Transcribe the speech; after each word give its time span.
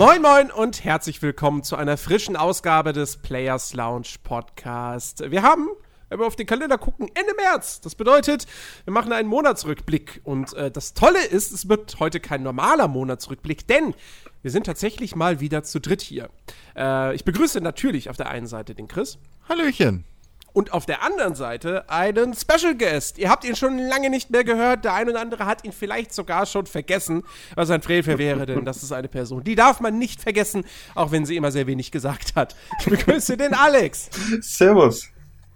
Moin 0.00 0.22
Moin 0.22 0.50
und 0.50 0.82
herzlich 0.82 1.20
willkommen 1.20 1.62
zu 1.62 1.76
einer 1.76 1.98
frischen 1.98 2.34
Ausgabe 2.34 2.94
des 2.94 3.18
Players 3.18 3.74
Lounge 3.74 4.14
Podcast. 4.24 5.30
Wir 5.30 5.42
haben, 5.42 5.68
wenn 6.08 6.18
wir 6.18 6.26
auf 6.26 6.36
den 6.36 6.46
Kalender 6.46 6.78
gucken, 6.78 7.10
Ende 7.12 7.34
März. 7.36 7.82
Das 7.82 7.96
bedeutet, 7.96 8.46
wir 8.84 8.94
machen 8.94 9.12
einen 9.12 9.28
Monatsrückblick. 9.28 10.22
Und 10.24 10.54
äh, 10.54 10.70
das 10.70 10.94
Tolle 10.94 11.22
ist, 11.22 11.52
es 11.52 11.68
wird 11.68 12.00
heute 12.00 12.18
kein 12.18 12.42
normaler 12.42 12.88
Monatsrückblick, 12.88 13.66
denn 13.66 13.92
wir 14.40 14.50
sind 14.50 14.64
tatsächlich 14.64 15.16
mal 15.16 15.40
wieder 15.40 15.64
zu 15.64 15.82
dritt 15.82 16.00
hier. 16.00 16.30
Äh, 16.74 17.14
ich 17.14 17.26
begrüße 17.26 17.60
natürlich 17.60 18.08
auf 18.08 18.16
der 18.16 18.30
einen 18.30 18.46
Seite 18.46 18.74
den 18.74 18.88
Chris. 18.88 19.18
Hallöchen. 19.50 20.06
Und 20.52 20.72
auf 20.72 20.86
der 20.86 21.02
anderen 21.02 21.34
Seite 21.34 21.88
einen 21.88 22.34
Special 22.34 22.76
Guest. 22.76 23.18
Ihr 23.18 23.30
habt 23.30 23.44
ihn 23.44 23.54
schon 23.54 23.78
lange 23.78 24.10
nicht 24.10 24.30
mehr 24.30 24.44
gehört. 24.44 24.84
Der 24.84 24.94
ein 24.94 25.08
oder 25.08 25.20
andere 25.20 25.46
hat 25.46 25.64
ihn 25.64 25.72
vielleicht 25.72 26.12
sogar 26.12 26.46
schon 26.46 26.66
vergessen. 26.66 27.22
Was 27.54 27.70
ein 27.70 27.82
Frevel 27.82 28.18
wäre, 28.18 28.46
denn 28.46 28.64
das 28.64 28.82
ist 28.82 28.92
eine 28.92 29.08
Person, 29.08 29.44
die 29.44 29.54
darf 29.54 29.80
man 29.80 29.98
nicht 29.98 30.20
vergessen, 30.20 30.64
auch 30.94 31.12
wenn 31.12 31.24
sie 31.24 31.36
immer 31.36 31.52
sehr 31.52 31.66
wenig 31.66 31.90
gesagt 31.90 32.34
hat. 32.36 32.56
Ich 32.80 32.86
begrüße 32.86 33.36
den 33.36 33.54
Alex. 33.54 34.10
Servus. 34.40 35.08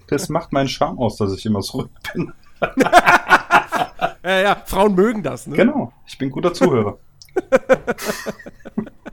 Das 0.09 0.29
macht 0.29 0.53
meinen 0.53 0.69
Charme 0.69 0.99
aus, 0.99 1.17
dass 1.17 1.33
ich 1.33 1.45
immer 1.47 1.63
so 1.63 1.89
bin. 2.13 2.33
ja, 4.23 4.41
ja, 4.41 4.63
Frauen 4.67 4.95
mögen 4.95 5.23
das, 5.23 5.47
ne? 5.47 5.57
Genau. 5.57 5.93
Ich 6.07 6.19
bin 6.19 6.31
guter 6.31 6.53
Zuhörer. 6.53 6.99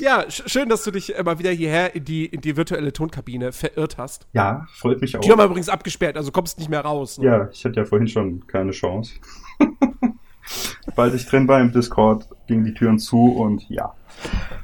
Ja, 0.00 0.30
sch 0.30 0.42
schön, 0.46 0.68
dass 0.68 0.84
du 0.84 0.90
dich 0.90 1.14
immer 1.14 1.38
wieder 1.38 1.50
hierher 1.50 1.94
in 1.94 2.04
die, 2.04 2.26
in 2.26 2.40
die 2.40 2.56
virtuelle 2.56 2.92
Tonkabine 2.92 3.52
verirrt 3.52 3.98
hast. 3.98 4.26
Ja, 4.32 4.66
freut 4.74 5.00
mich 5.00 5.16
auch. 5.16 5.20
Die 5.20 5.30
haben 5.30 5.38
wir 5.38 5.44
übrigens 5.44 5.68
abgesperrt, 5.68 6.16
also 6.16 6.30
kommst 6.32 6.58
nicht 6.58 6.70
mehr 6.70 6.80
raus. 6.80 7.18
Ne? 7.18 7.26
Ja, 7.26 7.48
ich 7.52 7.64
hatte 7.64 7.76
ja 7.76 7.84
vorhin 7.84 8.08
schon 8.08 8.46
keine 8.46 8.72
Chance. 8.72 9.14
Weil 10.96 11.14
ich 11.14 11.26
drin 11.26 11.46
war 11.48 11.60
im 11.60 11.72
Discord, 11.72 12.26
gingen 12.46 12.64
die 12.64 12.74
Türen 12.74 12.98
zu 12.98 13.32
und 13.32 13.68
ja. 13.68 13.94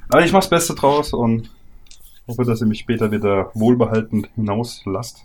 Aber 0.08 0.24
ich 0.24 0.32
mach's 0.32 0.48
Beste 0.48 0.74
draus 0.74 1.12
und 1.12 1.50
hoffe, 2.26 2.44
dass 2.44 2.60
ihr 2.60 2.66
mich 2.66 2.80
später 2.80 3.10
wieder 3.10 3.50
wohlbehalten 3.54 4.26
hinauslasst. 4.34 5.24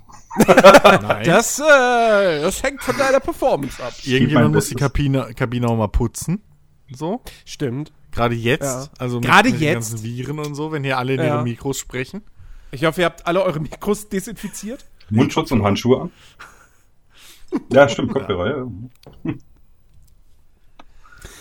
das, 1.26 1.60
äh, 1.60 2.42
das 2.42 2.64
hängt 2.64 2.82
von 2.82 2.98
deiner 2.98 3.20
Performance 3.20 3.84
ab. 3.84 3.94
Irgendjemand 4.04 4.54
muss 4.54 4.70
die 4.70 4.76
Kabine, 4.76 5.34
Kabine 5.36 5.68
auch 5.68 5.78
mal 5.78 5.88
putzen. 5.88 6.42
So. 6.92 7.22
Stimmt. 7.46 7.92
Gerade 8.14 8.36
jetzt, 8.36 8.64
ja. 8.64 8.88
also 9.00 9.20
mit, 9.20 9.26
Gerade 9.26 9.50
mit 9.50 9.60
jetzt. 9.60 9.70
den 9.70 9.74
ganzen 9.74 10.04
Viren 10.04 10.40
und 10.40 10.56
so, 10.56 10.72
wenn 10.72 10.84
hier 10.84 10.98
alle 10.98 11.14
in 11.14 11.20
ja. 11.20 11.28
ihre 11.28 11.44
Mikros 11.44 11.78
sprechen. 11.78 12.22
Ich 12.72 12.86
hoffe, 12.86 13.02
ihr 13.02 13.06
habt 13.06 13.26
alle 13.28 13.44
eure 13.44 13.60
Mikros 13.60 14.10
desinfiziert. 14.10 14.86
Mundschutz 15.10 15.52
und 15.52 15.64
Handschuhe 15.64 16.02
an. 16.02 16.12
Ja, 17.72 17.88
stimmt, 17.88 18.12
Kopfhörer, 18.14 18.68
ja. 19.26 19.34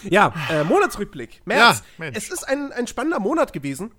Ja, 0.04 0.34
äh, 0.50 0.64
Monatsrückblick. 0.64 1.42
März. 1.44 1.82
Ja, 1.98 2.06
es 2.12 2.28
ist 2.30 2.46
ein, 2.46 2.72
ein 2.72 2.86
spannender 2.86 3.20
Monat 3.20 3.52
gewesen. 3.52 3.92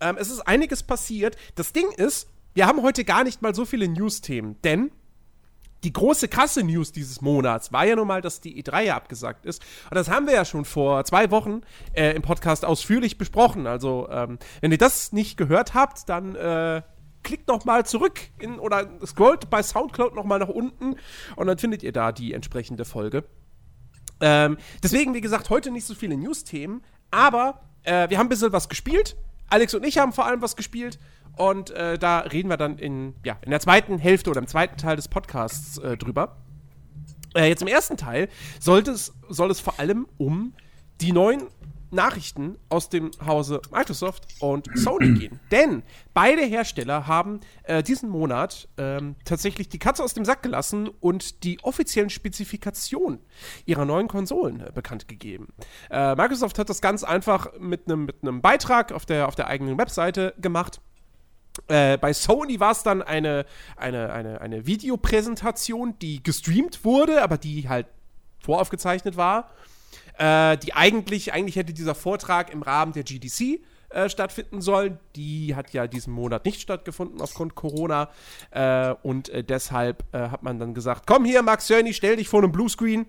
Ähm, 0.00 0.16
es 0.18 0.30
ist 0.30 0.40
einiges 0.40 0.82
passiert. 0.82 1.36
Das 1.54 1.72
Ding 1.72 1.90
ist, 1.96 2.28
wir 2.54 2.66
haben 2.66 2.82
heute 2.82 3.04
gar 3.04 3.24
nicht 3.24 3.42
mal 3.42 3.54
so 3.54 3.64
viele 3.64 3.86
News-Themen, 3.86 4.56
denn 4.62 4.90
die 5.84 5.92
große 5.92 6.28
krasse 6.28 6.62
News 6.62 6.92
dieses 6.92 7.20
Monats 7.20 7.72
war 7.72 7.84
ja 7.86 7.96
nun 7.96 8.06
mal, 8.06 8.20
dass 8.20 8.40
die 8.40 8.62
E3 8.62 8.82
ja 8.82 8.96
abgesagt 8.96 9.46
ist. 9.46 9.62
Und 9.90 9.94
das 9.94 10.10
haben 10.10 10.26
wir 10.26 10.34
ja 10.34 10.44
schon 10.44 10.64
vor 10.64 11.04
zwei 11.04 11.30
Wochen 11.30 11.62
äh, 11.92 12.14
im 12.14 12.22
Podcast 12.22 12.64
ausführlich 12.64 13.18
besprochen. 13.18 13.66
Also, 13.66 14.08
ähm, 14.10 14.38
wenn 14.60 14.72
ihr 14.72 14.78
das 14.78 15.12
nicht 15.12 15.36
gehört 15.36 15.74
habt, 15.74 16.08
dann 16.08 16.34
äh, 16.34 16.82
klickt 17.22 17.48
noch 17.48 17.64
mal 17.64 17.84
zurück 17.86 18.20
in, 18.38 18.58
oder 18.58 18.88
scrollt 19.04 19.50
bei 19.50 19.62
Soundcloud 19.62 20.14
noch 20.14 20.24
mal 20.24 20.38
nach 20.38 20.48
unten 20.48 20.96
und 21.36 21.46
dann 21.46 21.58
findet 21.58 21.82
ihr 21.82 21.92
da 21.92 22.12
die 22.12 22.32
entsprechende 22.32 22.84
Folge. 22.84 23.24
Ähm, 24.20 24.58
deswegen, 24.82 25.14
wie 25.14 25.20
gesagt, 25.20 25.50
heute 25.50 25.70
nicht 25.70 25.86
so 25.86 25.94
viele 25.94 26.16
News-Themen, 26.16 26.82
aber 27.10 27.60
äh, 27.82 28.08
wir 28.10 28.18
haben 28.18 28.26
ein 28.26 28.30
bisschen 28.30 28.52
was 28.52 28.68
gespielt. 28.68 29.16
Alex 29.48 29.74
und 29.74 29.84
ich 29.84 29.98
haben 29.98 30.12
vor 30.12 30.26
allem 30.26 30.42
was 30.42 30.56
gespielt. 30.56 30.98
Und 31.36 31.70
äh, 31.70 31.98
da 31.98 32.20
reden 32.20 32.48
wir 32.48 32.56
dann 32.56 32.78
in, 32.78 33.14
ja, 33.24 33.38
in 33.42 33.50
der 33.50 33.60
zweiten 33.60 33.98
Hälfte 33.98 34.30
oder 34.30 34.40
im 34.40 34.46
zweiten 34.46 34.76
Teil 34.76 34.96
des 34.96 35.08
Podcasts 35.08 35.78
äh, 35.78 35.96
drüber. 35.96 36.36
Äh, 37.34 37.48
jetzt 37.48 37.62
im 37.62 37.68
ersten 37.68 37.96
Teil 37.96 38.28
sollte 38.58 38.90
es, 38.90 39.14
soll 39.28 39.50
es 39.50 39.60
vor 39.60 39.78
allem 39.78 40.06
um 40.18 40.54
die 41.00 41.12
neuen 41.12 41.42
Nachrichten 41.90 42.56
aus 42.68 42.88
dem 42.88 43.10
Hause 43.24 43.60
Microsoft 43.72 44.26
und 44.38 44.68
Sony 44.74 45.12
gehen. 45.18 45.40
Denn 45.50 45.82
beide 46.14 46.42
Hersteller 46.42 47.06
haben 47.06 47.40
äh, 47.64 47.82
diesen 47.82 48.08
Monat 48.10 48.68
ähm, 48.76 49.16
tatsächlich 49.24 49.68
die 49.68 49.78
Katze 49.78 50.04
aus 50.04 50.14
dem 50.14 50.24
Sack 50.24 50.42
gelassen 50.42 50.88
und 50.88 51.42
die 51.44 51.58
offiziellen 51.62 52.10
Spezifikationen 52.10 53.20
ihrer 53.66 53.84
neuen 53.84 54.08
Konsolen 54.08 54.60
äh, 54.60 54.70
bekannt 54.72 55.08
gegeben. 55.08 55.48
Äh, 55.90 56.14
Microsoft 56.14 56.58
hat 56.58 56.68
das 56.68 56.80
ganz 56.80 57.04
einfach 57.04 57.48
mit 57.58 57.86
einem 57.86 58.06
mit 58.06 58.42
Beitrag 58.42 58.92
auf 58.92 59.06
der, 59.06 59.28
auf 59.28 59.34
der 59.34 59.48
eigenen 59.48 59.78
Webseite 59.78 60.34
gemacht. 60.38 60.80
Äh, 61.68 61.98
bei 61.98 62.12
Sony 62.12 62.60
war 62.60 62.72
es 62.72 62.82
dann 62.82 63.02
eine, 63.02 63.44
eine, 63.76 64.12
eine, 64.12 64.40
eine 64.40 64.66
Videopräsentation, 64.66 65.98
die 66.00 66.22
gestreamt 66.22 66.84
wurde, 66.84 67.22
aber 67.22 67.38
die 67.38 67.68
halt 67.68 67.86
voraufgezeichnet 68.38 69.16
war. 69.16 69.50
Äh, 70.18 70.58
die 70.58 70.74
eigentlich, 70.74 71.32
eigentlich 71.32 71.56
hätte 71.56 71.72
dieser 71.72 71.94
Vortrag 71.94 72.52
im 72.52 72.62
Rahmen 72.62 72.92
der 72.92 73.02
GDC 73.02 73.60
äh, 73.90 74.08
stattfinden 74.08 74.60
sollen. 74.60 74.98
Die 75.16 75.54
hat 75.56 75.72
ja 75.72 75.86
diesen 75.86 76.12
Monat 76.12 76.44
nicht 76.44 76.60
stattgefunden 76.60 77.20
aufgrund 77.20 77.54
Corona. 77.54 78.08
Äh, 78.50 78.94
und 79.02 79.28
äh, 79.30 79.42
deshalb 79.42 80.04
äh, 80.12 80.28
hat 80.28 80.42
man 80.42 80.58
dann 80.58 80.74
gesagt: 80.74 81.06
Komm 81.06 81.24
hier, 81.24 81.42
Max 81.42 81.66
Cerny, 81.66 81.92
stell 81.92 82.16
dich 82.16 82.28
vor 82.28 82.42
einem 82.42 82.52
Bluescreen 82.52 83.06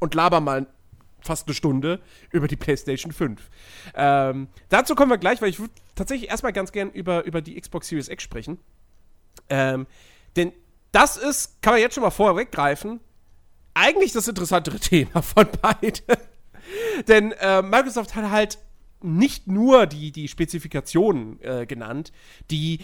und 0.00 0.14
laber 0.14 0.40
mal 0.40 0.66
fast 1.24 1.46
eine 1.48 1.54
Stunde 1.54 2.00
über 2.30 2.48
die 2.48 2.56
PlayStation 2.56 3.12
5. 3.12 3.40
Ähm, 3.94 4.48
dazu 4.68 4.94
kommen 4.94 5.10
wir 5.10 5.18
gleich, 5.18 5.40
weil 5.42 5.48
ich 5.48 5.58
würde 5.58 5.72
tatsächlich 5.94 6.30
erstmal 6.30 6.52
ganz 6.52 6.72
gern 6.72 6.90
über, 6.90 7.24
über 7.24 7.40
die 7.40 7.60
Xbox 7.60 7.88
Series 7.88 8.08
X 8.08 8.22
sprechen. 8.22 8.58
Ähm, 9.48 9.86
denn 10.36 10.52
das 10.92 11.16
ist, 11.16 11.60
kann 11.62 11.74
man 11.74 11.80
jetzt 11.80 11.94
schon 11.94 12.02
mal 12.02 12.10
vorher 12.10 12.36
weggreifen, 12.36 13.00
eigentlich 13.74 14.12
das 14.12 14.28
interessantere 14.28 14.78
Thema 14.80 15.22
von 15.22 15.48
beiden. 15.60 16.04
denn 17.08 17.32
äh, 17.32 17.62
Microsoft 17.62 18.14
hat 18.14 18.30
halt 18.30 18.58
nicht 19.02 19.48
nur 19.48 19.86
die, 19.86 20.12
die 20.12 20.28
Spezifikationen 20.28 21.40
äh, 21.42 21.66
genannt, 21.66 22.12
die 22.50 22.80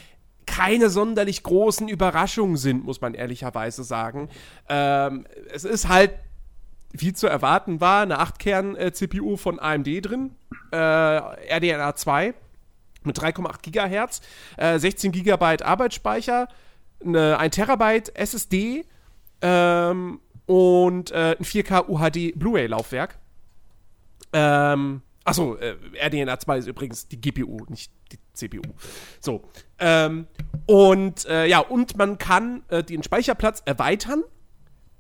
keine 0.47 0.91
sonderlich 0.91 1.43
großen 1.45 1.89
Überraschungen 1.89 2.57
sind, 2.57 2.85
muss 2.85 3.01
man 3.01 3.15
ehrlicherweise 3.15 3.85
sagen. 3.85 4.29
Ähm, 4.69 5.27
es 5.53 5.65
ist 5.65 5.89
halt 5.89 6.13
wie 6.93 7.13
zu 7.13 7.27
erwarten 7.27 7.81
war, 7.81 8.03
eine 8.03 8.21
8-Kern-CPU 8.21 9.37
von 9.37 9.59
AMD 9.59 9.87
drin, 10.03 10.37
äh, 10.73 10.77
RDNA 10.77 11.95
2 11.95 12.35
mit 13.05 13.19
3,8 13.19 13.63
Gigahertz, 13.63 14.21
äh, 14.57 14.79
16 14.79 15.13
Gigabyte 15.13 15.63
Arbeitsspeicher, 15.63 16.49
eine 17.05 17.39
1 17.39 17.55
Terabyte 17.55 18.15
SSD 18.15 18.85
ähm, 19.41 20.21
und 20.47 21.11
äh, 21.13 21.37
ein 21.39 21.45
4K 21.45 21.89
UHD 21.89 22.39
Blu-ray-Laufwerk. 22.39 23.19
Ähm, 24.33 25.03
achso, 25.25 25.57
äh, 25.57 25.77
RDNA 25.99 26.39
2 26.39 26.59
ist 26.59 26.67
übrigens 26.67 27.09
die 27.09 27.21
GPU, 27.21 27.65
nicht 27.69 27.91
die 28.13 28.19
CPU. 28.35 28.63
So. 29.21 29.43
Ähm, 29.79 30.27
und 30.67 31.25
äh, 31.27 31.47
ja, 31.47 31.61
und 31.61 31.97
man 31.97 32.19
kann 32.19 32.63
äh, 32.69 32.83
den 32.83 33.03
Speicherplatz 33.03 33.63
erweitern 33.65 34.25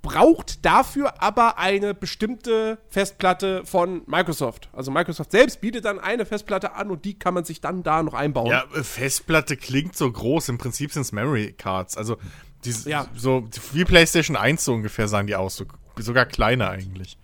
braucht 0.03 0.65
dafür 0.65 1.22
aber 1.22 1.59
eine 1.59 1.94
bestimmte 1.94 2.79
Festplatte 2.88 3.64
von 3.64 4.02
Microsoft. 4.06 4.69
Also 4.73 4.91
Microsoft 4.91 5.31
selbst 5.31 5.61
bietet 5.61 5.85
dann 5.85 5.99
eine 5.99 6.25
Festplatte 6.25 6.75
an 6.75 6.91
und 6.91 7.05
die 7.05 7.19
kann 7.19 7.35
man 7.35 7.44
sich 7.44 7.61
dann 7.61 7.82
da 7.82 8.02
noch 8.02 8.14
einbauen. 8.14 8.49
Ja, 8.49 8.64
Festplatte 8.82 9.56
klingt 9.56 9.97
so 9.97 10.11
groß. 10.11 10.49
Im 10.49 10.58
Prinzip 10.58 10.93
sind 10.93 11.02
es 11.02 11.12
Memory 11.12 11.52
Cards. 11.52 11.97
Also 11.97 12.17
die, 12.64 12.73
ja. 12.88 13.06
so 13.14 13.49
wie 13.73 13.85
PlayStation 13.85 14.37
1 14.37 14.64
so 14.64 14.75
ungefähr 14.75 15.08
sahen 15.08 15.26
die 15.26 15.37
aus. 15.37 15.56
So, 15.56 15.67
sogar 15.99 16.26
kleiner 16.26 16.70
eigentlich. 16.70 17.19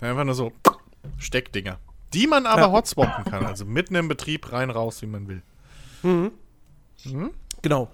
Einfach 0.00 0.24
nur 0.24 0.34
so 0.34 0.52
Steckdinger. 1.18 1.78
Die 2.12 2.26
man 2.26 2.46
aber 2.46 2.62
ja. 2.62 2.72
hotspotten 2.72 3.24
kann. 3.24 3.46
Also 3.46 3.64
mitten 3.64 3.94
im 3.94 4.08
Betrieb 4.08 4.52
rein, 4.52 4.70
raus, 4.70 5.02
wie 5.02 5.06
man 5.06 5.28
will. 5.28 5.42
Mhm. 6.02 6.32
Mhm. 7.04 7.30
Genau. 7.62 7.90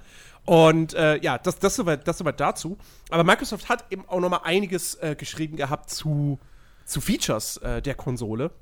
Und 0.47 0.95
äh, 0.95 1.19
ja, 1.19 1.39
das, 1.39 1.59
das, 1.59 1.75
soweit, 1.75 2.07
das 2.07 2.19
soweit 2.19 2.41
dazu. 2.41 2.79
Aber 3.11 3.25
Microsoft 3.25 3.69
hat 3.69 3.85
eben 3.91 4.09
auch 4.09 4.21
noch 4.21 4.31
mal 4.31 4.43
einiges 4.45 4.95
äh, 4.97 5.17
geschrieben 5.17 5.57
gehabt 5.57 5.91
zu, 5.91 6.39
zu 6.85 7.01
Features 7.01 7.59
äh, 7.59 7.83
der 7.83 7.97
Konsole. 7.97 8.53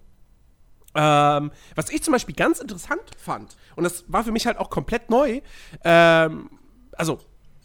Ähm, 0.95 1.51
was 1.75 1.91
ich 1.91 2.03
zum 2.03 2.13
Beispiel 2.13 2.35
ganz 2.35 2.61
interessant 2.61 3.03
fand, 3.19 3.57
und 3.77 3.85
das 3.85 4.05
war 4.09 4.25
für 4.25 4.33
mich 4.33 4.47
halt 4.47 4.59
auch 4.59 4.71
komplett 4.71 5.11
neu, 5.11 5.41
ähm, 5.85 6.51
also 6.93 7.21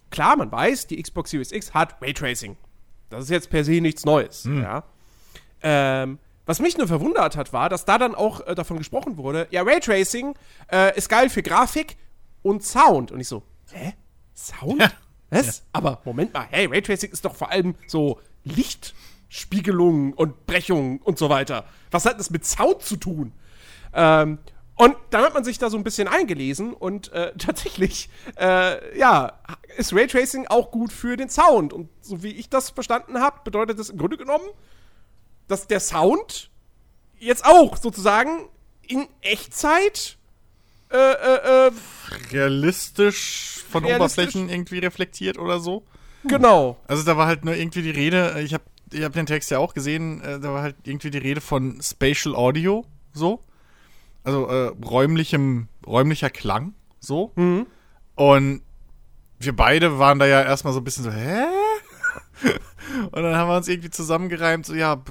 klar, 0.09 0.35
man 0.35 0.51
weiß, 0.51 0.87
die 0.87 1.01
Xbox 1.01 1.29
Series 1.29 1.51
X 1.51 1.73
hat 1.73 2.01
Raytracing. 2.01 2.57
Das 3.09 3.23
ist 3.23 3.29
jetzt 3.29 3.49
per 3.49 3.63
se 3.63 3.81
nichts 3.81 4.03
Neues, 4.03 4.43
hm. 4.43 4.63
ja. 4.63 4.83
Ähm, 5.61 6.19
was 6.45 6.59
mich 6.59 6.77
nur 6.77 6.87
verwundert 6.87 7.37
hat, 7.37 7.53
war, 7.53 7.69
dass 7.69 7.85
da 7.85 7.99
dann 7.99 8.15
auch 8.15 8.45
äh, 8.47 8.55
davon 8.55 8.79
gesprochen 8.79 9.17
wurde, 9.17 9.47
ja, 9.51 9.61
Raytracing 9.61 10.33
äh, 10.71 10.97
ist 10.97 11.07
geil 11.07 11.29
für 11.29 11.43
Grafik 11.43 11.97
und 12.41 12.63
Sound. 12.63 13.11
Und 13.11 13.19
ich 13.19 13.27
so, 13.27 13.43
hä? 13.71 13.93
Sound? 14.39 14.81
Ja. 14.81 14.91
Was? 15.29 15.45
Ja. 15.59 15.63
Aber 15.73 16.01
Moment 16.05 16.33
mal, 16.33 16.47
hey, 16.49 16.65
Raytracing 16.65 17.11
ist 17.11 17.23
doch 17.25 17.35
vor 17.35 17.51
allem 17.51 17.75
so 17.87 18.19
Lichtspiegelungen 18.43 20.13
und 20.13 20.45
Brechungen 20.45 20.99
und 20.99 21.17
so 21.19 21.29
weiter. 21.29 21.65
Was 21.91 22.05
hat 22.05 22.19
das 22.19 22.29
mit 22.29 22.45
Sound 22.45 22.81
zu 22.81 22.95
tun? 22.95 23.33
Ähm, 23.93 24.39
Und 24.75 24.95
dann 25.09 25.23
hat 25.23 25.33
man 25.33 25.43
sich 25.43 25.57
da 25.57 25.69
so 25.69 25.75
ein 25.77 25.83
bisschen 25.83 26.07
eingelesen 26.07 26.73
und 26.73 27.11
äh, 27.11 27.33
tatsächlich, 27.37 28.09
äh, 28.37 28.97
ja, 28.97 29.33
ist 29.77 29.93
Raytracing 29.93 30.47
auch 30.47 30.71
gut 30.71 30.93
für 30.93 31.17
den 31.17 31.29
Sound. 31.29 31.73
Und 31.73 31.89
so 32.01 32.23
wie 32.23 32.31
ich 32.31 32.49
das 32.49 32.69
verstanden 32.69 33.19
habe, 33.19 33.41
bedeutet 33.43 33.77
das 33.77 33.89
im 33.89 33.97
Grunde 33.97 34.15
genommen, 34.17 34.45
dass 35.49 35.67
der 35.67 35.81
Sound 35.81 36.49
jetzt 37.17 37.43
auch 37.43 37.75
sozusagen 37.75 38.47
in 38.87 39.07
Echtzeit 39.21 40.17
äh, 40.91 40.97
äh, 40.97 41.67
äh 41.67 41.71
realistisch 42.31 43.63
von 43.69 43.83
realistisch. 43.83 44.25
Oberflächen 44.25 44.49
irgendwie 44.49 44.79
reflektiert 44.79 45.37
oder 45.37 45.59
so. 45.59 45.83
Genau. 46.23 46.77
Also 46.87 47.03
da 47.03 47.17
war 47.17 47.27
halt 47.27 47.45
nur 47.45 47.55
irgendwie 47.55 47.81
die 47.81 47.91
Rede, 47.91 48.41
ich 48.41 48.53
habe 48.53 48.63
ich 48.91 49.03
hab 49.03 49.13
den 49.13 49.25
Text 49.25 49.51
ja 49.51 49.59
auch 49.59 49.73
gesehen, 49.73 50.21
äh, 50.21 50.39
da 50.39 50.53
war 50.53 50.63
halt 50.63 50.75
irgendwie 50.83 51.11
die 51.11 51.19
Rede 51.19 51.41
von 51.41 51.79
Spatial 51.81 52.35
Audio, 52.35 52.85
so 53.13 53.43
also 54.23 54.47
äh, 54.47 54.67
räumlichem, 54.85 55.67
räumlicher 55.85 56.29
Klang, 56.29 56.73
so. 56.99 57.31
Mhm. 57.35 57.65
Und 58.15 58.61
wir 59.39 59.55
beide 59.55 59.99
waren 59.99 60.19
da 60.19 60.25
ja 60.25 60.41
erstmal 60.41 60.73
so 60.73 60.79
ein 60.79 60.83
bisschen 60.83 61.05
so, 61.05 61.11
hä? 61.11 61.45
Und 63.11 63.23
dann 63.23 63.35
haben 63.35 63.49
wir 63.49 63.57
uns 63.57 63.67
irgendwie 63.67 63.89
zusammengereimt, 63.89 64.65
so, 64.65 64.73
ja, 64.73 65.01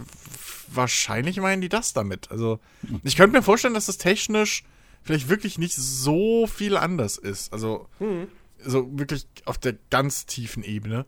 wahrscheinlich 0.69 1.41
meinen 1.41 1.63
die 1.63 1.69
das 1.69 1.93
damit. 1.93 2.31
Also, 2.31 2.61
ich 3.03 3.17
könnte 3.17 3.37
mir 3.37 3.43
vorstellen, 3.43 3.75
dass 3.75 3.87
das 3.87 3.99
technisch 3.99 4.65
vielleicht 5.09 5.31
wirklich 5.31 5.57
nicht 5.57 5.75
so 5.75 6.47
viel 6.47 6.77
anders 6.77 7.17
ist. 7.17 7.51
Also, 7.51 7.89
mhm. 7.99 8.29
so 8.63 8.87
wirklich 8.99 9.27
auf 9.47 9.57
der 9.57 9.75
ganz 9.89 10.27
tiefen 10.27 10.63
Ebene. 10.63 11.07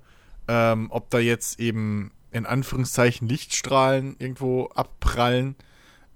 Ähm, 0.48 0.86
ob 0.88 1.10
da 1.10 1.18
jetzt 1.18 1.60
eben 1.60 2.10
in 2.30 2.46
Anführungszeichen 2.46 3.28
Lichtstrahlen 3.28 4.16
irgendwo 4.18 4.68
abprallen 4.68 5.54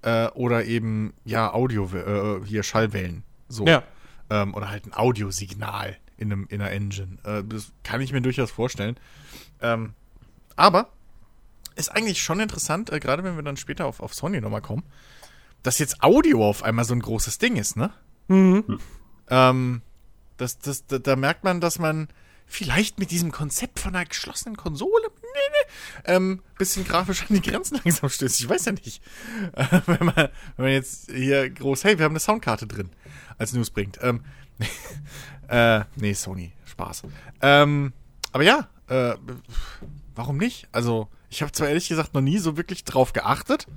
äh, 0.01 0.29
oder 0.29 0.65
eben, 0.65 1.13
ja, 1.25 1.53
Audio, 1.53 1.87
äh, 1.93 2.43
hier 2.43 2.63
Schallwellen. 2.63 3.23
So. 3.49 3.67
Ja. 3.67 3.83
Ähm, 4.31 4.55
oder 4.55 4.71
halt 4.71 4.87
ein 4.87 4.93
Audiosignal 4.93 5.95
in, 6.17 6.31
einem, 6.31 6.47
in 6.49 6.61
einer 6.61 6.71
Engine. 6.71 7.19
Äh, 7.23 7.43
das 7.43 7.71
kann 7.83 8.01
ich 8.01 8.11
mir 8.11 8.21
durchaus 8.21 8.49
vorstellen. 8.49 8.95
Ähm, 9.61 9.93
aber 10.55 10.89
ist 11.75 11.89
eigentlich 11.89 12.23
schon 12.23 12.39
interessant, 12.39 12.91
äh, 12.91 12.99
gerade 12.99 13.23
wenn 13.23 13.35
wir 13.35 13.43
dann 13.43 13.57
später 13.57 13.85
auf, 13.85 13.99
auf 13.99 14.15
Sony 14.15 14.41
nochmal 14.41 14.63
kommen, 14.63 14.81
dass 15.65 15.79
jetzt 15.79 16.03
Audio 16.03 16.47
auf 16.47 16.63
einmal 16.63 16.85
so 16.85 16.93
ein 16.93 17.01
großes 17.01 17.39
Ding 17.39 17.55
ist, 17.55 17.75
ne? 17.75 17.91
Mhm. 18.27 18.79
Ähm, 19.29 19.81
das, 20.37 20.59
das, 20.59 20.85
da, 20.85 20.99
da 20.99 21.15
merkt 21.15 21.43
man, 21.43 21.59
dass 21.59 21.79
man 21.79 22.07
vielleicht 22.45 22.99
mit 22.99 23.09
diesem 23.09 23.31
Konzept 23.31 23.79
von 23.79 23.95
einer 23.95 24.05
geschlossenen 24.05 24.57
Konsole 24.57 25.07
ähm, 26.05 26.41
bisschen 26.57 26.85
grafisch 26.85 27.23
an 27.23 27.35
die 27.35 27.41
Grenzen 27.41 27.79
langsam 27.83 28.09
stößt. 28.09 28.39
Ich 28.39 28.47
weiß 28.47 28.65
ja 28.65 28.71
nicht. 28.73 29.01
Äh, 29.53 29.81
wenn, 29.87 30.05
man, 30.05 30.15
wenn 30.15 30.65
man 30.65 30.71
jetzt 30.71 31.11
hier 31.11 31.49
groß, 31.49 31.83
hey, 31.83 31.97
wir 31.97 32.05
haben 32.05 32.13
eine 32.13 32.19
Soundkarte 32.19 32.67
drin, 32.67 32.89
als 33.37 33.53
News 33.53 33.71
bringt. 33.71 33.97
Ähm, 34.01 34.23
äh, 35.47 35.81
nee, 35.95 36.13
Sony, 36.13 36.53
Spaß. 36.65 37.03
Ähm, 37.41 37.93
aber 38.31 38.43
ja, 38.43 38.69
äh, 38.87 39.15
warum 40.13 40.37
nicht? 40.37 40.67
Also, 40.71 41.09
ich 41.29 41.41
habe 41.41 41.51
zwar 41.51 41.69
ehrlich 41.69 41.87
gesagt 41.87 42.13
noch 42.13 42.21
nie 42.21 42.37
so 42.37 42.55
wirklich 42.55 42.83
drauf 42.83 43.13
geachtet, 43.13 43.67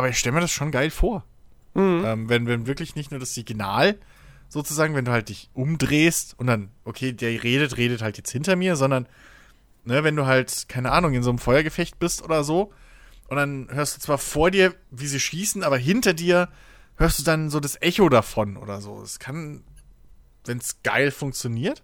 aber 0.00 0.08
ich 0.08 0.18
stelle 0.18 0.32
mir 0.34 0.40
das 0.40 0.50
schon 0.50 0.70
geil 0.70 0.90
vor. 0.90 1.26
Mhm. 1.74 2.02
Ähm, 2.06 2.28
wenn, 2.30 2.46
wenn 2.46 2.66
wirklich 2.66 2.94
nicht 2.94 3.10
nur 3.10 3.20
das 3.20 3.34
Signal 3.34 3.98
sozusagen, 4.48 4.94
wenn 4.94 5.04
du 5.04 5.12
halt 5.12 5.28
dich 5.28 5.50
umdrehst 5.52 6.38
und 6.38 6.46
dann, 6.46 6.70
okay, 6.84 7.12
der 7.12 7.42
redet, 7.42 7.76
redet 7.76 8.00
halt 8.00 8.16
jetzt 8.16 8.30
hinter 8.30 8.56
mir, 8.56 8.76
sondern, 8.76 9.06
ne, 9.84 10.02
wenn 10.02 10.16
du 10.16 10.24
halt, 10.24 10.70
keine 10.70 10.90
Ahnung, 10.90 11.12
in 11.12 11.22
so 11.22 11.28
einem 11.28 11.38
Feuergefecht 11.38 11.98
bist 11.98 12.22
oder 12.22 12.44
so, 12.44 12.72
und 13.28 13.36
dann 13.36 13.68
hörst 13.70 13.94
du 13.94 14.00
zwar 14.00 14.16
vor 14.16 14.50
dir, 14.50 14.74
wie 14.90 15.06
sie 15.06 15.20
schießen, 15.20 15.62
aber 15.62 15.76
hinter 15.76 16.14
dir 16.14 16.48
hörst 16.96 17.18
du 17.18 17.22
dann 17.22 17.50
so 17.50 17.60
das 17.60 17.76
Echo 17.82 18.08
davon 18.08 18.56
oder 18.56 18.80
so. 18.80 19.02
Es 19.02 19.18
kann, 19.18 19.64
wenn 20.46 20.56
es 20.56 20.82
geil 20.82 21.10
funktioniert, 21.10 21.82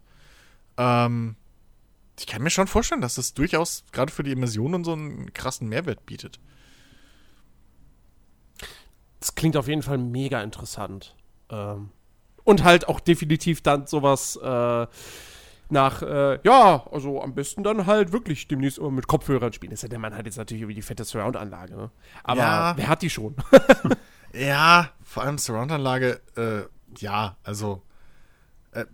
ähm, 0.78 1.36
ich 2.18 2.26
kann 2.26 2.42
mir 2.42 2.48
schon 2.48 2.66
vorstellen, 2.66 3.02
dass 3.02 3.16
das 3.16 3.34
durchaus 3.34 3.84
gerade 3.92 4.10
für 4.10 4.22
die 4.22 4.32
Immersion 4.32 4.74
und 4.74 4.84
so 4.84 4.94
einen 4.94 5.34
krassen 5.34 5.68
Mehrwert 5.68 6.06
bietet. 6.06 6.40
Das 9.26 9.34
klingt 9.34 9.56
auf 9.56 9.66
jeden 9.66 9.82
Fall 9.82 9.98
mega 9.98 10.40
interessant. 10.40 11.16
Ähm, 11.50 11.90
und 12.44 12.62
halt 12.62 12.86
auch 12.86 13.00
definitiv 13.00 13.60
dann 13.60 13.88
sowas 13.88 14.36
äh, 14.36 14.86
nach, 15.68 16.02
äh, 16.02 16.38
ja, 16.44 16.86
also 16.92 17.20
am 17.20 17.34
besten 17.34 17.64
dann 17.64 17.86
halt 17.86 18.12
wirklich 18.12 18.46
demnächst 18.46 18.78
immer 18.78 18.92
mit 18.92 19.08
Kopfhörern 19.08 19.52
spielen. 19.52 19.72
Das 19.72 19.82
hätte 19.82 19.98
man 19.98 20.14
halt 20.14 20.26
jetzt 20.26 20.38
natürlich 20.38 20.62
über 20.62 20.72
die 20.72 20.80
fette 20.80 21.04
Surround-Anlage, 21.04 21.74
ne? 21.74 21.90
Aber 22.22 22.40
ja. 22.40 22.76
wer 22.76 22.86
hat 22.86 23.02
die 23.02 23.10
schon? 23.10 23.34
ja, 24.32 24.90
vor 25.02 25.24
allem 25.24 25.38
Surround-Anlage, 25.38 26.20
äh, 26.36 26.62
ja, 27.00 27.36
also 27.42 27.82
äh, 28.70 28.84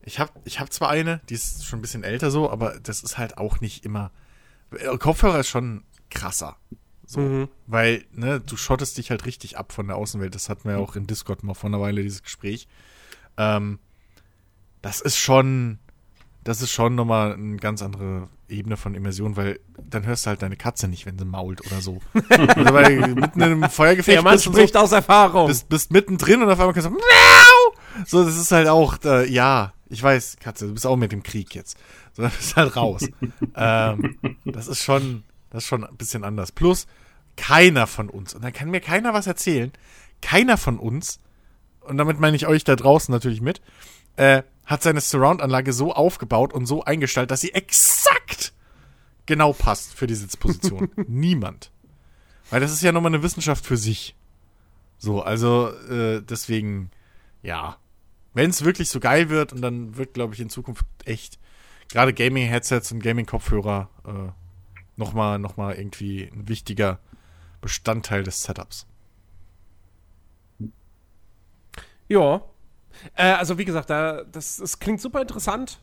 ich 0.00 0.18
habe 0.18 0.32
ich 0.46 0.60
hab 0.60 0.72
zwar 0.72 0.88
eine, 0.88 1.20
die 1.28 1.34
ist 1.34 1.66
schon 1.66 1.80
ein 1.80 1.82
bisschen 1.82 2.04
älter 2.04 2.30
so, 2.30 2.50
aber 2.50 2.80
das 2.80 3.02
ist 3.02 3.18
halt 3.18 3.36
auch 3.36 3.60
nicht 3.60 3.84
immer. 3.84 4.12
Äh, 4.70 4.96
Kopfhörer 4.96 5.40
ist 5.40 5.48
schon 5.48 5.84
krasser. 6.08 6.56
So, 7.10 7.18
mhm. 7.18 7.48
Weil, 7.66 8.04
ne, 8.12 8.38
du 8.38 8.56
schottest 8.56 8.96
dich 8.96 9.10
halt 9.10 9.26
richtig 9.26 9.58
ab 9.58 9.72
von 9.72 9.88
der 9.88 9.96
Außenwelt. 9.96 10.32
Das 10.32 10.48
hatten 10.48 10.62
wir 10.68 10.74
ja 10.74 10.78
auch 10.78 10.94
in 10.94 11.08
Discord 11.08 11.42
mal 11.42 11.54
vor 11.54 11.68
einer 11.68 11.80
Weile, 11.80 12.04
dieses 12.04 12.22
Gespräch. 12.22 12.68
Ähm, 13.36 13.80
das 14.80 15.00
ist 15.00 15.16
schon, 15.16 15.80
das 16.44 16.62
ist 16.62 16.70
schon 16.70 16.94
nochmal 16.94 17.32
eine 17.32 17.56
ganz 17.56 17.82
andere 17.82 18.28
Ebene 18.48 18.76
von 18.76 18.94
Immersion, 18.94 19.34
weil 19.34 19.58
dann 19.76 20.06
hörst 20.06 20.24
du 20.24 20.28
halt 20.28 20.42
deine 20.42 20.54
Katze 20.54 20.86
nicht, 20.86 21.04
wenn 21.04 21.18
sie 21.18 21.24
mault 21.24 21.66
oder 21.66 21.80
so. 21.80 22.00
also, 22.28 22.72
weil 22.72 22.98
mitten 23.16 23.40
in 23.40 23.42
einem 23.42 23.70
Feuergefecht 23.70 24.14
ja, 24.14 24.22
man 24.22 24.34
bist 24.34 24.44
spricht 24.44 24.74
so, 24.74 24.78
aus 24.78 24.92
Erfahrung. 24.92 25.48
Bist, 25.48 25.68
bist 25.68 25.90
mittendrin 25.90 26.44
und 26.44 26.48
auf 26.48 26.60
einmal 26.60 26.74
kannst 26.74 26.86
du 26.86 26.92
Miau! 26.92 28.06
So, 28.06 28.22
das 28.22 28.36
ist 28.36 28.52
halt 28.52 28.68
auch, 28.68 28.98
äh, 29.04 29.28
ja, 29.28 29.72
ich 29.88 30.00
weiß, 30.00 30.36
Katze, 30.38 30.68
du 30.68 30.74
bist 30.74 30.86
auch 30.86 30.94
mit 30.94 31.10
dem 31.10 31.24
Krieg 31.24 31.56
jetzt. 31.56 31.76
So, 32.12 32.22
dann 32.22 32.30
bist 32.30 32.54
halt 32.54 32.76
raus. 32.76 33.04
ähm, 33.56 34.16
das 34.44 34.68
ist 34.68 34.84
schon, 34.84 35.24
das 35.50 35.64
ist 35.64 35.68
schon 35.68 35.82
ein 35.82 35.96
bisschen 35.96 36.22
anders. 36.22 36.52
Plus, 36.52 36.86
keiner 37.40 37.86
von 37.86 38.10
uns, 38.10 38.34
und 38.34 38.44
dann 38.44 38.52
kann 38.52 38.70
mir 38.70 38.80
keiner 38.80 39.14
was 39.14 39.26
erzählen, 39.26 39.72
keiner 40.20 40.58
von 40.58 40.78
uns, 40.78 41.20
und 41.80 41.96
damit 41.96 42.20
meine 42.20 42.36
ich 42.36 42.46
euch 42.46 42.64
da 42.64 42.76
draußen 42.76 43.10
natürlich 43.10 43.40
mit, 43.40 43.62
äh, 44.16 44.42
hat 44.66 44.82
seine 44.82 45.00
Surround-Anlage 45.00 45.72
so 45.72 45.94
aufgebaut 45.94 46.52
und 46.52 46.66
so 46.66 46.84
eingestellt, 46.84 47.30
dass 47.30 47.40
sie 47.40 47.54
exakt 47.54 48.52
genau 49.24 49.54
passt 49.54 49.94
für 49.94 50.06
die 50.06 50.14
Sitzposition. 50.14 50.90
Niemand. 51.08 51.72
Weil 52.50 52.60
das 52.60 52.72
ist 52.72 52.82
ja 52.82 52.92
nochmal 52.92 53.14
eine 53.14 53.22
Wissenschaft 53.22 53.64
für 53.64 53.78
sich. 53.78 54.14
So, 54.98 55.22
also 55.22 55.70
äh, 55.88 56.20
deswegen, 56.20 56.90
ja. 57.42 57.78
Wenn 58.34 58.50
es 58.50 58.64
wirklich 58.64 58.90
so 58.90 59.00
geil 59.00 59.30
wird 59.30 59.52
und 59.54 59.62
dann 59.62 59.96
wird, 59.96 60.12
glaube 60.12 60.34
ich, 60.34 60.40
in 60.40 60.50
Zukunft 60.50 60.84
echt 61.06 61.38
gerade 61.88 62.12
Gaming-Headsets 62.12 62.92
und 62.92 63.02
Gaming-Kopfhörer 63.02 63.88
äh, 64.06 64.32
nochmal 64.96 65.38
noch 65.38 65.56
mal 65.56 65.74
irgendwie 65.74 66.24
ein 66.24 66.48
wichtiger 66.48 67.00
Bestandteil 67.60 68.22
des 68.22 68.42
Setups. 68.42 68.86
Ja. 72.08 72.42
Äh, 73.14 73.32
also 73.32 73.56
wie 73.58 73.64
gesagt, 73.64 73.88
da, 73.90 74.24
das, 74.24 74.56
das 74.56 74.78
klingt 74.78 75.00
super 75.00 75.22
interessant. 75.22 75.80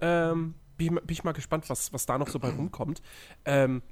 Ähm, 0.00 0.54
bin, 0.76 0.94
bin, 0.94 1.02
ich 1.08 1.24
mal 1.24 1.32
gespannt, 1.32 1.68
was, 1.68 1.92
was 1.92 2.06
da 2.06 2.18
noch 2.18 2.28
so 2.28 2.38
bei 2.38 2.50
rumkommt. 2.50 3.02
Ähm, 3.44 3.82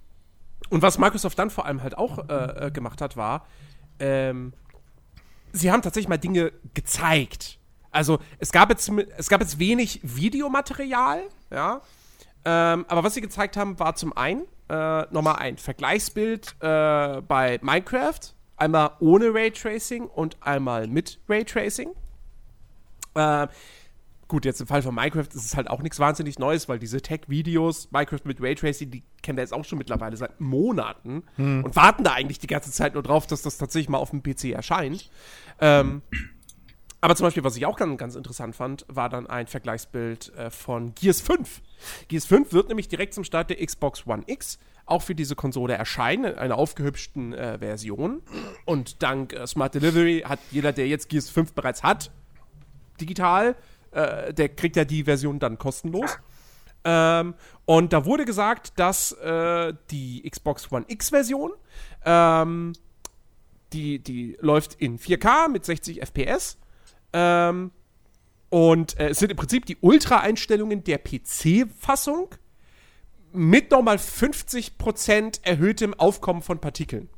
und 0.70 0.82
was 0.82 0.98
Microsoft 0.98 1.38
dann 1.38 1.50
vor 1.50 1.66
allem 1.66 1.82
halt 1.82 1.96
auch 1.96 2.28
äh, 2.28 2.66
äh, 2.66 2.70
gemacht 2.70 3.00
hat, 3.00 3.16
war, 3.16 3.46
ähm, 3.98 4.54
sie 5.52 5.70
haben 5.70 5.82
tatsächlich 5.82 6.08
mal 6.08 6.18
Dinge 6.18 6.52
gezeigt. 6.72 7.58
Also 7.90 8.18
es 8.38 8.50
gab 8.50 8.70
jetzt, 8.70 8.90
es 9.16 9.28
gab 9.28 9.40
jetzt 9.40 9.58
wenig 9.58 10.00
Videomaterial, 10.02 11.22
ja. 11.50 11.80
Ähm, 12.44 12.84
aber 12.88 13.04
was 13.04 13.14
sie 13.14 13.20
gezeigt 13.20 13.56
haben, 13.56 13.78
war 13.78 13.94
zum 13.94 14.16
einen 14.16 14.46
äh, 14.68 15.02
nochmal 15.12 15.36
ein 15.36 15.58
Vergleichsbild 15.58 16.56
äh, 16.60 17.20
bei 17.22 17.58
Minecraft. 17.62 18.34
Einmal 18.56 18.92
ohne 19.00 19.34
Raytracing 19.34 20.04
und 20.06 20.36
einmal 20.40 20.86
mit 20.86 21.18
Raytracing. 21.28 21.90
Äh, 23.14 23.48
gut, 24.28 24.44
jetzt 24.44 24.60
im 24.60 24.66
Fall 24.66 24.82
von 24.82 24.94
Minecraft 24.94 25.28
ist 25.34 25.44
es 25.44 25.56
halt 25.56 25.68
auch 25.68 25.82
nichts 25.82 25.98
wahnsinnig 25.98 26.38
Neues, 26.38 26.68
weil 26.68 26.78
diese 26.78 27.00
Tech-Videos, 27.00 27.90
Minecraft 27.90 28.20
mit 28.24 28.40
Raytracing, 28.40 28.90
die 28.90 29.02
kennen 29.22 29.36
wir 29.36 29.42
jetzt 29.42 29.52
auch 29.52 29.64
schon 29.64 29.78
mittlerweile 29.78 30.16
seit 30.16 30.40
Monaten 30.40 31.24
hm. 31.36 31.64
und 31.64 31.76
warten 31.76 32.04
da 32.04 32.12
eigentlich 32.12 32.38
die 32.38 32.46
ganze 32.46 32.70
Zeit 32.70 32.94
nur 32.94 33.02
drauf, 33.02 33.26
dass 33.26 33.42
das 33.42 33.58
tatsächlich 33.58 33.88
mal 33.88 33.98
auf 33.98 34.10
dem 34.10 34.22
PC 34.22 34.52
erscheint. 34.52 35.10
Ähm, 35.60 36.02
aber 37.04 37.16
zum 37.16 37.26
Beispiel, 37.26 37.44
was 37.44 37.54
ich 37.54 37.66
auch 37.66 37.76
ganz, 37.76 37.98
ganz 37.98 38.14
interessant 38.14 38.56
fand, 38.56 38.86
war 38.88 39.10
dann 39.10 39.26
ein 39.26 39.46
Vergleichsbild 39.46 40.32
äh, 40.38 40.48
von 40.48 40.94
Gears 40.94 41.20
5. 41.20 41.60
Gears 42.08 42.24
5 42.24 42.54
wird 42.54 42.68
nämlich 42.68 42.88
direkt 42.88 43.12
zum 43.12 43.24
Start 43.24 43.50
der 43.50 43.64
Xbox 43.64 44.06
One 44.06 44.22
X 44.26 44.58
auch 44.86 45.02
für 45.02 45.14
diese 45.14 45.36
Konsole 45.36 45.74
erscheinen, 45.74 46.24
in 46.24 46.38
einer 46.38 46.56
aufgehübschten 46.56 47.34
äh, 47.34 47.58
Version. 47.58 48.22
Und 48.64 49.02
dank 49.02 49.34
äh, 49.34 49.46
Smart 49.46 49.74
Delivery 49.74 50.24
hat 50.26 50.38
jeder, 50.50 50.72
der 50.72 50.88
jetzt 50.88 51.10
Gears 51.10 51.28
5 51.28 51.52
bereits 51.52 51.82
hat, 51.82 52.10
digital, 52.98 53.54
äh, 53.90 54.32
der 54.32 54.48
kriegt 54.48 54.74
ja 54.76 54.86
die 54.86 55.04
Version 55.04 55.38
dann 55.38 55.58
kostenlos. 55.58 56.18
Ähm, 56.84 57.34
und 57.66 57.92
da 57.92 58.06
wurde 58.06 58.24
gesagt, 58.24 58.78
dass 58.78 59.12
äh, 59.12 59.74
die 59.90 60.26
Xbox 60.26 60.72
One 60.72 60.86
X-Version 60.88 61.52
ähm, 62.06 62.72
die, 63.74 63.98
die 63.98 64.38
läuft 64.40 64.76
in 64.76 64.98
4K 64.98 65.48
mit 65.50 65.66
60 65.66 66.00
FPS. 66.00 66.56
Ähm, 67.14 67.70
und 68.50 68.98
äh, 68.98 69.10
es 69.10 69.20
sind 69.20 69.30
im 69.30 69.36
Prinzip 69.36 69.66
die 69.66 69.78
Ultra-Einstellungen 69.80 70.84
der 70.84 70.98
PC-Fassung 70.98 72.34
mit 73.32 73.70
nochmal 73.70 73.96
50% 73.96 75.40
erhöhtem 75.42 75.94
Aufkommen 75.94 76.42
von 76.42 76.60
Partikeln. 76.60 77.08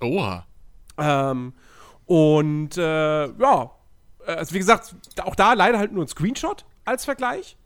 Oha. 0.00 0.46
Ähm, 0.98 1.54
und 2.06 2.76
äh, 2.76 3.26
ja, 3.26 3.70
also 4.26 4.54
wie 4.54 4.58
gesagt, 4.58 4.94
auch 5.22 5.34
da 5.34 5.54
leider 5.54 5.78
halt 5.78 5.92
nur 5.92 6.04
ein 6.04 6.08
Screenshot 6.08 6.64
als 6.84 7.04
Vergleich 7.04 7.56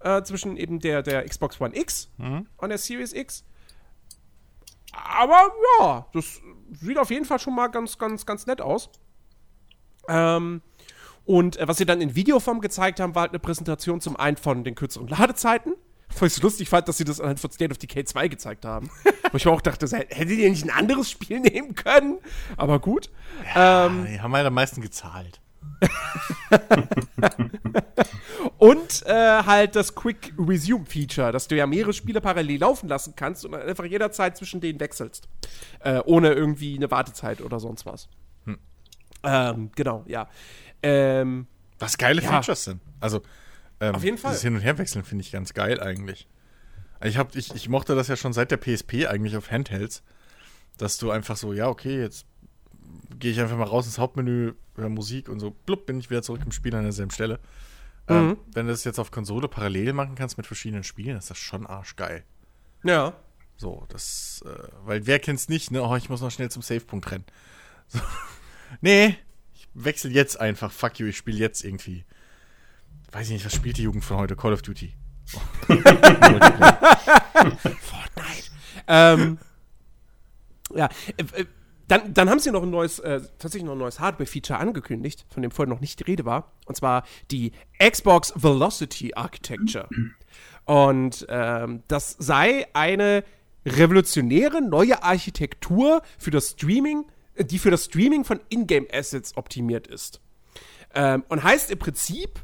äh, 0.00 0.22
zwischen 0.22 0.56
eben 0.56 0.80
der, 0.80 1.02
der 1.02 1.24
Xbox 1.24 1.60
One 1.60 1.76
X 1.76 2.10
mhm. 2.18 2.46
und 2.56 2.68
der 2.68 2.78
Series 2.78 3.12
X. 3.12 3.44
Aber 4.92 5.52
ja, 5.78 6.06
das 6.12 6.40
sieht 6.72 6.98
auf 6.98 7.10
jeden 7.10 7.24
Fall 7.24 7.38
schon 7.38 7.54
mal 7.54 7.68
ganz, 7.68 7.96
ganz, 7.98 8.26
ganz 8.26 8.46
nett 8.46 8.60
aus. 8.60 8.90
Ähm, 10.08 10.62
und 11.30 11.58
äh, 11.58 11.68
was 11.68 11.76
sie 11.76 11.86
dann 11.86 12.00
in 12.00 12.16
Videoform 12.16 12.60
gezeigt 12.60 12.98
haben, 12.98 13.14
war 13.14 13.22
halt 13.22 13.30
eine 13.30 13.38
Präsentation 13.38 14.00
zum 14.00 14.16
einen 14.16 14.36
von 14.36 14.64
den 14.64 14.74
kürzeren 14.74 15.06
Ladezeiten. 15.06 15.74
Weil 16.18 16.26
ich 16.26 16.34
es 16.34 16.42
lustig 16.42 16.68
fand, 16.68 16.88
dass 16.88 16.96
sie 16.96 17.04
das 17.04 17.20
anhand 17.20 17.38
von 17.38 17.52
State 17.52 17.70
of 17.70 17.78
Decay 17.78 18.02
2 18.02 18.26
gezeigt 18.26 18.64
haben. 18.64 18.90
Wo 19.30 19.36
ich 19.36 19.44
mir 19.44 19.52
auch 19.52 19.60
dachte, 19.60 19.86
hättet 19.86 20.28
ihr 20.28 20.50
nicht 20.50 20.64
ein 20.64 20.70
anderes 20.70 21.08
Spiel 21.08 21.38
nehmen 21.40 21.76
können? 21.76 22.18
Aber 22.56 22.80
gut. 22.80 23.10
Ja, 23.54 23.86
ähm, 23.86 24.08
die 24.10 24.20
haben 24.20 24.34
halt 24.34 24.44
am 24.44 24.54
meisten 24.54 24.80
gezahlt. 24.80 25.40
und 28.58 29.06
äh, 29.06 29.44
halt 29.44 29.76
das 29.76 29.94
Quick 29.94 30.34
Resume 30.36 30.84
Feature, 30.84 31.30
dass 31.30 31.46
du 31.46 31.54
ja 31.54 31.68
mehrere 31.68 31.92
Spiele 31.92 32.20
parallel 32.20 32.58
laufen 32.58 32.88
lassen 32.88 33.14
kannst 33.14 33.44
und 33.44 33.54
einfach 33.54 33.84
jederzeit 33.84 34.36
zwischen 34.36 34.60
denen 34.60 34.80
wechselst. 34.80 35.28
Äh, 35.78 36.00
ohne 36.06 36.32
irgendwie 36.32 36.74
eine 36.74 36.90
Wartezeit 36.90 37.40
oder 37.40 37.60
sonst 37.60 37.86
was. 37.86 38.08
Hm. 38.46 38.58
Ähm, 39.22 39.70
genau, 39.76 40.02
ja. 40.08 40.28
Ähm, 40.82 41.46
was 41.78 41.98
geile 41.98 42.22
ja. 42.22 42.30
Features 42.30 42.64
sind. 42.64 42.80
Also, 43.00 43.22
ähm, 43.80 43.94
auf 43.94 44.04
jeden 44.04 44.18
Fall. 44.18 44.32
Das 44.32 44.42
Hin- 44.42 44.54
und 44.54 44.60
Herwechseln 44.60 45.04
finde 45.04 45.22
ich 45.22 45.32
ganz 45.32 45.54
geil 45.54 45.80
eigentlich. 45.80 46.28
Ich, 47.02 47.16
hab, 47.16 47.34
ich, 47.34 47.54
ich 47.54 47.68
mochte 47.68 47.94
das 47.94 48.08
ja 48.08 48.16
schon 48.16 48.32
seit 48.32 48.50
der 48.50 48.58
PSP 48.58 49.06
eigentlich 49.06 49.36
auf 49.36 49.50
Handhelds, 49.50 50.02
dass 50.76 50.98
du 50.98 51.10
einfach 51.10 51.36
so, 51.36 51.52
ja, 51.52 51.68
okay, 51.68 52.00
jetzt 52.00 52.26
gehe 53.18 53.32
ich 53.32 53.40
einfach 53.40 53.56
mal 53.56 53.64
raus 53.64 53.86
ins 53.86 53.98
Hauptmenü, 53.98 54.52
höre 54.76 54.88
Musik 54.88 55.28
und 55.28 55.40
so, 55.40 55.50
blub, 55.50 55.86
bin 55.86 55.98
ich 55.98 56.10
wieder 56.10 56.22
zurück 56.22 56.42
im 56.44 56.52
Spiel 56.52 56.74
an 56.74 56.82
derselben 56.82 57.10
Stelle. 57.10 57.40
Ähm, 58.08 58.16
mhm. 58.16 58.30
Ähm, 58.30 58.36
wenn 58.52 58.66
du 58.66 58.72
das 58.72 58.84
jetzt 58.84 58.98
auf 58.98 59.10
Konsole 59.10 59.48
parallel 59.48 59.92
machen 59.92 60.14
kannst 60.14 60.36
mit 60.36 60.46
verschiedenen 60.46 60.84
Spielen, 60.84 61.16
ist 61.16 61.30
das 61.30 61.38
schon 61.38 61.66
arschgeil. 61.66 62.24
Ja. 62.82 63.14
So, 63.56 63.86
das, 63.88 64.42
äh, 64.46 64.68
weil 64.84 65.06
wer 65.06 65.18
kennt's 65.18 65.48
nicht, 65.48 65.70
ne? 65.70 65.82
Oh, 65.82 65.94
ich 65.96 66.08
muss 66.08 66.20
noch 66.20 66.30
schnell 66.30 66.50
zum 66.50 66.62
Savepunkt 66.62 67.10
rennen. 67.10 67.24
So. 67.88 68.00
nee, 68.80 69.16
wechsle 69.74 70.10
jetzt 70.10 70.40
einfach. 70.40 70.72
Fuck 70.72 70.98
you, 70.98 71.06
ich 71.06 71.16
spiele 71.16 71.38
jetzt 71.38 71.64
irgendwie. 71.64 72.04
Weiß 73.12 73.26
ich 73.26 73.32
nicht, 73.32 73.44
was 73.44 73.54
spielt 73.54 73.76
die 73.76 73.82
Jugend 73.82 74.04
von 74.04 74.18
heute? 74.18 74.36
Call 74.36 74.52
of 74.52 74.62
Duty. 74.62 74.94
Fortnite. 75.26 75.80
Ähm, 78.92 79.38
ja, 80.74 80.88
äh, 81.16 81.22
äh 81.40 81.44
dann, 81.90 82.14
dann 82.14 82.30
haben 82.30 82.38
sie 82.38 82.52
noch 82.52 82.62
ein 82.62 82.70
neues, 82.70 83.00
äh, 83.00 83.20
tatsächlich 83.38 83.64
noch 83.64 83.72
ein 83.72 83.78
neues 83.78 83.98
Hardware-Feature 83.98 84.60
angekündigt, 84.60 85.26
von 85.28 85.42
dem 85.42 85.50
vorher 85.50 85.74
noch 85.74 85.80
nicht 85.80 85.98
die 85.98 86.04
Rede 86.04 86.24
war. 86.24 86.52
Und 86.66 86.76
zwar 86.76 87.02
die 87.32 87.50
Xbox 87.80 88.32
Velocity 88.36 89.14
Architecture. 89.14 89.88
Und 90.66 91.26
ähm, 91.28 91.82
das 91.88 92.14
sei 92.18 92.68
eine 92.74 93.24
revolutionäre 93.66 94.62
neue 94.62 95.02
Architektur 95.02 96.02
für 96.16 96.30
das 96.30 96.50
Streaming, 96.50 97.06
die 97.44 97.58
für 97.58 97.70
das 97.70 97.86
Streaming 97.86 98.24
von 98.24 98.40
Ingame-Assets 98.48 99.36
optimiert 99.36 99.86
ist. 99.86 100.20
Ähm, 100.94 101.24
und 101.28 101.42
heißt 101.42 101.70
im 101.70 101.78
Prinzip, 101.78 102.40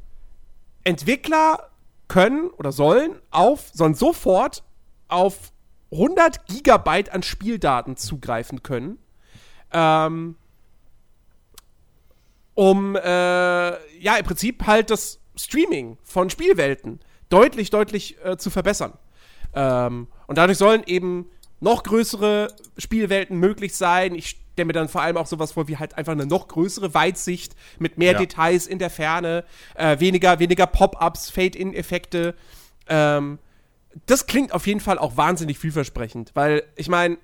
Entwickler 0.84 1.70
können 2.08 2.50
oder 2.50 2.72
sollen 2.72 3.20
auf, 3.30 3.70
sollen 3.72 3.94
sofort 3.94 4.62
auf 5.08 5.52
100 5.90 6.46
Gigabyte 6.46 7.10
an 7.12 7.22
Spieldaten 7.22 7.96
zugreifen 7.96 8.62
können 8.62 8.98
ähm, 9.72 10.36
um 12.54 12.96
äh, 12.96 13.00
ja 13.00 14.16
im 14.18 14.24
Prinzip 14.24 14.66
halt 14.66 14.90
das 14.90 15.20
Streaming 15.36 15.98
von 16.02 16.30
Spielwelten 16.30 17.00
deutlich, 17.28 17.70
deutlich 17.70 18.16
äh, 18.24 18.38
zu 18.38 18.50
verbessern. 18.50 18.94
Ähm, 19.54 20.08
und 20.26 20.38
dadurch 20.38 20.58
sollen 20.58 20.82
eben 20.86 21.30
noch 21.60 21.82
größere 21.82 22.54
Spielwelten 22.78 23.38
möglich 23.38 23.74
sein. 23.74 24.14
Ich 24.14 24.38
stelle 24.56 24.66
mir 24.68 24.72
dann 24.72 24.88
vor 24.88 25.02
allem 25.02 25.18
auch 25.18 25.26
sowas 25.26 25.52
vor 25.52 25.68
wie 25.68 25.76
halt 25.76 25.98
einfach 25.98 26.12
eine 26.12 26.24
noch 26.24 26.48
größere 26.48 26.94
Weitsicht 26.94 27.54
mit 27.78 27.98
mehr 27.98 28.12
ja. 28.12 28.18
Details 28.18 28.66
in 28.66 28.78
der 28.78 28.88
Ferne, 28.88 29.44
äh, 29.74 30.00
weniger, 30.00 30.38
weniger 30.38 30.66
Pop-ups, 30.66 31.28
Fade-in-Effekte. 31.28 32.34
Ähm, 32.88 33.38
das 34.06 34.26
klingt 34.26 34.54
auf 34.54 34.66
jeden 34.66 34.80
Fall 34.80 34.98
auch 34.98 35.18
wahnsinnig 35.18 35.58
vielversprechend, 35.58 36.30
weil 36.32 36.62
ich 36.74 36.88
meine, 36.88 37.18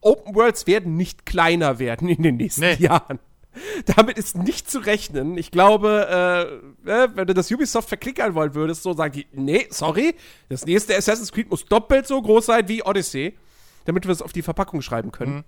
Open 0.00 0.34
Worlds 0.34 0.66
werden 0.66 0.96
nicht 0.96 1.24
kleiner 1.24 1.78
werden 1.78 2.08
in 2.08 2.24
den 2.24 2.36
nächsten 2.36 2.62
nee. 2.62 2.74
Jahren. 2.74 3.20
Damit 3.96 4.18
ist 4.18 4.36
nicht 4.36 4.68
zu 4.68 4.80
rechnen. 4.80 5.38
Ich 5.38 5.52
glaube, 5.52 6.60
äh, 6.84 6.90
äh, 6.90 7.08
wenn 7.14 7.28
du 7.28 7.34
das 7.34 7.48
Ubisoft 7.52 7.88
verklickern 7.88 8.34
wollen 8.34 8.56
würdest, 8.56 8.82
so 8.82 8.92
sagen 8.92 9.12
die, 9.12 9.26
nee, 9.30 9.68
sorry, 9.70 10.16
das 10.48 10.66
nächste 10.66 10.96
Assassin's 10.96 11.30
Creed 11.30 11.48
muss 11.48 11.64
doppelt 11.64 12.08
so 12.08 12.20
groß 12.20 12.46
sein 12.46 12.68
wie 12.68 12.82
Odyssey, 12.82 13.38
damit 13.84 14.04
wir 14.04 14.10
es 14.10 14.20
auf 14.20 14.32
die 14.32 14.42
Verpackung 14.42 14.82
schreiben 14.82 15.12
können. 15.12 15.36
Mhm. 15.36 15.44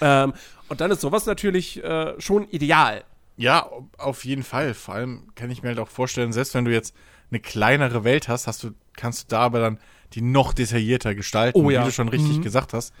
Ähm, 0.00 0.32
und 0.68 0.80
dann 0.80 0.90
ist 0.90 1.00
sowas 1.00 1.26
natürlich 1.26 1.82
äh, 1.82 2.20
schon 2.20 2.48
ideal. 2.50 3.04
Ja, 3.36 3.68
auf 3.96 4.24
jeden 4.24 4.42
Fall. 4.42 4.74
Vor 4.74 4.94
allem 4.94 5.28
kann 5.34 5.50
ich 5.50 5.62
mir 5.62 5.68
halt 5.68 5.78
auch 5.78 5.88
vorstellen, 5.88 6.32
selbst 6.32 6.54
wenn 6.54 6.64
du 6.64 6.72
jetzt 6.72 6.94
eine 7.30 7.40
kleinere 7.40 8.04
Welt 8.04 8.28
hast, 8.28 8.46
hast 8.46 8.64
du, 8.64 8.70
kannst 8.96 9.24
du 9.24 9.26
da 9.28 9.40
aber 9.40 9.60
dann 9.60 9.78
die 10.14 10.22
noch 10.22 10.52
detaillierter 10.52 11.14
gestalten, 11.14 11.60
oh, 11.60 11.70
ja. 11.70 11.80
wie 11.80 11.86
du 11.86 11.92
schon 11.92 12.08
richtig 12.08 12.38
mhm. 12.38 12.42
gesagt 12.42 12.72
hast. 12.72 12.94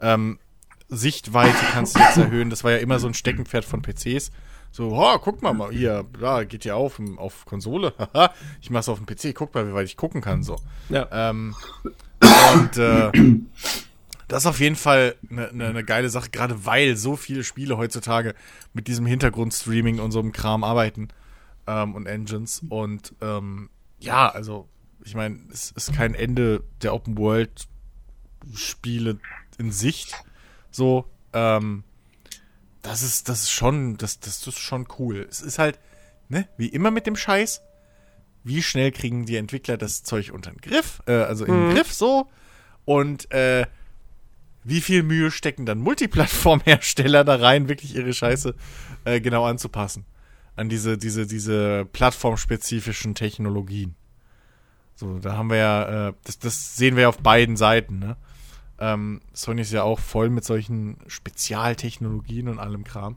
Ähm, 0.00 0.38
Sichtweite 0.88 1.56
kannst 1.72 1.96
du 1.96 2.00
jetzt 2.00 2.16
erhöhen. 2.18 2.50
Das 2.50 2.64
war 2.64 2.72
ja 2.72 2.78
immer 2.78 2.98
so 2.98 3.06
ein 3.06 3.14
Steckenpferd 3.14 3.64
von 3.64 3.82
PCs. 3.82 4.30
So, 4.72 4.90
oh, 4.92 5.18
guck 5.18 5.40
mal 5.40 5.52
mal, 5.52 5.70
hier, 5.70 6.04
da 6.20 6.42
geht 6.42 6.64
ja 6.64 6.74
auf 6.74 7.00
auf 7.16 7.44
Konsole. 7.46 7.94
ich 8.60 8.70
mach's 8.70 8.88
auf 8.88 8.98
dem 8.98 9.06
PC, 9.06 9.32
guck 9.32 9.54
mal, 9.54 9.68
wie 9.68 9.72
weit 9.72 9.86
ich 9.86 9.96
gucken 9.96 10.20
kann. 10.20 10.42
So. 10.42 10.56
Ja. 10.88 11.06
Ähm, 11.12 11.54
und 12.54 12.76
äh, 12.76 13.12
das 14.28 14.44
ist 14.44 14.46
auf 14.46 14.60
jeden 14.60 14.76
Fall 14.76 15.16
eine 15.30 15.52
ne, 15.52 15.72
ne 15.72 15.84
geile 15.84 16.08
Sache, 16.08 16.30
gerade 16.30 16.64
weil 16.66 16.96
so 16.96 17.16
viele 17.16 17.44
Spiele 17.44 17.76
heutzutage 17.76 18.34
mit 18.72 18.88
diesem 18.88 19.06
Hintergrundstreaming 19.06 20.00
und 20.00 20.12
so 20.12 20.20
einem 20.20 20.32
Kram 20.32 20.64
arbeiten 20.64 21.08
ähm, 21.66 21.94
und 21.94 22.06
Engines. 22.06 22.62
Und 22.68 23.14
ähm, 23.20 23.70
ja, 23.98 24.28
also, 24.28 24.68
ich 25.04 25.14
meine, 25.14 25.38
es 25.52 25.70
ist 25.72 25.94
kein 25.94 26.14
Ende 26.14 26.64
der 26.82 26.94
Open 26.94 27.18
World 27.18 27.68
Spiele 28.54 29.18
in 29.58 29.72
Sicht. 29.72 30.14
So, 30.70 31.06
ähm, 31.32 31.84
das 32.82 33.02
ist, 33.02 33.28
das 33.28 33.44
ist 33.44 33.50
schon, 33.50 33.96
das, 33.96 34.20
das 34.20 34.46
ist 34.46 34.58
schon 34.58 34.86
cool. 34.98 35.26
Es 35.30 35.40
ist 35.40 35.58
halt, 35.58 35.78
ne, 36.28 36.48
wie 36.56 36.68
immer 36.68 36.90
mit 36.90 37.06
dem 37.06 37.16
Scheiß. 37.16 37.62
Wie 38.42 38.62
schnell 38.62 38.92
kriegen 38.92 39.24
die 39.24 39.36
Entwickler 39.36 39.78
das 39.78 40.02
Zeug 40.02 40.30
unter 40.32 40.50
den 40.50 40.60
Griff, 40.60 41.02
äh, 41.06 41.12
also 41.12 41.46
in 41.46 41.54
den 41.54 41.68
mhm. 41.68 41.74
Griff 41.74 41.92
so? 41.92 42.28
Und, 42.84 43.30
äh, 43.30 43.66
wie 44.64 44.80
viel 44.80 45.02
Mühe 45.02 45.30
stecken 45.30 45.66
dann 45.66 45.78
Multiplattformhersteller 45.78 47.24
da 47.24 47.36
rein, 47.36 47.68
wirklich 47.68 47.94
ihre 47.94 48.12
Scheiße 48.12 48.54
äh, 49.04 49.20
genau 49.20 49.44
anzupassen? 49.44 50.04
An 50.56 50.68
diese, 50.68 50.96
diese, 50.96 51.26
diese 51.26 51.84
plattformspezifischen 51.84 53.14
Technologien. 53.14 53.94
So, 54.94 55.18
da 55.18 55.36
haben 55.36 55.50
wir 55.50 55.56
ja, 55.56 56.08
äh, 56.08 56.12
das, 56.24 56.38
das 56.38 56.76
sehen 56.76 56.96
wir 56.96 57.02
ja 57.02 57.08
auf 57.08 57.18
beiden 57.18 57.56
Seiten, 57.56 57.98
ne? 57.98 58.16
Ähm, 58.78 59.20
Sony 59.32 59.62
ist 59.62 59.72
ja 59.72 59.84
auch 59.84 60.00
voll 60.00 60.30
mit 60.30 60.44
solchen 60.44 60.96
Spezialtechnologien 61.06 62.48
und 62.48 62.58
allem 62.58 62.84
Kram. 62.84 63.16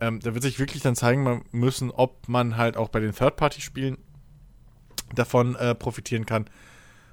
Ähm, 0.00 0.20
da 0.20 0.34
wird 0.34 0.42
sich 0.42 0.58
wirklich 0.58 0.82
dann 0.82 0.96
zeigen 0.96 1.44
müssen, 1.52 1.90
ob 1.90 2.28
man 2.28 2.56
halt 2.56 2.76
auch 2.76 2.88
bei 2.88 3.00
den 3.00 3.14
Third-Party-Spielen 3.14 3.98
davon 5.14 5.56
äh, 5.56 5.74
profitieren 5.74 6.26
kann. 6.26 6.46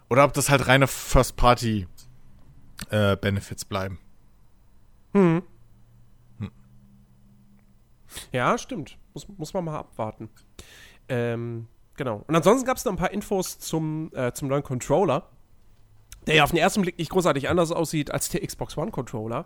Oder 0.09 0.23
ob 0.23 0.33
das 0.33 0.49
halt 0.49 0.67
reine 0.67 0.87
First-Party-Benefits 0.87 1.94
äh, 2.89 3.15
bleiben. 3.69 3.99
Hm. 5.13 5.43
hm. 6.39 6.51
Ja, 8.31 8.57
stimmt. 8.57 8.97
Muss, 9.13 9.27
muss 9.37 9.53
man 9.53 9.65
mal 9.65 9.79
abwarten. 9.79 10.29
Ähm, 11.07 11.67
genau. 11.95 12.23
Und 12.27 12.35
ansonsten 12.35 12.65
gab 12.65 12.77
es 12.77 12.85
noch 12.85 12.93
ein 12.93 12.97
paar 12.97 13.11
Infos 13.11 13.59
zum, 13.59 14.11
äh, 14.13 14.33
zum 14.33 14.47
neuen 14.47 14.63
Controller 14.63 15.29
der 16.27 16.35
ja 16.35 16.43
auf 16.43 16.51
den 16.51 16.59
ersten 16.59 16.81
Blick 16.81 16.97
nicht 16.97 17.11
großartig 17.11 17.49
anders 17.49 17.71
aussieht 17.71 18.11
als 18.11 18.29
der 18.29 18.45
Xbox 18.45 18.77
One 18.77 18.91
Controller. 18.91 19.45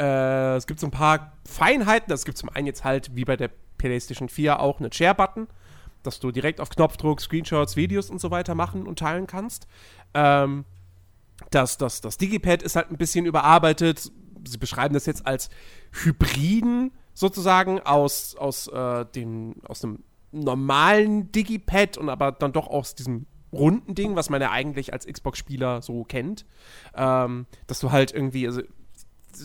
Äh, 0.00 0.56
es 0.56 0.66
gibt 0.66 0.80
so 0.80 0.86
ein 0.86 0.90
paar 0.90 1.32
Feinheiten. 1.48 2.12
Es 2.12 2.24
gibt 2.24 2.38
zum 2.38 2.48
einen 2.48 2.66
jetzt 2.66 2.84
halt, 2.84 3.14
wie 3.14 3.24
bei 3.24 3.36
der 3.36 3.50
PlayStation 3.78 4.28
4, 4.28 4.60
auch 4.60 4.80
einen 4.80 4.92
Share-Button, 4.92 5.46
dass 6.02 6.20
du 6.20 6.30
direkt 6.30 6.60
auf 6.60 6.70
Knopfdruck 6.70 7.20
Screenshots, 7.20 7.76
Videos 7.76 8.10
und 8.10 8.20
so 8.20 8.30
weiter 8.30 8.54
machen 8.54 8.86
und 8.86 8.98
teilen 8.98 9.26
kannst. 9.26 9.66
Ähm, 10.14 10.64
das, 11.50 11.78
das, 11.78 12.00
das 12.00 12.18
Digipad 12.18 12.62
ist 12.62 12.76
halt 12.76 12.90
ein 12.90 12.96
bisschen 12.96 13.26
überarbeitet, 13.26 14.10
sie 14.46 14.58
beschreiben 14.58 14.94
das 14.94 15.06
jetzt 15.06 15.26
als 15.26 15.50
Hybriden 15.92 16.92
sozusagen 17.14 17.80
aus, 17.80 18.36
aus, 18.36 18.68
äh, 18.68 19.04
dem, 19.06 19.56
aus 19.66 19.84
einem 19.84 20.04
normalen 20.32 21.32
Digipad 21.32 21.96
und 21.96 22.08
aber 22.08 22.32
dann 22.32 22.52
doch 22.52 22.68
aus 22.68 22.94
diesem 22.94 23.26
runden 23.52 23.94
Ding, 23.94 24.16
was 24.16 24.28
man 24.28 24.42
ja 24.42 24.50
eigentlich 24.50 24.92
als 24.92 25.06
Xbox-Spieler 25.06 25.82
so 25.82 26.04
kennt. 26.04 26.44
Ähm, 26.94 27.46
dass 27.66 27.80
du 27.80 27.90
halt 27.90 28.12
irgendwie, 28.12 28.46
also 28.46 28.62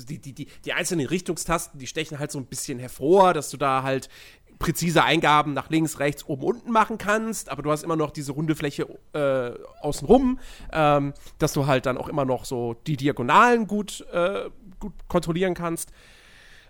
die, 0.07 0.19
die, 0.19 0.33
die, 0.33 0.47
die 0.65 0.73
einzelnen 0.73 1.05
Richtungstasten, 1.05 1.79
die 1.79 1.87
stechen 1.87 2.19
halt 2.19 2.31
so 2.31 2.39
ein 2.39 2.45
bisschen 2.45 2.79
hervor, 2.79 3.33
dass 3.33 3.49
du 3.49 3.57
da 3.57 3.83
halt 3.83 4.09
präzise 4.61 5.03
Eingaben 5.03 5.53
nach 5.53 5.69
links, 5.69 5.99
rechts, 5.99 6.25
oben, 6.25 6.43
unten 6.43 6.71
machen 6.71 6.97
kannst, 6.97 7.49
aber 7.49 7.63
du 7.63 7.71
hast 7.71 7.83
immer 7.83 7.95
noch 7.95 8.11
diese 8.11 8.31
runde 8.31 8.55
Fläche 8.55 8.87
äh, 9.13 9.51
außenrum, 9.81 10.39
ähm, 10.71 11.13
dass 11.39 11.53
du 11.53 11.65
halt 11.65 11.85
dann 11.85 11.97
auch 11.97 12.07
immer 12.07 12.23
noch 12.23 12.45
so 12.45 12.75
die 12.87 12.95
Diagonalen 12.95 13.67
gut, 13.67 14.05
äh, 14.13 14.49
gut 14.79 14.93
kontrollieren 15.07 15.53
kannst. 15.55 15.91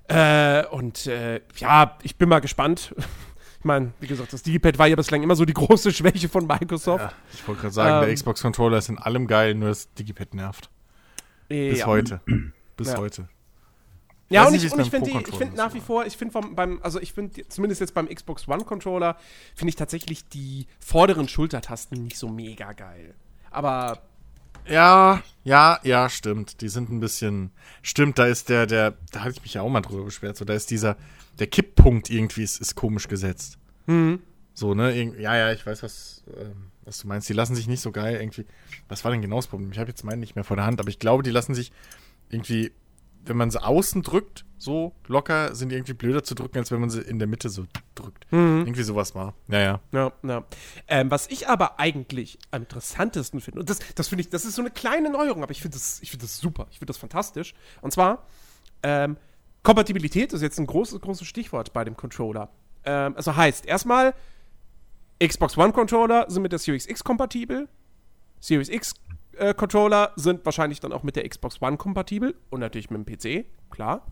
Äh, 0.07 0.65
und 0.67 1.05
äh, 1.07 1.41
ja, 1.57 1.98
ich 2.01 2.15
bin 2.15 2.29
mal 2.29 2.39
gespannt. 2.39 2.95
Ich 3.62 3.65
meine, 3.65 3.93
wie 4.00 4.07
gesagt, 4.07 4.33
das 4.33 4.41
Digipad 4.41 4.79
war 4.79 4.88
ja 4.88 4.95
bislang 4.95 5.21
immer 5.21 5.36
so 5.36 5.45
die 5.45 5.53
große 5.62 5.91
Schwäche 5.91 6.29
von 6.29 6.48
Microsoft. 6.48 7.03
Ja, 7.03 7.13
ich 7.31 7.48
wollte 7.48 7.62
gerade 7.62 7.74
sagen, 7.75 7.95
ähm, 7.98 8.05
der 8.07 8.15
Xbox-Controller 8.15 8.79
ist 8.79 8.89
in 8.89 8.98
allem 8.98 9.27
geil, 9.27 9.53
nur 9.53 9.69
das 9.69 9.93
Digipad 9.93 10.33
nervt. 10.33 10.71
Bis 11.48 11.77
ja. 11.77 11.86
heute. 11.86 12.21
Bis 12.75 12.88
ja. 12.88 12.98
heute. 12.98 13.29
Ja, 14.31 14.47
und 14.47 14.53
ich, 14.53 14.71
und 14.71 14.79
ich 14.79 14.89
finde 14.89 15.09
ich 15.09 15.35
finde 15.35 15.57
nach 15.57 15.73
wie 15.73 15.81
vor, 15.81 16.05
ich 16.05 16.15
finde 16.15 16.39
beim, 16.53 16.79
also 16.81 17.01
ich 17.01 17.11
finde 17.11 17.47
zumindest 17.50 17.81
jetzt 17.81 17.93
beim 17.93 18.07
Xbox 18.07 18.47
One 18.47 18.63
Controller, 18.63 19.17
finde 19.55 19.69
ich 19.69 19.75
tatsächlich 19.75 20.27
die 20.29 20.67
vorderen 20.79 21.27
Schultertasten 21.27 22.01
nicht 22.01 22.17
so 22.17 22.29
mega 22.29 22.71
geil. 22.71 23.13
Aber. 23.51 24.01
Ja, 24.67 25.21
ja, 25.43 25.79
ja, 25.83 26.07
stimmt. 26.07 26.61
Die 26.61 26.69
sind 26.69 26.89
ein 26.89 27.00
bisschen. 27.00 27.51
Stimmt, 27.81 28.19
da 28.19 28.25
ist 28.25 28.47
der, 28.47 28.67
der, 28.67 28.95
da 29.11 29.21
hatte 29.21 29.31
ich 29.31 29.41
mich 29.41 29.55
ja 29.55 29.63
auch 29.63 29.69
mal 29.69 29.81
drüber 29.81 30.05
beschwert, 30.05 30.38
so, 30.38 30.45
da 30.45 30.53
ist 30.53 30.71
dieser, 30.71 30.95
der 31.39 31.47
Kipppunkt 31.47 32.09
irgendwie 32.09 32.43
ist, 32.43 32.61
ist 32.61 32.75
komisch 32.75 33.07
gesetzt. 33.07 33.57
Mhm. 33.88 34.21
So, 34.53 34.75
ne? 34.75 34.93
Ja, 35.19 35.35
ja, 35.35 35.51
ich 35.51 35.65
weiß, 35.65 35.83
was, 35.83 36.23
ähm, 36.38 36.71
was 36.85 37.00
du 37.00 37.07
meinst. 37.07 37.27
Die 37.27 37.33
lassen 37.33 37.55
sich 37.55 37.67
nicht 37.67 37.81
so 37.81 37.91
geil 37.91 38.17
irgendwie. 38.19 38.45
Was 38.88 39.03
war 39.03 39.11
denn 39.11 39.21
genau 39.21 39.38
das 39.38 39.47
Problem? 39.47 39.71
Ich 39.71 39.79
habe 39.79 39.89
jetzt 39.89 40.03
meinen 40.03 40.19
nicht 40.19 40.35
mehr 40.35 40.43
vor 40.43 40.55
der 40.55 40.65
Hand, 40.65 40.79
aber 40.79 40.89
ich 40.89 41.00
glaube, 41.00 41.23
die 41.23 41.31
lassen 41.31 41.53
sich 41.53 41.71
irgendwie 42.29 42.71
wenn 43.25 43.38
man 43.38 43.51
sie 43.51 43.62
außen 43.62 44.01
drückt, 44.01 44.46
so 44.58 44.94
locker, 45.08 45.56
sind 45.56 45.70
die 45.70 45.75
irgendwie 45.75 45.94
blöder 45.94 46.24
zu 46.24 46.36
drücken, 46.36 46.60
als 46.60 46.72
wenn 46.72 46.80
man 46.80 46.90
sie 46.90 47.01
in 47.01 47.18
der 47.18 47.28
Mitte 47.28 47.50
so 47.50 47.66
drückt. 47.96 48.32
Mhm. 48.32 48.60
Irgendwie 48.60 48.84
sowas 48.84 49.16
war. 49.16 49.34
Ja, 49.48 49.60
ja. 49.60 49.80
Ja, 49.92 50.12
ja. 50.24 50.44
Ähm, 50.88 51.10
was 51.10 51.28
ich 51.28 51.48
aber 51.48 51.80
eigentlich 51.80 52.38
am 52.51 52.62
interessantesten 52.62 53.42
finde, 53.42 53.62
und 53.62 53.70
das, 53.70 53.80
das 53.96 54.08
finde 54.08 54.22
ich, 54.22 54.30
das 54.30 54.46
ist 54.46 54.56
so 54.56 54.62
eine 54.62 54.70
kleine 54.70 55.10
Neuerung, 55.10 55.42
aber 55.42 55.51
ich 55.51 55.62
finde 55.62 55.78
das, 55.78 56.00
find 56.00 56.22
das 56.22 56.38
super, 56.38 56.68
ich 56.70 56.78
finde 56.78 56.92
das 56.92 56.98
fantastisch. 56.98 57.54
Und 57.82 57.92
zwar, 57.92 58.28
ähm, 58.84 59.18
Kompatibilität 59.63 60.34
ist 60.34 60.42
jetzt 60.42 60.60
ein 60.60 60.68
großes, 60.68 61.01
großes 61.01 61.28
Stichwort 61.28 61.74
bei 61.74 61.84
dem 61.84 61.98
Controller. 61.98 62.50
Ähm, 62.84 63.16
also 63.16 63.36
heißt, 63.36 63.66
erstmal, 63.66 64.13
Xbox 65.22 65.58
One 65.58 65.72
Controller 65.72 66.25
sind 66.30 66.42
mit 66.44 66.51
der 66.51 66.60
Series 66.60 66.88
X 66.88 67.04
kompatibel. 67.04 67.68
Series 68.40 68.70
X 68.70 68.94
äh, 69.41 69.53
Controller 69.55 70.13
sind 70.15 70.45
wahrscheinlich 70.45 70.79
dann 70.79 70.93
auch 70.93 71.03
mit 71.03 71.15
der 71.15 71.27
Xbox 71.27 71.62
One 71.62 71.77
kompatibel 71.77 72.36
und 72.51 72.60
natürlich 72.60 72.89
mit 72.89 73.07
dem 73.07 73.43
PC, 73.43 73.45
klar. 73.71 74.05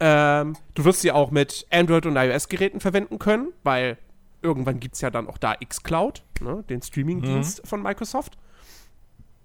Ähm, 0.00 0.56
du 0.74 0.84
wirst 0.84 1.02
sie 1.02 1.12
auch 1.12 1.30
mit 1.30 1.66
Android- 1.70 2.06
und 2.06 2.16
iOS-Geräten 2.16 2.80
verwenden 2.80 3.18
können, 3.18 3.52
weil 3.62 3.98
irgendwann 4.42 4.80
gibt 4.80 4.94
es 4.94 5.02
ja 5.02 5.10
dann 5.10 5.28
auch 5.28 5.38
da 5.38 5.54
xCloud, 5.54 6.24
ne, 6.40 6.64
den 6.68 6.82
Streaming-Dienst 6.82 7.62
mhm. 7.62 7.68
von 7.68 7.82
Microsoft. 7.82 8.38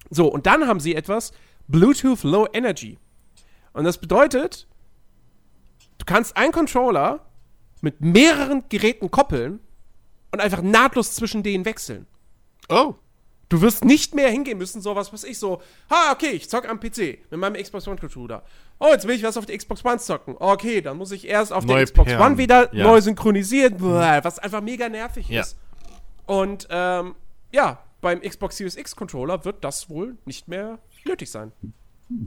So, 0.10 0.28
und 0.28 0.46
dann 0.46 0.67
haben 0.67 0.80
sie 0.80 0.96
etwas 0.96 1.34
Bluetooth 1.67 2.24
Low 2.24 2.48
Energy. 2.54 2.98
Und 3.74 3.84
das 3.84 4.00
bedeutet, 4.00 4.67
du 5.98 6.06
kannst 6.06 6.36
einen 6.36 6.52
Controller 6.52 7.26
mit 7.82 8.02
mehreren 8.02 8.63
Geräten 8.70 9.12
koppeln 9.12 9.60
und 10.32 10.39
einfach 10.39 10.62
nahtlos 10.62 11.13
zwischen 11.13 11.44
denen 11.44 11.65
wechseln. 11.65 12.08
Oh. 12.70 12.96
Du 13.50 13.62
wirst 13.62 13.84
nicht 13.84 14.14
mehr 14.14 14.30
hingehen 14.30 14.60
müssen, 14.60 14.80
so 14.82 14.96
was 14.96 15.12
weiß 15.12 15.24
ich, 15.24 15.40
so, 15.40 15.62
ha, 15.90 16.12
okay, 16.12 16.30
ich 16.30 16.50
zock 16.50 16.70
am 16.70 16.80
PC 16.80 17.18
mit 17.32 17.40
meinem 17.40 17.62
Xbox 17.62 17.88
One 17.88 17.98
Controller. 17.98 18.44
Oh, 18.78 18.90
jetzt 18.92 19.08
will 19.08 19.16
ich 19.16 19.24
was 19.24 19.38
auf 19.38 19.48
der 19.48 19.58
Xbox 19.58 19.84
One 19.84 19.98
zocken. 19.98 20.36
Okay, 20.40 20.82
dann 20.82 20.98
muss 20.98 21.12
ich 21.12 21.28
erst 21.28 21.52
auf 21.52 21.66
der 21.66 21.84
Xbox. 21.84 22.14
One 22.14 22.38
wieder 22.38 22.74
ja. 22.76 22.84
neu 22.86 23.02
synchronisieren, 23.02 23.82
was 23.82 24.38
einfach 24.38 24.62
mega 24.62 24.88
nervig 24.88 25.28
ja. 25.30 25.42
ist. 25.42 25.58
Und 26.28 26.68
ähm, 26.70 27.16
ja, 27.52 27.84
beim 28.02 28.22
Xbox 28.22 28.58
Series 28.58 28.76
X 28.76 28.96
Controller 28.96 29.44
wird 29.46 29.64
das 29.64 29.90
wohl 29.90 30.18
nicht 30.26 30.48
mehr 30.48 30.78
nötig 31.04 31.32
sein. 31.32 31.52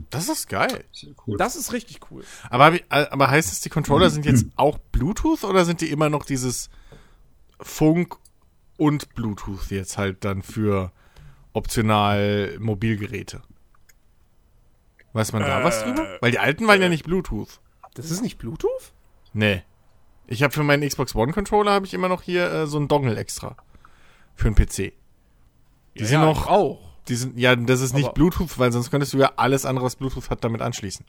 Das 0.09 0.29
ist 0.29 0.47
geil. 0.47 0.85
Cool. 1.25 1.37
Das 1.37 1.55
ist 1.55 1.73
richtig 1.73 1.99
cool. 2.09 2.23
Aber, 2.49 2.77
aber 2.89 3.29
heißt 3.29 3.51
es, 3.51 3.61
die 3.61 3.69
Controller 3.69 4.09
sind 4.09 4.25
jetzt 4.25 4.45
auch 4.55 4.77
Bluetooth 4.77 5.43
oder 5.43 5.65
sind 5.65 5.81
die 5.81 5.89
immer 5.89 6.09
noch 6.09 6.25
dieses 6.25 6.69
Funk 7.59 8.15
und 8.77 9.13
Bluetooth 9.15 9.71
jetzt 9.71 9.97
halt 9.97 10.23
dann 10.23 10.41
für 10.41 10.91
optional 11.53 12.57
Mobilgeräte. 12.59 13.41
Weiß 15.13 15.31
man 15.31 15.43
da 15.43 15.61
äh, 15.61 15.63
was 15.63 15.83
drüber? 15.83 16.07
Weil 16.21 16.31
die 16.31 16.39
alten 16.39 16.67
waren 16.67 16.79
äh, 16.79 16.83
ja 16.83 16.89
nicht 16.89 17.05
Bluetooth. 17.05 17.59
Das 17.93 18.09
ist 18.09 18.21
nicht 18.21 18.37
Bluetooth? 18.39 18.93
Nee. 19.33 19.63
Ich 20.27 20.41
habe 20.41 20.53
für 20.53 20.63
meinen 20.63 20.87
Xbox 20.87 21.15
One 21.15 21.31
Controller 21.31 21.71
habe 21.71 21.85
ich 21.85 21.93
immer 21.93 22.09
noch 22.09 22.21
hier 22.23 22.51
äh, 22.51 22.67
so 22.67 22.77
einen 22.77 22.87
Dongle 22.87 23.15
extra 23.15 23.55
für 24.35 24.47
einen 24.47 24.55
PC. 24.55 24.75
Die 24.75 24.93
ja, 25.95 26.05
sind 26.05 26.21
noch 26.21 26.47
auch. 26.47 26.79
Die 27.07 27.15
sind 27.15 27.37
ja, 27.37 27.55
das 27.55 27.81
ist 27.81 27.93
nicht 27.93 28.05
Aber 28.05 28.13
Bluetooth, 28.13 28.57
weil 28.57 28.71
sonst 28.71 28.89
könntest 28.89 29.13
du 29.13 29.17
ja 29.19 29.33
alles 29.35 29.65
andere, 29.65 29.85
was 29.85 29.95
Bluetooth 29.95 30.29
hat, 30.29 30.43
damit 30.43 30.61
anschließen. 30.61 31.05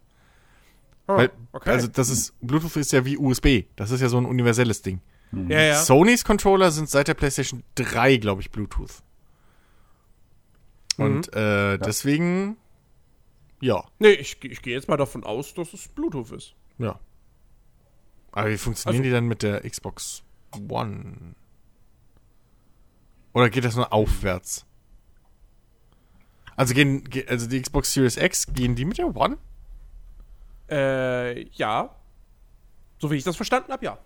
Oh, 1.07 1.16
weil, 1.16 1.30
okay. 1.52 1.70
Also 1.70 1.87
das 1.87 2.09
ist 2.09 2.35
Bluetooth 2.40 2.76
ist 2.76 2.92
ja 2.92 3.04
wie 3.04 3.16
USB. 3.16 3.64
Das 3.76 3.90
ist 3.90 4.00
ja 4.00 4.09
so 4.09 4.18
ein 4.18 4.26
universelles 4.26 4.83
Ding. 4.83 5.00
Mhm. 5.30 5.50
Ja, 5.50 5.61
ja. 5.61 5.83
Sonys 5.83 6.24
Controller 6.24 6.70
sind 6.70 6.90
seit 6.90 7.09
der 7.09 7.14
PlayStation 7.14 7.62
3, 7.76 8.16
glaube 8.16 8.42
ich, 8.42 8.50
Bluetooth. 8.50 9.02
Und 10.96 11.26
mhm. 11.28 11.38
äh, 11.38 11.70
ja. 11.72 11.76
deswegen, 11.78 12.57
ja. 13.61 13.85
Nee, 13.98 14.12
ich, 14.12 14.42
ich 14.44 14.62
gehe 14.62 14.74
jetzt 14.74 14.88
mal 14.88 14.96
davon 14.96 15.24
aus, 15.24 15.54
dass 15.54 15.72
es 15.72 15.88
Bluetooth 15.88 16.33
ist. 16.33 16.54
Ja. 16.78 16.98
Aber 18.33 18.50
wie 18.50 18.59
funktionieren 18.59 19.02
also, 19.02 19.09
die 19.09 19.12
dann 19.12 19.26
mit 19.26 19.42
der 19.42 19.68
Xbox 19.68 20.22
One? 20.68 21.35
Oder 23.33 23.50
geht 23.50 23.64
das 23.64 23.76
nur 23.76 23.92
aufwärts? 23.92 24.66
Also 26.57 26.74
gehen, 26.74 27.09
also 27.28 27.48
die 27.48 27.61
Xbox 27.61 27.92
Series 27.92 28.16
X, 28.16 28.52
gehen 28.52 28.76
die 28.76 28.85
mit 28.85 28.98
der 28.98 29.14
One? 29.14 29.38
Äh, 30.70 31.48
ja. 31.50 31.96
So 32.98 33.11
wie 33.11 33.16
ich 33.16 33.24
das 33.24 33.37
verstanden 33.37 33.72
habe, 33.72 33.85
ja. 33.85 33.98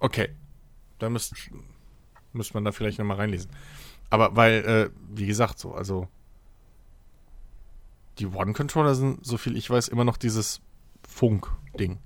Okay. 0.00 0.34
Da 0.98 1.08
müsste 1.08 1.34
müsst 2.32 2.54
man 2.54 2.64
da 2.64 2.72
vielleicht 2.72 2.98
nochmal 2.98 3.16
reinlesen. 3.16 3.50
Aber 4.10 4.36
weil, 4.36 4.64
äh, 4.64 4.90
wie 5.14 5.26
gesagt, 5.26 5.58
so, 5.58 5.74
also 5.74 6.08
die 8.18 8.26
One-Controller 8.26 8.94
sind, 8.94 9.24
so 9.24 9.36
viel 9.36 9.56
ich 9.56 9.68
weiß, 9.68 9.88
immer 9.88 10.04
noch 10.04 10.16
dieses 10.16 10.60
Funk-Ding. 11.08 11.98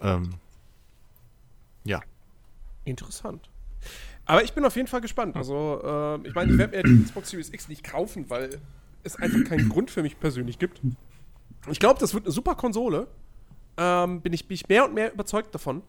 Ähm, 0.00 0.34
ja. 1.84 2.00
Interessant. 2.84 3.48
Aber 4.26 4.44
ich 4.44 4.52
bin 4.52 4.64
auf 4.64 4.76
jeden 4.76 4.88
Fall 4.88 5.00
gespannt. 5.00 5.36
Also, 5.36 5.80
äh, 5.82 6.28
ich 6.28 6.34
meine, 6.34 6.52
ich 6.52 6.58
werde 6.58 6.76
mir 6.76 6.82
die 6.82 7.04
Xbox 7.04 7.30
Series 7.30 7.52
X 7.52 7.68
nicht 7.68 7.82
kaufen, 7.82 8.28
weil 8.28 8.60
es 9.02 9.16
einfach 9.16 9.42
keinen 9.44 9.68
Grund 9.68 9.90
für 9.90 10.02
mich 10.02 10.20
persönlich 10.20 10.58
gibt. 10.58 10.80
Ich 11.68 11.80
glaube, 11.80 11.98
das 11.98 12.14
wird 12.14 12.26
eine 12.26 12.32
super 12.32 12.54
Konsole. 12.54 13.08
Ähm, 13.76 14.20
bin, 14.20 14.32
ich, 14.32 14.46
bin 14.46 14.54
ich 14.54 14.68
mehr 14.68 14.84
und 14.84 14.94
mehr 14.94 15.12
überzeugt 15.12 15.54
davon. 15.54 15.82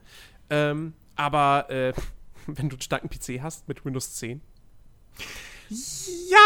Ähm, 0.49 0.93
aber 1.15 1.69
äh, 1.69 1.93
wenn 2.47 2.69
du 2.69 2.75
einen 2.75 2.81
starken 2.81 3.09
PC 3.09 3.41
hast 3.41 3.67
mit 3.67 3.85
Windows 3.85 4.15
10, 4.15 4.41
ja, 5.69 6.37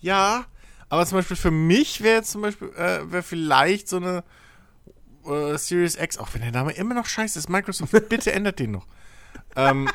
ja. 0.00 0.44
Aber 0.88 1.04
zum 1.04 1.18
Beispiel 1.18 1.36
für 1.36 1.50
mich 1.50 2.02
wäre 2.02 2.22
zum 2.22 2.42
Beispiel, 2.42 2.68
äh, 2.70 3.10
wäre 3.10 3.22
vielleicht 3.22 3.88
so 3.88 3.96
eine 3.98 4.24
äh, 5.26 5.58
Series 5.58 5.96
X, 5.96 6.16
auch 6.18 6.32
wenn 6.32 6.40
der 6.40 6.52
Name 6.52 6.72
immer 6.72 6.94
noch 6.94 7.06
scheiße 7.06 7.38
ist, 7.38 7.48
Microsoft, 7.48 7.92
bitte 8.08 8.32
ändert 8.32 8.58
den 8.58 8.72
noch. 8.72 8.86
Ähm, 9.56 9.88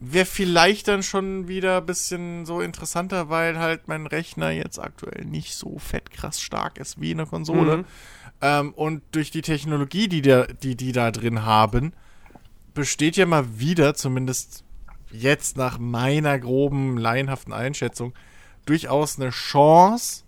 wäre 0.00 0.26
vielleicht 0.26 0.88
dann 0.88 1.02
schon 1.02 1.48
wieder 1.48 1.78
ein 1.78 1.86
bisschen 1.86 2.46
so 2.46 2.60
interessanter, 2.60 3.28
weil 3.28 3.58
halt 3.58 3.88
mein 3.88 4.06
Rechner 4.06 4.50
jetzt 4.50 4.78
aktuell 4.78 5.24
nicht 5.24 5.54
so 5.54 5.78
fett 5.78 6.10
krass 6.10 6.40
stark 6.40 6.78
ist 6.78 7.00
wie 7.00 7.12
eine 7.12 7.26
Konsole. 7.26 7.78
Mhm. 7.78 7.84
Ähm, 8.40 8.72
und 8.74 9.02
durch 9.12 9.30
die 9.30 9.42
Technologie, 9.42 10.08
die, 10.08 10.22
der, 10.22 10.46
die 10.46 10.76
die 10.76 10.92
da 10.92 11.10
drin 11.10 11.44
haben, 11.44 11.92
besteht 12.74 13.16
ja 13.16 13.26
mal 13.26 13.58
wieder, 13.58 13.94
zumindest 13.94 14.64
jetzt 15.14 15.56
nach 15.56 15.78
meiner 15.78 16.38
groben, 16.38 16.98
laienhaften 16.98 17.52
Einschätzung 17.52 18.12
durchaus 18.66 19.18
eine 19.18 19.30
Chance, 19.30 20.24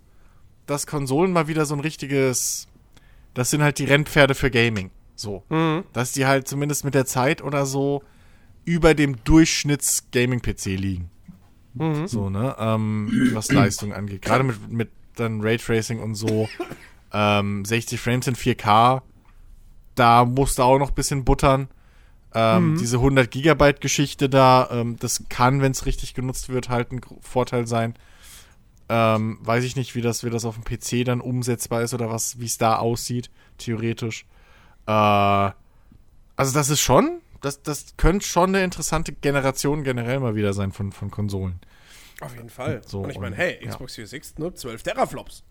dass 0.65 0.87
Konsolen 0.87 1.31
mal 1.31 1.47
wieder 1.47 1.65
so 1.65 1.75
ein 1.75 1.79
richtiges, 1.79 2.67
das 3.33 3.49
sind 3.49 3.61
halt 3.61 3.79
die 3.79 3.85
Rennpferde 3.85 4.35
für 4.35 4.51
Gaming. 4.51 4.91
So. 5.15 5.43
Mhm. 5.49 5.83
Dass 5.93 6.11
die 6.11 6.25
halt 6.25 6.47
zumindest 6.47 6.85
mit 6.85 6.93
der 6.93 7.05
Zeit 7.05 7.41
oder 7.41 7.65
so 7.65 8.03
über 8.65 8.93
dem 8.93 9.23
Durchschnitts-Gaming-PC 9.23 10.65
liegen. 10.77 11.09
Mhm. 11.73 12.07
So, 12.07 12.29
ne? 12.29 12.55
Ähm, 12.59 13.31
was 13.33 13.51
Leistung 13.51 13.93
angeht. 13.93 14.21
Gerade 14.21 14.43
mit, 14.43 14.71
mit 14.71 14.91
dann 15.15 15.41
Raytracing 15.41 15.99
und 15.99 16.15
so. 16.15 16.47
ähm, 17.13 17.65
60 17.65 17.99
Frames 17.99 18.27
in 18.27 18.35
4K. 18.35 19.01
Da 19.95 20.25
musst 20.25 20.59
du 20.59 20.63
auch 20.63 20.77
noch 20.77 20.89
ein 20.89 20.95
bisschen 20.95 21.25
buttern. 21.25 21.69
Ähm, 22.39 22.73
mhm. 22.73 22.77
Diese 22.77 22.97
100 22.97 23.31
Gigabyte 23.31 23.81
Geschichte 23.81 24.29
da, 24.29 24.69
ähm, 24.69 24.95
das 24.99 25.23
kann, 25.27 25.59
wenn 25.59 25.71
es 25.71 25.87
richtig 25.87 26.13
genutzt 26.13 26.49
wird, 26.49 26.69
halt 26.69 26.91
ein 26.91 27.01
Vorteil 27.21 27.65
sein. 27.65 27.95
Ähm, 28.89 29.39
weiß 29.41 29.63
ich 29.63 29.75
nicht, 29.75 29.95
wie 29.95 30.01
das, 30.01 30.23
wie 30.23 30.29
das 30.29 30.45
auf 30.45 30.55
dem 30.55 30.63
PC 30.63 31.03
dann 31.03 31.19
umsetzbar 31.19 31.81
ist 31.81 31.95
oder 31.95 32.11
was, 32.11 32.39
wie 32.39 32.45
es 32.45 32.59
da 32.59 32.75
aussieht, 32.75 33.31
theoretisch. 33.57 34.27
Äh, 34.85 34.91
also 34.91 36.53
das 36.53 36.69
ist 36.69 36.79
schon, 36.79 37.21
das, 37.41 37.63
das 37.63 37.97
könnte 37.97 38.27
schon 38.27 38.49
eine 38.49 38.63
interessante 38.63 39.13
Generation 39.13 39.83
generell 39.83 40.19
mal 40.19 40.35
wieder 40.35 40.53
sein 40.53 40.71
von, 40.71 40.91
von 40.91 41.09
Konsolen. 41.09 41.59
Auf 42.21 42.35
jeden 42.35 42.51
Fall. 42.51 42.81
So, 42.85 43.01
und 43.01 43.09
ich 43.09 43.19
meine, 43.19 43.35
hey, 43.35 43.65
Xbox 43.65 43.95
Series 43.95 44.13
X 44.13 44.37
nur 44.37 44.53
12 44.53 44.83
Teraflops. 44.83 45.43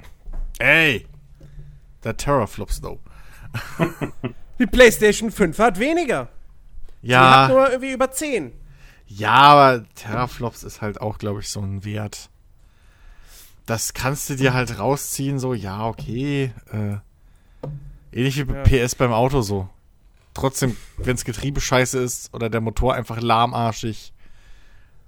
Ey! 0.60 1.04
Der 2.04 2.16
Teraflops, 2.16 2.80
though. 2.80 3.00
Die 4.60 4.66
PlayStation 4.66 5.32
5 5.32 5.58
hat 5.58 5.80
weniger. 5.80 6.28
Ja. 7.06 7.20
Die 7.20 7.34
hat 7.36 7.50
nur 7.50 7.70
irgendwie 7.70 7.92
über 7.92 8.10
10. 8.10 8.52
Ja, 9.06 9.32
aber 9.32 9.84
Teraflops 9.94 10.64
ist 10.64 10.80
halt 10.80 11.00
auch, 11.00 11.18
glaube 11.18 11.40
ich, 11.40 11.48
so 11.48 11.60
ein 11.60 11.84
Wert. 11.84 12.30
Das 13.64 13.94
kannst 13.94 14.28
du 14.28 14.36
dir 14.36 14.54
halt 14.54 14.78
rausziehen, 14.78 15.38
so, 15.38 15.54
ja, 15.54 15.86
okay. 15.86 16.52
Äh, 16.72 16.96
ähnlich 18.12 18.36
wie 18.36 18.52
ja. 18.52 18.62
PS 18.62 18.96
beim 18.96 19.12
Auto 19.12 19.42
so. 19.42 19.68
Trotzdem, 20.34 20.76
wenn 20.98 21.16
das 21.16 21.24
Getriebe 21.24 21.60
scheiße 21.60 21.98
ist 21.98 22.34
oder 22.34 22.50
der 22.50 22.60
Motor 22.60 22.94
einfach 22.94 23.20
lahmarschig, 23.20 24.12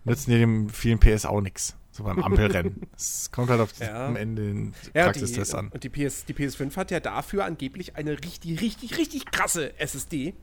nützen 0.04 0.30
dir 0.30 0.38
dem 0.38 0.70
vielen 0.70 0.98
PS 1.00 1.26
auch 1.26 1.40
nichts. 1.40 1.76
So 1.90 2.04
beim 2.04 2.22
Ampelrennen. 2.22 2.86
Es 2.96 3.30
kommt 3.32 3.50
halt 3.50 3.60
auf 3.60 3.76
ja. 3.80 4.06
am 4.06 4.14
Ende 4.14 4.42
den 4.42 4.74
ja, 4.94 5.04
Praxistest 5.04 5.54
an. 5.54 5.68
Und 5.68 5.82
die, 5.82 5.88
PS, 5.88 6.24
die 6.24 6.32
PS5 6.32 6.76
hat 6.76 6.92
ja 6.92 7.00
dafür 7.00 7.44
angeblich 7.44 7.96
eine 7.96 8.12
richtig, 8.12 8.60
richtig, 8.60 8.96
richtig 8.98 9.26
krasse 9.32 9.78
SSD. 9.80 10.34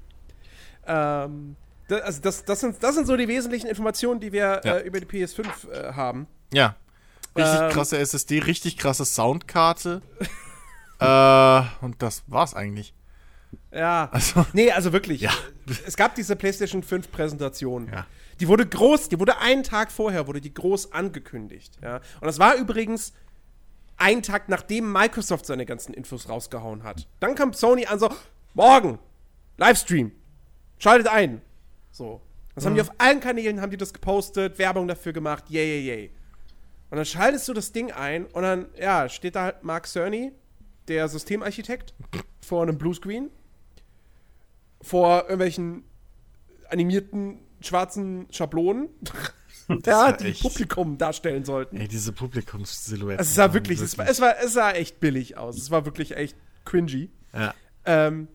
Ähm, 0.88 1.56
das, 1.88 2.02
also 2.02 2.22
das, 2.22 2.46
das, 2.46 2.60
sind, 2.60 2.82
das 2.82 2.96
sind 2.96 3.08
so 3.08 3.16
die 3.16 3.28
wesentlichen 3.28 3.68
Informationen, 3.68 4.20
die 4.20 4.32
wir 4.32 4.62
ja. 4.64 4.78
äh, 4.78 4.82
über 4.82 5.00
die 5.00 5.06
PS5 5.06 5.46
äh, 5.72 5.94
haben. 5.94 6.28
Ja. 6.54 6.76
Richtig 7.36 7.62
ähm, 7.62 7.70
krasse 7.72 7.98
SSD, 7.98 8.40
richtig 8.40 8.78
krasse 8.78 9.06
Soundkarte. 9.06 10.02
äh, 11.00 11.62
und 11.82 12.02
das 12.02 12.24
war's 12.28 12.54
eigentlich. 12.54 12.94
Ja. 13.72 14.10
Also, 14.12 14.46
nee, 14.54 14.72
also 14.72 14.94
wirklich. 14.94 15.22
Ja. 15.22 15.32
Es 15.86 15.98
gab 15.98 16.16
diese 16.16 16.36
PlayStation 16.36 16.82
5 16.82 17.12
Präsentation. 17.12 17.90
Ja. 17.92 18.06
Die 18.40 18.48
wurde 18.48 18.66
groß, 18.66 19.10
die 19.10 19.20
wurde 19.20 19.38
einen 19.38 19.64
Tag 19.64 19.92
vorher, 19.92 20.28
wurde 20.28 20.42
die 20.42 20.54
groß 20.54 20.92
angekündigt. 20.92 21.78
Ja. 21.82 21.98
Und 21.98 22.26
das 22.26 22.40
war 22.40 22.56
übrigens 22.56 23.14
einen 23.98 24.24
Tag, 24.24 24.50
nachdem 24.50 24.92
Microsoft 24.92 25.46
seine 25.46 25.66
ganzen 25.66 25.94
Infos 25.94 26.28
rausgehauen 26.28 26.84
hat. 26.84 27.08
Dann 27.20 27.36
kam 27.36 27.54
Sony 27.54 27.86
an 27.86 28.00
so, 28.00 28.10
morgen, 28.54 29.00
Livestream, 29.58 30.12
schaltet 30.78 31.08
ein. 31.08 31.42
So. 31.92 32.22
Das 32.54 32.64
mhm. 32.64 32.68
haben 32.68 32.76
die 32.76 32.82
auf 32.82 32.92
allen 32.98 33.20
Kanälen, 33.20 33.62
haben 33.62 33.72
die 33.72 33.78
das 33.78 33.94
gepostet, 33.94 34.58
Werbung 34.58 34.88
dafür 34.88 35.14
gemacht, 35.14 35.46
yay, 35.50 35.66
yay, 35.66 35.88
yay. 35.88 36.12
Und 36.90 36.98
dann 36.98 37.06
schaltest 37.06 37.48
du 37.48 37.54
das 37.54 37.72
Ding 37.72 37.92
ein 37.92 38.26
und 38.26 38.44
dann, 38.44 38.68
ja, 38.80 39.10
steht 39.10 39.36
da 39.36 39.44
halt 39.44 39.64
Mark 39.64 39.88
Cerny, 39.88 40.32
der 40.88 41.08
Systemarchitekt, 41.08 41.94
vor 42.42 42.64
einem 42.64 42.78
Bluescreen, 42.78 43.30
vor 44.82 45.24
irgendwelchen 45.24 45.84
animierten 46.70 47.40
schwarzen 47.62 48.28
Schablonen. 48.32 48.90
ja, 49.86 50.12
die 50.12 50.28
echt, 50.28 50.42
Publikum 50.42 50.98
darstellen 50.98 51.44
sollten. 51.44 51.78
Ey, 51.78 51.88
diese 51.88 52.14
Publikumssilhouetten. 52.14 53.20
Es 53.20 53.34
sah 53.34 53.54
wirklich, 53.54 53.80
wirklich. 53.80 53.94
Es, 53.94 53.98
war, 53.98 54.08
es, 54.08 54.22
war, 54.22 54.40
es 54.44 54.54
sah 54.54 54.72
echt 54.72 55.00
billig 55.00 55.38
aus. 55.38 55.58
Es 55.58 55.72
war 55.72 55.86
wirklich 55.86 56.16
echt 56.16 56.38
cringy. 56.66 57.10
Ja. 57.34 57.54
Ähm, 57.86 58.28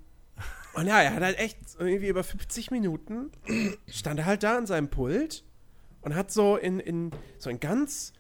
und 0.81 0.87
ja, 0.87 1.03
er 1.03 1.15
hat 1.15 1.23
halt 1.23 1.39
echt 1.39 1.59
irgendwie 1.79 2.09
über 2.09 2.25
50 2.25 2.71
Minuten 2.71 3.31
stand 3.87 4.19
er 4.19 4.25
halt 4.25 4.43
da 4.43 4.57
an 4.57 4.67
seinem 4.67 4.89
Pult 4.89 5.45
und 6.01 6.15
hat 6.15 6.33
so 6.33 6.57
in, 6.57 6.81
in 6.81 7.11
so 7.37 7.51
in 7.51 7.61
ganz 7.61 8.15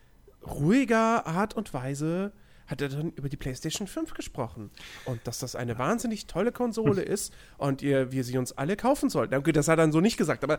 ruhiger 0.46 1.26
Art 1.26 1.54
und 1.54 1.72
Weise 1.72 2.32
hat 2.66 2.82
er 2.82 2.90
dann 2.90 3.12
über 3.12 3.30
die 3.30 3.38
PlayStation 3.38 3.86
5 3.88 4.12
gesprochen. 4.12 4.70
Und 5.06 5.26
dass 5.26 5.38
das 5.38 5.56
eine 5.56 5.78
wahnsinnig 5.78 6.26
tolle 6.26 6.52
Konsole 6.52 7.00
ist 7.16 7.32
und 7.56 7.80
ihr, 7.80 8.12
wir 8.12 8.24
sie 8.24 8.36
uns 8.36 8.52
alle 8.52 8.76
kaufen 8.76 9.08
sollten. 9.08 9.34
Okay, 9.36 9.52
das 9.52 9.66
hat 9.66 9.78
er 9.78 9.84
dann 9.84 9.92
so 9.92 10.00
nicht 10.00 10.18
gesagt, 10.18 10.44
aber 10.44 10.58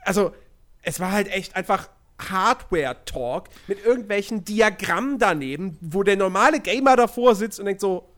also, 0.00 0.32
es 0.82 0.98
war 0.98 1.12
halt 1.12 1.28
echt 1.28 1.54
einfach 1.54 1.90
Hardware-Talk 2.18 3.50
mit 3.68 3.84
irgendwelchen 3.84 4.44
Diagrammen 4.44 5.18
daneben, 5.18 5.78
wo 5.80 6.02
der 6.02 6.16
normale 6.16 6.58
Gamer 6.58 6.96
davor 6.96 7.36
sitzt 7.36 7.60
und 7.60 7.66
denkt 7.66 7.80
so, 7.80 8.09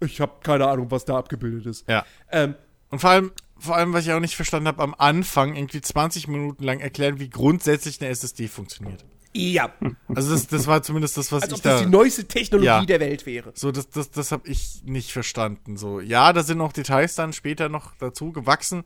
ich 0.00 0.20
habe 0.20 0.34
keine 0.42 0.66
Ahnung, 0.66 0.90
was 0.90 1.04
da 1.04 1.16
abgebildet 1.16 1.66
ist. 1.66 1.88
Ja. 1.88 2.04
Ähm, 2.30 2.54
und 2.90 3.00
vor 3.00 3.10
allem, 3.10 3.32
vor 3.58 3.76
allem, 3.76 3.92
was 3.92 4.06
ich 4.06 4.12
auch 4.12 4.20
nicht 4.20 4.36
verstanden 4.36 4.68
habe, 4.68 4.82
am 4.82 4.94
Anfang 4.96 5.54
irgendwie 5.54 5.80
20 5.80 6.28
Minuten 6.28 6.64
lang 6.64 6.80
erklären, 6.80 7.18
wie 7.18 7.28
grundsätzlich 7.28 8.00
eine 8.00 8.10
SSD 8.10 8.48
funktioniert. 8.48 9.04
Ja. 9.34 9.72
Also 10.14 10.32
das, 10.32 10.46
das 10.46 10.66
war 10.66 10.82
zumindest 10.82 11.16
das, 11.16 11.30
was 11.32 11.42
Als 11.42 11.52
ich 11.52 11.58
ob 11.58 11.62
das 11.62 11.80
die 11.82 11.86
neueste 11.86 12.24
Technologie 12.26 12.66
ja. 12.66 12.84
der 12.84 13.00
Welt 13.00 13.26
wäre. 13.26 13.52
So, 13.54 13.70
das, 13.70 13.90
das, 13.90 14.10
das 14.10 14.32
habe 14.32 14.48
ich 14.48 14.82
nicht 14.84 15.12
verstanden. 15.12 15.76
So, 15.76 16.00
ja, 16.00 16.32
da 16.32 16.42
sind 16.42 16.58
noch 16.58 16.72
Details 16.72 17.14
dann 17.14 17.32
später 17.32 17.68
noch 17.68 17.92
dazu 17.98 18.32
gewachsen, 18.32 18.84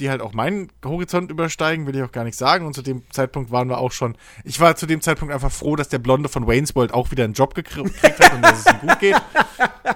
die 0.00 0.10
halt 0.10 0.20
auch 0.20 0.32
meinen 0.32 0.70
Horizont 0.84 1.30
übersteigen, 1.30 1.86
will 1.86 1.96
ich 1.96 2.02
auch 2.02 2.12
gar 2.12 2.24
nicht 2.24 2.36
sagen. 2.36 2.66
Und 2.66 2.74
zu 2.74 2.82
dem 2.82 3.02
Zeitpunkt 3.10 3.50
waren 3.50 3.68
wir 3.68 3.78
auch 3.78 3.92
schon. 3.92 4.16
Ich 4.44 4.58
war 4.60 4.76
zu 4.76 4.86
dem 4.86 5.00
Zeitpunkt 5.00 5.32
einfach 5.32 5.52
froh, 5.52 5.76
dass 5.76 5.88
der 5.88 5.98
Blonde 5.98 6.28
von 6.28 6.46
Wayne's 6.46 6.74
World 6.74 6.92
auch 6.92 7.10
wieder 7.10 7.24
einen 7.24 7.34
Job 7.34 7.54
gekriegt 7.56 8.02
hat 8.02 8.32
und 8.34 8.42
dass 8.42 8.60
es 8.60 8.72
ihm 8.72 8.80
gut 8.80 8.98
geht. 9.00 9.20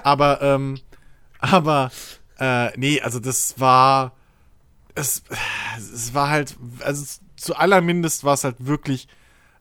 Aber, 0.02 0.42
ähm, 0.42 0.78
aber, 1.38 1.90
äh, 2.38 2.76
nee, 2.78 3.00
also 3.00 3.20
das 3.20 3.58
war. 3.58 4.12
Es, 4.98 5.24
es 5.76 6.14
war 6.14 6.30
halt, 6.30 6.56
also 6.80 7.04
zu 7.36 7.54
allermindest 7.54 8.24
war 8.24 8.32
es 8.32 8.44
halt 8.44 8.56
wirklich 8.58 9.08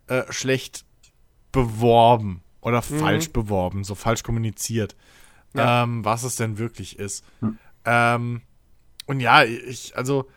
äh, 0.08 0.24
schlecht 0.30 0.86
beworben 1.52 2.42
oder 2.62 2.82
mhm. 2.90 3.00
falsch 3.00 3.32
beworben, 3.32 3.84
so 3.84 3.96
falsch 3.96 4.24
kommuniziert, 4.24 4.96
ja. 5.54 5.84
ähm, 5.84 6.06
was 6.06 6.24
es 6.24 6.36
denn 6.36 6.58
wirklich 6.58 7.00
ist. 7.00 7.26
Mhm. 7.42 7.58
Ähm, 7.86 8.42
und 9.06 9.20
ja, 9.20 9.44
ich, 9.44 9.96
also, 9.96 10.28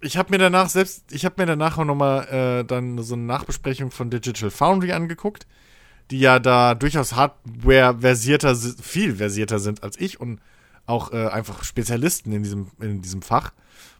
ich 0.00 0.16
habe 0.16 0.30
mir 0.30 0.38
danach 0.38 0.68
selbst, 0.68 1.12
ich 1.12 1.24
habe 1.24 1.36
mir 1.38 1.46
danach 1.46 1.78
auch 1.78 1.84
nochmal 1.84 2.28
äh, 2.28 2.64
dann 2.64 3.02
so 3.02 3.14
eine 3.14 3.24
Nachbesprechung 3.24 3.90
von 3.90 4.10
Digital 4.10 4.50
Foundry 4.50 4.92
angeguckt, 4.92 5.46
die 6.10 6.20
ja 6.20 6.38
da 6.38 6.74
durchaus 6.74 7.14
Hardware-versierter, 7.14 8.54
viel 8.54 9.16
versierter 9.16 9.58
sind 9.58 9.82
als 9.82 9.98
ich 9.98 10.20
und 10.20 10.40
auch 10.86 11.12
äh, 11.12 11.28
einfach 11.28 11.64
Spezialisten 11.64 12.32
in 12.32 12.42
diesem, 12.42 12.70
in 12.80 13.00
diesem 13.00 13.22
Fach, 13.22 13.52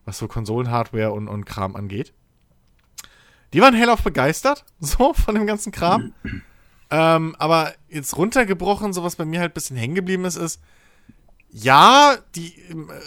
was 0.05 0.19
so 0.19 0.29
Konsolen-Hardware 0.29 1.13
und, 1.13 1.29
und 1.29 1.47
Kram 1.47 1.77
angeht. 1.77 2.13
Die 3.55 3.61
waren 3.61 3.75
hellauf 3.75 4.03
begeistert, 4.03 4.65
so 4.81 5.15
von 5.15 5.35
dem 5.35 5.47
ganzen 5.47 5.73
Kram. 5.73 6.13
ähm, 6.91 7.35
aber 7.39 7.73
jetzt 7.89 8.17
runtergebrochen, 8.17 8.93
so 8.93 9.03
was 9.03 9.17
bei 9.17 9.25
mir 9.25 9.41
halt 9.41 9.53
ein 9.53 9.55
bisschen 9.55 9.77
hängen 9.77 9.95
geblieben 9.95 10.27
ist, 10.27 10.37
ist, 10.37 10.61
ja, 11.57 12.19
die 12.35 12.53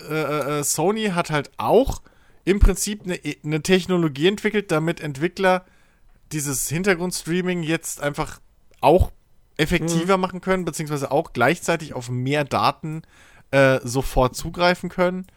äh, 0.09 0.13
äh, 0.13 0.59
äh, 0.59 0.63
Sony 0.63 1.07
hat 1.07 1.31
halt 1.31 1.51
auch 1.57 2.01
im 2.45 2.59
Prinzip 2.59 3.03
eine, 3.03 3.19
eine 3.43 3.61
Technologie 3.61 4.27
entwickelt, 4.27 4.71
damit 4.71 5.01
Entwickler 5.01 5.65
dieses 6.31 6.69
Hintergrundstreaming 6.69 7.61
jetzt 7.61 8.01
einfach 8.01 8.39
auch 8.79 9.11
effektiver 9.57 10.15
mhm. 10.15 10.21
machen 10.21 10.41
können, 10.41 10.63
beziehungsweise 10.63 11.11
auch 11.11 11.33
gleichzeitig 11.33 11.93
auf 11.93 12.09
mehr 12.09 12.45
Daten 12.45 13.01
äh, 13.51 13.81
sofort 13.83 14.37
zugreifen 14.37 14.89
können. 14.89 15.27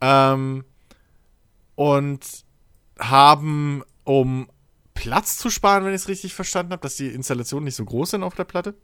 Ähm, 0.00 0.64
und 1.76 2.44
haben 2.98 3.84
um 4.02 4.50
Platz 4.94 5.36
zu 5.36 5.48
sparen, 5.48 5.84
wenn 5.84 5.94
ich 5.94 6.02
es 6.02 6.08
richtig 6.08 6.34
verstanden 6.34 6.72
habe, 6.72 6.82
dass 6.82 6.96
die 6.96 7.06
Installationen 7.06 7.66
nicht 7.66 7.76
so 7.76 7.84
groß 7.84 8.10
sind 8.10 8.24
auf 8.24 8.34
der 8.34 8.44
Platte. 8.44 8.74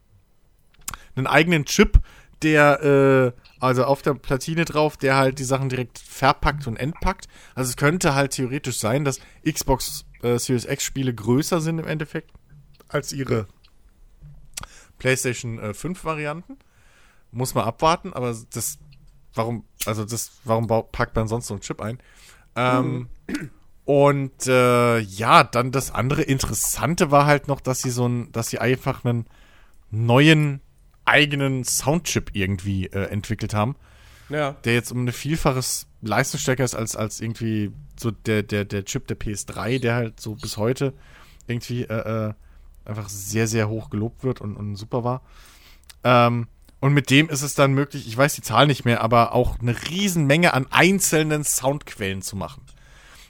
Einen 1.16 1.26
eigenen 1.26 1.64
Chip, 1.64 1.98
der, 2.42 3.34
äh, 3.34 3.40
also 3.64 3.84
auf 3.84 4.02
der 4.02 4.14
Platine 4.14 4.64
drauf, 4.64 4.96
der 4.96 5.16
halt 5.16 5.38
die 5.38 5.44
Sachen 5.44 5.68
direkt 5.68 5.98
verpackt 5.98 6.66
und 6.66 6.76
entpackt. 6.76 7.28
Also 7.54 7.70
es 7.70 7.76
könnte 7.76 8.14
halt 8.14 8.32
theoretisch 8.32 8.78
sein, 8.78 9.04
dass 9.04 9.20
Xbox 9.50 10.04
äh, 10.22 10.38
Series 10.38 10.66
X 10.66 10.84
Spiele 10.84 11.14
größer 11.14 11.60
sind 11.60 11.78
im 11.78 11.86
Endeffekt 11.86 12.30
als 12.88 13.12
ihre 13.12 13.46
PlayStation 14.98 15.58
äh, 15.58 15.74
5 15.74 16.04
Varianten. 16.04 16.58
Muss 17.32 17.54
man 17.54 17.64
abwarten, 17.64 18.12
aber 18.12 18.36
das, 18.52 18.78
warum, 19.34 19.64
also 19.86 20.04
das, 20.04 20.32
warum 20.44 20.66
packt 20.66 21.16
man 21.16 21.26
sonst 21.26 21.48
so 21.48 21.54
einen 21.54 21.62
Chip 21.62 21.80
ein? 21.80 21.98
Ähm, 22.54 23.08
mhm. 23.26 23.50
Und 23.84 24.46
äh, 24.46 24.98
ja, 24.98 25.44
dann 25.44 25.72
das 25.72 25.90
andere 25.90 26.22
Interessante 26.22 27.10
war 27.10 27.26
halt 27.26 27.48
noch, 27.48 27.60
dass 27.60 27.80
sie 27.82 27.90
so 27.90 28.06
ein, 28.08 28.30
dass 28.32 28.48
sie 28.48 28.58
einfach 28.58 29.04
einen 29.04 29.26
neuen 29.90 30.60
eigenen 31.04 31.64
Soundchip 31.64 32.30
irgendwie 32.34 32.86
äh, 32.86 33.06
entwickelt 33.10 33.54
haben. 33.54 33.76
Ja. 34.28 34.52
Der 34.64 34.74
jetzt 34.74 34.90
um 34.90 35.00
eine 35.00 35.12
Vielfaches 35.12 35.86
leistungsstärker 36.00 36.64
ist 36.64 36.74
als, 36.74 36.96
als 36.96 37.20
irgendwie 37.20 37.72
so 37.98 38.10
der, 38.10 38.42
der, 38.42 38.64
der 38.64 38.84
Chip 38.84 39.06
der 39.06 39.18
PS3, 39.18 39.80
der 39.80 39.94
halt 39.94 40.20
so 40.20 40.34
bis 40.34 40.56
heute 40.56 40.94
irgendwie 41.46 41.82
äh, 41.82 42.28
äh, 42.28 42.32
einfach 42.84 43.08
sehr, 43.08 43.46
sehr 43.46 43.68
hoch 43.68 43.90
gelobt 43.90 44.24
wird 44.24 44.40
und, 44.40 44.56
und 44.56 44.76
super 44.76 45.04
war. 45.04 45.22
Ähm, 46.02 46.48
und 46.80 46.92
mit 46.92 47.10
dem 47.10 47.28
ist 47.30 47.42
es 47.42 47.54
dann 47.54 47.72
möglich, 47.72 48.06
ich 48.06 48.16
weiß 48.16 48.34
die 48.34 48.42
Zahl 48.42 48.66
nicht 48.66 48.84
mehr, 48.84 49.00
aber 49.00 49.34
auch 49.34 49.58
eine 49.58 49.74
Riesenmenge 49.88 50.52
an 50.52 50.66
einzelnen 50.70 51.44
Soundquellen 51.44 52.20
zu 52.20 52.36
machen. 52.36 52.62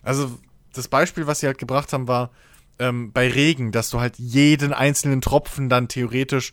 Also 0.02 0.38
das 0.72 0.88
Beispiel, 0.88 1.26
was 1.26 1.40
sie 1.40 1.46
halt 1.46 1.58
gebracht 1.58 1.92
haben, 1.92 2.08
war 2.08 2.30
ähm, 2.78 3.12
bei 3.12 3.28
Regen, 3.28 3.70
dass 3.70 3.90
du 3.90 4.00
halt 4.00 4.18
jeden 4.18 4.72
einzelnen 4.72 5.20
Tropfen 5.20 5.68
dann 5.68 5.86
theoretisch 5.88 6.52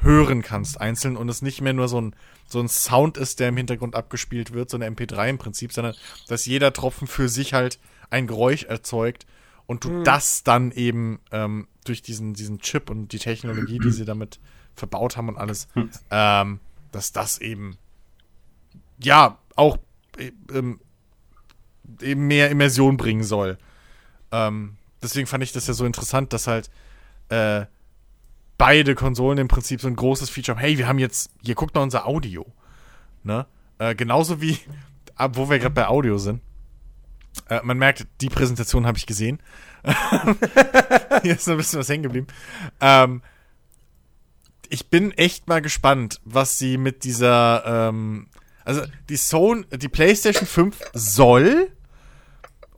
hören 0.00 0.42
kannst, 0.42 0.80
einzeln, 0.80 1.16
und 1.16 1.28
es 1.28 1.42
nicht 1.42 1.60
mehr 1.60 1.72
nur 1.72 1.88
so 1.88 2.00
ein, 2.00 2.14
so 2.46 2.60
ein 2.60 2.68
Sound 2.68 3.16
ist, 3.16 3.40
der 3.40 3.48
im 3.48 3.56
Hintergrund 3.56 3.94
abgespielt 3.94 4.52
wird, 4.52 4.70
so 4.70 4.76
eine 4.76 4.88
MP3 4.88 5.30
im 5.30 5.38
Prinzip, 5.38 5.72
sondern 5.72 5.94
dass 6.28 6.46
jeder 6.46 6.72
Tropfen 6.72 7.06
für 7.06 7.28
sich 7.28 7.54
halt 7.54 7.78
ein 8.10 8.26
Geräusch 8.26 8.64
erzeugt 8.64 9.26
und 9.66 9.84
du 9.84 9.90
mhm. 9.90 10.04
das 10.04 10.44
dann 10.44 10.70
eben 10.72 11.20
ähm, 11.30 11.68
durch 11.84 12.02
diesen, 12.02 12.34
diesen 12.34 12.60
Chip 12.60 12.90
und 12.90 13.12
die 13.12 13.18
Technologie, 13.18 13.78
die 13.78 13.90
sie 13.90 14.04
damit 14.04 14.40
verbaut 14.74 15.16
haben 15.16 15.28
und 15.28 15.36
alles, 15.36 15.68
mhm. 15.74 15.90
ähm, 16.10 16.60
dass 16.92 17.12
das 17.12 17.38
eben 17.38 17.76
ja 19.02 19.38
auch 19.56 19.78
äh, 20.16 20.32
ähm, 20.52 20.80
eben 22.00 22.26
mehr 22.26 22.50
Immersion 22.50 22.96
bringen 22.96 23.24
soll. 23.24 23.58
Ähm, 24.30 24.76
deswegen 25.02 25.26
fand 25.26 25.42
ich 25.42 25.52
das 25.52 25.66
ja 25.66 25.74
so 25.74 25.84
interessant, 25.84 26.32
dass 26.32 26.46
halt 26.46 26.70
äh, 27.28 27.66
beide 28.58 28.94
Konsolen 28.94 29.38
im 29.38 29.48
Prinzip 29.48 29.80
so 29.80 29.88
ein 29.88 29.96
großes 29.96 30.30
Feature 30.30 30.56
haben. 30.56 30.62
Hey, 30.62 30.78
wir 30.78 30.88
haben 30.88 30.98
jetzt, 30.98 31.30
hier 31.42 31.54
guckt 31.54 31.74
mal 31.74 31.82
unser 31.82 32.06
Audio. 32.06 32.44
Ne? 33.22 33.46
Äh, 33.78 33.94
genauso 33.94 34.40
wie, 34.40 34.58
wo 35.32 35.48
wir 35.48 35.58
gerade 35.58 35.74
bei 35.74 35.86
Audio 35.86 36.18
sind. 36.18 36.42
Äh, 37.48 37.60
man 37.62 37.78
merkt, 37.78 38.06
die 38.20 38.28
Präsentation 38.28 38.86
habe 38.86 38.98
ich 38.98 39.06
gesehen. 39.06 39.40
hier 41.22 41.36
ist 41.36 41.46
noch 41.46 41.54
ein 41.54 41.58
bisschen 41.58 41.78
was 41.78 41.88
hängen 41.88 42.02
geblieben. 42.02 42.26
Ähm, 42.80 43.22
ich 44.68 44.90
bin 44.90 45.12
echt 45.12 45.46
mal 45.46 45.62
gespannt, 45.62 46.20
was 46.24 46.58
sie 46.58 46.76
mit 46.76 47.04
dieser, 47.04 47.88
ähm, 47.88 48.26
also 48.64 48.82
die 49.08 49.16
Sony, 49.16 49.64
die 49.70 49.88
PlayStation 49.88 50.46
5 50.46 50.78
soll 50.92 51.70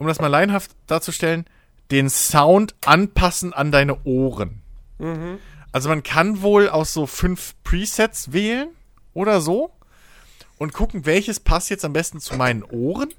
um 0.01 0.07
das 0.07 0.19
mal 0.19 0.29
leinhaft 0.29 0.73
darzustellen, 0.87 1.45
den 1.91 2.09
Sound 2.09 2.75
anpassen 2.85 3.53
an 3.53 3.71
deine 3.71 4.03
Ohren. 4.05 4.63
Mhm. 4.99 5.39
Also 5.73 5.89
man 5.89 6.03
kann 6.03 6.43
wohl 6.43 6.69
aus 6.69 6.93
so 6.93 7.07
fünf 7.07 7.55
Presets 7.63 8.33
wählen 8.33 8.69
oder 9.15 9.41
so 9.41 9.73
und 10.59 10.73
gucken, 10.73 11.07
welches 11.07 11.41
passt 11.41 11.71
jetzt 11.71 11.85
am 11.85 11.93
besten 11.93 12.21
zu 12.21 12.37
meinen 12.37 12.63
Ohren. 12.65 13.13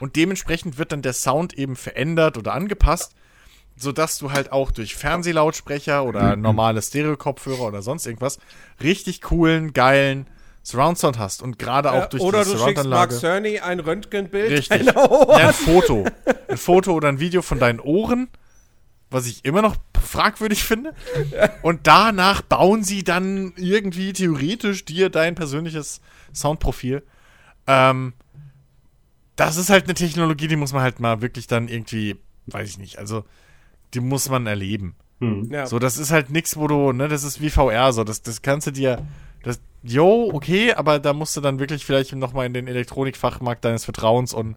Und 0.00 0.16
dementsprechend 0.16 0.78
wird 0.78 0.92
dann 0.92 1.02
der 1.02 1.12
Sound 1.12 1.52
eben 1.54 1.76
verändert 1.76 2.38
oder 2.38 2.54
angepasst, 2.54 3.14
sodass 3.76 4.18
du 4.18 4.32
halt 4.32 4.50
auch 4.50 4.70
durch 4.70 4.94
Fernsehlautsprecher 4.94 6.04
oder 6.04 6.36
mhm. 6.36 6.42
normale 6.42 6.80
Stereo-Kopfhörer 6.80 7.60
oder 7.60 7.82
sonst 7.82 8.06
irgendwas 8.06 8.38
richtig 8.82 9.20
coolen, 9.20 9.74
geilen 9.74 10.26
Surround 10.62 10.98
Sound 10.98 11.18
hast 11.18 11.42
und 11.42 11.58
gerade 11.58 11.92
auch 11.92 12.06
durch 12.06 12.22
oder 12.22 12.44
die 12.44 12.50
Surround-Anlage. 12.50 12.84
Oder 12.84 13.06
du 13.06 13.12
schickst 13.12 13.22
Mark 13.22 13.34
Cerny 13.34 13.58
ein 13.60 13.80
Röntgenbild 13.80 14.50
Richtig. 14.50 14.86
Ja, 14.94 15.48
ein 15.48 15.54
Foto. 15.54 16.04
Ein 16.48 16.56
Foto 16.56 16.92
oder 16.92 17.08
ein 17.08 17.20
Video 17.20 17.42
von 17.42 17.58
deinen 17.58 17.80
Ohren, 17.80 18.28
was 19.10 19.26
ich 19.26 19.44
immer 19.44 19.62
noch 19.62 19.76
fragwürdig 20.00 20.62
finde. 20.62 20.94
Und 21.62 21.86
danach 21.86 22.42
bauen 22.42 22.84
sie 22.84 23.04
dann 23.04 23.52
irgendwie 23.56 24.12
theoretisch 24.12 24.84
dir 24.84 25.10
dein 25.10 25.34
persönliches 25.34 26.00
Soundprofil. 26.32 27.02
Ähm, 27.66 28.12
das 29.36 29.56
ist 29.56 29.70
halt 29.70 29.84
eine 29.84 29.94
Technologie, 29.94 30.48
die 30.48 30.56
muss 30.56 30.72
man 30.72 30.82
halt 30.82 31.00
mal 31.00 31.22
wirklich 31.22 31.46
dann 31.46 31.68
irgendwie, 31.68 32.16
weiß 32.46 32.68
ich 32.68 32.78
nicht, 32.78 32.98
also 32.98 33.24
die 33.94 34.00
muss 34.00 34.28
man 34.28 34.46
erleben. 34.46 34.94
Hm. 35.20 35.50
Ja. 35.50 35.66
So, 35.66 35.78
das 35.78 35.98
ist 35.98 36.10
halt 36.10 36.30
nichts, 36.30 36.56
wo 36.56 36.66
du, 36.66 36.92
ne, 36.92 37.08
das 37.08 37.24
ist 37.24 37.40
wie 37.40 37.50
VR, 37.50 37.92
so, 37.92 38.04
das, 38.04 38.22
das 38.22 38.42
kannst 38.42 38.66
du 38.66 38.70
dir, 38.70 39.06
das, 39.42 39.60
jo, 39.82 40.30
okay, 40.32 40.74
aber 40.74 40.98
da 40.98 41.12
musst 41.12 41.36
du 41.36 41.40
dann 41.40 41.58
wirklich 41.58 41.84
vielleicht 41.84 42.14
nochmal 42.14 42.46
in 42.46 42.54
den 42.54 42.66
Elektronikfachmarkt 42.66 43.64
deines 43.64 43.84
Vertrauens 43.84 44.34
und 44.34 44.56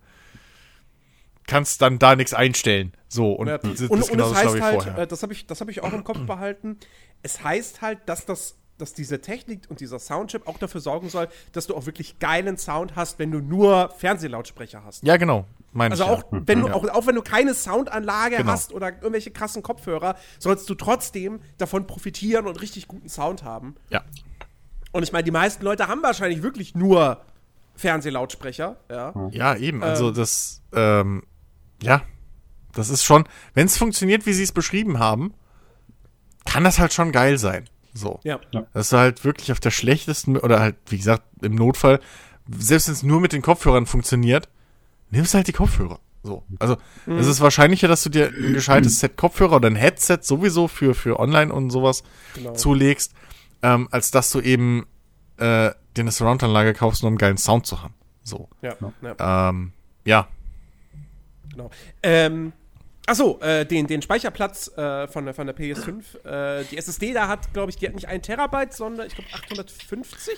kannst 1.48 1.82
dann 1.82 2.00
da 2.00 2.16
nichts 2.16 2.34
einstellen. 2.34 2.94
So, 3.08 3.34
und, 3.34 3.48
ja. 3.48 3.58
das, 3.58 3.82
und, 3.82 4.10
und 4.10 4.20
es 4.20 4.34
heißt 4.34 4.62
halt, 4.62 4.98
äh, 4.98 5.08
das 5.08 5.24
habe 5.24 5.34
ich, 5.34 5.46
hab 5.50 5.70
ich 5.70 5.84
auch 5.84 5.94
im 5.94 6.04
Kopf 6.04 6.26
behalten, 6.26 6.78
es 7.22 7.44
heißt 7.44 7.82
halt, 7.82 8.00
dass 8.08 8.26
das 8.26 8.58
dass 8.78 8.94
diese 8.94 9.22
Technik 9.22 9.70
und 9.70 9.80
dieser 9.80 10.00
Soundchip 10.00 10.48
auch 10.48 10.58
dafür 10.58 10.82
sorgen 10.82 11.08
soll, 11.10 11.28
dass 11.52 11.68
du 11.68 11.76
auch 11.76 11.86
wirklich 11.86 12.20
geilen 12.20 12.58
Sound 12.58 12.96
hast, 12.96 13.20
wenn 13.20 13.32
du 13.32 13.40
nur 13.40 13.90
Fernsehlautsprecher 13.98 14.84
hast. 14.84 15.04
Ja, 15.04 15.18
genau. 15.18 15.46
also 15.76 16.06
auch 16.06 16.24
ja. 16.32 16.42
wenn 16.46 16.62
du 16.62 16.68
ja. 16.68 16.74
auch, 16.74 16.88
auch 16.90 17.08
wenn 17.08 17.16
du 17.16 17.22
keine 17.22 17.54
Soundanlage 17.54 18.38
genau. 18.38 18.52
hast 18.52 18.74
oder 18.74 18.90
irgendwelche 18.90 19.32
krassen 19.32 19.64
Kopfhörer, 19.64 20.16
sollst 20.40 20.70
du 20.70 20.76
trotzdem 20.76 21.40
davon 21.58 21.88
profitieren 21.88 22.48
und 22.48 22.62
richtig 22.62 22.88
guten 22.88 23.10
Sound 23.10 23.44
haben. 23.44 23.76
Ja. 23.90 24.04
Und 24.92 25.04
ich 25.04 25.12
meine, 25.12 25.24
die 25.24 25.32
meisten 25.32 25.64
Leute 25.64 25.88
haben 25.88 26.04
wahrscheinlich 26.04 26.44
wirklich 26.44 26.76
nur 26.76 27.22
Fernsehlautsprecher. 27.76 28.78
Ja, 28.90 29.30
ja 29.32 29.56
eben. 29.56 29.84
Also 29.84 30.10
ähm, 30.10 30.14
das, 30.14 30.62
ähm, 30.74 31.24
ja, 31.84 32.02
das 32.74 32.90
ist 32.90 33.04
schon, 33.04 33.26
wenn 33.54 33.68
es 33.68 33.78
funktioniert, 33.78 34.26
wie 34.26 34.34
sie 34.34 34.44
es 34.44 34.52
beschrieben 34.52 35.00
haben, 35.00 35.34
kann 36.46 36.64
das 36.64 36.80
halt 36.80 36.94
schon 36.94 37.12
geil 37.12 37.38
sein. 37.38 37.66
So. 37.94 38.20
Ja. 38.24 38.40
Das 38.74 38.88
ist 38.88 38.94
halt 38.94 39.24
wirklich 39.24 39.52
auf 39.52 39.60
der 39.60 39.72
schlechtesten, 39.72 40.38
oder 40.38 40.60
halt, 40.60 40.76
wie 40.88 40.98
gesagt, 40.98 41.24
im 41.42 41.56
Notfall, 41.56 42.00
selbst 42.50 42.88
wenn 42.88 42.94
es 42.94 43.04
nur 43.04 43.22
mit 43.22 43.34
den 43.34 43.42
Kopfhörern 43.42 43.86
funktioniert, 43.86 44.50
nimmst 45.12 45.34
halt 45.34 45.48
die 45.48 45.54
Kopfhörer. 45.54 46.00
So. 46.24 46.44
Also, 46.60 46.78
mhm. 47.06 47.18
es 47.18 47.28
ist 47.28 47.42
wahrscheinlicher, 47.42 47.88
dass 47.88 48.02
du 48.04 48.10
dir 48.10 48.28
ein 48.28 48.54
gescheites 48.54 49.00
Set 49.00 49.18
Kopfhörer 49.18 49.58
oder 49.58 49.68
ein 49.68 49.76
Headset 49.76 50.20
sowieso 50.22 50.68
für, 50.68 50.96
für 50.96 51.20
online 51.20 51.54
und 51.54 51.70
sowas 51.70 52.04
genau. 52.34 52.54
zulegst, 52.54 53.14
ähm, 53.62 53.90
als 53.92 54.10
dass 54.10 54.32
du 54.32 54.40
eben 54.40 54.88
äh, 55.38 55.72
dir 55.96 56.02
eine 56.02 56.12
Surround-Anlage 56.12 56.74
kaufst, 56.74 57.04
nur 57.04 57.10
um 57.10 57.14
einen 57.14 57.18
geilen 57.18 57.38
Sound 57.38 57.66
zu 57.66 57.84
haben. 57.84 57.94
So. 58.24 58.50
Ja. 58.62 58.76
Ja. 59.02 59.50
Ähm, 59.50 59.74
ja. 60.06 60.28
Genau. 61.54 61.70
Ähm, 62.02 62.54
Achso, 63.06 63.38
äh, 63.42 63.66
den, 63.66 63.88
den 63.88 64.02
Speicherplatz 64.02 64.70
äh, 64.78 65.08
von, 65.08 65.26
der, 65.26 65.34
von 65.34 65.46
der 65.46 65.56
PS5. 65.58 66.26
Äh, 66.26 66.64
die 66.72 66.78
SSD 66.78 67.14
da 67.14 67.28
hat, 67.28 67.52
glaube 67.54 67.70
ich, 67.70 67.76
die 67.76 67.86
hat 67.86 67.96
nicht 67.96 68.08
ein 68.08 68.22
Terabyte, 68.22 68.74
sondern 68.74 69.08
ich 69.08 69.16
glaube 69.16 69.30
850 69.34 70.38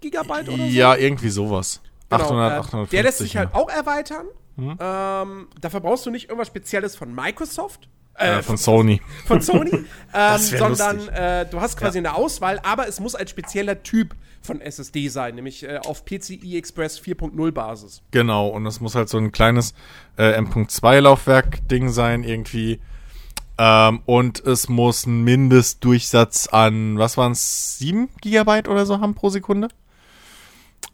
Gigabyte 0.00 0.48
oder 0.48 0.56
so. 0.56 0.70
Ja, 0.70 0.96
irgendwie 0.96 1.28
sowas. 1.28 1.82
Genau, 2.08 2.24
800, 2.24 2.52
850, 2.52 2.90
der 2.90 3.02
lässt 3.02 3.18
sich 3.18 3.34
ja. 3.34 3.40
halt 3.40 3.54
auch 3.54 3.68
erweitern. 3.68 4.26
Hm? 4.56 4.78
Ähm, 4.80 5.48
dafür 5.60 5.80
brauchst 5.80 6.06
du 6.06 6.10
nicht 6.10 6.28
irgendwas 6.30 6.48
Spezielles 6.48 6.96
von 6.96 7.14
Microsoft, 7.14 7.88
äh, 8.14 8.42
von 8.42 8.56
Sony. 8.56 9.00
Von 9.26 9.40
Sony. 9.40 9.70
ähm, 10.14 10.38
sondern 10.38 11.08
äh, 11.08 11.46
du 11.46 11.60
hast 11.60 11.76
quasi 11.76 11.98
ja. 11.98 12.10
eine 12.10 12.14
Auswahl, 12.14 12.60
aber 12.62 12.86
es 12.88 13.00
muss 13.00 13.14
ein 13.14 13.26
spezieller 13.26 13.82
Typ 13.82 14.14
von 14.42 14.60
SSD 14.60 15.08
sein, 15.08 15.34
nämlich 15.34 15.62
äh, 15.62 15.78
auf 15.78 16.04
PCI 16.04 16.56
Express 16.56 17.00
4.0 17.00 17.52
Basis. 17.52 18.02
Genau, 18.10 18.48
und 18.48 18.66
es 18.66 18.80
muss 18.80 18.94
halt 18.94 19.08
so 19.08 19.18
ein 19.18 19.32
kleines 19.32 19.74
äh, 20.16 20.32
M.2-Laufwerk-Ding 20.32 21.88
sein, 21.88 22.24
irgendwie. 22.24 22.80
Ähm, 23.58 24.00
und 24.06 24.40
es 24.44 24.68
muss 24.68 25.06
einen 25.06 25.24
Mindestdurchsatz 25.24 26.48
an, 26.48 26.98
was 26.98 27.16
waren 27.16 27.32
es, 27.32 27.78
7 27.78 28.08
Gigabyte 28.20 28.68
oder 28.68 28.86
so 28.86 29.00
haben 29.00 29.14
pro 29.14 29.28
Sekunde. 29.28 29.68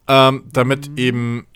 Ähm, 0.06 0.44
damit 0.52 0.90
mhm. 0.90 0.96
eben 0.96 1.46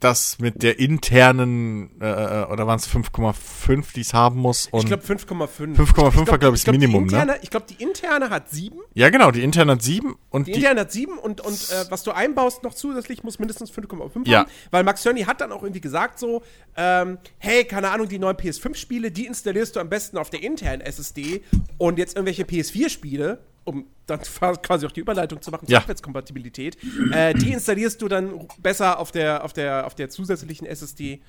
das 0.00 0.38
mit 0.38 0.62
der 0.62 0.78
internen, 0.78 2.00
äh, 2.00 2.06
äh 2.06 2.44
oder 2.46 2.66
waren 2.66 2.78
es 2.78 2.88
5,5, 2.88 3.92
die 3.94 4.02
es 4.02 4.14
haben 4.14 4.38
muss? 4.38 4.68
Und 4.70 4.80
ich 4.80 4.86
glaube 4.86 5.02
5,5. 5.02 5.76
5,5 5.76 6.30
war, 6.30 6.38
glaube 6.38 6.56
ich, 6.56 6.64
das 6.64 6.72
Minimum, 6.72 7.04
interne, 7.04 7.32
ne? 7.32 7.38
Ich 7.42 7.50
glaube, 7.50 7.66
die 7.68 7.82
interne 7.82 8.30
hat 8.30 8.50
7. 8.50 8.78
Ja, 8.94 9.10
genau, 9.10 9.30
die 9.30 9.42
interne 9.42 9.72
hat 9.72 9.82
7. 9.82 10.16
Und 10.30 10.46
die, 10.46 10.52
die 10.52 10.58
interne 10.58 10.80
hat 10.80 10.92
7 10.92 11.18
und, 11.18 11.40
und 11.40 11.70
äh, 11.70 11.90
was 11.90 12.02
du 12.04 12.12
einbaust 12.12 12.62
noch 12.62 12.74
zusätzlich, 12.74 13.22
muss 13.22 13.38
mindestens 13.38 13.72
5,5 13.72 14.28
ja. 14.28 14.40
haben. 14.40 14.50
Weil 14.70 14.84
Max 14.84 15.02
Cerny 15.02 15.22
hat 15.22 15.40
dann 15.40 15.52
auch 15.52 15.62
irgendwie 15.62 15.80
gesagt 15.80 16.18
so, 16.18 16.42
ähm, 16.76 17.18
hey, 17.38 17.64
keine 17.64 17.90
Ahnung, 17.90 18.08
die 18.08 18.18
neuen 18.18 18.36
PS5-Spiele, 18.36 19.10
die 19.10 19.26
installierst 19.26 19.76
du 19.76 19.80
am 19.80 19.88
besten 19.88 20.18
auf 20.18 20.30
der 20.30 20.42
internen 20.42 20.80
SSD 20.80 21.42
und 21.76 21.98
jetzt 21.98 22.16
irgendwelche 22.16 22.44
PS4-Spiele 22.44 23.40
um 23.68 23.86
dann 24.06 24.20
quasi 24.20 24.86
auch 24.86 24.92
die 24.92 25.00
Überleitung 25.00 25.42
zu 25.42 25.50
machen 25.50 25.66
zur 25.66 25.74
ja. 25.74 25.80
Abwärtskompatibilität, 25.80 26.78
äh, 27.12 27.34
die 27.34 27.52
installierst 27.52 28.00
du 28.00 28.08
dann 28.08 28.48
besser 28.58 28.98
auf 28.98 29.12
der, 29.12 29.44
auf 29.44 29.52
der, 29.52 29.86
auf 29.86 29.94
der 29.94 30.08
zusätzlichen 30.08 30.66
SSD, 30.66 31.20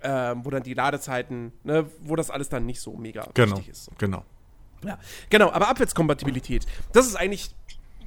äh, 0.00 0.34
wo 0.36 0.50
dann 0.50 0.62
die 0.62 0.74
Ladezeiten, 0.74 1.52
ne, 1.64 1.86
wo 2.00 2.14
das 2.14 2.30
alles 2.30 2.48
dann 2.48 2.64
nicht 2.66 2.80
so 2.80 2.96
mega 2.96 3.28
genau, 3.34 3.56
wichtig 3.56 3.70
ist. 3.70 3.90
Genau. 3.98 4.24
Ja, 4.84 4.96
genau, 5.28 5.50
aber 5.50 5.68
Abwärtskompatibilität, 5.68 6.64
das 6.92 7.08
ist 7.08 7.16
eigentlich 7.16 7.50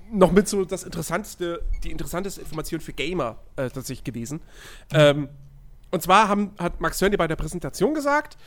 noch 0.10 0.32
mit 0.32 0.48
so 0.48 0.64
das 0.64 0.84
interessanteste, 0.84 1.62
die 1.84 1.92
interessanteste 1.92 2.42
Information 2.42 2.80
für 2.80 2.94
Gamer 2.94 3.38
äh, 3.58 3.70
tatsächlich 3.70 4.06
gewesen. 4.06 4.40
Ähm, 4.94 5.28
und 5.92 6.02
zwar 6.02 6.30
haben, 6.30 6.52
hat 6.58 6.80
Max 6.80 6.98
Cerny 6.98 7.18
bei 7.18 7.28
der 7.28 7.36
Präsentation 7.36 7.94
gesagt, 7.94 8.38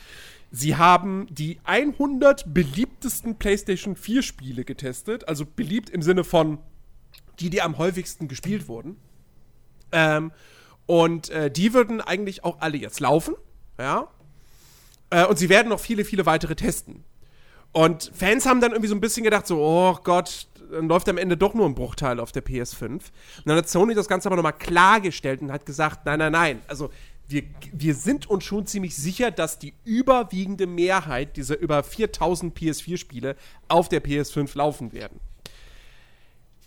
Sie 0.57 0.77
haben 0.77 1.27
die 1.29 1.59
100 1.65 2.53
beliebtesten 2.53 3.35
PlayStation 3.35 3.97
4 3.97 4.21
Spiele 4.21 4.63
getestet, 4.63 5.27
also 5.27 5.45
beliebt 5.45 5.89
im 5.89 6.01
Sinne 6.01 6.23
von 6.23 6.59
die, 7.41 7.49
die 7.49 7.61
am 7.61 7.77
häufigsten 7.77 8.29
gespielt 8.29 8.69
wurden. 8.69 8.95
Ähm, 9.91 10.31
und 10.85 11.29
äh, 11.29 11.51
die 11.51 11.73
würden 11.73 11.99
eigentlich 11.99 12.45
auch 12.45 12.61
alle 12.61 12.77
jetzt 12.77 13.01
laufen, 13.01 13.35
ja. 13.77 14.07
Äh, 15.09 15.25
und 15.25 15.37
sie 15.37 15.49
werden 15.49 15.67
noch 15.67 15.81
viele, 15.81 16.05
viele 16.05 16.25
weitere 16.25 16.55
testen. 16.55 17.03
Und 17.73 18.09
Fans 18.15 18.45
haben 18.45 18.61
dann 18.61 18.71
irgendwie 18.71 18.87
so 18.87 18.95
ein 18.95 19.01
bisschen 19.01 19.25
gedacht, 19.25 19.47
so, 19.47 19.59
oh 19.59 19.99
Gott, 20.05 20.47
dann 20.71 20.87
läuft 20.87 21.09
am 21.09 21.17
Ende 21.17 21.35
doch 21.35 21.53
nur 21.53 21.65
ein 21.65 21.75
Bruchteil 21.75 22.17
auf 22.17 22.31
der 22.31 22.45
PS5. 22.45 22.91
Und 22.91 23.03
dann 23.43 23.57
hat 23.57 23.67
Sony 23.67 23.93
das 23.93 24.07
Ganze 24.07 24.29
aber 24.29 24.37
nochmal 24.37 24.53
klargestellt 24.53 25.41
und 25.41 25.51
hat 25.51 25.65
gesagt, 25.65 26.05
nein, 26.05 26.19
nein, 26.19 26.31
nein, 26.31 26.61
also 26.69 26.91
wir, 27.27 27.43
wir 27.73 27.95
sind 27.95 28.29
uns 28.29 28.43
schon 28.43 28.67
ziemlich 28.67 28.95
sicher, 28.95 29.31
dass 29.31 29.57
die 29.59 29.73
überwiegende 29.83 30.67
Mehrheit 30.67 31.37
dieser 31.37 31.57
über 31.57 31.83
4000 31.83 32.57
PS4-Spiele 32.57 33.35
auf 33.67 33.89
der 33.89 34.03
PS5 34.03 34.55
laufen 34.57 34.93
werden. 34.93 35.19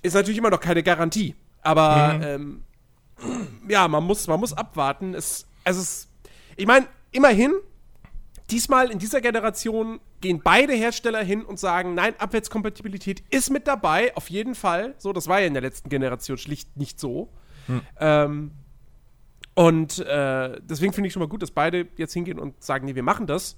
Ist 0.03 0.15
natürlich 0.15 0.39
immer 0.39 0.51
noch 0.51 0.61
keine 0.61 0.83
Garantie, 0.83 1.35
aber 1.63 2.15
mhm. 2.15 2.23
ähm, 2.23 2.65
ja, 3.69 3.89
man 3.89 4.05
muss, 4.05 4.27
man 4.27 4.41
muss 4.41 4.53
abwarten. 4.53 5.15
Es, 5.15 5.47
also 5.65 5.81
es, 5.81 6.09
ich 6.57 6.67
meine, 6.67 6.87
immerhin, 7.11 7.53
diesmal 8.51 8.91
in 8.91 8.99
dieser 8.99 9.21
Generation 9.21 10.01
gehen 10.21 10.41
beide 10.43 10.73
Hersteller 10.73 11.23
hin 11.23 11.45
und 11.45 11.59
sagen, 11.59 11.95
nein, 11.95 12.15
Abwärtskompatibilität 12.19 13.23
ist 13.31 13.51
mit 13.51 13.67
dabei, 13.67 14.15
auf 14.17 14.31
jeden 14.31 14.55
Fall. 14.55 14.95
So, 14.99 15.13
das 15.13 15.29
war 15.29 15.41
ja 15.41 15.47
in 15.47 15.55
der 15.55 15.63
letzten 15.63 15.89
Generation 15.89 16.39
schlicht 16.39 16.77
nicht 16.77 16.99
so. 16.99 17.29
Hm. 17.67 17.81
Ähm, 18.01 18.51
und 19.59 19.99
äh, 19.99 20.61
deswegen 20.63 20.93
finde 20.93 21.09
ich 21.09 21.13
schon 21.13 21.19
mal 21.19 21.29
gut, 21.29 21.43
dass 21.43 21.51
beide 21.51 21.89
jetzt 21.97 22.13
hingehen 22.13 22.39
und 22.39 22.63
sagen, 22.63 22.87
nee, 22.87 22.95
wir 22.95 23.03
machen 23.03 23.27
das. 23.27 23.57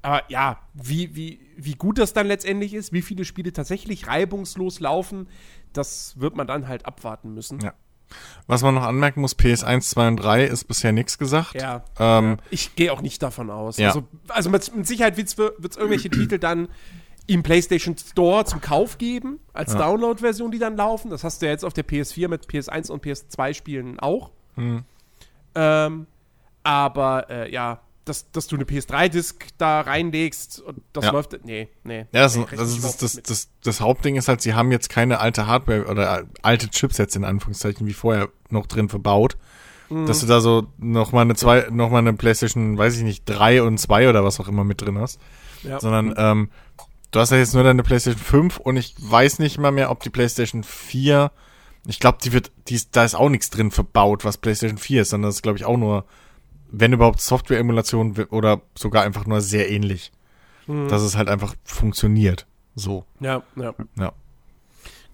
Aber 0.00 0.22
ja, 0.30 0.58
wie, 0.72 1.14
wie, 1.14 1.38
wie 1.54 1.74
gut 1.74 1.98
das 1.98 2.14
dann 2.14 2.26
letztendlich 2.26 2.72
ist, 2.72 2.94
wie 2.94 3.02
viele 3.02 3.26
Spiele 3.26 3.52
tatsächlich 3.52 4.06
reibungslos 4.06 4.80
laufen, 4.80 5.28
das 5.74 6.18
wird 6.18 6.34
man 6.34 6.46
dann 6.46 6.66
halt 6.66 6.86
abwarten 6.86 7.34
müssen. 7.34 7.60
Ja. 7.60 7.74
Was 8.46 8.62
man 8.62 8.74
noch 8.74 8.84
anmerken 8.84 9.20
muss, 9.20 9.38
PS1, 9.38 9.90
2 9.90 10.08
und 10.08 10.16
3 10.16 10.44
ist 10.44 10.64
bisher 10.64 10.92
nichts 10.92 11.18
gesagt. 11.18 11.60
Ja. 11.60 11.84
Ähm. 11.98 12.38
Ich 12.48 12.74
gehe 12.74 12.90
auch 12.90 13.02
nicht 13.02 13.22
davon 13.22 13.50
aus. 13.50 13.76
Ja. 13.76 13.88
Also, 13.88 14.04
also 14.28 14.48
mit, 14.48 14.74
mit 14.74 14.86
Sicherheit 14.86 15.18
wird 15.18 15.28
es 15.28 15.76
irgendwelche 15.76 16.08
Titel 16.08 16.38
dann 16.38 16.68
im 17.26 17.42
PlayStation 17.42 17.98
Store 17.98 18.46
zum 18.46 18.62
Kauf 18.62 18.96
geben, 18.96 19.40
als 19.52 19.74
ja. 19.74 19.78
Download-Version, 19.78 20.52
die 20.52 20.58
dann 20.58 20.78
laufen. 20.78 21.10
Das 21.10 21.22
hast 21.22 21.42
du 21.42 21.46
ja 21.46 21.52
jetzt 21.52 21.66
auf 21.66 21.74
der 21.74 21.86
PS4 21.86 22.28
mit 22.28 22.46
PS1 22.46 22.90
und 22.90 23.04
PS2 23.04 23.52
Spielen 23.52 24.00
auch. 24.00 24.30
Mhm. 24.56 24.86
Ähm, 25.54 26.06
aber 26.62 27.30
äh, 27.30 27.52
ja, 27.52 27.80
dass, 28.04 28.30
dass 28.30 28.46
du 28.46 28.56
eine 28.56 28.64
PS3-Disc 28.64 29.46
da 29.58 29.80
reinlegst 29.82 30.60
und 30.60 30.80
das 30.92 31.06
ja. 31.06 31.12
läuft. 31.12 31.44
Nee, 31.44 31.68
nee. 31.84 32.06
Ja, 32.12 32.22
das, 32.22 32.34
das, 32.34 32.70
ist, 32.70 32.84
das, 32.84 32.96
das, 32.96 33.22
das, 33.22 33.50
das, 33.62 33.80
Hauptding 33.80 34.16
ist 34.16 34.28
halt, 34.28 34.40
sie 34.40 34.54
haben 34.54 34.72
jetzt 34.72 34.88
keine 34.88 35.20
alte 35.20 35.46
Hardware 35.46 35.86
oder 35.86 36.24
alte 36.42 36.68
Chipsets 36.70 37.16
in 37.16 37.24
Anführungszeichen 37.24 37.86
wie 37.86 37.92
vorher 37.92 38.28
noch 38.50 38.66
drin 38.66 38.88
verbaut. 38.88 39.36
Mhm. 39.90 40.06
Dass 40.06 40.20
du 40.20 40.26
da 40.26 40.40
so 40.40 40.66
nochmal 40.78 41.22
eine 41.22 41.34
zwei, 41.34 41.68
noch 41.70 41.90
mal 41.90 41.98
eine 41.98 42.12
PlayStation, 42.12 42.76
weiß 42.76 42.96
ich 42.96 43.02
nicht, 43.04 43.24
3 43.26 43.62
und 43.62 43.78
2 43.78 44.08
oder 44.08 44.24
was 44.24 44.38
auch 44.40 44.48
immer 44.48 44.64
mit 44.64 44.80
drin 44.80 44.98
hast. 44.98 45.18
Ja. 45.62 45.80
Sondern, 45.80 46.14
ähm, 46.16 46.50
du 47.10 47.20
hast 47.20 47.30
ja 47.30 47.38
jetzt 47.38 47.54
nur 47.54 47.64
deine 47.64 47.82
PlayStation 47.82 48.22
5 48.22 48.58
und 48.58 48.76
ich 48.76 48.94
weiß 48.98 49.38
nicht 49.38 49.58
mal 49.58 49.72
mehr, 49.72 49.90
ob 49.90 50.02
die 50.02 50.10
PlayStation 50.10 50.62
4, 50.62 51.30
ich 51.88 52.00
glaube, 52.00 52.18
die 52.22 52.32
wird, 52.32 52.52
die, 52.68 52.80
da 52.92 53.04
ist 53.04 53.14
auch 53.14 53.30
nichts 53.30 53.50
drin 53.50 53.70
verbaut, 53.70 54.24
was 54.24 54.36
PlayStation 54.36 54.78
4 54.78 55.02
ist, 55.02 55.10
sondern 55.10 55.28
das 55.28 55.36
ist, 55.36 55.42
glaube 55.42 55.58
ich, 55.58 55.64
auch 55.64 55.76
nur 55.76 56.04
wenn 56.70 56.92
überhaupt 56.92 57.20
Software-Emulation 57.20 58.26
oder 58.30 58.60
sogar 58.76 59.04
einfach 59.04 59.26
nur 59.26 59.40
sehr 59.40 59.70
ähnlich. 59.70 60.12
Mhm. 60.66 60.88
Dass 60.88 61.00
es 61.00 61.16
halt 61.16 61.28
einfach 61.28 61.54
funktioniert. 61.64 62.46
So. 62.74 63.06
Ja, 63.20 63.42
ja. 63.56 63.74
Ja. 63.98 64.12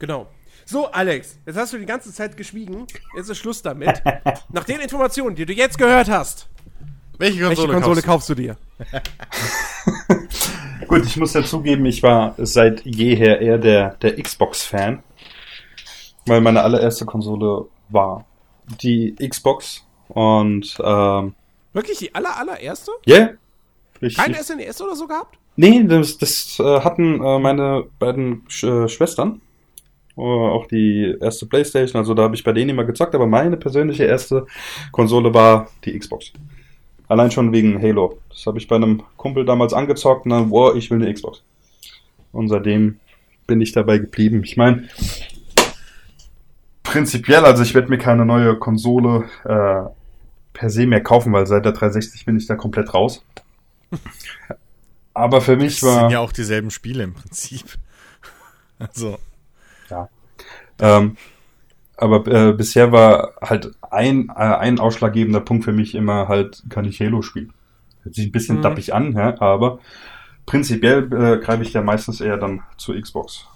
Genau. 0.01 0.27
So, 0.67 0.91
Alex, 0.91 1.39
jetzt 1.47 1.57
hast 1.57 1.73
du 1.73 1.79
die 1.79 1.87
ganze 1.87 2.13
Zeit 2.13 2.37
geschwiegen. 2.37 2.87
Jetzt 3.17 3.29
ist 3.29 3.39
Schluss 3.39 3.63
damit. 3.63 4.03
Nach 4.53 4.65
den 4.65 4.81
Informationen, 4.81 5.37
die 5.37 5.47
du 5.47 5.53
jetzt 5.53 5.79
gehört 5.79 6.09
hast, 6.09 6.49
welche 7.19 7.45
Konsole, 7.45 7.69
welche 7.69 7.83
Konsole 7.83 8.03
kaufst, 8.03 8.29
du 8.31 8.35
dir? 8.35 8.57
Gut, 10.89 11.07
ich 11.07 11.17
muss 11.17 11.35
ja 11.35 11.45
zugeben, 11.45 11.87
ich 11.87 12.03
war 12.03 12.35
seit 12.39 12.85
jeher 12.85 13.41
eher 13.41 13.59
der, 13.59 13.91
der 13.97 14.21
Xbox-Fan. 14.21 15.03
Weil 16.27 16.41
meine 16.41 16.63
allererste 16.63 17.05
Konsole 17.05 17.67
war 17.89 18.25
die 18.81 19.15
Xbox. 19.17 19.85
Und 20.09 20.77
ähm, 20.83 21.35
Wirklich 21.73 21.99
die 21.99 22.15
aller, 22.15 22.37
allererste? 22.37 22.93
Ja. 23.07 23.17
Yeah. 23.17 24.11
Keine 24.17 24.43
SNES 24.43 24.81
oder 24.83 24.97
so 24.97 25.07
gehabt? 25.07 25.39
Nee, 25.57 25.85
das, 25.85 26.19
das 26.19 26.59
äh, 26.59 26.81
hatten 26.81 27.23
äh, 27.23 27.39
meine 27.39 27.85
beiden 27.99 28.43
Sch 28.49 28.65
äh, 28.65 28.89
Schwestern. 28.89 29.41
Äh, 30.17 30.21
auch 30.21 30.67
die 30.67 31.17
erste 31.21 31.47
Playstation, 31.47 31.99
also 31.99 32.15
da 32.15 32.25
habe 32.25 32.35
ich 32.35 32.45
bei 32.45 32.53
denen 32.53 32.71
immer 32.71 32.85
gezockt, 32.85 33.15
aber 33.15 33.27
meine 33.27 33.57
persönliche 33.57 34.05
erste 34.05 34.47
Konsole 34.93 35.33
war 35.33 35.69
die 35.85 35.99
Xbox. 35.99 36.33
Allein 37.09 37.31
schon 37.31 37.53
wegen 37.53 37.81
Halo. 37.81 38.19
Das 38.31 38.47
habe 38.47 38.59
ich 38.59 38.67
bei 38.67 38.77
einem 38.77 39.03
Kumpel 39.17 39.45
damals 39.45 39.73
angezockt 39.73 40.25
und 40.25 40.31
dann, 40.31 40.51
wow, 40.51 40.75
ich 40.75 40.91
will 40.91 41.03
eine 41.03 41.13
Xbox. 41.13 41.43
Und 42.33 42.49
seitdem 42.49 42.99
bin 43.47 43.61
ich 43.61 43.73
dabei 43.73 43.99
geblieben. 43.99 44.43
Ich 44.45 44.57
meine, 44.57 44.89
prinzipiell, 46.95 47.45
also 47.45 47.65
ich 47.65 47.75
werde 47.75 47.89
mir 47.89 47.99
keine 47.99 48.25
neue 48.25 48.57
Konsole 48.57 49.25
äh, 49.45 49.91
per 50.53 50.71
se 50.71 50.87
mehr 50.87 51.03
kaufen, 51.03 51.33
weil 51.33 51.45
seit 51.45 51.65
der 51.65 51.73
360 51.73 52.25
bin 52.25 52.37
ich 52.37 52.47
da 52.47 52.55
komplett 52.55 52.95
raus. 52.95 53.25
Aber 55.13 55.41
für 55.41 55.57
mich 55.57 55.83
war. 55.83 55.91
Das 55.91 56.01
sind 56.03 56.11
ja 56.11 56.21
auch 56.21 56.31
dieselben 56.31 56.71
Spiele 56.71 57.03
im 57.03 57.15
Prinzip. 57.15 57.65
Also. 58.77 59.19
Ja. 59.89 60.09
Ähm, 60.81 61.17
aber 61.97 62.27
äh, 62.27 62.53
bisher 62.53 62.91
war 62.91 63.35
halt 63.41 63.71
ein, 63.89 64.29
äh, 64.31 64.33
ein 64.33 64.81
ausschlaggebender 64.81 65.41
Punkt 65.41 65.65
für 65.65 65.73
mich 65.73 65.95
immer 65.95 66.27
halt, 66.27 66.65
kann 66.71 66.85
ich 66.85 67.01
Halo 67.01 67.23
spielen. 67.23 67.53
Hört 68.03 68.17
sich 68.17 68.27
ein 68.27 68.33
bisschen 68.33 68.59
mhm. 68.59 68.63
dappig 68.63 68.93
an, 68.93 69.13
ja, 69.13 69.41
aber 69.41 69.79
prinzipiell 70.45 71.05
äh, 71.05 71.39
greife 71.39 71.63
ich 71.63 71.73
ja 71.73 71.83
meistens 71.83 72.21
eher 72.21 72.37
dann 72.37 72.65
zur 72.77 73.01
Xbox. 73.01 73.47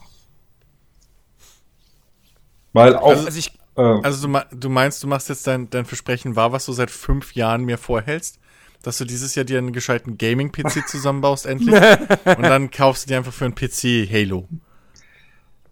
Weil 2.73 2.97
auch. 2.97 3.11
Also, 3.11 3.27
also 3.27 3.39
ich, 3.39 3.53
äh, 3.77 3.81
also 3.81 4.29
du, 4.29 4.41
du, 4.57 4.69
meinst, 4.69 5.03
du 5.03 5.07
machst 5.07 5.29
jetzt 5.29 5.47
dein, 5.47 5.71
dein 5.71 5.85
Versprechen 5.85 6.37
wahr, 6.37 6.53
was 6.53 6.67
du 6.67 6.73
seit 6.73 6.91
fünf 6.91 7.35
Jahren 7.35 7.65
mir 7.65 7.79
vorhältst? 7.79 8.39
Dass 8.83 8.99
du 8.99 9.05
dieses 9.05 9.35
Jahr 9.35 9.45
dir 9.45 9.59
einen 9.59 9.73
gescheiten 9.73 10.19
Gaming-PC 10.19 10.87
zusammenbaust, 10.87 11.47
endlich. 11.47 11.75
und 11.75 12.43
dann 12.43 12.71
kaufst 12.71 13.05
du 13.05 13.09
dir 13.09 13.19
einfach 13.19 13.33
für 13.33 13.45
einen 13.45 13.55
PC 13.55 14.09
Halo. 14.11 14.49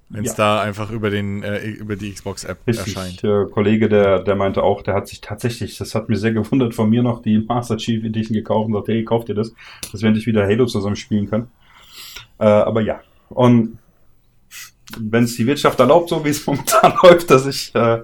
Wenn 0.08 0.24
es 0.24 0.32
ja. 0.32 0.58
da 0.58 0.60
einfach 0.60 0.92
über 0.92 1.10
den 1.10 1.42
äh, 1.42 1.66
über 1.66 1.96
die 1.96 2.12
Xbox-App 2.12 2.58
erscheint. 2.64 3.24
Der 3.24 3.46
Kollege, 3.46 3.88
der, 3.88 4.20
der 4.20 4.36
meinte 4.36 4.62
auch, 4.62 4.82
der 4.82 4.94
hat 4.94 5.08
sich 5.08 5.20
tatsächlich, 5.20 5.78
das 5.78 5.96
hat 5.96 6.08
mir 6.08 6.16
sehr 6.16 6.32
gewundert, 6.32 6.76
von 6.76 6.88
mir 6.88 7.02
noch 7.02 7.22
die 7.22 7.38
Master 7.38 7.76
Chief 7.76 8.04
Edition 8.04 8.34
gekauft 8.34 8.68
und 8.68 8.74
sagt, 8.74 8.88
hey, 8.88 9.04
kauft 9.04 9.28
dir 9.28 9.34
das, 9.34 9.52
dass 9.90 10.02
wir 10.02 10.06
endlich 10.06 10.26
wieder 10.26 10.46
Halo 10.46 10.66
zusammen 10.66 10.94
spielen 10.94 11.28
können. 11.28 11.48
Äh, 12.38 12.44
aber 12.44 12.82
ja. 12.82 13.00
Und 13.30 13.78
wenn 14.98 15.24
es 15.24 15.36
die 15.36 15.46
Wirtschaft 15.46 15.80
erlaubt, 15.80 16.08
so 16.08 16.24
wie 16.24 16.30
es 16.30 16.46
momentan 16.46 16.94
läuft, 17.02 17.30
dass 17.30 17.46
ich 17.46 17.74
äh, 17.74 18.00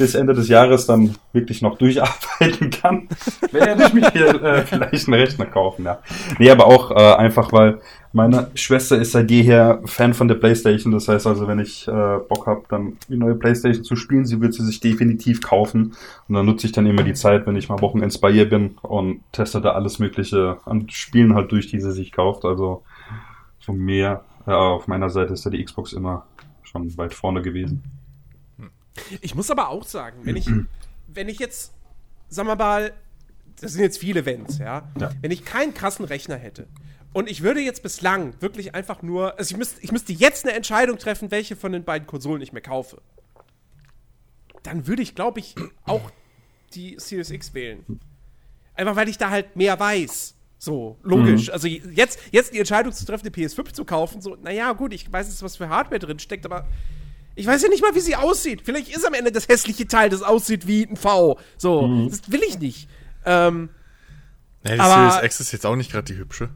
bis 0.00 0.14
Ende 0.14 0.32
des 0.32 0.48
Jahres 0.48 0.86
dann 0.86 1.14
wirklich 1.32 1.60
noch 1.60 1.76
durcharbeiten 1.76 2.70
kann, 2.70 3.08
werde 3.52 3.84
ich 3.84 3.92
mir 3.92 4.42
äh, 4.42 4.62
vielleicht 4.66 5.08
einen 5.08 5.20
Rechner 5.20 5.46
kaufen, 5.46 5.84
ja. 5.84 5.98
Nee, 6.38 6.50
aber 6.50 6.66
auch 6.66 6.90
äh, 6.90 7.14
einfach, 7.16 7.52
weil 7.52 7.80
meine 8.12 8.50
Schwester 8.54 8.98
ist 8.98 9.12
seit 9.12 9.30
jeher 9.30 9.80
Fan 9.84 10.14
von 10.14 10.26
der 10.26 10.34
Playstation. 10.34 10.92
Das 10.92 11.06
heißt 11.06 11.26
also, 11.26 11.46
wenn 11.46 11.60
ich 11.60 11.86
äh, 11.86 12.18
Bock 12.28 12.46
habe, 12.46 12.62
dann 12.68 12.96
die 13.08 13.16
neue 13.16 13.36
Playstation 13.36 13.84
zu 13.84 13.94
spielen, 13.94 14.24
sie 14.24 14.40
wird 14.40 14.54
sie 14.54 14.64
sich 14.64 14.80
definitiv 14.80 15.42
kaufen. 15.42 15.94
Und 16.28 16.34
dann 16.34 16.46
nutze 16.46 16.66
ich 16.66 16.72
dann 16.72 16.86
immer 16.86 17.04
die 17.04 17.12
Zeit, 17.12 17.46
wenn 17.46 17.56
ich 17.56 17.68
mal 17.68 17.80
Wochenends 17.80 18.18
bei 18.18 18.30
ihr 18.30 18.48
bin 18.48 18.78
und 18.82 19.20
teste 19.30 19.60
da 19.60 19.72
alles 19.72 20.00
Mögliche 20.00 20.56
an 20.64 20.88
Spielen 20.88 21.34
halt 21.34 21.52
durch, 21.52 21.68
die 21.68 21.80
sie 21.80 21.92
sich 21.92 22.10
kauft. 22.10 22.44
Also 22.44 22.82
von 23.60 23.76
mir 23.76 24.22
ja, 24.50 24.58
auf 24.58 24.88
meiner 24.88 25.10
Seite 25.10 25.32
ist 25.32 25.44
ja 25.44 25.50
die 25.50 25.64
Xbox 25.64 25.92
immer 25.92 26.26
schon 26.64 26.96
weit 26.98 27.14
vorne 27.14 27.40
gewesen. 27.40 27.82
Ich 29.20 29.34
muss 29.36 29.50
aber 29.50 29.68
auch 29.68 29.84
sagen, 29.84 30.18
wenn 30.24 30.36
ich, 30.36 30.50
wenn 31.06 31.28
ich 31.28 31.38
jetzt, 31.38 31.72
sagen 32.28 32.48
wir 32.48 32.56
mal, 32.56 32.92
das 33.60 33.72
sind 33.72 33.82
jetzt 33.82 33.98
viele 33.98 34.20
Events, 34.20 34.58
ja? 34.58 34.90
ja. 34.98 35.10
Wenn 35.20 35.30
ich 35.30 35.44
keinen 35.44 35.72
krassen 35.72 36.04
Rechner 36.04 36.36
hätte 36.36 36.66
und 37.12 37.30
ich 37.30 37.42
würde 37.42 37.60
jetzt 37.60 37.82
bislang 37.84 38.34
wirklich 38.40 38.74
einfach 38.74 39.02
nur, 39.02 39.38
also 39.38 39.52
ich 39.52 39.56
müsste, 39.56 39.80
ich 39.82 39.92
müsste 39.92 40.12
jetzt 40.12 40.44
eine 40.44 40.54
Entscheidung 40.54 40.98
treffen, 40.98 41.30
welche 41.30 41.54
von 41.54 41.70
den 41.70 41.84
beiden 41.84 42.08
Konsolen 42.08 42.42
ich 42.42 42.52
mir 42.52 42.60
kaufe. 42.60 43.00
Dann 44.64 44.88
würde 44.88 45.02
ich, 45.02 45.14
glaube 45.14 45.38
ich, 45.38 45.54
auch 45.84 46.10
die 46.74 46.96
Series 46.98 47.30
X 47.30 47.54
wählen. 47.54 48.00
Einfach 48.74 48.96
weil 48.96 49.08
ich 49.08 49.16
da 49.16 49.30
halt 49.30 49.54
mehr 49.54 49.78
weiß. 49.78 50.34
So, 50.62 50.98
logisch. 51.02 51.46
Mhm. 51.46 51.54
Also 51.54 51.68
jetzt, 51.68 52.18
jetzt 52.32 52.52
die 52.52 52.58
Entscheidung 52.58 52.92
zu 52.92 53.06
treffen, 53.06 53.24
die 53.24 53.30
PS5 53.30 53.72
zu 53.72 53.86
kaufen, 53.86 54.20
so, 54.20 54.36
naja, 54.36 54.74
gut, 54.74 54.92
ich 54.92 55.10
weiß 55.10 55.26
jetzt, 55.28 55.42
was 55.42 55.56
für 55.56 55.70
Hardware 55.70 55.98
drin 55.98 56.18
steckt, 56.18 56.44
aber 56.44 56.68
ich 57.34 57.46
weiß 57.46 57.62
ja 57.62 57.70
nicht 57.70 57.80
mal, 57.80 57.94
wie 57.94 58.00
sie 58.00 58.14
aussieht. 58.14 58.60
Vielleicht 58.62 58.94
ist 58.94 59.06
am 59.06 59.14
Ende 59.14 59.32
das 59.32 59.48
hässliche 59.48 59.88
Teil, 59.88 60.10
das 60.10 60.20
aussieht 60.20 60.66
wie 60.66 60.84
ein 60.84 60.96
V. 60.96 61.38
So, 61.56 61.86
mhm. 61.86 62.10
das 62.10 62.30
will 62.30 62.42
ich 62.46 62.58
nicht. 62.58 62.90
Ähm, 63.24 63.70
ja, 64.62 64.74
die 64.74 64.80
aber, 64.80 65.12
Series 65.12 65.24
X 65.24 65.40
ist 65.40 65.52
jetzt 65.52 65.64
auch 65.64 65.76
nicht 65.76 65.90
gerade 65.90 66.12
die 66.12 66.18
hübsche. 66.18 66.50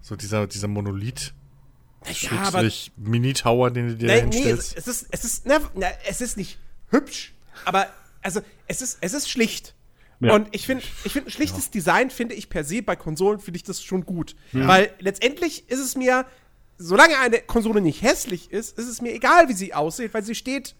So 0.00 0.14
dieser, 0.14 0.46
dieser 0.46 0.68
Monolith. 0.68 1.34
Ja, 2.20 2.40
aber, 2.42 2.70
Mini-Tower, 2.96 3.72
den 3.72 3.88
du 3.88 3.96
dir 3.96 4.06
nee, 4.06 4.20
hinstellst. 4.20 4.74
Nee, 4.74 4.78
es 4.78 4.86
ist, 4.86 5.06
es 5.10 5.24
ist, 5.24 5.46
na, 5.46 5.58
na, 5.74 5.88
es 6.06 6.20
ist 6.20 6.36
nicht 6.36 6.56
hübsch, 6.90 7.34
aber 7.64 7.88
also 8.22 8.42
es 8.68 8.80
ist, 8.80 8.98
es 9.00 9.12
ist 9.12 9.28
schlicht. 9.28 9.74
Ja. 10.24 10.34
Und 10.34 10.48
ich 10.52 10.66
finde, 10.66 10.84
ich 11.04 11.12
finde 11.12 11.28
ein 11.28 11.32
schlichtes 11.32 11.66
ja. 11.66 11.70
Design 11.72 12.10
finde 12.10 12.34
ich 12.34 12.48
per 12.48 12.64
se 12.64 12.82
bei 12.82 12.96
Konsolen 12.96 13.40
finde 13.40 13.56
ich 13.56 13.64
das 13.64 13.82
schon 13.82 14.04
gut, 14.04 14.36
ja. 14.52 14.66
weil 14.66 14.90
letztendlich 14.98 15.68
ist 15.68 15.80
es 15.80 15.96
mir 15.96 16.26
solange 16.78 17.18
eine 17.18 17.38
Konsole 17.40 17.80
nicht 17.80 18.02
hässlich 18.02 18.50
ist, 18.50 18.78
ist 18.78 18.88
es 18.88 19.00
mir 19.00 19.12
egal, 19.12 19.48
wie 19.48 19.52
sie 19.52 19.74
aussieht, 19.74 20.14
weil 20.14 20.24
sie 20.24 20.34
steht 20.34 20.74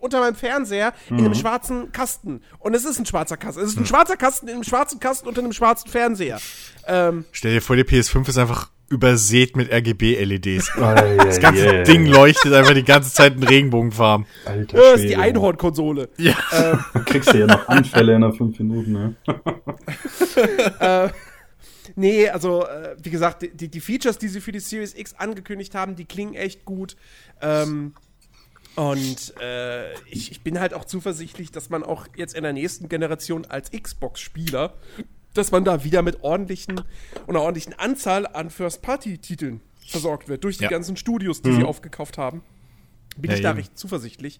unter 0.00 0.20
meinem 0.20 0.36
Fernseher 0.36 0.92
mhm. 1.08 1.18
in 1.18 1.24
einem 1.24 1.32
mhm. 1.32 1.38
schwarzen 1.38 1.92
Kasten. 1.92 2.42
Und 2.58 2.74
es 2.74 2.84
ist 2.84 2.98
ein 2.98 3.06
schwarzer 3.06 3.36
Kasten. 3.36 3.62
Es 3.62 3.70
ist 3.70 3.76
ein 3.76 3.82
mhm. 3.82 3.86
schwarzer 3.86 4.16
Kasten 4.16 4.48
in 4.48 4.54
einem 4.54 4.64
schwarzen 4.64 5.00
Kasten 5.00 5.26
unter 5.26 5.40
einem 5.40 5.52
schwarzen 5.52 5.90
Fernseher. 5.90 6.40
Ähm, 6.86 7.24
Stell 7.32 7.54
dir 7.54 7.62
vor, 7.62 7.76
die 7.76 7.84
PS5 7.84 8.28
ist 8.28 8.38
einfach 8.38 8.70
übersät 8.88 9.56
mit 9.56 9.72
RGB-LEDs. 9.72 10.72
Das 11.28 11.40
ganze 11.40 11.64
yeah. 11.64 11.82
Ding 11.82 12.06
leuchtet 12.06 12.52
einfach 12.54 12.74
die 12.74 12.84
ganze 12.84 13.12
Zeit 13.12 13.34
in 13.34 13.42
Regenbogenfarben. 13.42 14.26
Alter 14.44 14.76
das 14.76 15.00
ist 15.00 15.08
die 15.08 15.16
Einhorn-Konsole. 15.16 16.08
Ja. 16.16 16.34
Ähm. 16.52 16.84
Du 16.94 17.04
kriegst 17.04 17.32
ja 17.32 17.46
noch 17.46 17.68
Anfälle 17.68 18.14
in 18.14 18.32
5 18.32 18.58
Minuten, 18.58 18.92
ne? 18.92 19.14
äh, 20.80 21.08
nee, 21.96 22.28
also, 22.28 22.64
äh, 22.64 22.96
wie 23.02 23.10
gesagt, 23.10 23.42
die, 23.42 23.68
die 23.68 23.80
Features, 23.80 24.18
die 24.18 24.28
sie 24.28 24.40
für 24.40 24.52
die 24.52 24.60
Series 24.60 24.94
X 24.96 25.14
angekündigt 25.14 25.74
haben, 25.74 25.96
die 25.96 26.04
klingen 26.04 26.34
echt 26.34 26.64
gut. 26.64 26.96
Ähm, 27.40 27.92
und 28.76 29.34
äh, 29.40 29.92
ich, 30.04 30.30
ich, 30.30 30.42
bin 30.42 30.60
halt 30.60 30.72
auch 30.72 30.84
zuversichtlich, 30.84 31.50
dass 31.50 31.68
man 31.68 31.82
auch 31.82 32.06
jetzt 32.16 32.34
in 32.34 32.44
der 32.44 32.52
nächsten 32.52 32.88
Generation 32.88 33.44
als 33.44 33.70
Xbox-Spieler 33.70 34.74
dass 35.38 35.50
man 35.50 35.64
da 35.64 35.84
wieder 35.84 36.02
mit 36.02 36.22
ordentlichen 36.22 36.80
einer 37.26 37.40
ordentlichen 37.40 37.74
Anzahl 37.74 38.26
an 38.26 38.50
First-Party-Titeln 38.50 39.60
versorgt 39.86 40.28
wird, 40.28 40.44
durch 40.44 40.58
die 40.58 40.64
ja. 40.64 40.70
ganzen 40.70 40.96
Studios, 40.96 41.42
die 41.42 41.50
mhm. 41.50 41.56
sie 41.56 41.64
aufgekauft 41.64 42.18
haben. 42.18 42.42
Bin 43.16 43.30
ja, 43.30 43.36
ich 43.36 43.42
da 43.42 43.50
eben. 43.50 43.58
recht 43.58 43.78
zuversichtlich. 43.78 44.38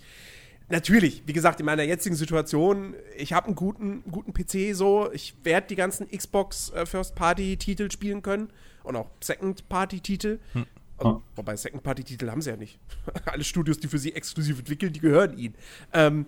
Natürlich, 0.68 1.22
wie 1.24 1.32
gesagt, 1.32 1.60
in 1.60 1.66
meiner 1.66 1.82
jetzigen 1.82 2.14
Situation, 2.14 2.94
ich 3.16 3.32
habe 3.32 3.46
einen 3.46 3.56
guten, 3.56 4.02
guten 4.10 4.34
PC 4.34 4.76
so, 4.76 5.10
ich 5.12 5.34
werde 5.42 5.68
die 5.68 5.76
ganzen 5.76 6.08
Xbox 6.10 6.70
äh, 6.70 6.84
First-Party-Titel 6.84 7.90
spielen 7.90 8.20
können 8.20 8.50
und 8.84 8.94
auch 8.96 9.08
Second-Party-Titel. 9.20 10.38
Hm. 10.52 10.66
Also, 10.98 11.22
wobei 11.36 11.56
Second-Party-Titel 11.56 12.30
haben 12.30 12.42
sie 12.42 12.50
ja 12.50 12.56
nicht. 12.56 12.78
Alle 13.24 13.44
Studios, 13.44 13.78
die 13.78 13.88
für 13.88 13.98
sie 13.98 14.12
exklusiv 14.14 14.58
entwickeln, 14.58 14.92
die 14.92 15.00
gehören 15.00 15.38
ihnen. 15.38 15.54
Ähm, 15.94 16.26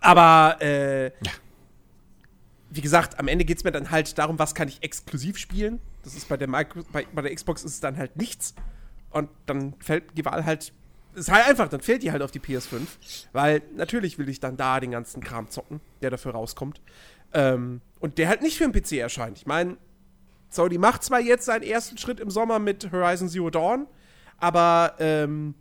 aber 0.00 0.58
äh, 0.60 1.06
ja 1.06 1.32
wie 2.70 2.80
gesagt, 2.80 3.18
am 3.18 3.28
Ende 3.28 3.44
geht 3.44 3.58
es 3.58 3.64
mir 3.64 3.72
dann 3.72 3.90
halt 3.90 4.18
darum, 4.18 4.38
was 4.38 4.54
kann 4.54 4.68
ich 4.68 4.82
exklusiv 4.82 5.38
spielen. 5.38 5.80
Das 6.02 6.14
ist 6.14 6.28
bei 6.28 6.36
der, 6.36 6.48
Micro, 6.48 6.82
bei, 6.92 7.06
bei 7.12 7.22
der 7.22 7.34
Xbox 7.34 7.64
ist 7.64 7.74
es 7.74 7.80
dann 7.80 7.96
halt 7.96 8.16
nichts. 8.16 8.54
Und 9.10 9.30
dann 9.46 9.74
fällt 9.80 10.16
die 10.16 10.24
Wahl 10.24 10.44
halt. 10.44 10.72
Ist 11.14 11.30
halt 11.30 11.46
einfach, 11.48 11.68
dann 11.68 11.80
fällt 11.80 12.02
die 12.02 12.12
halt 12.12 12.22
auf 12.22 12.30
die 12.30 12.40
PS5. 12.40 12.86
Weil 13.32 13.62
natürlich 13.74 14.18
will 14.18 14.28
ich 14.28 14.40
dann 14.40 14.56
da 14.56 14.80
den 14.80 14.90
ganzen 14.90 15.22
Kram 15.22 15.48
zocken, 15.48 15.80
der 16.02 16.10
dafür 16.10 16.32
rauskommt. 16.32 16.80
Ähm, 17.32 17.80
und 18.00 18.18
der 18.18 18.28
halt 18.28 18.42
nicht 18.42 18.58
für 18.58 18.68
den 18.68 18.72
PC 18.72 18.92
erscheint. 18.92 19.38
Ich 19.38 19.46
meine, 19.46 19.78
Sony 20.50 20.78
macht 20.78 21.02
zwar 21.02 21.20
jetzt 21.20 21.46
seinen 21.46 21.62
ersten 21.62 21.98
Schritt 21.98 22.20
im 22.20 22.30
Sommer 22.30 22.58
mit 22.58 22.90
Horizon 22.92 23.28
Zero 23.28 23.50
Dawn, 23.50 23.86
aber 24.38 24.94
ähm, 24.98 25.54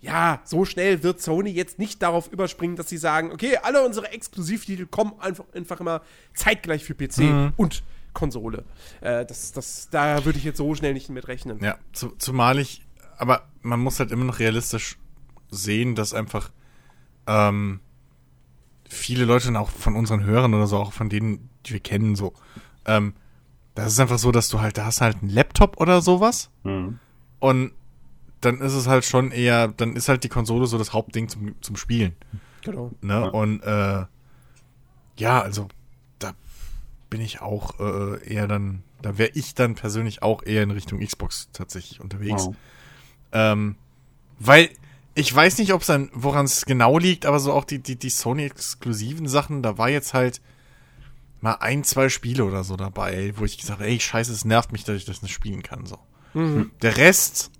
ja, 0.00 0.40
so 0.44 0.64
schnell 0.64 1.02
wird 1.02 1.20
Sony 1.20 1.50
jetzt 1.50 1.78
nicht 1.78 2.02
darauf 2.02 2.30
überspringen, 2.30 2.76
dass 2.76 2.88
sie 2.88 2.98
sagen, 2.98 3.32
okay, 3.32 3.58
alle 3.62 3.84
unsere 3.84 4.12
Exklusivtitel 4.12 4.86
kommen 4.86 5.14
einfach, 5.20 5.44
einfach 5.54 5.80
immer 5.80 6.02
zeitgleich 6.34 6.84
für 6.84 6.94
PC 6.94 7.18
mhm. 7.18 7.52
und 7.56 7.82
Konsole. 8.12 8.64
Äh, 9.00 9.26
das, 9.26 9.52
das, 9.52 9.88
da 9.90 10.24
würde 10.24 10.38
ich 10.38 10.44
jetzt 10.44 10.58
so 10.58 10.74
schnell 10.74 10.94
nicht 10.94 11.08
mit 11.08 11.28
rechnen. 11.28 11.62
Ja, 11.62 11.76
zu, 11.92 12.10
zumal 12.18 12.58
ich, 12.58 12.82
aber 13.18 13.48
man 13.62 13.80
muss 13.80 13.98
halt 13.98 14.12
immer 14.12 14.24
noch 14.24 14.38
realistisch 14.38 14.96
sehen, 15.50 15.94
dass 15.94 16.14
einfach 16.14 16.50
ähm, 17.26 17.80
viele 18.88 19.24
Leute 19.24 19.48
und 19.48 19.56
auch 19.56 19.70
von 19.70 19.96
unseren 19.96 20.24
Hörern 20.24 20.54
oder 20.54 20.66
so, 20.66 20.76
auch 20.78 20.92
von 20.92 21.08
denen, 21.08 21.50
die 21.66 21.72
wir 21.72 21.80
kennen, 21.80 22.16
so, 22.16 22.32
ähm, 22.84 23.14
das 23.74 23.92
ist 23.92 24.00
einfach 24.00 24.18
so, 24.18 24.32
dass 24.32 24.48
du 24.48 24.60
halt, 24.60 24.78
da 24.78 24.86
hast 24.86 25.00
halt 25.00 25.18
einen 25.20 25.30
Laptop 25.30 25.78
oder 25.80 26.00
sowas 26.00 26.50
mhm. 26.64 26.98
und 27.38 27.72
dann 28.46 28.60
ist 28.60 28.72
es 28.72 28.86
halt 28.86 29.04
schon 29.04 29.32
eher, 29.32 29.68
dann 29.68 29.96
ist 29.96 30.08
halt 30.08 30.24
die 30.24 30.28
Konsole 30.28 30.66
so 30.66 30.78
das 30.78 30.92
Hauptding 30.92 31.28
zum, 31.28 31.60
zum 31.60 31.76
Spielen. 31.76 32.14
Genau. 32.62 32.92
Ne? 33.02 33.14
Ja. 33.14 33.28
Und 33.28 33.62
äh, 33.62 34.04
ja, 35.18 35.40
also 35.40 35.68
da 36.18 36.34
bin 37.10 37.20
ich 37.20 37.40
auch 37.40 37.78
äh, 37.80 38.24
eher 38.26 38.46
dann, 38.46 38.82
da 39.02 39.18
wäre 39.18 39.30
ich 39.34 39.54
dann 39.54 39.74
persönlich 39.74 40.22
auch 40.22 40.42
eher 40.42 40.62
in 40.62 40.70
Richtung 40.70 41.00
Xbox 41.00 41.48
tatsächlich 41.52 42.00
unterwegs. 42.00 42.46
Wow. 42.46 42.56
Ähm, 43.32 43.76
weil 44.38 44.70
ich 45.14 45.34
weiß 45.34 45.58
nicht, 45.58 45.72
ob 45.72 45.80
es 45.80 45.86
dann, 45.86 46.10
woran 46.12 46.44
es 46.44 46.66
genau 46.66 46.98
liegt, 46.98 47.26
aber 47.26 47.40
so 47.40 47.52
auch 47.52 47.64
die, 47.64 47.78
die, 47.78 47.96
die 47.96 48.10
Sony-exklusiven 48.10 49.28
Sachen, 49.28 49.62
da 49.62 49.78
war 49.78 49.88
jetzt 49.88 50.14
halt 50.14 50.40
mal 51.40 51.54
ein, 51.54 51.84
zwei 51.84 52.08
Spiele 52.10 52.44
oder 52.44 52.64
so 52.64 52.76
dabei, 52.76 53.32
wo 53.36 53.44
ich 53.44 53.58
gesagt 53.58 53.80
habe, 53.80 53.88
ey, 53.88 53.98
scheiße, 53.98 54.32
es 54.32 54.44
nervt 54.44 54.72
mich, 54.72 54.84
dass 54.84 54.96
ich 54.96 55.04
das 55.04 55.22
nicht 55.22 55.32
spielen 55.32 55.62
kann. 55.62 55.86
So. 55.86 55.98
Mhm. 56.34 56.70
Der 56.82 56.96
Rest 56.96 57.50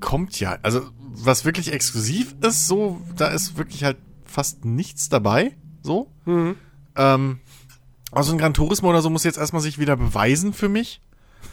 kommt 0.00 0.38
ja. 0.40 0.58
Also, 0.62 0.90
was 0.98 1.44
wirklich 1.44 1.72
exklusiv 1.72 2.34
ist, 2.42 2.66
so, 2.66 3.00
da 3.16 3.28
ist 3.28 3.56
wirklich 3.56 3.84
halt 3.84 3.96
fast 4.24 4.64
nichts 4.64 5.08
dabei. 5.08 5.56
So. 5.82 6.10
Mhm. 6.24 6.56
Ähm, 6.96 7.40
also 8.12 8.32
ein 8.32 8.38
Gran 8.38 8.54
Turismo 8.54 8.90
oder 8.90 9.02
so 9.02 9.10
muss 9.10 9.24
jetzt 9.24 9.38
erstmal 9.38 9.62
sich 9.62 9.78
wieder 9.78 9.96
beweisen 9.96 10.52
für 10.52 10.68
mich. 10.68 11.00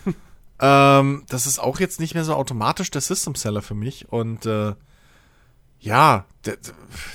ähm, 0.60 1.24
das 1.30 1.48
ist 1.48 1.60
auch 1.60 1.80
jetzt 1.80 2.00
nicht 2.00 2.14
mehr 2.14 2.26
so 2.26 2.36
automatisch 2.36 2.92
der 2.92 3.02
System 3.02 3.36
Seller 3.36 3.62
für 3.62 3.76
mich. 3.76 4.10
Und 4.10 4.46
äh, 4.46 4.74
ja, 5.80 6.26
der, 6.46 6.58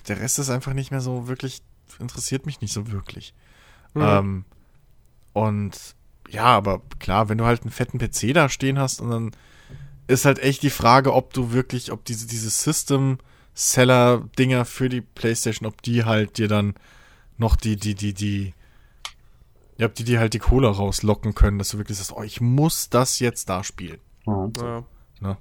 der 0.09 0.21
Rest 0.21 0.39
ist 0.39 0.51
einfach 0.51 0.75
nicht 0.75 0.91
mehr 0.91 1.01
so 1.01 1.29
wirklich, 1.29 1.63
interessiert 1.99 2.47
mich 2.47 2.61
nicht 2.61 2.73
so 2.73 2.91
wirklich. 2.91 3.35
Mhm. 3.95 4.03
Ähm, 4.03 4.45
und 5.33 5.97
ja, 6.29 6.45
aber 6.45 6.83
klar, 6.99 7.29
wenn 7.29 7.39
du 7.39 7.45
halt 7.45 7.63
einen 7.63 7.71
fetten 7.71 7.99
PC 7.99 8.35
da 8.35 8.49
stehen 8.49 8.79
hast 8.79 9.01
und 9.01 9.11
dann 9.11 9.31
ist 10.09 10.25
halt 10.25 10.41
echt 10.41 10.63
die 10.63 10.71
Frage, 10.71 11.13
ob 11.15 11.35
du 11.35 11.53
wirklich, 11.53 11.93
ob 11.93 12.05
diese, 12.05 12.27
diese 12.27 12.51
System-Seller-Dinger 12.51 14.65
für 14.65 14.89
die 14.89 15.03
PlayStation, 15.03 15.69
ob 15.69 15.83
die 15.83 16.05
halt 16.05 16.39
dir 16.39 16.49
dann 16.49 16.75
noch 17.37 17.55
die, 17.55 17.77
die, 17.77 17.95
die, 17.95 18.15
die, 18.15 18.55
ja, 19.77 19.87
ob 19.87 19.95
die 19.95 20.03
dir 20.05 20.19
halt 20.19 20.35
die 20.35 20.41
Kohle 20.41 20.69
rauslocken 20.69 21.35
können, 21.35 21.59
dass 21.59 21.69
du 21.69 21.79
wirklich 21.79 21.99
sagst, 21.99 22.13
oh, 22.13 22.23
ich 22.23 22.41
muss 22.41 22.91
das 22.91 23.21
jetzt 23.21 23.49
da 23.49 23.63
spielen. 23.63 24.01
Mhm. 24.27 24.53
Ja. 24.61 24.85
Na, 25.21 25.37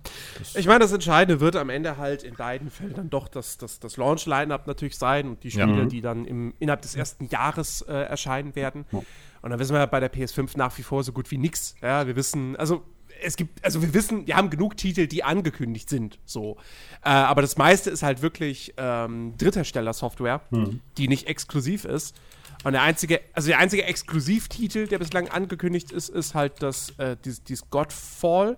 ich 0.55 0.65
meine, 0.65 0.79
das 0.79 0.91
Entscheidende 0.91 1.39
wird 1.39 1.55
am 1.55 1.69
Ende 1.69 1.97
halt 1.97 2.23
in 2.23 2.33
beiden 2.33 2.71
Fällen 2.71 2.95
dann 2.95 3.11
doch 3.11 3.27
das, 3.27 3.59
das, 3.59 3.79
das 3.79 3.95
Launch-Line-Up 3.97 4.65
natürlich 4.65 4.97
sein 4.97 5.27
und 5.27 5.43
die 5.43 5.51
Spiele, 5.51 5.67
ja. 5.67 5.83
Mhm. 5.83 5.89
die 5.89 6.01
dann 6.01 6.25
im, 6.25 6.55
innerhalb 6.57 6.81
des 6.81 6.95
ersten 6.95 7.27
Jahres 7.27 7.83
äh, 7.83 7.93
erscheinen 7.93 8.55
werden. 8.55 8.87
Ja. 8.91 9.03
Und 9.43 9.51
da 9.51 9.59
wissen 9.59 9.75
wir 9.75 9.85
bei 9.85 9.99
der 9.99 10.11
PS5 10.11 10.57
nach 10.57 10.75
wie 10.79 10.83
vor 10.83 11.03
so 11.03 11.13
gut 11.13 11.29
wie 11.29 11.37
nichts. 11.37 11.75
Ja, 11.81 12.07
wir 12.07 12.15
wissen, 12.15 12.55
also 12.55 12.83
es 13.21 13.35
gibt, 13.35 13.63
also 13.63 13.81
wir 13.81 13.93
wissen, 13.93 14.27
wir 14.27 14.35
haben 14.35 14.49
genug 14.49 14.77
Titel, 14.77 15.07
die 15.07 15.23
angekündigt 15.23 15.89
sind, 15.89 16.19
so. 16.25 16.57
Äh, 17.03 17.09
aber 17.09 17.41
das 17.41 17.57
meiste 17.57 17.89
ist 17.89 18.03
halt 18.03 18.21
wirklich 18.21 18.73
ähm, 18.77 19.35
Dritthersteller-Software, 19.37 20.41
hm. 20.51 20.81
die 20.97 21.07
nicht 21.07 21.27
exklusiv 21.27 21.85
ist. 21.85 22.15
Und 22.63 22.73
der 22.73 22.81
einzige, 22.81 23.21
also 23.33 23.49
der 23.49 23.59
einzige 23.59 23.83
Exklusivtitel, 23.83 24.87
der 24.87 24.97
bislang 24.97 25.29
angekündigt 25.29 25.91
ist, 25.91 26.09
ist 26.09 26.35
halt 26.35 26.61
das, 26.63 26.91
äh, 26.97 27.15
dieses, 27.23 27.43
dieses 27.43 27.69
Godfall. 27.69 28.57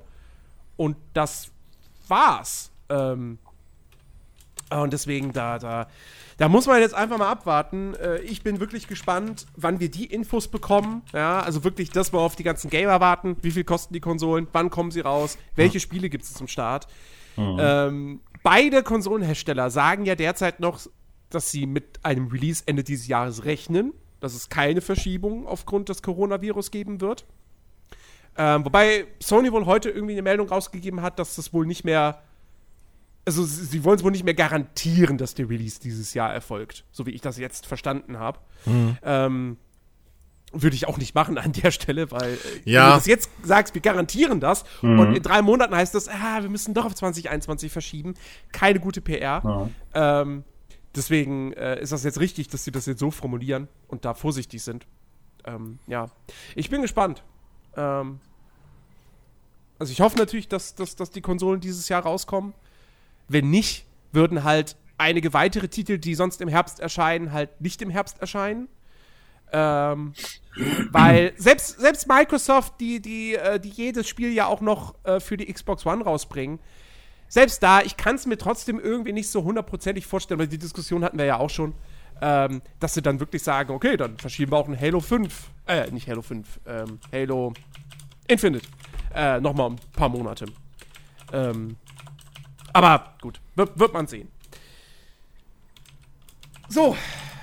Und 0.77 0.95
das 1.13 1.51
war's. 2.07 2.71
Ähm, 2.87 3.39
und 4.77 4.93
deswegen, 4.93 5.33
da, 5.33 5.59
da, 5.59 5.87
da 6.37 6.47
muss 6.47 6.67
man 6.67 6.79
jetzt 6.79 6.93
einfach 6.93 7.17
mal 7.17 7.29
abwarten. 7.29 7.95
Äh, 7.95 8.19
ich 8.19 8.43
bin 8.43 8.59
wirklich 8.59 8.87
gespannt, 8.87 9.45
wann 9.55 9.79
wir 9.79 9.89
die 9.89 10.05
Infos 10.05 10.47
bekommen. 10.47 11.01
Ja, 11.13 11.39
also 11.41 11.63
wirklich 11.63 11.89
das, 11.89 12.13
worauf 12.13 12.35
die 12.35 12.43
ganzen 12.43 12.69
Gamer 12.69 12.99
warten. 12.99 13.37
Wie 13.41 13.51
viel 13.51 13.63
kosten 13.63 13.93
die 13.93 13.99
Konsolen? 13.99 14.47
Wann 14.53 14.69
kommen 14.69 14.91
sie 14.91 15.01
raus? 15.01 15.37
Welche 15.55 15.79
Spiele 15.79 16.09
gibt 16.09 16.23
es 16.23 16.33
zum 16.33 16.47
Start? 16.47 16.87
Mhm. 17.35 17.57
Ähm, 17.59 18.19
beide 18.43 18.83
Konsolenhersteller 18.83 19.69
sagen 19.69 20.05
ja 20.05 20.15
derzeit 20.15 20.59
noch, 20.59 20.79
dass 21.29 21.51
sie 21.51 21.65
mit 21.65 21.99
einem 22.03 22.27
Release 22.27 22.63
Ende 22.65 22.83
dieses 22.83 23.07
Jahres 23.07 23.45
rechnen, 23.45 23.93
dass 24.19 24.33
es 24.33 24.49
keine 24.49 24.81
Verschiebung 24.81 25.47
aufgrund 25.47 25.89
des 25.89 26.01
Coronavirus 26.01 26.71
geben 26.71 27.01
wird. 27.01 27.25
Ähm, 28.37 28.63
wobei 28.65 29.07
Sony 29.21 29.51
wohl 29.51 29.65
heute 29.65 29.89
irgendwie 29.89 30.13
eine 30.13 30.21
Meldung 30.21 30.47
rausgegeben 30.47 31.01
hat, 31.01 31.19
dass 31.19 31.35
das 31.35 31.53
wohl 31.53 31.65
nicht 31.65 31.83
mehr 31.83 32.21
also 33.29 33.43
sie, 33.43 33.83
wollen 33.83 33.97
es 33.97 34.03
wohl 34.03 34.11
nicht 34.11 34.25
mehr 34.25 34.33
garantieren, 34.33 35.19
dass 35.19 35.35
der 35.35 35.49
Release 35.49 35.79
dieses 35.79 36.15
Jahr 36.15 36.33
erfolgt, 36.33 36.83
so 36.91 37.05
wie 37.05 37.11
ich 37.11 37.21
das 37.21 37.37
jetzt 37.37 37.67
verstanden 37.67 38.17
habe. 38.17 38.39
Mhm. 38.65 38.97
Ähm, 39.03 39.57
würde 40.51 40.75
ich 40.75 40.87
auch 40.87 40.97
nicht 40.97 41.13
machen 41.13 41.37
an 41.37 41.51
der 41.51 41.69
Stelle, 41.69 42.09
weil 42.09 42.33
äh, 42.33 42.37
ja. 42.65 42.81
wenn 42.81 42.89
du 42.89 42.95
das 42.95 43.05
jetzt 43.05 43.29
sagst, 43.43 43.75
wir 43.75 43.81
garantieren 43.81 44.39
das 44.39 44.65
mhm. 44.81 44.99
und 44.99 45.15
in 45.15 45.21
drei 45.21 45.43
Monaten 45.43 45.75
heißt 45.75 45.93
das, 45.93 46.07
ah, 46.07 46.41
wir 46.41 46.49
müssen 46.49 46.73
doch 46.73 46.85
auf 46.85 46.95
2021 46.95 47.71
verschieben. 47.71 48.15
Keine 48.51 48.79
gute 48.79 48.99
PR. 48.99 49.43
Ja. 49.93 50.21
Ähm, 50.21 50.43
deswegen 50.95 51.53
äh, 51.53 51.79
ist 51.79 51.91
das 51.91 52.03
jetzt 52.03 52.19
richtig, 52.19 52.47
dass 52.47 52.63
sie 52.63 52.71
das 52.71 52.87
jetzt 52.87 52.99
so 52.99 53.11
formulieren 53.11 53.67
und 53.87 54.05
da 54.05 54.15
vorsichtig 54.15 54.63
sind. 54.63 54.87
Ähm, 55.45 55.77
ja, 55.85 56.09
ich 56.55 56.71
bin 56.71 56.81
gespannt. 56.81 57.23
Ähm, 57.77 58.19
also 59.77 59.91
ich 59.91 60.01
hoffe 60.01 60.17
natürlich, 60.17 60.47
dass, 60.47 60.73
dass, 60.73 60.95
dass 60.95 61.11
die 61.11 61.21
Konsolen 61.21 61.61
dieses 61.61 61.89
Jahr 61.89 62.01
rauskommen. 62.01 62.53
Wenn 63.29 63.49
nicht, 63.49 63.85
würden 64.11 64.43
halt 64.43 64.75
einige 64.97 65.33
weitere 65.33 65.67
Titel, 65.69 65.97
die 65.97 66.15
sonst 66.15 66.41
im 66.41 66.49
Herbst 66.49 66.79
erscheinen, 66.79 67.31
halt 67.31 67.61
nicht 67.61 67.81
im 67.81 67.89
Herbst 67.89 68.19
erscheinen. 68.19 68.67
Ähm, 69.51 70.13
weil 70.91 71.33
selbst, 71.37 71.79
selbst 71.79 72.07
Microsoft, 72.07 72.79
die, 72.79 73.01
die, 73.01 73.35
äh, 73.35 73.59
die 73.59 73.69
jedes 73.69 74.07
Spiel 74.07 74.31
ja 74.31 74.45
auch 74.45 74.61
noch 74.61 74.93
äh, 75.05 75.19
für 75.19 75.37
die 75.37 75.51
Xbox 75.51 75.85
One 75.85 76.03
rausbringen, 76.03 76.59
selbst 77.27 77.61
da, 77.61 77.81
ich 77.81 77.95
kann 77.95 78.15
es 78.15 78.25
mir 78.25 78.37
trotzdem 78.37 78.79
irgendwie 78.79 79.13
nicht 79.13 79.29
so 79.29 79.43
hundertprozentig 79.43 80.05
vorstellen, 80.05 80.39
weil 80.39 80.47
die 80.47 80.57
Diskussion 80.57 81.03
hatten 81.03 81.17
wir 81.17 81.25
ja 81.25 81.37
auch 81.37 81.49
schon, 81.49 81.73
ähm, 82.21 82.61
dass 82.79 82.95
sie 82.95 83.01
dann 83.01 83.19
wirklich 83.19 83.43
sagen, 83.43 83.71
okay, 83.73 83.97
dann 83.97 84.17
verschieben 84.17 84.51
wir 84.51 84.57
auch 84.57 84.67
ein 84.67 84.79
Halo 84.79 84.99
5, 84.99 85.49
äh, 85.67 85.89
nicht 85.91 86.07
Halo 86.09 86.21
5, 86.21 86.59
ähm, 86.65 86.99
Halo 87.13 87.53
Infinite, 88.27 88.67
äh, 89.15 89.39
nochmal 89.39 89.71
ein 89.71 89.79
paar 89.93 90.09
Monate. 90.09 90.45
Ähm, 91.31 91.77
aber 92.73 93.15
gut, 93.21 93.39
wird, 93.55 93.79
wird 93.79 93.93
man 93.93 94.07
sehen. 94.07 94.29
So, 96.67 96.95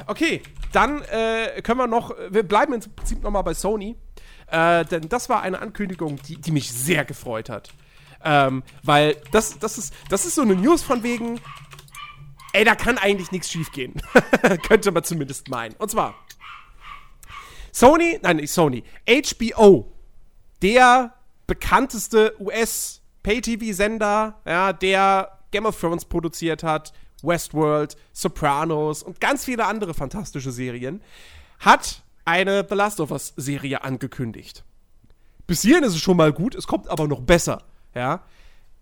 okay, 0.07 0.43
dann 0.73 1.03
äh, 1.03 1.61
können 1.63 1.79
wir 1.79 1.87
noch, 1.87 2.15
wir 2.31 2.43
bleiben 2.43 2.73
im 2.75 2.81
Prinzip 2.81 3.23
nochmal 3.23 3.43
bei 3.43 3.55
Sony, 3.55 3.97
äh, 4.49 4.85
denn 4.85 5.09
das 5.09 5.29
war 5.29 5.43
eine 5.43 5.61
Ankündigung, 5.61 6.21
die, 6.23 6.37
die 6.37 6.53
mich 6.53 6.73
sehr 6.73 7.05
gefreut 7.05 7.49
hat. 7.49 7.71
Ähm, 8.23 8.63
weil 8.83 9.17
das, 9.33 9.59
das, 9.59 9.79
ist, 9.79 9.95
das 10.09 10.27
ist 10.27 10.35
so 10.37 10.43
eine 10.43 10.55
News 10.55 10.83
von 10.83 11.03
wegen, 11.03 11.41
ey, 12.53 12.65
da 12.65 12.75
kann 12.75 12.99
eigentlich 12.99 13.33
nichts 13.33 13.51
schiefgehen. 13.51 13.95
Könnte 14.67 14.91
man 14.91 15.05
zumindest 15.05 15.49
meinen. 15.49 15.75
Und 15.77 15.91
zwar, 15.91 16.15
Sony, 17.73 18.19
nein, 18.23 18.37
nicht 18.37 18.53
Sony, 18.53 18.85
HBO, 19.07 19.93
der 20.63 21.15
bekannteste 21.47 22.35
US-Pay-TV-Sender, 23.27 24.41
ja, 24.47 24.73
der 24.73 25.39
Game 25.51 25.67
of 25.67 25.79
Thrones 25.79 26.05
produziert 26.05 26.63
hat, 26.63 26.93
Westworld, 27.23 27.97
Sopranos 28.13 29.03
und 29.03 29.21
ganz 29.21 29.45
viele 29.45 29.67
andere 29.67 29.95
fantastische 29.95 30.53
Serien, 30.53 31.03
hat 31.59 32.03
eine 32.25 32.67
The 32.69 32.75
Last 32.75 33.01
of 33.01 33.11
Us 33.11 33.33
Serie 33.37 33.83
angekündigt. 33.83 34.65
Bis 35.47 35.63
hierhin 35.63 35.85
ist 35.85 35.95
es 35.95 36.01
schon 36.01 36.17
mal 36.17 36.33
gut, 36.33 36.55
es 36.55 36.67
kommt 36.67 36.89
aber 36.89 37.07
noch 37.09 37.21
besser, 37.21 37.63
ja. 37.95 38.23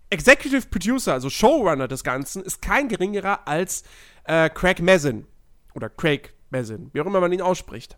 Executive 0.09 0.67
Producer, 0.67 1.13
also 1.13 1.29
Showrunner 1.29 1.87
des 1.87 2.03
Ganzen, 2.03 2.43
ist 2.43 2.61
kein 2.61 2.87
geringerer 2.87 3.47
als 3.47 3.83
äh, 4.25 4.49
Craig 4.49 4.79
Mazin. 4.81 5.25
Oder 5.73 5.89
Craig 5.89 6.33
Mazin, 6.51 6.89
wie 6.93 7.01
auch 7.01 7.07
immer 7.07 7.19
man 7.19 7.33
ihn 7.33 7.41
ausspricht. 7.41 7.97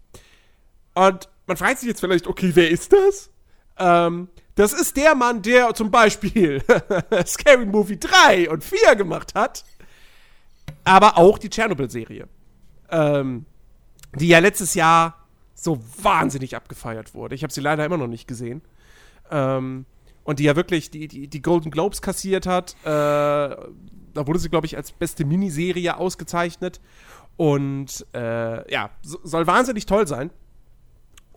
Und 0.95 1.29
man 1.45 1.57
fragt 1.57 1.79
sich 1.79 1.89
jetzt 1.89 1.99
vielleicht, 1.99 2.25
okay, 2.25 2.51
wer 2.53 2.71
ist 2.71 2.93
das? 2.93 3.29
Ähm, 3.77 4.29
das 4.57 4.73
ist 4.73 4.97
der 4.97 5.13
Mann, 5.13 5.43
der 5.43 5.73
zum 5.75 5.91
Beispiel 5.91 6.63
Scary 7.25 7.65
Movie 7.65 7.99
3 7.99 8.49
und 8.49 8.63
4 8.63 8.95
gemacht 8.95 9.35
hat. 9.35 9.63
Aber 10.83 11.17
auch 11.17 11.37
die 11.37 11.49
Tschernobyl-Serie. 11.49 12.27
Ähm, 12.89 13.45
die 14.15 14.27
ja 14.27 14.39
letztes 14.39 14.73
Jahr 14.73 15.27
so 15.53 15.79
wahnsinnig 16.01 16.55
abgefeiert 16.55 17.13
wurde. 17.13 17.35
Ich 17.35 17.43
habe 17.43 17.53
sie 17.53 17.61
leider 17.61 17.85
immer 17.85 17.97
noch 17.97 18.07
nicht 18.07 18.27
gesehen. 18.27 18.61
Ähm, 19.29 19.85
und 20.23 20.39
die 20.39 20.45
ja 20.45 20.55
wirklich 20.55 20.89
die, 20.89 21.07
die, 21.07 21.27
die 21.27 21.41
Golden 21.41 21.69
Globes 21.69 22.01
kassiert 22.01 22.47
hat. 22.47 22.75
Äh, 22.83 22.87
da 22.87 23.57
wurde 24.15 24.39
sie, 24.39 24.49
glaube 24.49 24.65
ich, 24.65 24.75
als 24.75 24.91
beste 24.91 25.23
Miniserie 25.23 25.97
ausgezeichnet. 25.97 26.81
Und 27.35 28.07
äh, 28.15 28.71
ja, 28.71 28.89
so, 29.03 29.19
soll 29.23 29.45
wahnsinnig 29.45 29.85
toll 29.85 30.07
sein. 30.07 30.31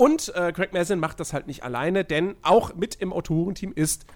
Und 0.01 0.35
äh, 0.35 0.51
Craig 0.53 0.73
Mazin 0.73 0.99
macht 0.99 1.21
das 1.21 1.35
halt 1.35 1.47
nicht 1.47 1.63
alleine, 1.63 2.07
denn 2.07 2.35
auch 2.41 2.75
mit 2.75 2.95
im 2.95 3.13
Autorenteam 3.13 3.75
ist 3.75 4.07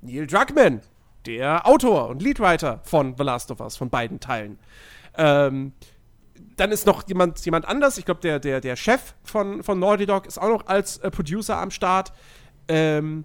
Neil 0.00 0.28
Druckmann, 0.28 0.82
der 1.26 1.66
Autor 1.66 2.10
und 2.10 2.22
Leadwriter 2.22 2.78
von 2.84 3.16
The 3.18 3.24
Last 3.24 3.50
of 3.50 3.58
Us, 3.58 3.76
von 3.76 3.90
beiden 3.90 4.20
Teilen. 4.20 4.60
Ähm, 5.16 5.72
dann 6.54 6.70
ist 6.70 6.86
noch 6.86 7.08
jemand, 7.08 7.44
jemand 7.44 7.66
anders, 7.66 7.98
ich 7.98 8.04
glaube, 8.04 8.20
der, 8.20 8.38
der, 8.38 8.60
der 8.60 8.76
Chef 8.76 9.14
von, 9.24 9.64
von 9.64 9.80
Naughty 9.80 10.06
Dog 10.06 10.26
ist 10.26 10.38
auch 10.38 10.48
noch 10.48 10.68
als 10.68 10.98
äh, 10.98 11.10
Producer 11.10 11.56
am 11.56 11.72
Start. 11.72 12.12
Ähm, 12.68 13.24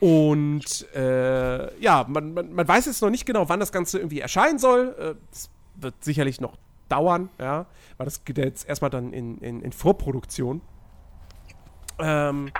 und 0.00 0.86
äh, 0.94 1.78
ja, 1.82 2.06
man, 2.08 2.32
man, 2.32 2.50
man, 2.54 2.66
weiß 2.66 2.86
jetzt 2.86 3.02
noch 3.02 3.10
nicht 3.10 3.26
genau, 3.26 3.50
wann 3.50 3.60
das 3.60 3.72
Ganze 3.72 3.98
irgendwie 3.98 4.20
erscheinen 4.20 4.58
soll. 4.58 5.18
Es 5.30 5.44
äh, 5.44 5.82
wird 5.82 6.02
sicherlich 6.02 6.40
noch 6.40 6.56
dauern, 6.88 7.28
ja, 7.38 7.66
weil 7.98 8.06
das 8.06 8.24
geht 8.24 8.38
jetzt 8.38 8.66
erstmal 8.66 8.90
dann 8.90 9.12
in, 9.12 9.36
in, 9.42 9.60
in 9.60 9.72
Vorproduktion. 9.72 10.62
Ähm, 11.98 12.50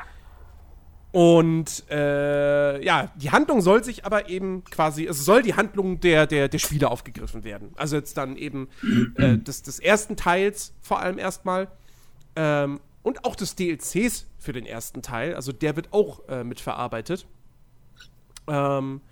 und 1.12 1.84
äh, 1.90 2.82
ja, 2.82 3.12
die 3.16 3.30
Handlung 3.30 3.60
soll 3.60 3.84
sich 3.84 4.06
aber 4.06 4.30
eben 4.30 4.64
quasi, 4.64 5.06
es 5.06 5.24
soll 5.24 5.42
die 5.42 5.54
Handlung 5.54 6.00
der, 6.00 6.26
der, 6.26 6.48
der 6.48 6.58
Spiele 6.58 6.90
aufgegriffen 6.90 7.44
werden. 7.44 7.72
Also 7.76 7.96
jetzt 7.96 8.16
dann 8.16 8.36
eben 8.36 8.68
äh, 9.16 9.36
des, 9.36 9.62
des 9.62 9.78
ersten 9.78 10.16
Teils 10.16 10.72
vor 10.80 11.00
allem 11.00 11.18
erstmal. 11.18 11.68
Ähm, 12.34 12.80
und 13.02 13.24
auch 13.24 13.36
des 13.36 13.56
DLCs 13.56 14.26
für 14.38 14.52
den 14.52 14.64
ersten 14.64 15.02
Teil. 15.02 15.34
Also 15.34 15.52
der 15.52 15.76
wird 15.76 15.92
auch 15.92 16.26
äh, 16.28 16.44
mitverarbeitet. 16.44 17.26
Ähm, 18.48 19.02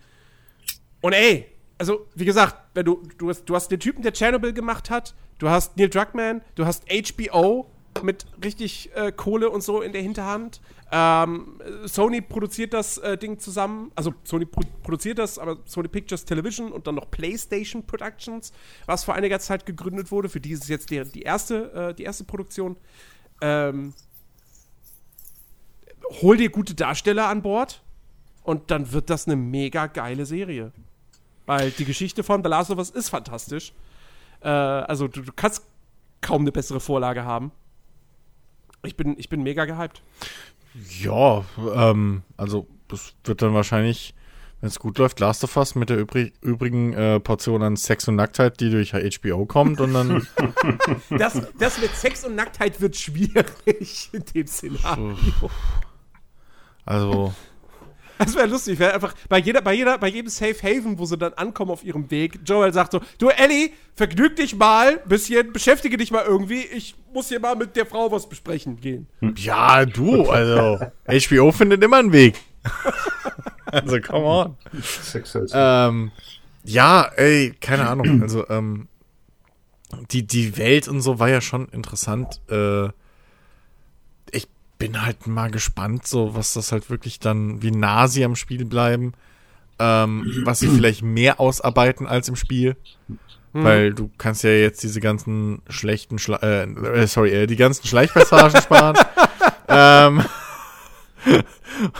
und 1.02 1.12
ey, 1.12 1.46
also 1.76 2.06
wie 2.14 2.24
gesagt, 2.24 2.56
wenn 2.74 2.86
du, 2.86 3.02
du, 3.18 3.28
hast, 3.28 3.44
du 3.44 3.54
hast 3.54 3.68
den 3.68 3.80
Typen, 3.80 4.02
der 4.02 4.12
Chernobyl 4.12 4.52
gemacht 4.52 4.90
hat, 4.90 5.14
du 5.38 5.48
hast 5.50 5.76
Neil 5.76 5.88
Druckmann, 5.88 6.42
du 6.54 6.66
hast 6.66 6.84
HBO, 6.88 7.70
mit 8.02 8.26
richtig 8.42 8.90
äh, 8.94 9.12
Kohle 9.12 9.50
und 9.50 9.62
so 9.62 9.80
in 9.80 9.92
der 9.92 10.02
Hinterhand. 10.02 10.60
Ähm, 10.92 11.60
Sony 11.84 12.20
produziert 12.20 12.72
das 12.72 12.98
äh, 12.98 13.16
Ding 13.16 13.38
zusammen, 13.38 13.92
also 13.94 14.12
Sony 14.24 14.44
pro 14.44 14.62
produziert 14.82 15.18
das, 15.18 15.38
aber 15.38 15.58
Sony 15.64 15.88
Pictures 15.88 16.24
Television 16.24 16.72
und 16.72 16.86
dann 16.86 16.96
noch 16.96 17.10
PlayStation 17.10 17.84
Productions, 17.84 18.52
was 18.86 19.04
vor 19.04 19.14
einiger 19.14 19.38
Zeit 19.38 19.66
gegründet 19.66 20.10
wurde. 20.10 20.28
Für 20.28 20.40
die 20.40 20.50
ist 20.50 20.68
jetzt 20.68 20.90
die, 20.90 21.02
die 21.04 21.22
erste, 21.22 21.72
äh, 21.72 21.94
die 21.94 22.02
erste 22.02 22.24
Produktion. 22.24 22.76
Ähm, 23.40 23.94
hol 26.22 26.36
dir 26.36 26.50
gute 26.50 26.74
Darsteller 26.74 27.28
an 27.28 27.42
Bord 27.42 27.82
und 28.42 28.70
dann 28.70 28.92
wird 28.92 29.10
das 29.10 29.26
eine 29.26 29.36
mega 29.36 29.86
geile 29.86 30.26
Serie. 30.26 30.72
Weil 31.46 31.70
die 31.70 31.84
Geschichte 31.84 32.22
von 32.22 32.42
The 32.42 32.50
Last 32.50 32.70
of 32.70 32.78
Us 32.78 32.90
ist 32.90 33.08
fantastisch. 33.08 33.72
Äh, 34.40 34.48
also 34.48 35.08
du, 35.08 35.22
du 35.22 35.32
kannst 35.32 35.62
kaum 36.20 36.42
eine 36.42 36.52
bessere 36.52 36.80
Vorlage 36.80 37.24
haben. 37.24 37.52
Ich 38.84 38.96
bin, 38.96 39.18
ich 39.18 39.28
bin 39.28 39.42
mega 39.42 39.64
gehypt. 39.64 40.02
Ja, 41.00 41.44
ähm, 41.74 42.22
also 42.36 42.66
das 42.88 43.14
wird 43.24 43.42
dann 43.42 43.54
wahrscheinlich, 43.54 44.14
wenn 44.60 44.68
es 44.68 44.78
gut 44.78 44.98
läuft, 44.98 45.20
Last 45.20 45.44
of 45.44 45.56
Us 45.56 45.74
mit 45.74 45.90
der 45.90 45.98
übrig, 45.98 46.32
übrigen 46.40 46.92
äh, 46.92 47.20
Portion 47.20 47.62
an 47.62 47.76
Sex 47.76 48.08
und 48.08 48.16
Nacktheit, 48.16 48.60
die 48.60 48.70
durch 48.70 48.92
HBO 48.92 49.46
kommt 49.46 49.80
und 49.80 49.94
dann. 49.94 50.26
das, 51.10 51.40
das 51.58 51.80
mit 51.80 51.94
Sex 51.94 52.24
und 52.24 52.36
Nacktheit 52.36 52.80
wird 52.80 52.96
schwierig 52.96 54.10
in 54.12 54.24
dem 54.34 54.46
Szenario. 54.46 55.50
Also. 56.84 57.34
Das 58.20 58.34
wäre 58.34 58.46
lustig, 58.46 58.78
wäre 58.78 58.92
einfach 58.92 59.14
bei 59.30 59.38
jeder, 59.38 59.62
bei 59.62 59.72
jeder, 59.72 59.96
bei 59.96 60.08
jedem 60.08 60.28
Safe 60.28 60.56
Haven, 60.62 60.98
wo 60.98 61.06
sie 61.06 61.16
dann 61.16 61.32
ankommen 61.34 61.70
auf 61.70 61.82
ihrem 61.82 62.10
Weg, 62.10 62.40
Joel 62.44 62.72
sagt 62.72 62.92
so: 62.92 63.00
Du 63.18 63.30
Ellie, 63.30 63.70
vergnüg 63.94 64.36
dich 64.36 64.54
mal, 64.54 64.98
bisschen, 65.06 65.52
beschäftige 65.54 65.96
dich 65.96 66.10
mal 66.10 66.24
irgendwie. 66.26 66.60
Ich 66.60 66.94
muss 67.14 67.28
hier 67.28 67.40
mal 67.40 67.56
mit 67.56 67.76
der 67.76 67.86
Frau 67.86 68.12
was 68.12 68.28
besprechen 68.28 68.78
gehen. 68.78 69.06
Ja, 69.36 69.86
du, 69.86 70.28
also 70.28 70.78
HBO 71.06 71.50
findet 71.50 71.82
immer 71.82 71.96
einen 71.96 72.12
Weg. 72.12 72.38
also 73.64 73.98
come 74.00 74.26
on. 74.26 74.56
ähm, 75.54 76.12
ja, 76.64 77.10
ey, 77.16 77.54
keine 77.58 77.88
Ahnung. 77.88 78.20
Also 78.20 78.46
ähm, 78.50 78.88
die 80.10 80.26
die 80.26 80.58
Welt 80.58 80.88
und 80.88 81.00
so 81.00 81.18
war 81.18 81.30
ja 81.30 81.40
schon 81.40 81.68
interessant. 81.68 82.42
Äh, 82.50 82.88
bin 84.80 85.02
halt 85.02 85.28
mal 85.28 85.50
gespannt, 85.50 86.08
so 86.08 86.34
was 86.34 86.54
das 86.54 86.72
halt 86.72 86.90
wirklich 86.90 87.20
dann, 87.20 87.62
wie 87.62 87.70
nah 87.70 88.08
sie 88.08 88.24
am 88.24 88.34
Spiel 88.34 88.64
bleiben, 88.64 89.12
ähm, 89.78 90.42
was 90.44 90.58
sie 90.58 90.68
vielleicht 90.68 91.02
mehr 91.02 91.38
ausarbeiten 91.38 92.08
als 92.08 92.28
im 92.28 92.34
Spiel. 92.34 92.76
Hm. 93.52 93.64
Weil 93.64 93.94
du 93.94 94.10
kannst 94.16 94.42
ja 94.42 94.50
jetzt 94.50 94.82
diese 94.82 95.00
ganzen 95.00 95.60
schlechten, 95.68 96.18
Schle 96.18 96.40
äh, 96.42 97.02
äh, 97.02 97.06
sorry, 97.06 97.30
äh, 97.30 97.46
die 97.46 97.56
ganzen 97.56 97.86
Schleichpassagen 97.86 98.60
sparen. 98.60 98.96
ähm, 99.68 100.24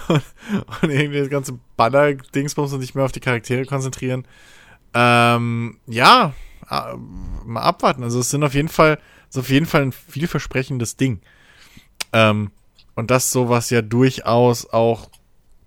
und, 0.09 0.23
und 0.83 0.91
irgendwie 0.91 1.19
das 1.19 1.29
ganze 1.29 1.59
Banner-Dingsbums 1.77 2.73
und 2.73 2.81
nicht 2.81 2.95
mehr 2.95 3.05
auf 3.05 3.13
die 3.13 3.21
Charaktere 3.21 3.67
konzentrieren. 3.67 4.25
Ähm, 4.95 5.79
ja, 5.87 6.33
äh, 6.71 6.97
mal 7.45 7.63
abwarten. 7.63 8.05
Also 8.05 8.21
es 8.21 8.31
sind 8.31 8.43
auf 8.43 8.55
jeden 8.55 8.69
Fall, 8.69 8.99
ist 9.29 9.39
auf 9.39 9.51
jeden 9.51 9.67
Fall 9.67 9.83
ein 9.83 9.93
vielversprechendes 9.93 10.97
Ding. 10.97 11.21
Ähm, 12.13 12.51
und 12.95 13.11
das 13.11 13.31
sowas 13.31 13.71
ja 13.71 13.83
durchaus 13.83 14.69
auch 14.71 15.09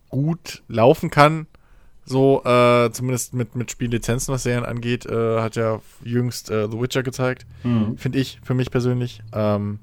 gut 0.10 0.64
laufen 0.68 1.10
kann. 1.10 1.48
So, 2.06 2.44
äh, 2.44 2.92
zumindest 2.92 3.34
mit, 3.34 3.56
mit 3.56 3.72
Spiellizenzen, 3.72 4.34
was 4.34 4.44
Serien 4.44 4.66
angeht, 4.66 5.06
äh, 5.06 5.40
hat 5.40 5.56
ja 5.56 5.80
jüngst 6.04 6.52
äh, 6.52 6.68
The 6.70 6.80
Witcher 6.80 7.02
gezeigt. 7.02 7.46
Mhm. 7.64 7.98
Finde 7.98 8.20
ich, 8.20 8.40
für 8.44 8.54
mich 8.54 8.72
persönlich. 8.72 9.22
Ähm, 9.32 9.80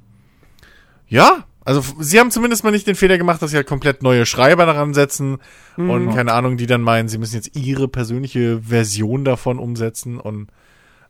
ja, 1.08 1.44
also 1.64 1.82
sie 1.98 2.20
haben 2.20 2.30
zumindest 2.30 2.62
mal 2.62 2.70
nicht 2.70 2.86
den 2.86 2.94
Fehler 2.94 3.18
gemacht, 3.18 3.40
dass 3.40 3.50
sie 3.50 3.56
halt 3.56 3.66
komplett 3.66 4.02
neue 4.02 4.26
Schreiber 4.26 4.66
daran 4.66 4.94
setzen 4.94 5.38
mhm. 5.76 5.90
und 5.90 6.14
keine 6.14 6.32
Ahnung, 6.32 6.56
die 6.56 6.66
dann 6.66 6.82
meinen, 6.82 7.08
sie 7.08 7.18
müssen 7.18 7.36
jetzt 7.36 7.56
ihre 7.56 7.88
persönliche 7.88 8.62
Version 8.62 9.24
davon 9.24 9.58
umsetzen 9.58 10.18
und 10.18 10.48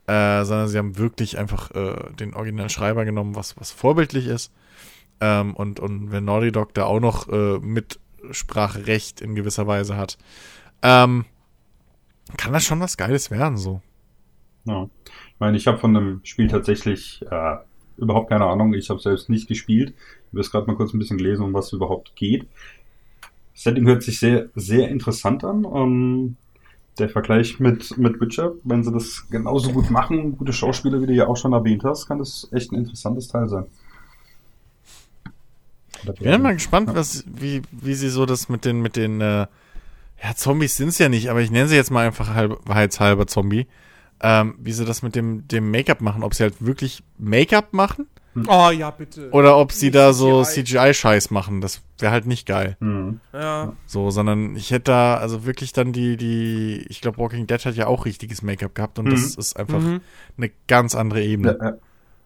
äh, 0.06 0.44
sondern 0.44 0.68
sie 0.68 0.78
haben 0.78 0.98
wirklich 0.98 1.38
einfach 1.38 1.70
äh, 1.72 2.12
den 2.18 2.34
originalen 2.34 2.68
Schreiber 2.68 3.04
genommen, 3.04 3.36
was, 3.36 3.56
was 3.58 3.70
vorbildlich 3.70 4.26
ist. 4.26 4.52
Ähm, 5.20 5.54
und, 5.54 5.80
und 5.80 6.10
wenn 6.12 6.24
Naughty 6.24 6.52
Dog 6.52 6.74
da 6.74 6.84
auch 6.84 7.00
noch 7.00 7.28
äh, 7.28 7.58
Mitspracherecht 7.58 9.20
in 9.20 9.34
gewisser 9.34 9.66
Weise 9.66 9.96
hat, 9.96 10.18
ähm, 10.82 11.24
kann 12.36 12.52
das 12.52 12.64
schon 12.64 12.80
was 12.80 12.96
Geiles 12.96 13.30
werden, 13.30 13.56
so. 13.56 13.82
Ja. 14.64 14.88
Ich 15.04 15.40
meine, 15.40 15.56
ich 15.56 15.66
habe 15.66 15.78
von 15.78 15.94
dem 15.94 16.20
Spiel 16.22 16.48
tatsächlich 16.48 17.22
äh, 17.30 17.56
überhaupt 17.96 18.30
keine 18.30 18.46
Ahnung. 18.46 18.74
Ich 18.74 18.90
habe 18.90 19.00
selbst 19.00 19.28
nicht 19.28 19.48
gespielt. 19.48 19.94
Ich 19.96 20.28
habe 20.32 20.40
jetzt 20.40 20.50
gerade 20.50 20.66
mal 20.66 20.76
kurz 20.76 20.92
ein 20.92 20.98
bisschen 20.98 21.18
gelesen, 21.18 21.44
um 21.44 21.54
was 21.54 21.66
es 21.66 21.72
überhaupt 21.72 22.14
geht. 22.14 22.46
Setting 23.54 23.86
hört 23.86 24.02
sich 24.02 24.18
sehr, 24.18 24.48
sehr 24.54 24.88
interessant 24.88 25.44
an. 25.44 25.64
Um, 25.64 26.36
der 26.98 27.08
Vergleich 27.08 27.58
mit, 27.60 27.96
mit 27.98 28.20
Witcher, 28.20 28.52
wenn 28.62 28.84
sie 28.84 28.92
das 28.92 29.26
genauso 29.30 29.72
gut 29.72 29.90
machen, 29.90 30.36
gute 30.36 30.52
Schauspieler, 30.52 31.00
wie 31.00 31.06
du 31.06 31.14
ja 31.14 31.26
auch 31.26 31.36
schon 31.36 31.52
erwähnt 31.52 31.84
hast, 31.84 32.06
kann 32.06 32.18
das 32.18 32.48
echt 32.52 32.72
ein 32.72 32.76
interessantes 32.76 33.28
Teil 33.28 33.48
sein. 33.48 33.66
Ich 36.02 36.20
bin 36.20 36.42
mal 36.42 36.54
gespannt, 36.54 36.88
ja. 36.88 36.94
was, 36.94 37.24
wie, 37.26 37.62
wie 37.70 37.94
sie 37.94 38.08
so 38.08 38.26
das 38.26 38.48
mit 38.48 38.64
den, 38.64 38.80
mit 38.80 38.96
den, 38.96 39.20
äh, 39.20 39.46
ja, 40.22 40.34
Zombies 40.34 40.76
sind 40.76 40.88
es 40.88 40.98
ja 40.98 41.08
nicht, 41.08 41.30
aber 41.30 41.40
ich 41.40 41.50
nenne 41.50 41.68
sie 41.68 41.76
jetzt 41.76 41.90
mal 41.90 42.06
einfach 42.06 42.34
halb, 42.34 43.30
Zombie. 43.30 43.66
Ähm, 44.22 44.54
wie 44.58 44.72
sie 44.72 44.84
das 44.84 45.02
mit 45.02 45.16
dem, 45.16 45.48
dem 45.48 45.70
Make-up 45.70 46.02
machen, 46.02 46.22
ob 46.22 46.34
sie 46.34 46.42
halt 46.42 46.54
wirklich 46.60 47.02
Make-up 47.16 47.72
machen 47.72 48.06
hm. 48.34 48.46
Oh 48.48 48.70
ja, 48.70 48.90
bitte. 48.90 49.30
Oder 49.32 49.56
ob 49.56 49.72
sie 49.72 49.90
da 49.90 50.12
so 50.12 50.44
CGI-Scheiß 50.44 51.30
machen. 51.30 51.60
Das 51.60 51.82
wäre 51.98 52.12
halt 52.12 52.26
nicht 52.26 52.46
geil. 52.46 52.76
Mhm. 52.80 53.20
Ja. 53.32 53.72
So, 53.86 54.10
sondern 54.10 54.54
ich 54.54 54.70
hätte 54.70 54.92
da 54.92 55.16
also 55.16 55.44
wirklich 55.44 55.72
dann 55.72 55.92
die, 55.92 56.16
die, 56.16 56.86
ich 56.88 57.00
glaube, 57.00 57.18
Walking 57.18 57.46
Dead 57.46 57.64
hat 57.64 57.74
ja 57.74 57.86
auch 57.88 58.04
richtiges 58.04 58.42
Make-up 58.42 58.74
gehabt 58.74 58.98
und 58.98 59.06
mhm. 59.06 59.10
das 59.10 59.34
ist 59.34 59.56
einfach 59.56 59.80
mhm. 59.80 60.00
eine 60.36 60.50
ganz 60.68 60.94
andere 60.94 61.22
Ebene. 61.22 61.58
Ja, 61.60 61.66
ja, 61.70 61.76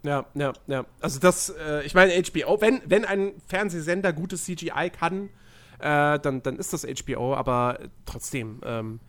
ja. 0.05 0.85
Also 1.01 1.19
das, 1.19 1.49
äh, 1.51 1.85
ich 1.85 1.95
meine, 1.95 2.13
HBO, 2.13 2.61
wenn, 2.61 2.81
wenn 2.87 3.05
ein 3.05 3.33
Fernsehsender 3.49 4.13
gutes 4.13 4.45
CGI 4.45 4.91
kann, 4.91 5.31
äh, 5.79 6.19
dann, 6.19 6.43
dann 6.43 6.57
ist 6.57 6.73
das 6.73 6.87
HBO, 6.87 7.35
aber 7.35 7.79
trotzdem, 8.05 8.61
ähm, 8.65 9.01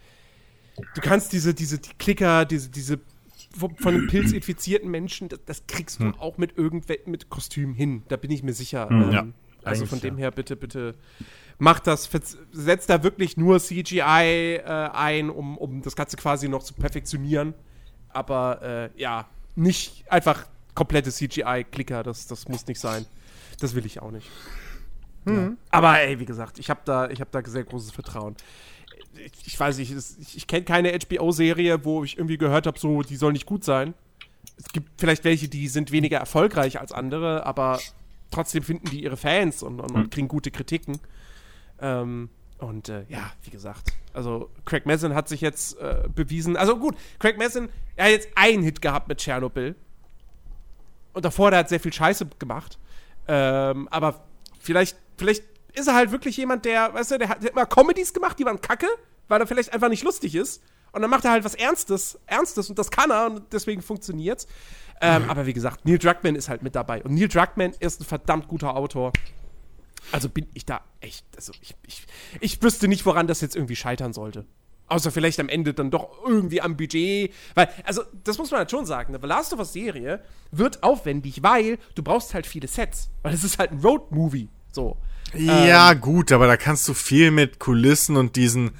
du 0.95 1.01
kannst 1.01 1.33
diese, 1.33 1.53
diese 1.53 1.79
die 1.79 1.93
Klicker, 1.97 2.45
diese, 2.45 2.69
diese 2.69 2.99
von 3.57 3.75
einem 3.85 4.07
Pilz 4.07 4.31
infizierten 4.31 4.89
Menschen, 4.89 5.29
das, 5.29 5.39
das 5.45 5.67
kriegst 5.67 5.99
du 5.99 6.05
hm. 6.05 6.15
auch 6.19 6.37
mit 6.37 6.57
irgendwelchen 6.57 7.11
mit 7.11 7.29
Kostüm 7.29 7.73
hin. 7.73 8.03
Da 8.07 8.17
bin 8.17 8.31
ich 8.31 8.43
mir 8.43 8.53
sicher. 8.53 8.89
Hm, 8.89 9.01
ähm, 9.01 9.11
ja, 9.11 9.27
also 9.63 9.85
von 9.85 9.99
dem 9.99 10.17
her, 10.17 10.31
bitte, 10.31 10.55
bitte 10.55 10.95
macht 11.57 11.87
das, 11.87 12.09
setzt 12.51 12.89
da 12.89 13.03
wirklich 13.03 13.37
nur 13.37 13.59
CGI 13.59 13.99
äh, 13.99 14.61
ein, 14.63 15.29
um, 15.29 15.57
um 15.57 15.81
das 15.81 15.95
Ganze 15.95 16.17
quasi 16.17 16.49
noch 16.49 16.63
zu 16.63 16.73
perfektionieren. 16.73 17.53
Aber 18.09 18.61
äh, 18.61 19.01
ja, 19.01 19.27
nicht 19.55 20.09
einfach 20.11 20.47
komplette 20.75 21.11
CGI-Klicker, 21.11 22.03
das, 22.03 22.27
das 22.27 22.47
muss 22.47 22.67
nicht 22.67 22.79
sein. 22.79 23.05
Das 23.59 23.73
will 23.73 23.85
ich 23.85 24.01
auch 24.01 24.11
nicht. 24.11 24.29
Mhm. 25.25 25.35
Ja. 25.35 25.51
Aber 25.71 25.99
ey, 25.99 26.19
wie 26.19 26.25
gesagt, 26.25 26.59
ich 26.59 26.69
habe 26.69 26.81
da, 26.85 27.09
hab 27.09 27.31
da 27.31 27.41
sehr 27.43 27.63
großes 27.63 27.91
Vertrauen 27.91 28.35
ich 29.45 29.59
weiß 29.59 29.77
nicht, 29.77 29.91
ich, 29.91 30.37
ich 30.37 30.47
kenne 30.47 30.65
keine 30.65 30.97
HBO-Serie, 30.97 31.85
wo 31.85 32.03
ich 32.03 32.17
irgendwie 32.17 32.37
gehört 32.37 32.67
habe, 32.67 32.79
so, 32.79 33.01
die 33.01 33.15
soll 33.15 33.33
nicht 33.33 33.45
gut 33.45 33.63
sein. 33.63 33.93
Es 34.57 34.69
gibt 34.69 34.89
vielleicht 34.99 35.23
welche, 35.23 35.47
die 35.47 35.67
sind 35.67 35.91
weniger 35.91 36.17
erfolgreich 36.17 36.79
als 36.79 36.91
andere, 36.91 37.45
aber 37.45 37.79
trotzdem 38.31 38.63
finden 38.63 38.89
die 38.89 39.03
ihre 39.03 39.17
Fans 39.17 39.63
und, 39.63 39.79
und, 39.79 39.91
und 39.91 40.03
hm. 40.03 40.09
kriegen 40.09 40.27
gute 40.27 40.51
Kritiken. 40.51 40.99
Ähm, 41.79 42.29
und 42.57 42.89
äh, 42.89 43.05
ja, 43.09 43.31
wie 43.43 43.49
gesagt, 43.49 43.91
also 44.13 44.49
Craig 44.63 44.85
Mazin 44.85 45.13
hat 45.13 45.27
sich 45.27 45.41
jetzt 45.41 45.77
äh, 45.79 46.07
bewiesen. 46.13 46.55
Also 46.55 46.77
gut, 46.77 46.95
Craig 47.19 47.37
Mazin, 47.37 47.69
er 47.95 48.05
hat 48.05 48.11
jetzt 48.11 48.29
einen 48.35 48.63
Hit 48.63 48.81
gehabt 48.81 49.09
mit 49.09 49.17
Tschernobyl. 49.17 49.75
Und 51.15 51.23
davor, 51.23 51.49
der 51.49 51.59
hat 51.59 51.69
sehr 51.69 51.79
viel 51.79 51.93
Scheiße 51.93 52.27
gemacht. 52.37 52.77
Ähm, 53.27 53.87
aber 53.89 54.25
vielleicht, 54.59 54.97
vielleicht 55.17 55.43
ist 55.73 55.87
er 55.87 55.95
halt 55.95 56.11
wirklich 56.11 56.35
jemand, 56.35 56.65
der, 56.65 56.93
weißt 56.93 57.11
du, 57.11 57.17
der 57.17 57.29
hat, 57.29 57.41
der 57.41 57.47
hat 57.47 57.53
immer 57.53 57.65
Comedies 57.65 58.13
gemacht, 58.13 58.37
die 58.37 58.45
waren 58.45 58.59
kacke, 58.59 58.87
weil 59.29 59.39
er 59.39 59.47
vielleicht 59.47 59.73
einfach 59.73 59.89
nicht 59.89 60.03
lustig 60.03 60.35
ist. 60.35 60.61
Und 60.91 61.01
dann 61.01 61.09
macht 61.09 61.25
er 61.25 61.31
halt 61.31 61.45
was 61.45 61.55
Ernstes, 61.55 62.19
Ernstes 62.25 62.69
und 62.69 62.77
das 62.77 62.91
kann 62.91 63.11
er 63.11 63.27
und 63.27 63.53
deswegen 63.53 63.81
funktioniert's. 63.81 64.45
Ähm, 65.01 65.23
mhm. 65.23 65.29
Aber 65.29 65.45
wie 65.45 65.53
gesagt, 65.53 65.85
Neil 65.85 65.97
Druckmann 65.97 66.35
ist 66.35 66.49
halt 66.49 66.63
mit 66.63 66.75
dabei. 66.75 67.01
Und 67.03 67.15
Neil 67.15 67.29
Druckmann 67.29 67.73
ist 67.79 68.01
ein 68.01 68.05
verdammt 68.05 68.49
guter 68.49 68.75
Autor. 68.75 69.13
Also 70.11 70.29
bin 70.29 70.47
ich 70.53 70.65
da 70.65 70.81
echt, 70.99 71.25
also 71.35 71.53
ich, 71.61 71.75
ich, 71.87 72.05
ich 72.41 72.61
wüsste 72.61 72.89
nicht, 72.89 73.05
woran 73.05 73.27
das 73.27 73.39
jetzt 73.39 73.55
irgendwie 73.55 73.75
scheitern 73.75 74.11
sollte. 74.11 74.45
Außer 74.87 75.11
vielleicht 75.11 75.39
am 75.39 75.49
Ende 75.49 75.73
dann 75.73 75.89
doch 75.89 76.09
irgendwie 76.25 76.61
am 76.61 76.77
Budget. 76.77 77.33
Weil, 77.55 77.69
also, 77.85 78.03
das 78.23 78.37
muss 78.37 78.51
man 78.51 78.59
halt 78.59 78.71
schon 78.71 78.85
sagen. 78.85 79.15
Eine 79.15 79.25
Last 79.25 79.53
of 79.53 79.59
Us 79.59 79.73
Serie 79.73 80.21
wird 80.51 80.83
aufwendig, 80.83 81.41
weil 81.41 81.79
du 81.95 82.03
brauchst 82.03 82.33
halt 82.33 82.45
viele 82.45 82.67
Sets. 82.67 83.09
Weil 83.23 83.33
es 83.33 83.43
ist 83.43 83.57
halt 83.57 83.71
ein 83.71 83.79
Road-Movie. 83.79 84.49
So. 84.71 84.97
Ja, 85.33 85.91
ähm, 85.91 86.01
gut, 86.01 86.31
aber 86.31 86.47
da 86.47 86.55
kannst 86.55 86.87
du 86.87 86.93
viel 86.93 87.31
mit 87.31 87.59
Kulissen 87.59 88.15
und 88.15 88.35
diesen 88.35 88.71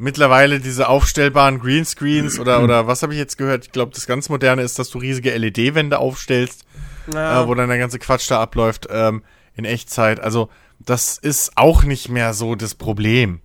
mittlerweile 0.00 0.60
diese 0.60 0.88
aufstellbaren 0.88 1.60
Greenscreens 1.60 2.40
oder, 2.40 2.62
oder 2.62 2.86
was 2.86 3.02
habe 3.02 3.12
ich 3.12 3.18
jetzt 3.18 3.36
gehört? 3.36 3.66
Ich 3.66 3.72
glaube, 3.72 3.92
das 3.94 4.06
ganz 4.06 4.30
Moderne 4.30 4.62
ist, 4.62 4.78
dass 4.78 4.88
du 4.88 4.98
riesige 4.98 5.36
LED-Wände 5.36 5.98
aufstellst, 5.98 6.64
ja. 7.12 7.42
äh, 7.42 7.46
wo 7.46 7.54
dann 7.54 7.68
der 7.68 7.78
ganze 7.78 7.98
Quatsch 7.98 8.30
da 8.30 8.40
abläuft 8.40 8.88
ähm, 8.90 9.22
in 9.54 9.66
Echtzeit. 9.66 10.18
Also, 10.18 10.48
das 10.78 11.18
ist 11.18 11.52
auch 11.56 11.84
nicht 11.84 12.08
mehr 12.08 12.32
so 12.32 12.54
das 12.54 12.74
Problem. 12.74 13.42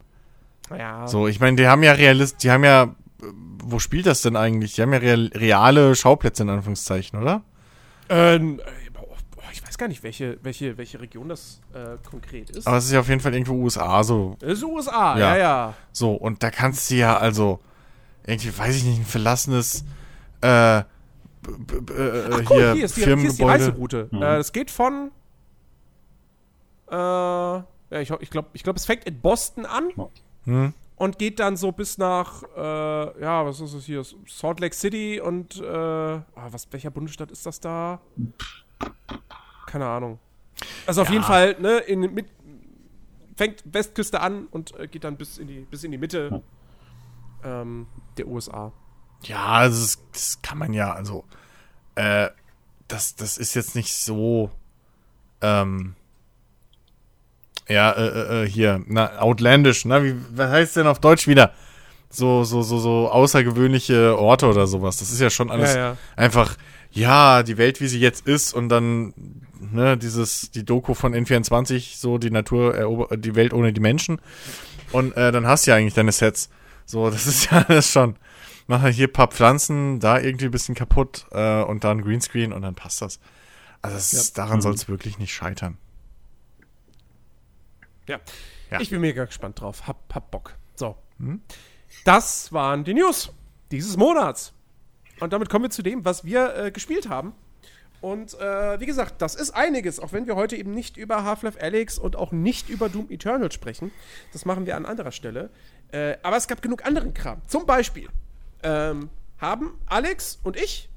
Ja. 0.69 1.07
So, 1.07 1.27
ich 1.27 1.39
meine, 1.39 1.57
die 1.57 1.67
haben 1.67 1.83
ja 1.83 1.93
Realist, 1.93 2.43
die 2.43 2.51
haben 2.51 2.63
ja, 2.63 2.95
wo 3.63 3.79
spielt 3.79 4.05
das 4.05 4.21
denn 4.21 4.35
eigentlich? 4.35 4.75
Die 4.75 4.81
haben 4.81 4.93
ja 4.93 4.99
real, 4.99 5.29
reale 5.33 5.95
Schauplätze 5.95 6.43
in 6.43 6.49
Anführungszeichen, 6.49 7.19
oder? 7.19 7.43
Ähm, 8.09 8.59
weiß 9.75 9.77
gar 9.77 9.87
nicht, 9.89 10.03
welche, 10.03 10.37
welche, 10.41 10.77
welche 10.77 11.01
Region 11.01 11.27
das 11.27 11.59
äh, 11.73 11.97
konkret 12.09 12.49
ist. 12.49 12.65
Aber 12.65 12.77
es 12.77 12.85
ist 12.85 12.93
ja 12.93 13.01
auf 13.01 13.09
jeden 13.09 13.19
Fall 13.19 13.33
irgendwo 13.33 13.55
USA 13.55 14.03
so. 14.03 14.37
Es 14.39 14.59
ist 14.59 14.63
USA, 14.63 15.17
ja, 15.17 15.35
ja. 15.35 15.37
ja. 15.37 15.73
So, 15.91 16.13
und 16.13 16.41
da 16.43 16.49
kannst 16.49 16.89
du 16.89 16.95
ja 16.95 17.17
also 17.17 17.59
irgendwie, 18.25 18.57
weiß 18.57 18.73
ich 18.77 18.85
nicht, 18.85 18.99
ein 18.99 19.05
verlassenes 19.05 19.83
äh, 20.41 20.79
äh, 20.79 20.83
Ach, 21.43 22.41
cool, 22.49 22.57
hier, 22.57 22.73
hier, 22.73 22.85
ist 22.85 22.97
die, 22.97 23.03
hier 23.03 23.17
ist 23.17 23.37
die 23.37 23.43
Reiseroute. 23.43 24.07
Mhm. 24.11 24.21
Äh, 24.21 24.37
das 24.37 24.53
geht 24.53 24.71
von 24.71 25.11
äh, 26.89 26.95
ja, 26.95 27.65
ich, 27.91 28.09
ich 28.09 28.29
glaube, 28.29 28.49
ich 28.53 28.63
glaub, 28.63 28.77
es 28.77 28.85
fängt 28.85 29.03
in 29.03 29.19
Boston 29.19 29.65
an 29.65 29.89
mhm. 30.45 30.73
und 30.95 31.19
geht 31.19 31.39
dann 31.39 31.57
so 31.57 31.71
bis 31.71 31.97
nach, 31.97 32.43
äh, 32.55 33.21
ja, 33.21 33.45
was 33.45 33.59
ist 33.59 33.75
das 33.75 33.85
hier? 33.85 34.03
Salt 34.27 34.59
Lake 34.59 34.75
City 34.75 35.19
und, 35.19 35.59
äh, 35.59 35.65
ah, 35.65 36.23
was, 36.51 36.67
welcher 36.71 36.91
Bundesstaat 36.91 37.31
ist 37.31 37.45
das 37.45 37.59
da? 37.59 37.99
keine 39.75 39.87
Ahnung. 39.87 40.19
Also 40.87 41.01
auf 41.01 41.09
ja. 41.09 41.13
jeden 41.15 41.25
Fall, 41.25 41.57
ne, 41.59 41.79
in, 41.79 42.13
mit, 42.13 42.27
fängt 43.35 43.61
Westküste 43.65 44.21
an 44.21 44.47
und 44.47 44.73
äh, 44.79 44.87
geht 44.87 45.03
dann 45.03 45.17
bis 45.17 45.37
in 45.37 45.47
die, 45.47 45.59
bis 45.69 45.83
in 45.83 45.91
die 45.91 45.97
Mitte 45.97 46.41
ähm, 47.43 47.87
der 48.17 48.27
USA. 48.27 48.71
Ja, 49.23 49.45
also 49.47 49.81
das, 49.81 49.99
das, 50.13 50.41
kann 50.41 50.57
man 50.57 50.71
ja, 50.71 50.93
also 50.93 51.25
äh, 51.95 52.29
das, 52.87 53.15
das 53.15 53.37
ist 53.37 53.53
jetzt 53.53 53.75
nicht 53.75 53.93
so 53.93 54.49
ähm, 55.41 55.95
ja, 57.67 57.91
äh, 57.91 58.07
äh, 58.07 58.43
äh 58.43 58.49
hier, 58.49 58.81
na, 58.87 59.19
outlandish, 59.19 59.85
ne? 59.85 60.03
Wie, 60.03 60.15
was 60.35 60.49
heißt 60.49 60.75
denn 60.77 60.87
auf 60.87 60.99
Deutsch 60.99 61.27
wieder? 61.27 61.53
So, 62.09 62.43
so, 62.43 62.61
so, 62.61 62.79
so 62.79 63.09
außergewöhnliche 63.09 64.17
Orte 64.17 64.47
oder 64.47 64.67
sowas. 64.67 64.97
Das 64.97 65.11
ist 65.11 65.19
ja 65.19 65.29
schon 65.29 65.51
alles 65.51 65.75
ja, 65.75 65.79
ja. 65.79 65.97
einfach, 66.15 66.55
ja, 66.91 67.43
die 67.43 67.57
Welt, 67.57 67.81
wie 67.81 67.87
sie 67.87 67.99
jetzt 67.99 68.25
ist 68.25 68.53
und 68.53 68.69
dann 68.69 69.13
ne, 69.59 69.97
dieses, 69.97 70.51
die 70.51 70.63
Doku 70.63 70.93
von 70.93 71.13
N24, 71.13 71.97
so 71.97 72.17
die 72.17 72.31
Natur 72.31 72.75
erobert 72.75 73.23
die 73.23 73.35
Welt 73.35 73.53
ohne 73.53 73.73
die 73.73 73.81
Menschen. 73.81 74.19
Und 74.91 75.15
äh, 75.17 75.31
dann 75.31 75.45
hast 75.45 75.65
du 75.65 75.71
ja 75.71 75.77
eigentlich 75.77 75.93
deine 75.93 76.11
Sets. 76.11 76.49
So, 76.85 77.09
das 77.11 77.27
ist 77.27 77.51
ja 77.51 77.65
alles 77.67 77.91
schon. 77.91 78.15
Mach 78.67 78.87
hier 78.87 79.07
ein 79.07 79.13
paar 79.13 79.27
Pflanzen, 79.27 79.99
da 79.99 80.19
irgendwie 80.19 80.45
ein 80.45 80.51
bisschen 80.51 80.73
kaputt 80.73 81.27
äh, 81.31 81.61
und 81.61 81.83
dann 81.83 82.01
Greenscreen 82.01 82.51
und 82.51 82.63
dann 82.63 82.75
passt 82.75 83.01
das. 83.01 83.19
Also 83.81 83.97
das, 83.97 84.11
ja. 84.11 84.21
daran 84.33 84.57
mhm. 84.57 84.61
soll 84.61 84.73
es 84.73 84.87
wirklich 84.87 85.19
nicht 85.19 85.33
scheitern. 85.33 85.77
Ja. 88.07 88.19
ja. 88.71 88.79
Ich 88.79 88.89
bin 88.89 89.01
mega 89.01 89.25
gespannt 89.25 89.59
drauf. 89.59 89.87
Hab, 89.87 90.13
hab 90.13 90.31
Bock. 90.31 90.55
So. 90.75 90.95
Mhm. 91.17 91.41
Das 92.03 92.51
waren 92.51 92.83
die 92.83 92.93
News 92.93 93.31
dieses 93.71 93.97
Monats. 93.97 94.53
Und 95.19 95.33
damit 95.33 95.49
kommen 95.49 95.65
wir 95.65 95.69
zu 95.69 95.81
dem, 95.81 96.03
was 96.05 96.25
wir 96.25 96.55
äh, 96.55 96.71
gespielt 96.71 97.09
haben. 97.09 97.33
Und 98.01 98.39
äh, 98.39 98.79
wie 98.79 98.85
gesagt, 98.85 99.21
das 99.21 99.33
ist 99.33 99.51
einiges, 99.51 99.99
auch 99.99 100.13
wenn 100.13 100.27
wir 100.27 100.35
heute 100.35 100.55
eben 100.57 100.71
nicht 100.71 100.97
über 100.97 101.23
Half-Life 101.23 101.59
Alyx 101.61 101.97
und 101.97 102.15
auch 102.15 102.31
nicht 102.31 102.69
über 102.69 102.89
Doom 102.89 103.07
Eternal 103.09 103.51
sprechen. 103.51 103.91
Das 104.33 104.45
machen 104.45 104.65
wir 104.65 104.75
an 104.75 104.85
anderer 104.85 105.11
Stelle. 105.11 105.49
Äh, 105.91 106.17
aber 106.21 106.37
es 106.37 106.47
gab 106.47 106.61
genug 106.61 106.85
anderen 106.85 107.13
Kram. 107.13 107.41
Zum 107.47 107.65
Beispiel 107.65 108.09
ähm, 108.61 109.09
haben 109.39 109.79
Alex 109.85 110.39
und 110.43 110.57
ich 110.57 110.89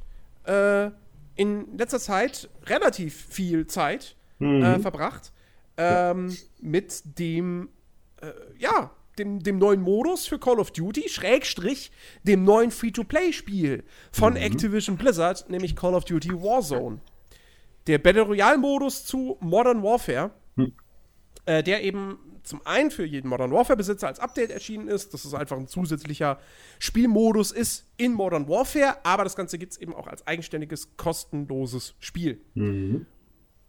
äh, 0.45 0.91
in 1.37 1.79
letzter 1.79 2.01
Zeit 2.01 2.51
relativ 2.67 3.27
viel 3.31 3.67
Zeit 3.67 4.17
mhm. 4.39 4.63
Äh, 4.63 4.79
verbracht 4.81 5.33
ähm, 5.79 6.37
mit 6.61 7.18
dem, 7.18 7.68
äh, 8.20 8.33
ja, 8.59 8.91
dem, 9.18 9.43
dem 9.43 9.59
neuen 9.59 9.81
Modus 9.81 10.26
für 10.26 10.39
Call 10.39 10.59
of 10.59 10.70
Duty, 10.70 11.09
Schrägstrich, 11.09 11.91
dem 12.22 12.45
neuen 12.45 12.70
Free-to-Play-Spiel 12.70 13.85
von 14.12 14.35
mhm. 14.35 14.41
Activision 14.41 14.97
Blizzard, 14.97 15.49
nämlich 15.49 15.74
Call 15.74 15.95
of 15.95 16.05
Duty 16.05 16.33
Warzone. 16.33 17.01
der 17.87 17.99
Battle 17.99 18.22
Royale-Modus 18.22 19.07
zu 19.07 19.39
Modern 19.41 19.83
Warfare, 19.83 20.31
hm. 20.57 20.72
äh, 21.47 21.62
der 21.62 21.83
eben 21.83 22.18
zum 22.43 22.64
einen 22.66 22.91
für 22.91 23.05
jeden 23.05 23.29
Modern 23.29 23.51
Warfare-Besitzer 23.51 24.07
als 24.07 24.20
Update 24.20 24.51
erschienen 24.51 24.89
ist, 24.89 25.12
dass 25.12 25.24
es 25.24 25.35
einfach 25.35 25.57
ein 25.57 25.68
zusätzlicher 25.68 26.39
Spielmodus 26.79 27.53
ist 27.53 27.87
in 27.97 28.14
Modern 28.14 28.49
Warfare, 28.49 28.97
aber 29.05 29.24
das 29.24 29.37
Ganze 29.37 29.59
gibt 29.59 29.72
es 29.72 29.79
eben 29.79 29.95
auch 29.95 30.07
als 30.07 30.26
eigenständiges, 30.26 30.97
kostenloses 30.97 31.95
Spiel. 31.99 32.41
Mhm. 32.55 33.07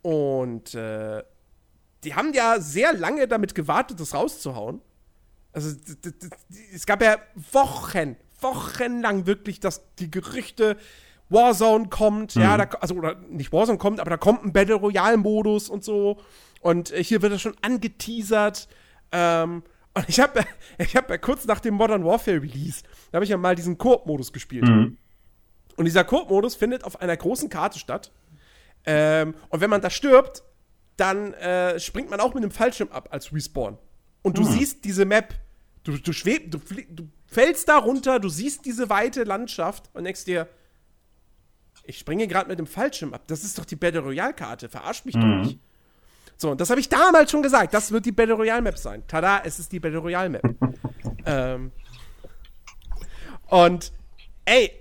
Und 0.01 0.76
äh, 0.76 1.24
die 2.04 2.16
haben 2.16 2.34
ja 2.34 2.60
sehr 2.60 2.93
lange 2.93 3.28
damit 3.28 3.56
gewartet, 3.56 4.00
das 4.00 4.14
rauszuhauen. 4.14 4.82
Also 5.52 5.76
es 6.74 6.86
gab 6.86 7.02
ja 7.02 7.18
Wochen, 7.52 8.16
wochenlang 8.39 9.26
wirklich, 9.26 9.60
dass 9.60 9.82
die 9.95 10.12
Gerüchte 10.12 10.78
Warzone 11.30 11.89
kommt, 11.89 12.36
mhm. 12.36 12.41
ja, 12.41 12.58
da, 12.58 12.78
also 12.80 12.95
oder 12.95 13.16
nicht 13.16 13.52
Warzone 13.52 13.78
kommt, 13.78 14.00
aber 14.00 14.10
da 14.10 14.18
kommt 14.18 14.43
ein 14.43 14.54
Battle 14.54 14.76
Royale 14.76 15.18
Modus 15.18 15.70
und 15.70 15.84
so. 15.84 16.20
Und 16.62 16.91
äh, 16.91 17.04
hier 17.04 17.22
wird 17.22 17.34
das 17.34 17.41
schon 17.41 17.56
angeteasert. 17.62 18.68
Ähm, 19.12 19.64
und 19.93 20.10
ich 20.10 20.20
habe 20.20 20.43
ich 20.78 20.95
hab 20.95 21.10
ja 21.10 21.18
kurz 21.18 21.45
nach 21.45 21.60
dem 21.60 21.76
Modern 21.76 22.04
Warfare 22.06 22.41
Release, 22.41 22.84
da 23.12 23.18
habe 23.18 23.26
ich 23.26 23.32
ja 23.32 23.38
mal 23.38 23.56
diesen 23.56 23.78
Koop-Modus 23.78 24.34
gespielt. 24.34 24.68
Mhm. 24.68 24.97
Und 25.76 25.86
dieser 25.86 26.04
Koop-Modus 26.04 26.56
findet 26.56 26.84
auf 26.84 27.02
einer 27.02 27.16
großen 27.16 27.50
Karte 27.50 27.80
statt. 27.80 28.12
Ähm, 28.86 29.36
und 29.50 29.62
wenn 29.62 29.70
man 29.70 29.82
da 29.82 29.89
stirbt, 29.89 30.43
dann 31.00 31.34
äh, 31.34 31.80
springt 31.80 32.10
man 32.10 32.20
auch 32.20 32.34
mit 32.34 32.43
einem 32.43 32.52
Fallschirm 32.52 32.89
ab 32.91 33.10
als 33.12 33.34
Respawn. 33.34 33.78
Und 34.22 34.38
du 34.38 34.41
mhm. 34.41 34.52
siehst 34.52 34.84
diese 34.86 35.06
Map. 35.06 35.34
Du, 35.84 35.97
du 35.97 36.12
schwebst, 36.12 36.54
du, 36.54 36.60
du 36.89 37.10
fällst 37.28 37.70
da 37.70 37.78
runter, 37.78 38.20
du 38.20 38.30
siehst 38.30 38.66
diese 38.66 38.89
weite 38.89 39.24
Landschaft 39.24 39.89
und 39.93 40.04
denkst 40.04 40.26
dir, 40.26 40.47
ich 41.84 41.97
springe 41.97 42.28
gerade 42.28 42.50
mit 42.50 42.60
dem 42.60 42.68
Fallschirm 42.68 43.14
ab. 43.14 43.24
Das 43.28 43.43
ist 43.43 43.58
doch 43.58 43.66
die 43.66 43.76
Battle 43.76 44.02
Royale-Karte. 44.02 44.70
Verarscht 44.70 45.06
mich 45.06 45.16
mhm. 45.16 45.22
doch 45.22 45.47
nicht. 45.47 45.60
So, 46.38 46.52
und 46.52 46.62
das 46.62 46.70
habe 46.70 46.80
ich 46.80 46.88
damals 46.88 47.32
schon 47.32 47.41
gesagt. 47.41 47.74
Das 47.74 47.91
wird 47.91 48.06
die 48.06 48.12
Battle 48.12 48.36
Royale 48.36 48.62
Map 48.62 48.78
sein. 48.78 49.04
Tada, 49.08 49.41
es 49.43 49.60
ist 49.60 49.72
die 49.72 49.80
Battle 49.80 50.00
Royale 50.00 50.30
Map. 50.30 50.43
ähm, 51.26 51.72
und, 53.47 53.91
ey, 54.45 54.72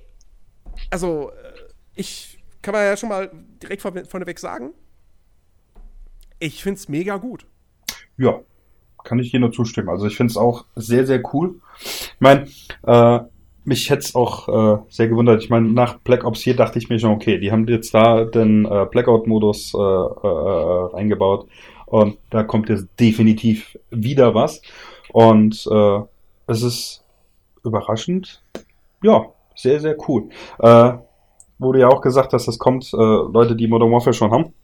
also, 0.91 1.31
äh, 1.31 1.53
ich 1.95 2.39
kann 2.63 2.75
man 2.75 2.85
ja 2.85 2.97
schon 2.97 3.09
mal 3.09 3.31
direkt 3.63 3.83
vorneweg 3.83 4.39
sagen, 4.39 4.73
ich 6.39 6.63
finde 6.63 6.79
es 6.79 6.89
mega 6.89 7.17
gut. 7.17 7.47
Ja, 8.17 8.41
kann 9.05 9.19
ich 9.19 9.31
dir 9.31 9.41
nur 9.41 9.53
zustimmen. 9.53 9.89
Also 9.89 10.07
ich 10.07 10.17
finde 10.17 10.31
es 10.31 10.37
auch 10.37 10.65
sehr, 10.75 11.07
sehr 11.07 11.23
cool. 11.33 11.61
Ich 11.81 12.21
meine, 12.21 12.49
äh, 12.87 13.21
mich 13.65 13.91
hätte 13.91 14.01
es 14.01 14.15
auch 14.15 14.49
äh, 14.49 14.83
sehr 14.89 15.09
gewundert. 15.09 15.43
Ich 15.43 15.51
meine, 15.51 15.69
nach 15.69 15.99
Black 15.99 16.25
Ops 16.25 16.43
4 16.43 16.57
dachte 16.57 16.79
ich 16.79 16.89
mir 16.89 16.99
schon, 16.99 17.13
okay, 17.13 17.39
die 17.39 17.53
haben 17.53 17.67
jetzt 17.69 17.93
da 17.95 18.25
den 18.25 18.65
äh, 18.65 18.87
Blackout-Modus 18.91 19.75
äh, 19.75 19.79
äh, 19.79 20.95
eingebaut 20.97 21.49
und 21.87 22.19
da 22.31 22.43
kommt 22.43 22.69
jetzt 22.69 22.89
definitiv 22.99 23.79
wieder 23.91 24.35
was. 24.35 24.63
Und 25.13 25.67
äh, 25.71 26.01
es 26.47 26.63
ist 26.63 27.05
überraschend, 27.65 28.43
ja, 29.03 29.27
sehr, 29.55 29.81
sehr 29.81 29.97
cool. 30.09 30.29
Äh, 30.59 30.93
wurde 31.59 31.81
ja 31.81 31.89
auch 31.89 32.01
gesagt, 32.01 32.33
dass 32.33 32.47
das 32.47 32.59
kommt, 32.59 32.93
äh, 32.93 32.97
Leute, 32.97 33.57
die 33.57 33.67
Modern 33.67 33.91
Warfare 33.91 34.15
schon 34.15 34.31
haben 34.31 34.55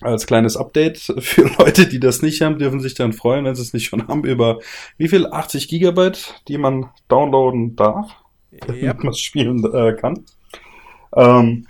als 0.00 0.26
kleines 0.26 0.56
Update 0.56 0.98
für 1.18 1.42
Leute, 1.58 1.86
die 1.86 2.00
das 2.00 2.22
nicht 2.22 2.40
haben, 2.40 2.58
dürfen 2.58 2.80
sich 2.80 2.94
dann 2.94 3.12
freuen, 3.12 3.44
wenn 3.44 3.54
sie 3.54 3.62
es 3.62 3.72
nicht 3.72 3.86
schon 3.86 4.06
haben, 4.06 4.24
über 4.24 4.58
wie 4.96 5.08
viel 5.08 5.26
80 5.26 5.68
Gigabyte, 5.68 6.42
die 6.48 6.58
man 6.58 6.90
downloaden 7.08 7.76
darf, 7.76 8.10
yep. 8.52 8.66
damit 8.66 9.04
man 9.04 9.12
es 9.12 9.20
spielen 9.20 9.64
äh, 9.72 9.94
kann. 9.94 10.24
Ähm, 11.16 11.66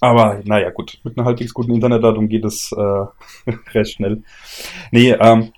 aber 0.00 0.40
naja, 0.44 0.70
gut, 0.70 1.00
mit 1.02 1.18
einer 1.18 1.26
halbwegs 1.26 1.52
guten 1.52 1.74
Internetleitung 1.74 2.28
geht 2.28 2.44
es 2.44 2.72
äh, 2.72 3.50
recht 3.74 3.94
schnell. 3.94 4.22
Nee, 4.92 5.12
ähm, 5.12 5.52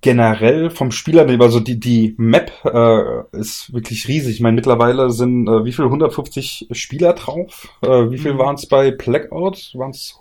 generell 0.00 0.70
vom 0.70 0.90
Spieler, 0.90 1.28
also 1.40 1.60
die, 1.60 1.78
die 1.78 2.14
Map 2.16 2.52
äh, 2.64 3.38
ist 3.38 3.72
wirklich 3.72 4.08
riesig. 4.08 4.36
Ich 4.36 4.40
meine, 4.40 4.54
mittlerweile 4.54 5.10
sind 5.10 5.46
äh, 5.46 5.64
wie 5.64 5.72
viel 5.72 5.84
150 5.84 6.68
Spieler 6.72 7.12
drauf? 7.12 7.68
Äh, 7.82 8.10
wie 8.10 8.18
viel 8.18 8.34
mhm. 8.34 8.38
waren 8.38 8.54
es 8.54 8.66
bei 8.66 8.92
Blackout? 8.92 9.72
Waren 9.74 9.90
es 9.90 10.18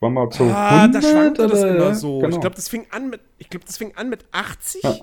waren 0.00 0.14
wir 0.14 0.28
so 0.32 0.44
ah, 0.44 0.82
100? 0.82 0.94
da 0.94 1.08
schwankte 1.08 1.46
das 1.46 1.62
immer 1.62 1.94
so. 1.94 2.18
Genau. 2.18 2.34
Ich 2.34 2.40
glaube, 2.40 2.56
das 2.56 2.68
fing 2.68 2.86
an 2.90 3.08
mit 3.08 3.20
ich 3.38 3.48
glaube, 3.48 3.64
das 3.64 3.78
fing 3.78 3.92
an 3.96 4.10
mit 4.10 4.26
80. 4.32 4.82
Ja. 4.82 4.96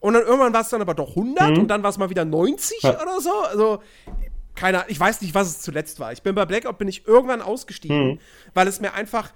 Und 0.00 0.14
dann 0.14 0.22
irgendwann 0.22 0.52
war 0.52 0.60
es 0.60 0.68
dann 0.68 0.80
aber 0.80 0.94
doch 0.94 1.10
100 1.10 1.50
mhm. 1.50 1.58
und 1.58 1.68
dann 1.68 1.82
war 1.82 1.90
es 1.90 1.98
mal 1.98 2.10
wieder 2.10 2.24
90 2.24 2.82
ja. 2.82 3.02
oder 3.02 3.20
so. 3.20 3.32
Also 3.50 3.80
keine 4.54 4.84
ich 4.86 5.00
weiß 5.00 5.20
nicht, 5.22 5.34
was 5.34 5.48
es 5.48 5.60
zuletzt 5.62 5.98
war. 5.98 6.12
Ich 6.12 6.22
bin 6.22 6.36
bei 6.36 6.46
Blackout 6.46 6.78
bin 6.78 6.86
ich 6.86 7.08
irgendwann 7.08 7.42
ausgestiegen, 7.42 8.06
mhm. 8.06 8.18
weil 8.54 8.68
es 8.68 8.80
mir 8.80 8.94
einfach 8.94 9.32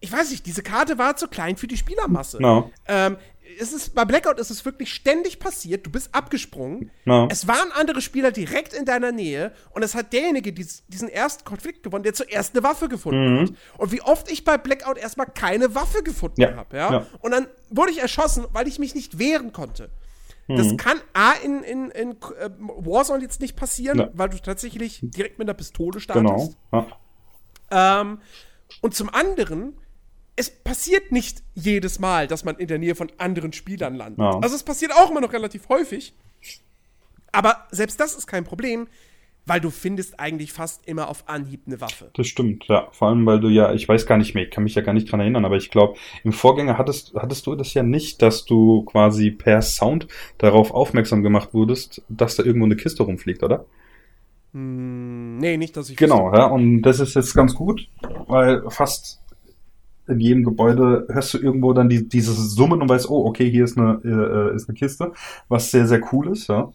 ich 0.00 0.10
weiß 0.10 0.30
nicht, 0.30 0.46
diese 0.46 0.62
Karte 0.62 0.98
war 0.98 1.16
zu 1.16 1.28
klein 1.28 1.56
für 1.56 1.66
die 1.66 1.76
Spielermasse. 1.76 2.40
No. 2.40 2.70
Ähm, 2.88 3.18
es 3.58 3.72
ist, 3.72 3.94
bei 3.94 4.04
Blackout 4.04 4.38
ist 4.38 4.50
es 4.50 4.64
wirklich 4.64 4.92
ständig 4.92 5.38
passiert. 5.38 5.86
Du 5.86 5.90
bist 5.90 6.14
abgesprungen. 6.14 6.90
No. 7.04 7.28
Es 7.30 7.46
waren 7.46 7.72
andere 7.72 8.00
Spieler 8.00 8.30
direkt 8.30 8.72
in 8.72 8.84
deiner 8.84 9.12
Nähe 9.12 9.52
und 9.70 9.82
es 9.82 9.94
hat 9.94 10.12
derjenige 10.12 10.52
dies, 10.52 10.84
diesen 10.88 11.08
ersten 11.08 11.44
Konflikt 11.44 11.82
gewonnen, 11.82 12.02
der 12.02 12.14
zuerst 12.14 12.54
eine 12.54 12.62
Waffe 12.62 12.88
gefunden 12.88 13.34
mhm. 13.34 13.40
hat. 13.40 13.50
Und 13.78 13.92
wie 13.92 14.02
oft 14.02 14.30
ich 14.30 14.44
bei 14.44 14.58
Blackout 14.58 14.98
erstmal 14.98 15.26
keine 15.26 15.74
Waffe 15.74 16.02
gefunden 16.02 16.40
ja. 16.40 16.54
habe, 16.56 16.76
ja? 16.76 16.92
ja? 16.92 17.06
Und 17.20 17.32
dann 17.32 17.46
wurde 17.70 17.92
ich 17.92 18.00
erschossen, 18.00 18.46
weil 18.52 18.68
ich 18.68 18.78
mich 18.78 18.94
nicht 18.94 19.18
wehren 19.18 19.52
konnte. 19.52 19.90
Mhm. 20.48 20.56
Das 20.56 20.76
kann 20.76 21.00
A 21.12 21.32
in, 21.32 21.62
in, 21.62 21.90
in 21.90 22.10
äh, 22.12 22.50
Warzone 22.58 23.22
jetzt 23.22 23.40
nicht 23.40 23.56
passieren, 23.56 23.98
ja. 23.98 24.10
weil 24.14 24.28
du 24.28 24.38
tatsächlich 24.38 25.00
direkt 25.02 25.38
mit 25.38 25.48
einer 25.48 25.54
Pistole 25.54 26.00
startest. 26.00 26.56
Genau. 26.70 26.86
Ähm, 27.70 28.20
und 28.80 28.94
zum 28.94 29.08
anderen 29.08 29.79
es 30.40 30.48
passiert 30.48 31.12
nicht 31.12 31.42
jedes 31.54 31.98
Mal, 31.98 32.26
dass 32.26 32.44
man 32.46 32.56
in 32.56 32.66
der 32.66 32.78
Nähe 32.78 32.94
von 32.94 33.12
anderen 33.18 33.52
Spielern 33.52 33.94
landet. 33.94 34.20
Ja. 34.20 34.38
Also 34.40 34.56
es 34.56 34.62
passiert 34.62 34.90
auch 34.90 35.10
immer 35.10 35.20
noch 35.20 35.34
relativ 35.34 35.68
häufig. 35.68 36.14
Aber 37.30 37.66
selbst 37.70 38.00
das 38.00 38.14
ist 38.14 38.26
kein 38.26 38.44
Problem, 38.44 38.88
weil 39.44 39.60
du 39.60 39.68
findest 39.68 40.18
eigentlich 40.18 40.54
fast 40.54 40.88
immer 40.88 41.08
auf 41.08 41.28
Anhieb 41.28 41.64
eine 41.66 41.82
Waffe. 41.82 42.10
Das 42.14 42.26
stimmt, 42.26 42.64
ja. 42.68 42.88
Vor 42.90 43.08
allem, 43.08 43.26
weil 43.26 43.38
du 43.38 43.48
ja, 43.48 43.74
ich 43.74 43.86
weiß 43.86 44.06
gar 44.06 44.16
nicht 44.16 44.34
mehr, 44.34 44.44
ich 44.44 44.50
kann 44.50 44.64
mich 44.64 44.74
ja 44.74 44.80
gar 44.80 44.94
nicht 44.94 45.12
dran 45.12 45.20
erinnern, 45.20 45.44
aber 45.44 45.56
ich 45.56 45.70
glaube, 45.70 45.98
im 46.24 46.32
Vorgänger 46.32 46.78
hattest, 46.78 47.12
hattest 47.14 47.46
du 47.46 47.54
das 47.54 47.74
ja 47.74 47.82
nicht, 47.82 48.22
dass 48.22 48.46
du 48.46 48.82
quasi 48.84 49.30
per 49.30 49.60
Sound 49.60 50.08
darauf 50.38 50.70
aufmerksam 50.70 51.22
gemacht 51.22 51.52
wurdest, 51.52 52.02
dass 52.08 52.36
da 52.36 52.44
irgendwo 52.44 52.64
eine 52.64 52.76
Kiste 52.76 53.02
rumfliegt, 53.02 53.42
oder? 53.42 53.66
Hm, 54.54 55.36
nee, 55.36 55.58
nicht, 55.58 55.76
dass 55.76 55.90
ich. 55.90 55.98
Genau, 55.98 56.32
ja, 56.34 56.46
und 56.46 56.80
das 56.80 56.98
ist 56.98 57.14
jetzt 57.14 57.34
ganz 57.34 57.54
gut, 57.54 57.88
weil 58.26 58.62
fast 58.70 59.19
in 60.08 60.20
jedem 60.20 60.44
Gebäude 60.44 61.06
hörst 61.08 61.34
du 61.34 61.38
irgendwo 61.38 61.72
dann 61.72 61.88
die, 61.88 62.08
dieses 62.08 62.54
Summen 62.54 62.82
und 62.82 62.88
weißt, 62.88 63.08
oh, 63.08 63.26
okay, 63.26 63.50
hier 63.50 63.64
ist 63.64 63.78
eine, 63.78 64.00
äh, 64.04 64.54
ist 64.54 64.68
eine 64.68 64.76
Kiste, 64.76 65.12
was 65.48 65.70
sehr, 65.70 65.86
sehr 65.86 66.00
cool 66.12 66.28
ist, 66.28 66.48
ja. 66.48 66.72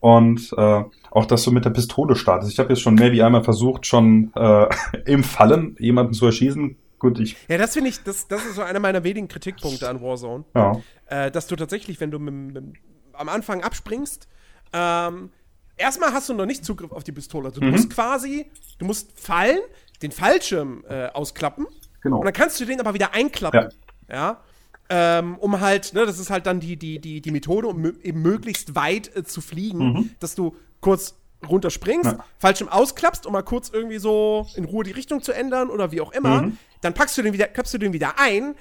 Und 0.00 0.52
äh, 0.56 0.84
auch, 1.10 1.26
dass 1.26 1.42
du 1.42 1.50
mit 1.50 1.64
der 1.64 1.70
Pistole 1.70 2.14
startest. 2.14 2.52
Ich 2.52 2.58
habe 2.58 2.70
jetzt 2.70 2.82
schon 2.82 2.94
mehr 2.94 3.10
wie 3.10 3.22
einmal 3.22 3.42
versucht, 3.42 3.86
schon 3.86 4.30
äh, 4.36 4.66
im 5.06 5.24
Fallen 5.24 5.76
jemanden 5.78 6.12
zu 6.12 6.26
erschießen. 6.26 6.76
Gut, 6.98 7.18
ich. 7.20 7.36
Ja, 7.48 7.58
das 7.58 7.74
finde 7.74 7.90
ich, 7.90 8.02
das, 8.02 8.28
das 8.28 8.44
ist 8.44 8.56
so 8.56 8.62
einer 8.62 8.80
meiner 8.80 9.04
wenigen 9.04 9.28
Kritikpunkte 9.28 9.88
an 9.88 10.00
Warzone. 10.00 10.44
Ja. 10.54 10.80
Äh, 11.06 11.30
dass 11.30 11.46
du 11.46 11.56
tatsächlich, 11.56 12.00
wenn 12.00 12.10
du 12.10 12.18
mit, 12.18 12.54
mit, 12.54 12.64
am 13.12 13.28
Anfang 13.28 13.62
abspringst, 13.62 14.28
ähm, 14.72 15.30
erstmal 15.76 16.12
hast 16.12 16.28
du 16.28 16.34
noch 16.34 16.46
nicht 16.46 16.64
Zugriff 16.64 16.92
auf 16.92 17.04
die 17.04 17.12
Pistole. 17.12 17.48
Also, 17.48 17.60
du 17.60 17.66
mhm. 17.66 17.72
musst 17.72 17.90
quasi, 17.90 18.46
du 18.78 18.84
musst 18.84 19.18
fallen, 19.18 19.60
den 20.02 20.12
Fallschirm 20.12 20.84
äh, 20.88 21.06
ausklappen 21.06 21.66
Genau. 22.02 22.18
Und 22.18 22.24
dann 22.24 22.32
kannst 22.32 22.60
du 22.60 22.64
den 22.64 22.80
aber 22.80 22.94
wieder 22.94 23.14
einklappen. 23.14 23.68
Ja. 24.08 24.14
ja? 24.14 24.40
Ähm, 24.90 25.36
um 25.38 25.60
halt, 25.60 25.92
ne, 25.92 26.06
das 26.06 26.18
ist 26.18 26.30
halt 26.30 26.46
dann 26.46 26.60
die, 26.60 26.76
die, 26.76 26.98
die, 26.98 27.20
die 27.20 27.30
Methode, 27.30 27.68
um 27.68 27.84
eben 28.02 28.22
möglichst 28.22 28.74
weit 28.74 29.14
äh, 29.14 29.24
zu 29.24 29.40
fliegen, 29.40 29.92
mhm. 29.92 30.10
dass 30.18 30.34
du 30.34 30.56
kurz 30.80 31.14
runterspringst, 31.46 32.12
ja. 32.12 32.24
Fallschirm 32.38 32.68
ausklappst, 32.68 33.26
um 33.26 33.32
mal 33.32 33.42
kurz 33.42 33.68
irgendwie 33.68 33.98
so 33.98 34.46
in 34.56 34.64
Ruhe 34.64 34.84
die 34.84 34.90
Richtung 34.90 35.22
zu 35.22 35.32
ändern 35.32 35.70
oder 35.70 35.92
wie 35.92 36.00
auch 36.00 36.12
immer. 36.12 36.42
Mhm. 36.42 36.58
Dann 36.80 36.94
packst 36.94 37.16
du 37.18 37.22
den 37.22 37.32
wieder, 37.32 37.46
klappst 37.46 37.74
du 37.74 37.78
den 37.78 37.92
wieder 37.92 38.18
ein, 38.18 38.54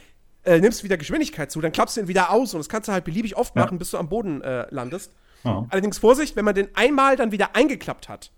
äh, 0.44 0.60
nimmst 0.60 0.84
wieder 0.84 0.98
Geschwindigkeit 0.98 1.52
zu, 1.52 1.62
dann 1.62 1.72
klappst 1.72 1.98
du 1.98 2.02
den 2.02 2.08
wieder 2.08 2.32
aus 2.32 2.54
und 2.54 2.60
das 2.60 2.70
kannst 2.70 2.88
du 2.88 2.94
halt 2.94 3.06
beliebig 3.06 3.36
oft 3.36 3.56
ja. 3.56 3.64
machen, 3.64 3.78
bis 3.80 3.92
du 3.92 3.98
am 3.98 4.10
Boden 4.10 4.42
äh, 4.42 4.68
landest. 4.70 5.14
Ja. 5.44 5.66
Allerdings 5.70 5.98
Vorsicht, 5.98 6.36
wenn 6.36 6.46
man 6.46 6.56
den 6.56 6.76
einmal 6.76 7.16
dann 7.16 7.32
wieder 7.32 7.56
eingeklappt 7.56 8.10
hat, 8.10 8.32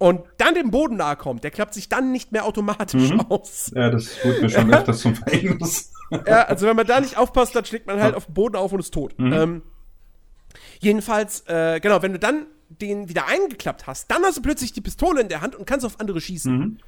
und 0.00 0.22
dann 0.38 0.54
dem 0.54 0.70
Boden 0.70 0.96
nahe 0.96 1.14
kommt, 1.14 1.44
der 1.44 1.50
klappt 1.50 1.74
sich 1.74 1.90
dann 1.90 2.10
nicht 2.10 2.32
mehr 2.32 2.46
automatisch 2.46 3.10
mhm. 3.10 3.20
aus. 3.28 3.70
Ja, 3.74 3.90
das 3.90 4.24
wird 4.24 4.40
mir 4.40 4.48
schon 4.48 4.72
öfters 4.72 5.00
zum 5.00 5.14
Verhängnis. 5.14 5.92
ja, 6.26 6.44
also 6.44 6.66
wenn 6.66 6.74
man 6.74 6.86
da 6.86 7.02
nicht 7.02 7.18
aufpasst, 7.18 7.54
dann 7.54 7.66
schlägt 7.66 7.86
man 7.86 8.00
halt 8.00 8.12
ja. 8.12 8.16
auf 8.16 8.24
den 8.24 8.32
Boden 8.32 8.56
auf 8.56 8.72
und 8.72 8.80
ist 8.80 8.94
tot. 8.94 9.18
Mhm. 9.18 9.32
Ähm, 9.34 9.62
jedenfalls, 10.78 11.44
äh, 11.48 11.80
genau, 11.80 12.00
wenn 12.00 12.14
du 12.14 12.18
dann 12.18 12.46
den 12.70 13.10
wieder 13.10 13.26
eingeklappt 13.26 13.86
hast, 13.86 14.10
dann 14.10 14.22
hast 14.22 14.38
du 14.38 14.42
plötzlich 14.42 14.72
die 14.72 14.80
Pistole 14.80 15.20
in 15.20 15.28
der 15.28 15.42
Hand 15.42 15.54
und 15.54 15.66
kannst 15.66 15.84
auf 15.84 16.00
andere 16.00 16.22
schießen. 16.22 16.58
Mhm. 16.58 16.78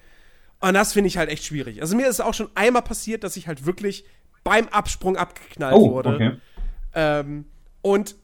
Und 0.61 0.73
das 0.73 0.95
finde 0.95 1.09
ich 1.09 1.19
halt 1.19 1.29
echt 1.29 1.45
schwierig. 1.45 1.83
Also 1.83 1.95
mir 1.95 2.05
ist 2.05 2.15
es 2.15 2.21
auch 2.23 2.33
schon 2.33 2.49
einmal 2.55 2.81
passiert, 2.81 3.25
dass 3.25 3.37
ich 3.37 3.47
halt 3.47 3.67
wirklich 3.67 4.07
beim 4.43 4.69
Absprung 4.69 5.19
abgeknallt 5.19 5.75
oh, 5.75 5.91
wurde. 5.91 6.15
Okay. 6.15 6.37
Ähm, 6.95 7.45
und 7.83 8.17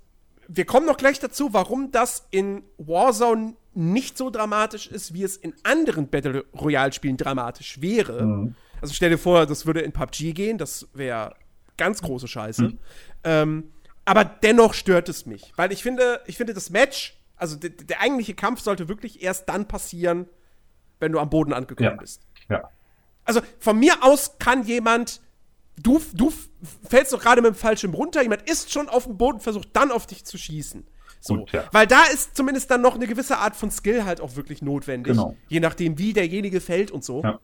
wir 0.48 0.64
kommen 0.64 0.86
noch 0.86 0.96
gleich 0.96 1.20
dazu, 1.20 1.52
warum 1.52 1.92
das 1.92 2.26
in 2.30 2.62
Warzone 2.78 3.52
nicht 3.74 4.18
so 4.18 4.30
dramatisch 4.30 4.86
ist, 4.88 5.14
wie 5.14 5.22
es 5.22 5.36
in 5.36 5.54
anderen 5.62 6.08
Battle 6.08 6.44
Royale-Spielen 6.58 7.16
dramatisch 7.16 7.80
wäre. 7.80 8.24
Mhm. 8.24 8.54
Also 8.80 8.94
stell 8.94 9.10
dir 9.10 9.18
vor, 9.18 9.46
das 9.46 9.66
würde 9.66 9.80
in 9.80 9.92
PUBG 9.92 10.32
gehen, 10.32 10.58
das 10.58 10.88
wäre 10.94 11.34
ganz 11.76 12.02
große 12.02 12.28
Scheiße. 12.28 12.62
Mhm. 12.62 12.78
Ähm, 13.24 13.72
aber 14.04 14.24
dennoch 14.24 14.74
stört 14.74 15.08
es 15.08 15.26
mich, 15.26 15.52
weil 15.56 15.70
ich 15.72 15.82
finde, 15.82 16.20
ich 16.26 16.36
finde 16.36 16.54
das 16.54 16.70
Match, 16.70 17.18
also 17.36 17.56
der 17.56 18.00
eigentliche 18.00 18.34
Kampf 18.34 18.60
sollte 18.60 18.88
wirklich 18.88 19.22
erst 19.22 19.48
dann 19.48 19.68
passieren, 19.68 20.26
wenn 20.98 21.12
du 21.12 21.20
am 21.20 21.30
Boden 21.30 21.52
angekommen 21.52 21.90
ja. 21.90 21.96
bist. 21.96 22.22
Ja. 22.48 22.70
Also 23.24 23.40
von 23.58 23.78
mir 23.78 24.02
aus 24.02 24.38
kann 24.38 24.64
jemand, 24.64 25.20
du, 25.76 26.00
du 26.14 26.32
fällst 26.88 27.12
doch 27.12 27.20
gerade 27.20 27.42
mit 27.42 27.52
dem 27.52 27.54
Fallschirm 27.54 27.94
runter, 27.94 28.22
jemand 28.22 28.48
ist 28.48 28.72
schon 28.72 28.88
auf 28.88 29.04
dem 29.04 29.18
Boden, 29.18 29.40
versucht 29.40 29.68
dann 29.74 29.90
auf 29.90 30.06
dich 30.06 30.24
zu 30.24 30.38
schießen. 30.38 30.86
So. 31.20 31.36
Gut, 31.36 31.52
ja. 31.52 31.64
Weil 31.72 31.86
da 31.86 32.02
ist 32.12 32.36
zumindest 32.36 32.70
dann 32.70 32.80
noch 32.80 32.94
eine 32.94 33.06
gewisse 33.06 33.38
Art 33.38 33.56
von 33.56 33.70
Skill 33.70 34.04
halt 34.04 34.20
auch 34.20 34.36
wirklich 34.36 34.62
notwendig. 34.62 35.12
Genau. 35.12 35.36
Je 35.48 35.60
nachdem, 35.60 35.98
wie 35.98 36.12
derjenige 36.12 36.60
fällt 36.60 36.90
und 36.90 37.04
so. 37.04 37.22
Ja. 37.22 37.40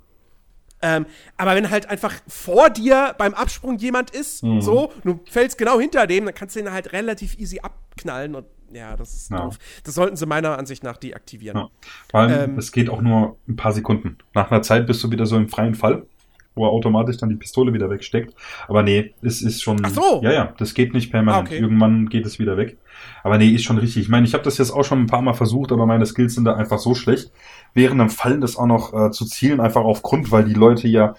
Ähm, 0.83 1.07
aber 1.39 1.55
wenn 1.55 1.71
halt 1.71 1.89
einfach 1.89 2.15
vor 2.29 2.69
dir 2.69 3.15
beim 3.17 3.33
Absprung 3.33 3.79
jemand 3.79 4.11
ist, 4.11 4.43
mhm. 4.43 4.61
so, 4.61 4.93
du 5.03 5.19
fällst 5.31 5.57
genau 5.57 5.81
hinter 5.81 6.07
dem, 6.07 6.27
dann 6.27 6.35
kannst 6.35 6.57
du 6.57 6.61
ihn 6.61 6.71
halt 6.71 6.93
relativ 6.93 7.39
easy 7.39 7.61
abknallen 7.61 8.35
und 8.35 8.47
ja, 8.71 8.97
das 8.97 9.15
ist 9.15 9.31
ja. 9.31 9.39
doof. 9.39 9.59
Das 9.85 9.95
sollten 9.95 10.17
sie 10.17 10.27
meiner 10.27 10.59
Ansicht 10.59 10.83
nach 10.83 10.97
deaktivieren. 10.97 11.57
Ja. 11.59 11.69
Vor 12.11 12.21
allem, 12.21 12.51
ähm, 12.51 12.59
es 12.59 12.73
geht 12.73 12.91
auch 12.91 13.01
nur 13.01 13.39
ein 13.49 13.57
paar 13.57 13.73
Sekunden. 13.73 14.19
Nach 14.35 14.51
einer 14.51 14.63
Zeit 14.63 14.87
bist 14.87 15.03
du 15.03 15.11
wieder 15.11 15.27
so 15.27 15.37
im 15.37 15.49
freien 15.49 15.75
Fall, 15.75 16.07
wo 16.55 16.67
er 16.67 16.71
automatisch 16.71 17.17
dann 17.17 17.31
die 17.31 17.37
Pistole 17.37 17.73
wieder 17.73 17.89
wegsteckt. 17.89 18.35
Aber 18.69 18.83
nee, 18.83 19.15
es 19.23 19.43
ist 19.43 19.63
schon. 19.63 19.81
Ach 19.85 19.91
so. 19.91 20.21
Ja, 20.23 20.33
ja, 20.33 20.55
das 20.59 20.75
geht 20.75 20.93
nicht 20.93 21.11
permanent. 21.11 21.49
Ah, 21.49 21.51
okay. 21.51 21.63
Irgendwann 21.63 22.09
geht 22.09 22.27
es 22.27 22.39
wieder 22.39 22.57
weg. 22.57 22.77
Aber 23.23 23.39
nee, 23.39 23.49
ist 23.49 23.65
schon 23.65 23.79
richtig. 23.79 24.03
Ich 24.03 24.09
meine, 24.09 24.27
ich 24.27 24.35
habe 24.35 24.45
das 24.45 24.59
jetzt 24.59 24.71
auch 24.71 24.85
schon 24.85 25.01
ein 25.01 25.07
paar 25.07 25.23
Mal 25.23 25.35
versucht, 25.35 25.73
aber 25.73 25.87
meine 25.87 26.07
Skills 26.07 26.35
sind 26.35 26.45
da 26.45 26.55
einfach 26.55 26.79
so 26.79 26.95
schlecht. 26.95 27.31
Während 27.73 28.01
dem 28.01 28.11
Fallen 28.11 28.41
das 28.41 28.57
auch 28.57 28.67
noch 28.67 28.93
äh, 28.93 29.11
zu 29.11 29.25
zielen, 29.25 29.61
einfach 29.61 29.83
aufgrund, 29.83 30.31
weil 30.31 30.45
die 30.45 30.55
Leute 30.55 30.89
ja 30.89 31.15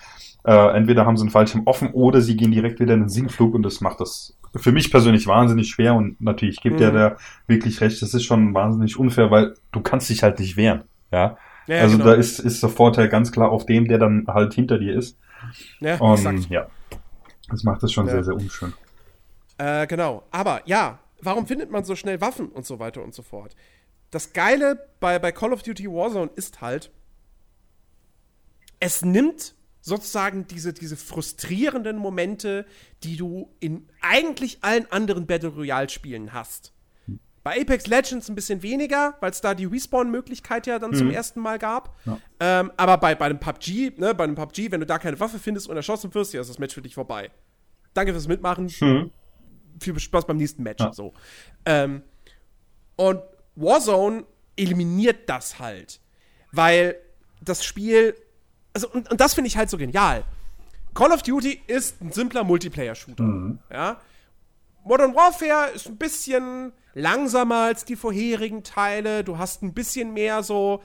äh, 0.46 0.78
entweder 0.78 1.06
haben 1.06 1.18
sie 1.18 1.24
einen 1.24 1.32
Fallschirm 1.32 1.64
offen 1.66 1.90
oder 1.92 2.22
sie 2.22 2.38
gehen 2.38 2.52
direkt 2.52 2.80
wieder 2.80 2.94
in 2.94 3.02
den 3.02 3.10
Sinkflug 3.10 3.56
und 3.56 3.64
das 3.64 3.82
macht 3.82 4.00
das 4.00 4.38
für 4.56 4.72
mich 4.72 4.92
persönlich 4.92 5.28
wahnsinnig 5.28 5.70
schwer 5.70 5.96
und 5.96 6.22
natürlich 6.22 6.62
gibt 6.62 6.78
mhm. 6.78 6.82
ja 6.82 6.92
da 6.92 7.18
wirklich 7.48 7.82
recht, 7.82 8.02
das 8.02 8.14
ist 8.14 8.24
schon 8.24 8.54
wahnsinnig 8.54 8.98
unfair, 8.98 9.32
weil 9.32 9.56
du 9.72 9.82
kannst 9.82 10.10
dich 10.10 10.24
halt 10.24 10.40
nicht 10.40 10.56
wehren. 10.56 10.84
Ja. 11.12 11.38
ja 11.68 11.80
also 11.80 11.98
genau. 11.98 12.12
da 12.12 12.16
ist, 12.16 12.40
ist 12.40 12.62
der 12.62 12.70
Vorteil 12.70 13.10
ganz 13.10 13.32
klar 13.32 13.50
auf 13.50 13.66
dem, 13.66 13.88
der 13.88 13.98
dann 13.98 14.26
halt 14.28 14.54
hinter 14.54 14.78
dir 14.78 14.96
ist. 14.96 15.18
Ja, 15.80 15.98
und 15.98 16.14
exakt. 16.14 16.50
ja. 16.50 16.68
Das 17.50 17.64
macht 17.64 17.84
es 17.84 17.92
schon 17.92 18.06
ja. 18.08 18.14
sehr, 18.14 18.24
sehr 18.24 18.36
unschön. 18.36 18.74
Äh, 19.58 19.88
genau. 19.88 20.24
Aber 20.32 20.62
ja, 20.66 21.00
warum 21.26 21.48
findet 21.48 21.72
man 21.72 21.84
so 21.84 21.96
schnell 21.96 22.22
Waffen 22.22 22.50
und 22.50 22.66
so 22.66 22.80
weiter 22.80 23.04
und 23.04 23.14
so 23.14 23.24
fort? 23.24 23.56
Das 24.12 24.34
Geile 24.34 24.88
bei, 25.00 25.20
bei 25.20 25.32
Call 25.32 25.54
of 25.54 25.64
Duty 25.64 25.88
Warzone 25.90 26.32
ist 26.36 26.62
halt, 26.62 26.92
es 28.80 29.04
nimmt 29.04 29.56
sozusagen 29.82 30.48
diese, 30.48 30.74
diese 30.74 30.98
frustrierenden 30.98 31.98
Momente, 31.98 32.66
die 33.04 33.18
du 33.18 33.54
in 33.60 33.88
eigentlich 34.02 34.60
allen 34.62 34.92
anderen 34.92 35.28
Battle 35.28 35.50
Royale-Spielen 35.50 36.34
hast. 36.34 36.74
Bei 37.44 37.62
Apex 37.62 37.86
Legends 37.86 38.28
ein 38.28 38.34
bisschen 38.34 38.64
weniger, 38.64 39.16
weil 39.20 39.30
es 39.30 39.40
da 39.40 39.54
die 39.54 39.66
Respawn-Möglichkeit 39.66 40.66
ja 40.66 40.80
dann 40.80 40.90
mhm. 40.90 40.96
zum 40.96 41.12
ersten 41.12 41.40
Mal 41.40 41.60
gab. 41.60 41.96
Ja. 42.06 42.18
Ähm, 42.40 42.72
aber 42.76 42.98
bei, 42.98 43.14
bei 43.14 43.26
einem 43.26 43.40
PUBG, 43.40 43.92
ne, 43.98 44.16
bei 44.16 44.24
einem 44.24 44.34
PUBG, 44.34 44.72
wenn 44.72 44.80
du 44.80 44.88
da 44.88 44.98
keine 44.98 45.20
Waffe 45.20 45.38
findest 45.38 45.70
und 45.70 45.76
erschossen 45.76 46.12
wirst, 46.16 46.34
ja, 46.34 46.42
ist 46.42 46.50
das 46.50 46.58
Match 46.58 46.74
für 46.74 46.82
dich 46.82 46.96
vorbei. 46.96 47.30
Danke 47.94 48.14
fürs 48.14 48.28
Mitmachen. 48.28 48.72
Mhm. 48.82 49.12
Viel 49.80 50.00
Spaß 50.00 50.26
beim 50.26 50.38
nächsten 50.38 50.64
Match. 50.64 50.84
Ja. 50.84 50.94
So. 50.94 51.14
Ähm, 51.66 52.04
und 52.96 53.22
Warzone 53.56 54.26
eliminiert 54.56 55.30
das 55.30 55.60
halt. 55.60 56.00
Weil 56.52 56.96
das 57.42 57.66
Spiel 57.66 58.16
also, 58.76 58.90
und, 58.90 59.10
und 59.10 59.22
das 59.22 59.34
finde 59.34 59.48
ich 59.48 59.58
halt 59.58 59.70
so 59.70 59.78
genial. 59.78 60.26
Call 60.94 61.12
of 61.12 61.24
Duty 61.24 61.62
ist 61.66 62.02
ein 62.02 62.12
simpler 62.12 62.44
Multiplayer-Shooter. 62.44 63.24
Mhm. 63.24 63.60
Ja. 63.72 64.02
Modern 64.84 65.16
Warfare 65.16 65.72
ist 65.74 65.88
ein 65.88 65.98
bisschen 65.98 66.74
langsamer 66.94 67.64
als 67.64 67.86
die 67.86 67.96
vorherigen 67.96 68.64
Teile. 68.64 69.24
Du 69.24 69.38
hast 69.38 69.64
ein 69.64 69.74
bisschen 69.74 70.14
mehr 70.14 70.44
so, 70.44 70.84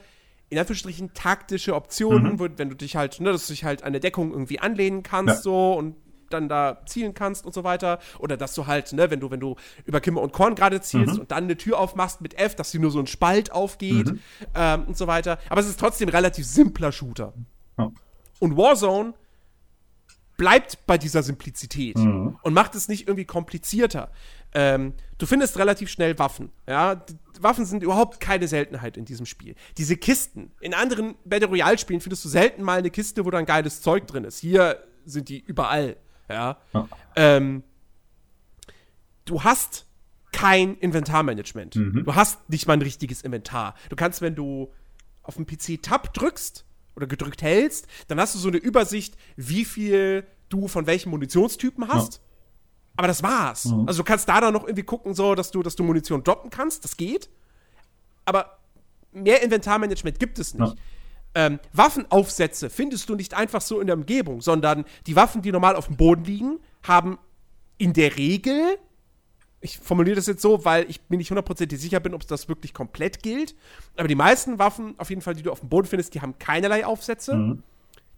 in 0.49 0.57
Anführungsstrichen, 0.57 1.13
taktische 1.13 1.75
Optionen, 1.75 2.33
mhm. 2.33 2.39
wo, 2.39 2.47
wenn 2.55 2.69
du 2.69 2.75
dich 2.75 2.95
halt, 2.95 3.19
ne, 3.19 3.31
dass 3.31 3.47
du 3.47 3.53
dich 3.53 3.65
halt 3.65 3.83
an 3.83 3.87
eine 3.87 3.99
Deckung 3.99 4.31
irgendwie 4.31 4.59
anlehnen 4.59 5.03
kannst, 5.03 5.35
ja. 5.35 5.41
so 5.41 5.73
und 5.73 5.97
dann 6.33 6.49
da 6.49 6.81
zielen 6.85 7.13
kannst 7.13 7.45
und 7.45 7.53
so 7.53 7.63
weiter. 7.63 7.99
Oder 8.19 8.37
dass 8.37 8.55
du 8.55 8.67
halt, 8.67 8.93
ne, 8.93 9.11
wenn 9.11 9.19
du, 9.19 9.29
wenn 9.31 9.39
du 9.39 9.55
über 9.85 10.01
Kimmer 10.01 10.21
und 10.21 10.33
Korn 10.33 10.55
gerade 10.55 10.81
zielst 10.81 11.15
mhm. 11.15 11.21
und 11.21 11.31
dann 11.31 11.43
eine 11.43 11.57
Tür 11.57 11.79
aufmachst 11.79 12.21
mit 12.21 12.39
F, 12.39 12.55
dass 12.55 12.71
sie 12.71 12.79
nur 12.79 12.91
so 12.91 12.99
ein 12.99 13.07
Spalt 13.07 13.51
aufgeht 13.51 14.07
mhm. 14.07 14.19
ähm, 14.55 14.85
und 14.87 14.97
so 14.97 15.07
weiter. 15.07 15.37
Aber 15.49 15.61
es 15.61 15.67
ist 15.67 15.79
trotzdem 15.79 16.09
ein 16.09 16.15
relativ 16.15 16.45
simpler 16.45 16.91
Shooter. 16.91 17.33
Und 18.39 18.57
Warzone 18.57 19.13
bleibt 20.37 20.87
bei 20.87 20.97
dieser 20.97 21.21
Simplizität 21.21 21.97
mhm. 21.97 22.39
und 22.41 22.53
macht 22.53 22.73
es 22.73 22.87
nicht 22.87 23.07
irgendwie 23.07 23.25
komplizierter. 23.25 24.09
Ähm, 24.53 24.93
du 25.19 25.27
findest 25.27 25.57
relativ 25.59 25.89
schnell 25.89 26.17
Waffen. 26.17 26.49
Ja? 26.67 26.95
Die 26.95 27.15
Waffen 27.39 27.65
sind 27.65 27.83
überhaupt 27.83 28.19
keine 28.19 28.47
Seltenheit 28.47 28.97
in 28.97 29.05
diesem 29.05 29.25
Spiel. 29.25 29.55
Diese 29.77 29.97
Kisten. 29.97 30.51
In 30.59 30.73
anderen 30.73 31.15
Battle 31.25 31.47
Royale-Spielen 31.47 32.01
findest 32.01 32.25
du 32.25 32.29
selten 32.29 32.63
mal 32.63 32.79
eine 32.79 32.89
Kiste, 32.89 33.23
wo 33.23 33.29
da 33.29 33.37
ein 33.37 33.45
geiles 33.45 33.81
Zeug 33.81 34.07
drin 34.07 34.23
ist. 34.23 34.39
Hier 34.39 34.83
sind 35.05 35.29
die 35.29 35.39
überall. 35.39 35.97
Ja. 36.33 36.57
ja. 36.73 36.87
Ähm, 37.15 37.63
du 39.25 39.43
hast 39.43 39.85
kein 40.31 40.77
Inventarmanagement. 40.77 41.75
Mhm. 41.75 42.03
Du 42.05 42.15
hast 42.15 42.49
nicht 42.49 42.67
mal 42.67 42.73
ein 42.73 42.81
richtiges 42.81 43.21
Inventar. 43.21 43.75
Du 43.89 43.95
kannst, 43.95 44.21
wenn 44.21 44.35
du 44.35 44.71
auf 45.23 45.35
dem 45.35 45.45
PC 45.45 45.81
Tab 45.81 46.13
drückst, 46.13 46.65
oder 46.95 47.07
gedrückt 47.07 47.41
hältst, 47.41 47.87
dann 48.07 48.19
hast 48.19 48.35
du 48.35 48.39
so 48.39 48.47
eine 48.47 48.57
Übersicht, 48.57 49.17
wie 49.35 49.65
viel 49.65 50.25
du 50.49 50.67
von 50.67 50.87
welchen 50.87 51.09
Munitionstypen 51.09 51.87
hast. 51.87 52.15
Ja. 52.15 52.19
Aber 52.97 53.07
das 53.07 53.23
war's. 53.23 53.65
Mhm. 53.65 53.87
Also 53.87 53.99
du 53.99 54.03
kannst 54.03 54.27
da 54.27 54.41
dann 54.41 54.53
noch 54.53 54.63
irgendwie 54.63 54.83
gucken, 54.83 55.13
so, 55.13 55.35
dass 55.35 55.51
du, 55.51 55.63
dass 55.63 55.75
du 55.75 55.83
Munition 55.83 56.23
droppen 56.23 56.49
kannst. 56.49 56.83
Das 56.83 56.97
geht. 56.97 57.29
Aber 58.25 58.57
mehr 59.11 59.41
Inventarmanagement 59.41 60.19
gibt 60.19 60.39
es 60.39 60.53
nicht. 60.53 60.75
Ja. 60.75 60.81
Ähm, 61.33 61.59
Waffenaufsätze 61.73 62.69
findest 62.69 63.07
du 63.07 63.15
nicht 63.15 63.33
einfach 63.33 63.61
so 63.61 63.79
in 63.79 63.87
der 63.87 63.95
Umgebung, 63.95 64.41
sondern 64.41 64.85
die 65.07 65.15
Waffen, 65.15 65.41
die 65.41 65.51
normal 65.51 65.75
auf 65.75 65.87
dem 65.87 65.95
Boden 65.95 66.25
liegen, 66.25 66.59
haben 66.83 67.17
in 67.77 67.93
der 67.93 68.17
Regel 68.17 68.77
ich 69.61 69.79
formuliere 69.79 70.17
das 70.17 70.27
jetzt 70.27 70.41
so, 70.41 70.65
weil 70.65 70.89
ich 70.89 70.99
mir 71.09 71.17
nicht 71.17 71.29
hundertprozentig 71.29 71.79
sicher 71.79 71.99
bin, 71.99 72.15
ob 72.15 72.25
das 72.27 72.49
wirklich 72.49 72.73
komplett 72.73 73.21
gilt. 73.21 73.53
Aber 73.95 74.07
die 74.07 74.15
meisten 74.15 74.57
Waffen, 74.59 74.95
auf 74.97 75.09
jeden 75.09 75.21
Fall, 75.21 75.33
die 75.35 75.43
du 75.43 75.51
auf 75.51 75.59
dem 75.59 75.67
Boden 75.69 75.87
findest, 75.87 76.15
die 76.15 76.21
haben 76.21 76.39
keinerlei 76.39 76.85
Aufsätze. 76.85 77.35
Mhm. 77.35 77.63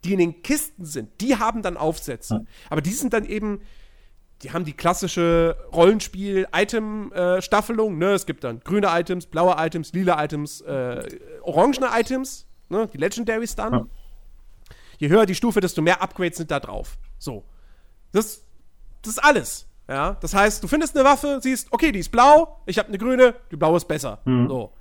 Die 0.06 0.14
in 0.14 0.20
den 0.20 0.42
Kisten 0.42 0.86
sind, 0.86 1.10
die 1.22 1.36
haben 1.38 1.62
dann 1.62 1.78
Aufsätze. 1.78 2.40
Mhm. 2.40 2.48
Aber 2.70 2.82
die 2.82 2.92
sind 2.92 3.14
dann 3.14 3.26
eben, 3.26 3.62
die 4.42 4.52
haben 4.52 4.66
die 4.66 4.74
klassische 4.74 5.56
Rollenspiel-Item-Staffelung. 5.74 7.98
ne? 7.98 8.12
Es 8.14 8.26
gibt 8.26 8.44
dann 8.44 8.60
grüne 8.62 8.88
Items, 8.90 9.28
blaue 9.28 9.56
Items, 9.58 9.94
lila 9.94 10.22
Items, 10.24 10.60
äh, 10.62 11.08
orangene 11.42 11.90
Items, 11.94 12.48
ne? 12.74 12.88
die 12.88 12.98
Legendaries 12.98 13.56
dann. 13.56 13.74
Mhm. 13.74 13.90
Je 14.98 15.10
höher 15.10 15.26
die 15.26 15.36
Stufe, 15.36 15.60
desto 15.60 15.82
mehr 15.82 16.02
Upgrades 16.02 16.38
sind 16.38 16.52
da 16.52 16.60
drauf. 16.60 16.98
So. 17.18 17.44
Das, 18.12 18.44
das 19.02 19.14
ist 19.14 19.24
alles. 19.24 19.68
Ja, 19.88 20.14
das 20.22 20.34
heißt, 20.34 20.64
du 20.64 20.68
findest 20.68 20.96
eine 20.96 21.06
Waffe, 21.06 21.40
siehst, 21.42 21.68
okay, 21.72 21.92
die 21.92 22.00
ist 22.00 22.10
blau, 22.10 22.62
ich 22.66 22.80
habe 22.80 22.88
eine 22.88 22.98
grüne, 22.98 23.36
die 23.52 23.58
blaue 23.58 23.78
ist 23.78 23.88
besser. 23.88 24.20
Mhm. 24.26 24.48
So. 24.48 24.74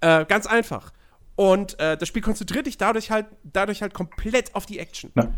Äh, 0.00 0.24
ganz 0.26 0.46
einfach. 0.46 0.92
Und 1.34 1.78
äh, 1.80 1.96
das 1.96 2.08
Spiel 2.08 2.22
konzentriert 2.22 2.66
dich 2.66 2.78
dadurch 2.78 3.10
halt, 3.10 3.26
dadurch 3.42 3.82
halt 3.82 3.92
komplett 3.92 4.54
auf 4.54 4.66
die 4.66 4.78
Action. 4.78 5.10
Ja. 5.14 5.28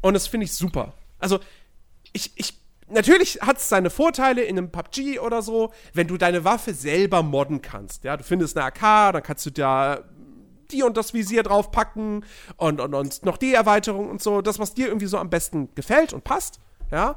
Und 0.00 0.14
das 0.14 0.26
finde 0.26 0.44
ich 0.44 0.52
super. 0.54 0.94
Also, 1.18 1.38
ich, 2.12 2.32
ich, 2.36 2.58
natürlich 2.88 3.40
hat 3.42 3.58
es 3.58 3.68
seine 3.68 3.90
Vorteile 3.90 4.42
in 4.42 4.58
einem 4.58 4.70
PUBG 4.70 5.20
oder 5.20 5.42
so, 5.42 5.72
wenn 5.92 6.08
du 6.08 6.16
deine 6.16 6.44
Waffe 6.44 6.74
selber 6.74 7.22
modden 7.22 7.62
kannst. 7.62 8.04
Ja, 8.04 8.16
du 8.16 8.24
findest 8.24 8.56
eine 8.56 8.66
AK, 8.66 9.12
dann 9.12 9.22
kannst 9.22 9.46
du 9.46 9.50
da 9.50 10.04
die 10.72 10.82
und 10.82 10.96
das 10.96 11.14
Visier 11.14 11.42
draufpacken 11.42 12.24
und, 12.56 12.80
und, 12.80 12.94
und 12.94 13.24
noch 13.24 13.36
die 13.36 13.54
Erweiterung 13.54 14.10
und 14.10 14.22
so. 14.22 14.42
Das, 14.42 14.58
was 14.58 14.74
dir 14.74 14.88
irgendwie 14.88 15.06
so 15.06 15.18
am 15.18 15.30
besten 15.30 15.68
gefällt 15.74 16.12
und 16.12 16.24
passt. 16.24 16.60
Ja. 16.90 17.16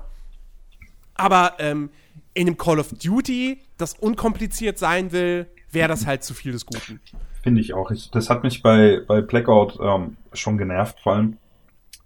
Aber 1.15 1.53
ähm, 1.59 1.89
in 2.33 2.47
einem 2.47 2.57
Call 2.57 2.79
of 2.79 2.93
Duty, 2.93 3.59
das 3.77 3.93
unkompliziert 3.93 4.77
sein 4.77 5.11
will, 5.11 5.47
wäre 5.71 5.89
das 5.89 6.05
halt 6.05 6.23
zu 6.23 6.33
viel 6.33 6.51
des 6.51 6.65
Guten. 6.65 6.99
Finde 7.43 7.61
ich 7.61 7.73
auch. 7.73 7.91
Ich, 7.91 8.11
das 8.11 8.29
hat 8.29 8.43
mich 8.43 8.61
bei, 8.61 9.01
bei 9.07 9.21
Blackout 9.21 9.77
ähm, 9.81 10.17
schon 10.33 10.57
genervt, 10.57 10.99
vor 10.99 11.13
allem, 11.13 11.37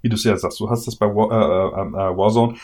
wie 0.01 0.09
du 0.09 0.15
es 0.15 0.23
ja 0.23 0.37
sagst, 0.37 0.59
du 0.59 0.69
hast 0.69 0.87
das 0.87 0.95
bei 0.95 1.07
War, 1.07 1.31
äh, 1.31 1.81
äh, 1.81 2.11
äh, 2.11 2.17
Warzone, 2.17 2.55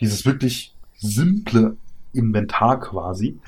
dieses 0.00 0.24
wirklich 0.24 0.74
simple 0.96 1.76
Inventar 2.12 2.80
quasi. 2.80 3.38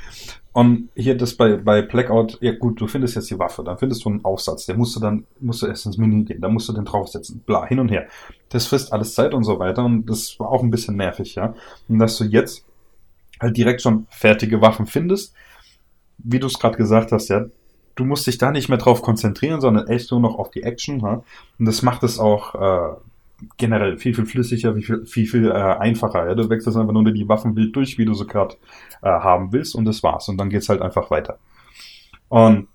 Und 0.53 0.89
hier 0.97 1.17
das 1.17 1.35
bei, 1.35 1.57
bei 1.57 1.83
Blackout, 1.83 2.39
ja 2.41 2.53
gut, 2.53 2.81
du 2.81 2.89
findest 2.89 3.15
jetzt 3.15 3.31
die 3.31 3.39
Waffe, 3.39 3.63
dann 3.63 3.79
findest 3.79 4.05
du 4.05 4.09
einen 4.09 4.25
Aufsatz, 4.25 4.67
der 4.67 4.77
musst 4.77 4.97
du 4.97 5.01
dann, 5.01 5.25
musst 5.39 5.63
du 5.63 5.67
erst 5.67 5.87
ins 5.87 5.97
Menü 5.97 6.25
gehen, 6.25 6.41
dann 6.41 6.53
musst 6.53 6.69
du 6.69 6.73
den 6.73 6.85
draufsetzen, 6.85 7.41
bla, 7.47 7.67
hin 7.67 7.79
und 7.79 7.89
her. 7.89 8.09
Das 8.49 8.67
frisst 8.67 8.93
alles 8.93 9.15
Zeit 9.15 9.33
und 9.33 9.45
so 9.45 9.61
weiter 9.61 9.85
und 9.85 10.07
das 10.07 10.41
war 10.41 10.49
auch 10.49 10.65
ein 10.65 10.73
bisschen 10.73 10.97
nervig, 10.97 11.37
ja. 11.37 11.55
Und 11.89 12.01
dass 12.01 12.19
du 12.19 12.25
jetzt 12.25 12.65
halt 13.41 13.57
direkt 13.57 13.83
schon 13.83 14.07
fertige 14.11 14.61
Waffen 14.61 14.87
findest, 14.87 15.35
wie 16.19 16.41
du 16.41 16.49
es 16.49 16.59
gerade 16.59 16.77
gesagt 16.77 17.13
hast, 17.13 17.29
ja, 17.29 17.47
du 17.95 18.05
musst 18.05 18.27
dich 18.27 18.39
da 18.39 18.51
nicht 18.51 18.69
mehr 18.69 18.79
drauf 18.79 19.03
konzentrieren, 19.03 19.61
sondern 19.61 19.87
echt 19.89 20.11
nur 20.11 20.21
noch 20.21 20.37
auf 20.37 20.51
die 20.51 20.63
Action. 20.63 21.03
Ha? 21.03 21.23
Und 21.59 21.67
das 21.67 21.83
macht 21.83 22.03
es 22.03 22.19
auch 22.19 22.55
äh, 22.55 22.97
generell 23.57 23.99
viel, 23.99 24.15
viel 24.15 24.27
flüssiger, 24.27 24.75
viel, 24.75 25.07
viel, 25.07 25.27
viel 25.27 25.49
äh, 25.49 25.53
einfacher. 25.53 26.27
Ja? 26.27 26.35
Du 26.35 26.49
wechselst 26.49 26.79
einfach 26.79 26.93
nur 26.93 27.05
die 27.05 27.29
Waffen 27.29 27.57
wild 27.57 27.75
durch, 27.75 27.99
wie 27.99 28.05
du 28.05 28.15
sie 28.15 28.27
gerade 28.27 28.57
äh, 29.03 29.09
haben 29.09 29.53
willst 29.53 29.75
und 29.75 29.85
das 29.85 30.03
war's. 30.03 30.29
Und 30.29 30.39
dann 30.39 30.51
geht's 30.51 30.69
halt 30.69 30.83
einfach 30.83 31.11
weiter. 31.11 31.39
Und 32.29 32.69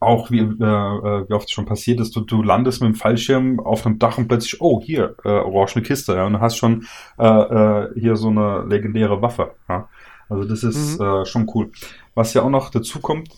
auch 0.00 0.30
wie, 0.30 0.40
äh, 0.40 0.42
äh, 0.42 1.28
wie 1.28 1.32
oft 1.32 1.50
schon 1.50 1.64
passiert 1.64 2.00
ist, 2.00 2.14
du, 2.14 2.20
du 2.20 2.42
landest 2.42 2.82
mit 2.82 2.92
dem 2.92 2.94
Fallschirm 2.94 3.60
auf 3.60 3.86
einem 3.86 3.98
Dach 3.98 4.18
und 4.18 4.28
plötzlich, 4.28 4.60
oh, 4.60 4.80
hier, 4.82 5.14
äh, 5.24 5.28
orange 5.28 5.82
Kiste, 5.82 6.14
ja, 6.14 6.26
und 6.26 6.34
du 6.34 6.40
hast 6.40 6.56
schon 6.56 6.86
äh, 7.18 7.26
äh, 7.26 7.98
hier 7.98 8.16
so 8.16 8.28
eine 8.28 8.64
legendäre 8.68 9.20
Waffe. 9.22 9.54
Ja? 9.68 9.88
Also 10.28 10.44
das 10.44 10.62
ist 10.62 10.98
mhm. 10.98 11.06
äh, 11.06 11.26
schon 11.26 11.50
cool. 11.54 11.70
Was 12.14 12.34
ja 12.34 12.42
auch 12.42 12.50
noch 12.50 12.70
dazu 12.70 13.00
kommt, 13.00 13.30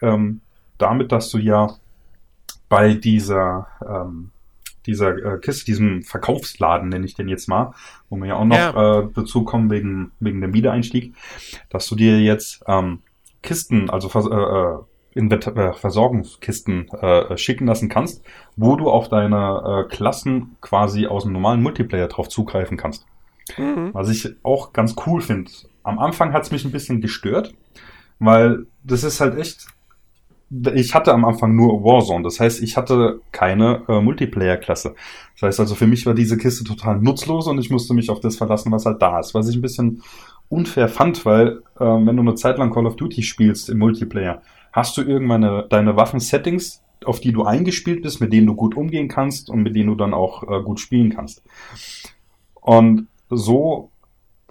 ähm, 0.00 0.40
damit, 0.78 1.12
dass 1.12 1.30
du 1.30 1.38
ja 1.38 1.70
bei 2.68 2.94
dieser 2.94 3.66
ähm, 3.86 4.30
dieser 4.86 5.16
äh, 5.16 5.38
Kiste, 5.38 5.64
diesem 5.64 6.02
Verkaufsladen 6.02 6.88
nenne 6.88 7.04
ich 7.04 7.14
den 7.14 7.28
jetzt 7.28 7.48
mal, 7.48 7.74
wo 8.08 8.16
wir 8.16 8.26
ja 8.26 8.36
auch 8.36 8.44
noch 8.44 8.56
ja. 8.56 9.00
Äh, 9.00 9.08
dazu 9.14 9.44
kommen 9.44 9.70
wegen 9.70 10.12
wegen 10.20 10.40
dem 10.40 10.54
Wiedereinstieg, 10.54 11.14
dass 11.70 11.86
du 11.86 11.96
dir 11.96 12.20
jetzt 12.20 12.62
ähm, 12.66 13.00
Kisten, 13.42 13.90
also 13.90 14.08
äh, 14.08 14.78
in 15.16 15.30
äh, 15.30 15.72
Versorgungskisten 15.72 16.88
äh, 16.88 17.38
schicken 17.38 17.66
lassen 17.66 17.88
kannst, 17.88 18.22
wo 18.56 18.76
du 18.76 18.90
auf 18.90 19.08
deine 19.08 19.86
äh, 19.86 19.88
Klassen 19.88 20.56
quasi 20.60 21.06
aus 21.06 21.22
dem 21.22 21.32
normalen 21.32 21.62
Multiplayer 21.62 22.08
drauf 22.08 22.28
zugreifen 22.28 22.76
kannst. 22.76 23.06
Mhm. 23.56 23.90
Was 23.94 24.10
ich 24.10 24.28
auch 24.42 24.72
ganz 24.72 24.94
cool 25.06 25.22
finde. 25.22 25.50
Am 25.82 25.98
Anfang 25.98 26.32
hat 26.32 26.42
es 26.42 26.50
mich 26.50 26.64
ein 26.64 26.72
bisschen 26.72 27.00
gestört, 27.00 27.54
weil 28.18 28.66
das 28.82 29.04
ist 29.04 29.20
halt 29.20 29.38
echt 29.38 29.66
ich 30.74 30.94
hatte 30.94 31.12
am 31.12 31.24
Anfang 31.24 31.56
nur 31.56 31.82
Warzone, 31.82 32.22
das 32.22 32.38
heißt, 32.38 32.62
ich 32.62 32.76
hatte 32.76 33.20
keine 33.32 33.82
äh, 33.88 34.00
Multiplayer-Klasse. 34.00 34.94
Das 35.34 35.42
heißt 35.42 35.60
also, 35.60 35.74
für 35.74 35.86
mich 35.86 36.06
war 36.06 36.14
diese 36.14 36.36
Kiste 36.36 36.64
total 36.64 37.00
nutzlos 37.00 37.48
und 37.48 37.58
ich 37.58 37.70
musste 37.70 37.94
mich 37.94 38.10
auf 38.10 38.20
das 38.20 38.36
verlassen, 38.36 38.70
was 38.70 38.86
halt 38.86 39.02
da 39.02 39.18
ist. 39.18 39.34
Was 39.34 39.48
ich 39.48 39.56
ein 39.56 39.62
bisschen 39.62 40.02
unfair 40.48 40.88
fand, 40.88 41.24
weil 41.26 41.62
äh, 41.78 41.84
wenn 41.84 42.16
du 42.16 42.22
eine 42.22 42.36
Zeit 42.36 42.58
lang 42.58 42.72
Call 42.72 42.86
of 42.86 42.96
Duty 42.96 43.22
spielst 43.22 43.68
im 43.68 43.78
Multiplayer, 43.78 44.42
hast 44.72 44.96
du 44.96 45.02
irgendwann 45.02 45.42
eine, 45.42 45.66
deine 45.68 45.96
Waffen-Settings, 45.96 46.82
auf 47.04 47.20
die 47.20 47.32
du 47.32 47.44
eingespielt 47.44 48.02
bist, 48.02 48.20
mit 48.20 48.32
denen 48.32 48.46
du 48.46 48.54
gut 48.54 48.76
umgehen 48.76 49.08
kannst 49.08 49.50
und 49.50 49.62
mit 49.62 49.74
denen 49.74 49.88
du 49.88 49.94
dann 49.96 50.14
auch 50.14 50.42
äh, 50.44 50.62
gut 50.62 50.78
spielen 50.78 51.10
kannst. 51.10 51.42
Und 52.60 53.08
so 53.28 53.90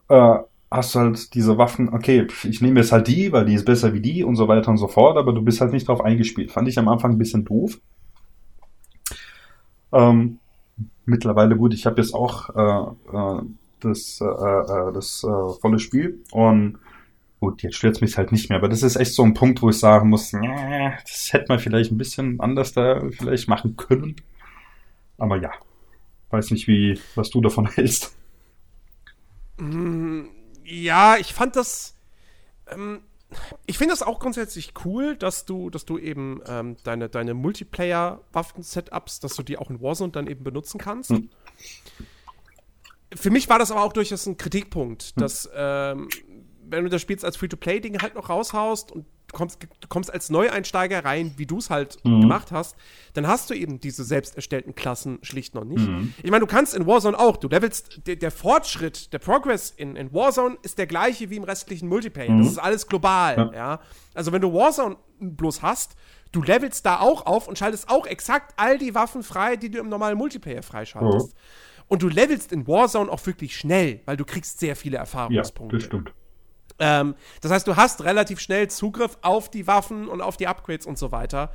äh, 0.10 0.40
hast 0.76 0.96
du 0.96 1.00
halt 1.00 1.34
diese 1.34 1.58
Waffen, 1.58 1.90
okay, 1.90 2.28
ich 2.44 2.62
nehme 2.62 2.80
jetzt 2.80 2.92
halt 2.92 3.08
die, 3.08 3.32
weil 3.32 3.46
die 3.46 3.54
ist 3.54 3.66
besser 3.66 3.94
wie 3.94 4.02
die 4.02 4.24
und 4.24 4.36
so 4.36 4.48
weiter 4.48 4.70
und 4.70 4.78
so 4.78 4.88
fort, 4.88 5.18
aber 5.18 5.34
du 5.34 5.42
bist 5.42 5.62
halt 5.62 5.72
nicht 5.72 5.88
drauf 5.88 6.02
eingespielt. 6.02 6.52
Fand 6.52 6.68
ich 6.68 6.78
am 6.78 6.88
Anfang 6.88 7.12
ein 7.12 7.18
bisschen 7.18 7.46
doof. 7.46 7.80
Ähm, 9.94 10.40
mittlerweile 11.06 11.56
gut, 11.56 11.74
ich 11.74 11.86
habe 11.86 12.02
jetzt 12.02 12.14
auch 12.14 12.50
äh, 12.56 13.18
äh, 13.18 13.42
das, 13.80 14.20
äh, 14.22 14.26
äh 14.26 14.94
das 14.94 15.24
äh, 15.24 15.60
volle 15.62 15.80
Spiel 15.80 16.20
und 16.32 16.78
gut, 17.40 17.64
jetzt 17.64 17.76
stört 17.76 17.96
es 17.96 18.02
mich 18.02 18.18
halt 18.18 18.32
nicht 18.32 18.50
mehr, 18.50 18.58
aber 18.58 18.70
das 18.70 18.84
ist 18.84 18.96
echt 18.96 19.14
so 19.14 19.24
ein 19.24 19.34
Punkt, 19.34 19.62
wo 19.62 19.70
ich 19.70 19.80
sagen 19.80 20.10
muss, 20.10 20.32
das 20.32 21.34
hätte 21.34 21.46
man 21.50 21.60
vielleicht 21.60 21.92
ein 21.92 21.98
bisschen 21.98 22.40
anders 22.40 22.74
da 22.74 23.02
vielleicht 23.12 23.48
machen 23.48 23.78
können. 23.78 24.16
Aber 25.18 25.38
ja, 25.38 25.52
weiß 26.32 26.52
nicht, 26.52 26.68
wie, 26.68 27.00
was 27.16 27.30
du 27.30 27.42
davon 27.42 27.68
hältst. 27.76 28.16
Mm, 29.58 30.24
ja, 30.66 31.18
ich 31.18 31.34
fand 31.34 31.56
das. 31.56 31.96
Ähm, 32.68 33.02
ich 33.66 33.78
finde 33.78 33.94
das 33.94 34.02
auch 34.02 34.20
grundsätzlich 34.20 34.74
cool, 34.86 35.16
dass 35.16 35.46
du, 35.46 35.70
dass 35.70 35.86
du 35.86 35.98
eben 35.98 36.42
ähm, 36.48 36.78
deine, 36.84 37.10
deine 37.10 37.34
Multiplayer-Waffen-Setups, 37.34 39.20
dass 39.20 39.36
du 39.36 39.44
die 39.44 39.58
auch 39.58 39.70
in 39.70 39.82
Warzone 39.82 40.12
dann 40.12 40.28
eben 40.28 40.44
benutzen 40.44 40.78
kannst. 40.78 41.10
Hm. 41.10 41.30
Für 43.14 43.30
mich 43.32 43.50
war 43.50 43.60
das 43.60 43.72
aber 43.72 43.84
auch 43.84 43.94
durchaus 43.94 44.26
ein 44.26 44.38
Kritikpunkt, 44.38 45.04
hm. 45.04 45.12
dass 45.18 45.50
ähm, 45.54 46.08
wenn 46.68 46.84
du 46.84 46.90
das 46.90 47.02
Spiel 47.02 47.18
als 47.24 47.36
Free-to-Play-Ding 47.38 48.02
halt 48.02 48.16
noch 48.16 48.30
raushaust 48.30 48.92
und 48.92 49.06
kommst, 49.36 49.62
du 49.62 49.88
kommst 49.88 50.12
als 50.12 50.32
Neueinsteiger 50.32 51.06
rein, 51.06 51.34
wie 51.38 51.46
du 51.46 51.60
es 51.60 51.70
halt 51.70 52.04
mhm. 52.04 52.22
gemacht 52.22 52.52
hast, 52.52 52.76
dann 53.14 53.28
hast 53.28 53.50
du 53.50 53.54
eben 53.54 53.80
diese 53.80 54.04
selbst 54.04 54.36
erstellten 54.36 54.74
Klassen 54.74 55.20
schlicht 55.22 55.54
noch 55.54 55.66
nicht. 55.66 55.88
Mhm. 55.88 56.14
Ich 56.24 56.32
meine, 56.32 56.42
du 56.42 56.48
kannst 56.48 56.74
in 56.74 56.88
Warzone 56.88 57.20
auch, 57.20 57.38
du 57.38 57.48
levelst, 57.48 58.08
der, 58.08 58.16
der 58.16 58.32
Fortschritt, 58.32 59.14
der 59.14 59.20
Progress 59.20 59.70
in, 59.70 59.96
in, 59.96 60.12
Warzone 60.14 60.58
ist 60.64 60.80
der 60.80 60.88
gleiche 60.88 61.30
wie 61.30 61.36
im 61.36 61.44
restlichen 61.44 61.88
Multiplayer. 61.88 62.32
Mhm. 62.32 62.40
Das 62.40 62.52
ist 62.54 62.58
alles 62.58 62.88
global, 62.88 63.38
ja. 63.38 63.54
ja. 63.54 63.80
Also 64.16 64.32
wenn 64.32 64.42
du 64.42 64.52
Warzone 64.54 64.96
bloß 65.20 65.62
hast, 65.62 65.96
du 66.32 66.42
levelst 66.42 66.86
da 66.86 67.00
auch 67.00 67.26
auf 67.26 67.48
und 67.48 67.60
schaltest 67.60 67.90
auch 67.90 68.08
exakt 68.08 68.54
all 68.58 68.78
die 68.78 68.96
Waffen 68.96 69.22
frei, 69.22 69.58
die 69.58 69.70
du 69.70 69.80
im 69.80 69.90
normalen 69.90 70.18
Multiplayer 70.18 70.64
freischaltest. 70.64 71.36
Und 71.88 72.02
du 72.02 72.08
levelst 72.08 72.52
in 72.52 72.68
Warzone 72.68 73.12
auch 73.12 73.24
wirklich 73.28 73.56
schnell, 73.56 74.02
weil 74.06 74.18
du 74.18 74.26
kriegst 74.26 74.60
sehr 74.60 74.76
viele 74.76 74.98
Erfahrungspunkte. 74.98 75.76
Ja, 75.76 75.80
das 75.80 75.86
stimmt. 75.86 76.14
Ähm, 76.80 77.16
das 77.42 77.52
heißt, 77.52 77.68
du 77.68 77.76
hast 77.76 78.04
relativ 78.04 78.40
schnell 78.40 78.70
Zugriff 78.70 79.18
auf 79.22 79.50
die 79.50 79.68
Waffen 79.68 80.08
und 80.08 80.22
auf 80.22 80.38
die 80.38 80.48
Upgrades 80.48 80.86
und 80.86 80.98
so 80.98 81.12
weiter. 81.12 81.52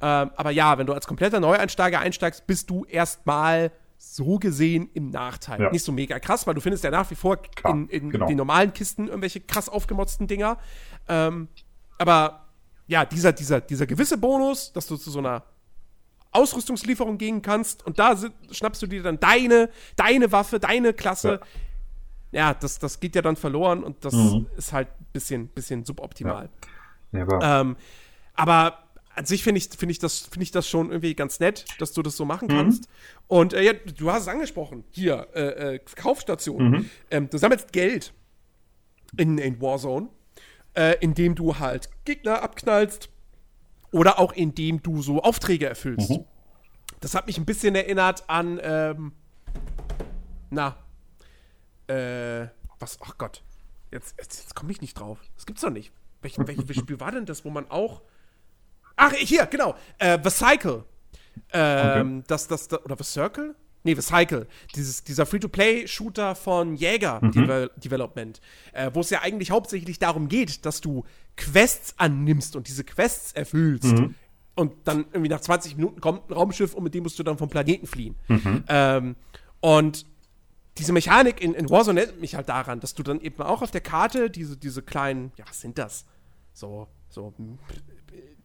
Ähm, 0.00 0.30
aber 0.36 0.50
ja, 0.50 0.78
wenn 0.78 0.86
du 0.86 0.92
als 0.92 1.06
kompletter 1.06 1.40
Neueinsteiger 1.40 1.98
einsteigst, 1.98 2.46
bist 2.46 2.70
du 2.70 2.84
erstmal 2.84 3.72
so 3.96 4.38
gesehen 4.38 4.90
im 4.92 5.10
Nachteil. 5.10 5.60
Ja. 5.60 5.70
Nicht 5.70 5.84
so 5.84 5.92
mega 5.92 6.18
krass, 6.18 6.46
weil 6.46 6.54
du 6.54 6.60
findest 6.60 6.84
ja 6.84 6.90
nach 6.90 7.10
wie 7.10 7.14
vor 7.14 7.36
Klar, 7.36 7.72
in, 7.72 7.88
in 7.88 8.10
genau. 8.10 8.26
den 8.26 8.36
normalen 8.36 8.72
Kisten 8.72 9.08
irgendwelche 9.08 9.40
krass 9.40 9.68
aufgemotzten 9.68 10.26
Dinger. 10.26 10.58
Ähm, 11.08 11.48
aber 11.98 12.46
ja, 12.86 13.04
dieser, 13.04 13.32
dieser, 13.32 13.60
dieser 13.60 13.86
gewisse 13.86 14.18
Bonus, 14.18 14.72
dass 14.72 14.86
du 14.86 14.96
zu 14.96 15.10
so 15.10 15.20
einer 15.20 15.44
Ausrüstungslieferung 16.32 17.16
gehen 17.16 17.42
kannst 17.42 17.86
und 17.86 17.98
da 17.98 18.16
schnappst 18.50 18.82
du 18.82 18.86
dir 18.88 19.02
dann 19.02 19.20
deine, 19.20 19.70
deine 19.96 20.32
Waffe, 20.32 20.58
deine 20.58 20.92
Klasse. 20.92 21.40
Ja 21.40 21.46
ja, 22.34 22.52
das, 22.52 22.78
das 22.78 23.00
geht 23.00 23.14
ja 23.14 23.22
dann 23.22 23.36
verloren 23.36 23.84
und 23.84 24.04
das 24.04 24.12
mhm. 24.12 24.46
ist 24.56 24.72
halt 24.72 24.88
ein 24.88 25.06
bisschen, 25.12 25.48
bisschen 25.48 25.84
suboptimal. 25.84 26.50
Ja. 27.12 27.26
Ja, 27.30 27.60
ähm, 27.60 27.76
aber 28.34 28.80
an 29.14 29.24
sich 29.24 29.44
finde 29.44 29.58
ich, 29.58 29.68
find 29.68 29.92
ich, 29.92 30.00
das, 30.00 30.20
find 30.20 30.42
ich 30.42 30.50
das 30.50 30.68
schon 30.68 30.88
irgendwie 30.90 31.14
ganz 31.14 31.38
nett, 31.38 31.64
dass 31.78 31.92
du 31.92 32.02
das 32.02 32.16
so 32.16 32.24
machen 32.24 32.48
mhm. 32.48 32.56
kannst. 32.56 32.88
Und 33.28 33.52
äh, 33.52 33.62
ja, 33.62 33.72
du 33.72 34.10
hast 34.10 34.22
es 34.22 34.28
angesprochen, 34.28 34.82
hier, 34.90 35.28
äh, 35.34 35.74
äh, 35.74 35.80
Kaufstation. 35.94 36.70
Mhm. 36.70 36.90
Ähm, 37.10 37.30
du 37.30 37.38
sammelst 37.38 37.72
Geld 37.72 38.12
in, 39.16 39.38
in 39.38 39.60
Warzone, 39.60 40.08
äh, 40.74 40.96
indem 41.00 41.36
du 41.36 41.58
halt 41.58 41.88
Gegner 42.04 42.42
abknallst 42.42 43.08
oder 43.92 44.18
auch 44.18 44.32
indem 44.32 44.82
du 44.82 45.02
so 45.02 45.22
Aufträge 45.22 45.66
erfüllst. 45.66 46.10
Mhm. 46.10 46.24
Das 47.00 47.14
hat 47.14 47.28
mich 47.28 47.38
ein 47.38 47.44
bisschen 47.44 47.76
erinnert 47.76 48.28
an, 48.28 48.58
ähm, 48.60 49.12
na, 50.50 50.76
äh, 51.86 52.46
was, 52.78 52.98
ach 53.00 53.18
Gott, 53.18 53.42
jetzt, 53.90 54.14
jetzt, 54.18 54.40
jetzt 54.40 54.54
komme 54.54 54.72
ich 54.72 54.80
nicht 54.80 54.98
drauf. 54.98 55.18
Das 55.36 55.46
gibt's 55.46 55.62
doch 55.62 55.70
nicht. 55.70 55.92
Welch, 56.22 56.36
welches 56.38 56.76
Spiel 56.76 56.98
war 57.00 57.12
denn 57.12 57.26
das, 57.26 57.44
wo 57.44 57.50
man 57.50 57.70
auch. 57.70 58.02
Ach, 58.96 59.12
hier, 59.12 59.46
genau. 59.46 59.74
Äh, 59.98 60.18
The 60.22 60.30
Cycle. 60.30 60.84
Ähm, 61.52 62.18
okay. 62.18 62.24
das, 62.28 62.48
das, 62.48 62.68
das, 62.68 62.84
oder 62.84 62.96
The 62.96 63.04
Circle? 63.04 63.54
Nee, 63.82 63.94
The 63.94 64.00
Cycle. 64.00 64.46
Dieses, 64.74 65.04
dieser 65.04 65.26
Free-to-Play-Shooter 65.26 66.34
von 66.34 66.74
Jäger 66.74 67.20
mhm. 67.22 67.32
Devel 67.32 67.70
Development. 67.76 68.40
Äh, 68.72 68.90
wo 68.94 69.00
es 69.00 69.10
ja 69.10 69.20
eigentlich 69.20 69.50
hauptsächlich 69.50 69.98
darum 69.98 70.28
geht, 70.28 70.64
dass 70.64 70.80
du 70.80 71.04
Quests 71.36 71.94
annimmst 71.98 72.56
und 72.56 72.68
diese 72.68 72.84
Quests 72.84 73.32
erfüllst. 73.32 73.92
Mhm. 73.92 74.14
Und 74.54 74.72
dann 74.84 75.04
irgendwie 75.12 75.28
nach 75.28 75.40
20 75.40 75.76
Minuten 75.76 76.00
kommt 76.00 76.30
ein 76.30 76.32
Raumschiff 76.32 76.74
und 76.74 76.84
mit 76.84 76.94
dem 76.94 77.02
musst 77.02 77.18
du 77.18 77.22
dann 77.22 77.36
vom 77.36 77.50
Planeten 77.50 77.86
fliehen. 77.86 78.14
Mhm. 78.28 78.64
Ähm, 78.68 79.16
und 79.60 80.06
diese 80.78 80.92
Mechanik 80.92 81.40
in, 81.40 81.54
in 81.54 81.70
Warzone 81.70 82.00
erinnert 82.00 82.20
mich 82.20 82.34
halt 82.34 82.48
daran, 82.48 82.80
dass 82.80 82.94
du 82.94 83.02
dann 83.02 83.20
eben 83.20 83.42
auch 83.42 83.62
auf 83.62 83.70
der 83.70 83.80
Karte 83.80 84.30
diese, 84.30 84.56
diese 84.56 84.82
kleinen, 84.82 85.32
ja, 85.36 85.44
was 85.48 85.60
sind 85.60 85.78
das? 85.78 86.04
So, 86.52 86.88
so 87.08 87.32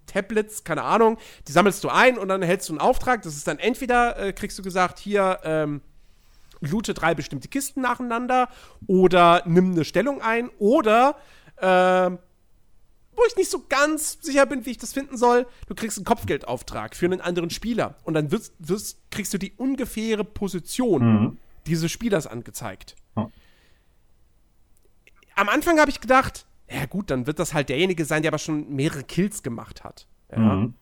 Tablets, 0.06 0.64
keine 0.64 0.84
Ahnung, 0.84 1.18
die 1.48 1.52
sammelst 1.52 1.84
du 1.84 1.90
ein 1.90 2.18
und 2.18 2.28
dann 2.30 2.42
hältst 2.42 2.70
du 2.70 2.74
einen 2.74 2.82
Auftrag. 2.82 3.22
Das 3.24 3.36
ist 3.36 3.48
dann 3.48 3.60
entweder, 3.60 4.18
äh, 4.20 4.34
kriegst 4.34 4.58
du 4.58 4.64
gesagt, 4.64 5.00
hier, 5.00 5.40
ähm, 5.44 5.82
loote 6.62 6.94
drei 6.94 7.16
bestimmte 7.16 7.48
Kisten 7.48 7.82
nacheinander 7.82 8.50
oder 8.86 9.44
nimm 9.46 9.72
eine 9.72 9.86
Stellung 9.86 10.22
ein 10.22 10.50
oder, 10.60 11.16
äh, 11.58 11.66
wo 13.16 13.24
ich 13.28 13.36
nicht 13.38 13.50
so 13.50 13.64
ganz 13.68 14.18
sicher 14.22 14.46
bin, 14.46 14.66
wie 14.66 14.72
ich 14.72 14.78
das 14.78 14.94
finden 14.94 15.18
soll, 15.18 15.46
du 15.68 15.76
kriegst 15.76 15.98
einen 15.98 16.06
Kopfgeldauftrag 16.06 16.96
für 16.96 17.06
einen 17.06 17.22
anderen 17.22 17.50
Spieler 17.50 17.96
und 18.04 18.14
dann 18.14 18.32
wirst, 18.32 18.54
wirst, 18.60 19.00
kriegst 19.12 19.34
du 19.34 19.38
die 19.38 19.54
ungefähre 19.54 20.24
Position. 20.24 21.02
Mhm 21.02 21.38
dieses 21.68 21.92
Spielers 21.92 22.28
angezeigt. 22.28 22.96
Hm. 23.16 23.32
Am 25.36 25.50
Anfang 25.50 25.80
habe 25.80 25.90
ich 25.90 26.02
gedacht, 26.02 26.46
ja 26.70 26.86
gut, 26.86 27.10
dann 27.10 27.28
wird 27.28 27.40
das 27.40 27.54
halt 27.54 27.70
derjenige 27.70 28.06
sein, 28.06 28.22
der 28.22 28.32
aber 28.32 28.40
schon 28.40 28.74
mehrere 28.76 29.04
Kills 29.04 29.42
gemacht 29.44 29.84
hat. 29.84 30.08
Ja? 30.32 30.38
Mhm. 30.38 30.74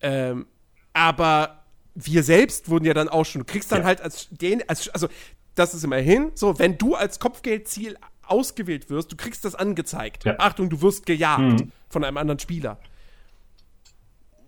Ähm, 0.00 0.46
aber 0.92 1.64
wir 1.94 2.22
selbst 2.22 2.68
wurden 2.68 2.84
ja 2.84 2.94
dann 2.94 3.08
auch 3.08 3.24
schon, 3.24 3.40
du 3.40 3.44
kriegst 3.44 3.72
dann 3.72 3.80
ja. 3.80 3.86
halt 3.86 4.00
als 4.00 4.28
den, 4.30 4.66
als, 4.68 4.88
also 4.90 5.08
das 5.54 5.74
ist 5.74 5.84
immerhin 5.84 6.30
so, 6.34 6.58
wenn 6.58 6.78
du 6.78 6.94
als 6.94 7.18
Kopfgeldziel 7.18 7.96
ausgewählt 8.22 8.90
wirst, 8.90 9.10
du 9.10 9.16
kriegst 9.16 9.44
das 9.44 9.54
angezeigt. 9.54 10.24
Ja. 10.24 10.38
Achtung, 10.38 10.70
du 10.70 10.80
wirst 10.80 11.06
gejagt 11.06 11.60
mhm. 11.60 11.72
von 11.88 12.04
einem 12.04 12.16
anderen 12.16 12.38
Spieler. 12.38 12.78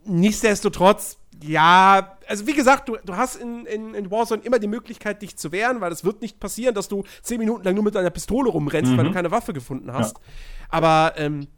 nichtsdestotrotz, 0.04 1.18
ja, 1.42 2.16
also 2.26 2.46
wie 2.46 2.54
gesagt, 2.54 2.88
du, 2.88 2.96
du 3.04 3.16
hast 3.16 3.36
in, 3.36 3.66
in, 3.66 3.94
in 3.94 4.10
Warzone 4.10 4.42
immer 4.42 4.58
die 4.58 4.66
Möglichkeit, 4.66 5.22
dich 5.22 5.36
zu 5.36 5.52
wehren, 5.52 5.80
weil 5.80 5.92
es 5.92 6.04
wird 6.04 6.22
nicht 6.22 6.40
passieren, 6.40 6.74
dass 6.74 6.88
du 6.88 7.04
zehn 7.22 7.38
Minuten 7.38 7.64
lang 7.64 7.74
nur 7.74 7.84
mit 7.84 7.94
deiner 7.94 8.10
Pistole 8.10 8.50
rumrennst, 8.50 8.92
mhm. 8.92 8.96
weil 8.96 9.04
du 9.04 9.10
mhm. 9.10 9.14
keine 9.14 9.30
Waffe 9.30 9.52
gefunden 9.52 9.92
hast. 9.92 10.18
Ja. 10.18 10.24
Aber 10.70 11.14
ähm, 11.16 11.48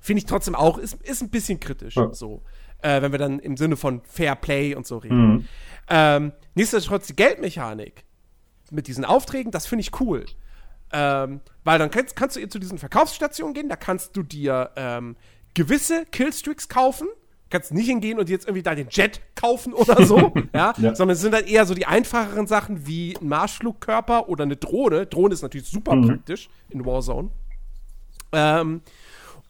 finde 0.00 0.18
ich 0.18 0.26
trotzdem 0.26 0.54
auch, 0.54 0.78
ist, 0.78 0.94
ist 1.02 1.22
ein 1.22 1.30
bisschen 1.30 1.60
kritisch, 1.60 1.96
ja. 1.96 2.12
so. 2.12 2.42
Äh, 2.82 3.00
wenn 3.00 3.12
wir 3.12 3.18
dann 3.18 3.38
im 3.38 3.56
Sinne 3.56 3.76
von 3.76 4.02
Fair 4.04 4.36
Play 4.36 4.74
und 4.74 4.86
so 4.86 4.98
reden. 4.98 5.28
Mhm. 5.28 5.48
Ähm, 5.88 6.32
nichtsdestotrotz 6.54 7.06
die 7.06 7.16
Geldmechanik 7.16 8.04
mit 8.70 8.86
diesen 8.86 9.04
Aufträgen, 9.04 9.50
das 9.50 9.66
finde 9.66 9.80
ich 9.80 10.00
cool. 10.00 10.26
Ähm, 10.92 11.40
weil 11.64 11.78
dann 11.78 11.90
kannst, 11.90 12.16
kannst 12.16 12.36
du 12.36 12.48
zu 12.48 12.58
diesen 12.58 12.78
Verkaufsstationen 12.78 13.54
gehen, 13.54 13.68
da 13.68 13.76
kannst 13.76 14.16
du 14.16 14.22
dir 14.22 14.70
ähm, 14.76 15.16
gewisse 15.54 16.04
Killstreaks 16.06 16.68
kaufen. 16.68 17.08
Kannst 17.48 17.72
nicht 17.72 17.86
hingehen 17.86 18.18
und 18.18 18.28
jetzt 18.28 18.46
irgendwie 18.46 18.62
da 18.62 18.74
den 18.74 18.88
Jet 18.90 19.20
kaufen 19.36 19.72
oder 19.72 20.04
so, 20.04 20.32
ja? 20.54 20.74
ja? 20.78 20.94
Sondern 20.94 21.14
es 21.14 21.20
sind 21.20 21.32
halt 21.32 21.48
eher 21.48 21.64
so 21.64 21.74
die 21.74 21.86
einfacheren 21.86 22.46
Sachen 22.46 22.86
wie 22.86 23.16
ein 23.16 23.28
Marschflugkörper 23.28 24.28
oder 24.28 24.44
eine 24.44 24.56
Drohne. 24.56 25.06
Drohne 25.06 25.34
ist 25.34 25.42
natürlich 25.42 25.68
super 25.68 25.94
mhm. 25.94 26.08
praktisch 26.08 26.48
in 26.70 26.84
Warzone. 26.84 27.30
Ähm, 28.32 28.80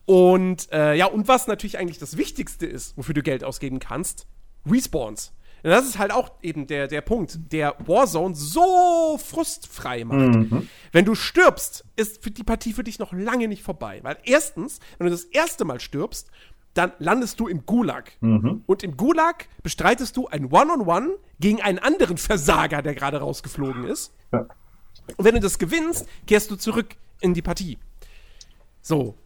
und 0.04 0.70
äh, 0.72 0.94
ja, 0.94 1.06
und 1.06 1.26
was 1.26 1.46
natürlich 1.46 1.78
eigentlich 1.78 1.98
das 1.98 2.16
Wichtigste 2.16 2.66
ist, 2.66 2.96
wofür 2.96 3.14
du 3.14 3.22
Geld 3.22 3.44
ausgeben 3.44 3.78
kannst, 3.78 4.26
Respawns. 4.70 5.32
Und 5.62 5.70
das 5.70 5.84
ist 5.84 5.98
halt 5.98 6.12
auch 6.12 6.30
eben 6.42 6.68
der, 6.68 6.86
der 6.86 7.00
Punkt, 7.00 7.52
der 7.52 7.74
Warzone 7.84 8.36
so 8.36 9.18
frustfrei 9.18 10.04
macht. 10.04 10.36
Mhm. 10.36 10.68
Wenn 10.92 11.04
du 11.04 11.16
stirbst, 11.16 11.84
ist 11.96 12.24
die 12.38 12.44
Partie 12.44 12.72
für 12.72 12.84
dich 12.84 13.00
noch 13.00 13.12
lange 13.12 13.48
nicht 13.48 13.64
vorbei. 13.64 13.98
Weil 14.02 14.16
erstens, 14.22 14.78
wenn 14.98 15.06
du 15.06 15.10
das 15.10 15.24
erste 15.24 15.64
Mal 15.64 15.80
stirbst, 15.80 16.30
dann 16.76 16.92
landest 16.98 17.40
du 17.40 17.48
im 17.48 17.64
Gulag. 17.66 18.12
Mhm. 18.20 18.62
Und 18.66 18.82
im 18.82 18.96
Gulag 18.96 19.48
bestreitest 19.62 20.16
du 20.16 20.28
ein 20.28 20.46
One-on-One 20.46 20.82
-on 20.82 21.08
-One 21.08 21.18
gegen 21.40 21.62
einen 21.62 21.78
anderen 21.78 22.18
Versager, 22.18 22.82
der 22.82 22.94
gerade 22.94 23.18
rausgeflogen 23.18 23.84
ist. 23.84 24.14
Ja. 24.32 24.46
Und 25.16 25.24
wenn 25.24 25.34
du 25.34 25.40
das 25.40 25.58
gewinnst, 25.58 26.06
kehrst 26.26 26.50
du 26.50 26.56
zurück 26.56 26.96
in 27.20 27.34
die 27.34 27.42
Partie. 27.42 27.78
So. 28.80 29.16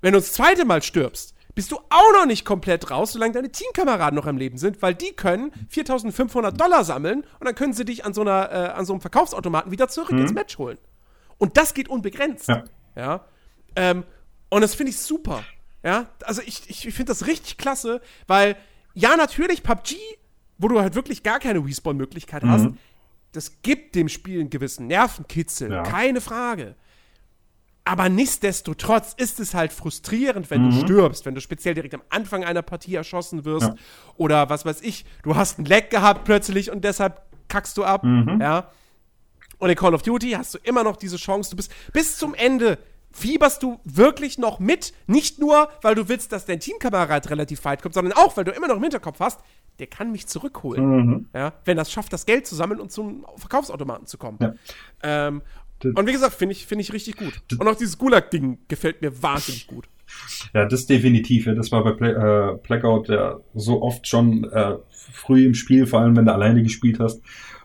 Wenn 0.00 0.12
du 0.12 0.18
das 0.18 0.32
zweite 0.32 0.64
Mal 0.64 0.82
stirbst, 0.82 1.34
bist 1.54 1.72
du 1.72 1.78
auch 1.90 2.12
noch 2.12 2.26
nicht 2.26 2.44
komplett 2.44 2.90
raus, 2.90 3.12
solange 3.14 3.32
deine 3.32 3.50
Teamkameraden 3.50 4.14
noch 4.14 4.26
am 4.26 4.36
Leben 4.36 4.58
sind, 4.58 4.80
weil 4.80 4.94
die 4.94 5.12
können 5.12 5.50
4500 5.70 6.58
Dollar 6.60 6.84
sammeln 6.84 7.24
und 7.40 7.46
dann 7.46 7.56
können 7.56 7.72
sie 7.72 7.84
dich 7.84 8.04
an 8.04 8.14
so, 8.14 8.20
einer, 8.20 8.52
äh, 8.52 8.68
an 8.68 8.84
so 8.84 8.92
einem 8.92 9.00
Verkaufsautomaten 9.00 9.72
wieder 9.72 9.88
zurück 9.88 10.12
mhm. 10.12 10.20
ins 10.20 10.32
Match 10.32 10.56
holen. 10.58 10.78
Und 11.36 11.56
das 11.56 11.74
geht 11.74 11.88
unbegrenzt. 11.88 12.48
Ja. 12.48 12.64
ja? 12.94 13.24
Ähm, 13.74 14.04
und 14.50 14.60
das 14.60 14.76
finde 14.76 14.90
ich 14.90 14.98
super. 14.98 15.42
Ja, 15.82 16.06
also 16.24 16.42
ich, 16.44 16.68
ich, 16.68 16.82
finde 16.94 17.12
das 17.12 17.26
richtig 17.26 17.56
klasse, 17.56 18.00
weil 18.26 18.56
ja, 18.94 19.16
natürlich 19.16 19.62
PUBG, 19.62 19.96
wo 20.58 20.68
du 20.68 20.80
halt 20.80 20.94
wirklich 20.94 21.22
gar 21.22 21.38
keine 21.38 21.64
Respawn-Möglichkeit 21.64 22.42
mhm. 22.42 22.50
hast, 22.50 22.68
das 23.32 23.62
gibt 23.62 23.94
dem 23.94 24.08
Spiel 24.08 24.40
einen 24.40 24.50
gewissen 24.50 24.88
Nervenkitzel, 24.88 25.70
ja. 25.70 25.82
keine 25.82 26.20
Frage. 26.20 26.74
Aber 27.84 28.10
nichtsdestotrotz 28.10 29.14
ist 29.16 29.40
es 29.40 29.54
halt 29.54 29.72
frustrierend, 29.72 30.50
wenn 30.50 30.66
mhm. 30.66 30.70
du 30.70 30.80
stirbst, 30.80 31.24
wenn 31.24 31.34
du 31.34 31.40
speziell 31.40 31.74
direkt 31.74 31.94
am 31.94 32.02
Anfang 32.10 32.44
einer 32.44 32.60
Partie 32.60 32.96
erschossen 32.96 33.46
wirst. 33.46 33.68
Ja. 33.68 33.74
Oder 34.16 34.50
was 34.50 34.66
weiß 34.66 34.82
ich, 34.82 35.06
du 35.22 35.36
hast 35.36 35.58
einen 35.58 35.64
Leck 35.64 35.88
gehabt 35.88 36.24
plötzlich 36.24 36.70
und 36.70 36.84
deshalb 36.84 37.22
kackst 37.48 37.78
du 37.78 37.84
ab. 37.84 38.04
Mhm. 38.04 38.40
Ja. 38.42 38.70
Und 39.58 39.70
in 39.70 39.76
Call 39.76 39.94
of 39.94 40.02
Duty 40.02 40.32
hast 40.32 40.54
du 40.54 40.58
immer 40.64 40.84
noch 40.84 40.96
diese 40.96 41.16
Chance. 41.16 41.50
Du 41.50 41.56
bist 41.56 41.72
bis 41.92 42.18
zum 42.18 42.34
Ende 42.34 42.78
fieberst 43.12 43.62
du 43.62 43.80
wirklich 43.84 44.38
noch 44.38 44.58
mit. 44.58 44.92
Nicht 45.06 45.38
nur, 45.38 45.68
weil 45.82 45.94
du 45.94 46.08
willst, 46.08 46.32
dass 46.32 46.46
dein 46.46 46.60
Teamkamerad 46.60 47.30
relativ 47.30 47.64
weit 47.64 47.82
kommt, 47.82 47.94
sondern 47.94 48.12
auch, 48.14 48.36
weil 48.36 48.44
du 48.44 48.52
immer 48.52 48.68
noch 48.68 48.76
im 48.76 48.82
Hinterkopf 48.82 49.20
hast, 49.20 49.40
der 49.78 49.86
kann 49.86 50.12
mich 50.12 50.26
zurückholen. 50.26 50.84
Mhm. 50.84 51.26
Ja, 51.34 51.52
wenn 51.64 51.76
das 51.76 51.90
schafft, 51.90 52.12
das 52.12 52.26
Geld 52.26 52.46
zu 52.46 52.54
sammeln 52.54 52.80
und 52.80 52.90
zum 52.90 53.26
Verkaufsautomaten 53.36 54.06
zu 54.06 54.18
kommen. 54.18 54.38
Ja. 54.40 54.54
Ähm, 55.02 55.42
und 55.84 56.06
wie 56.06 56.12
gesagt, 56.12 56.34
finde 56.34 56.52
ich, 56.52 56.66
find 56.66 56.80
ich 56.80 56.92
richtig 56.92 57.16
gut. 57.16 57.40
Und 57.58 57.68
auch 57.68 57.76
dieses 57.76 57.98
Gulag-Ding 57.98 58.58
gefällt 58.66 59.00
mir 59.00 59.22
wahnsinnig 59.22 59.68
gut. 59.68 59.88
Ja, 60.52 60.66
das 60.66 60.86
definitiv. 60.86 61.46
Ja, 61.46 61.54
das 61.54 61.70
war 61.70 61.84
bei 61.84 61.92
Play, 61.92 62.10
äh, 62.10 62.58
Blackout 62.62 63.08
ja 63.08 63.38
so 63.54 63.82
oft 63.82 64.08
schon 64.08 64.44
äh, 64.50 64.76
früh 64.90 65.44
im 65.46 65.54
Spiel, 65.54 65.86
vor 65.86 66.00
allem 66.00 66.16
wenn 66.16 66.24
du 66.24 66.32
alleine 66.32 66.62
gespielt 66.62 66.98
hast. 66.98 67.22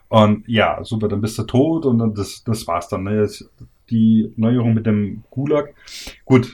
Und 0.10 0.48
ja, 0.48 0.84
super, 0.84 1.08
dann 1.08 1.22
bist 1.22 1.40
du 1.40 1.44
tot 1.44 1.86
und 1.88 1.98
dann 1.98 2.14
das, 2.14 2.44
das 2.44 2.68
war's 2.68 2.88
dann. 2.88 3.04
Ne? 3.04 3.28
Die 3.94 4.34
Neuerung 4.38 4.74
mit 4.74 4.88
dem 4.88 5.24
Gulag. 5.30 5.76
Gut, 6.26 6.52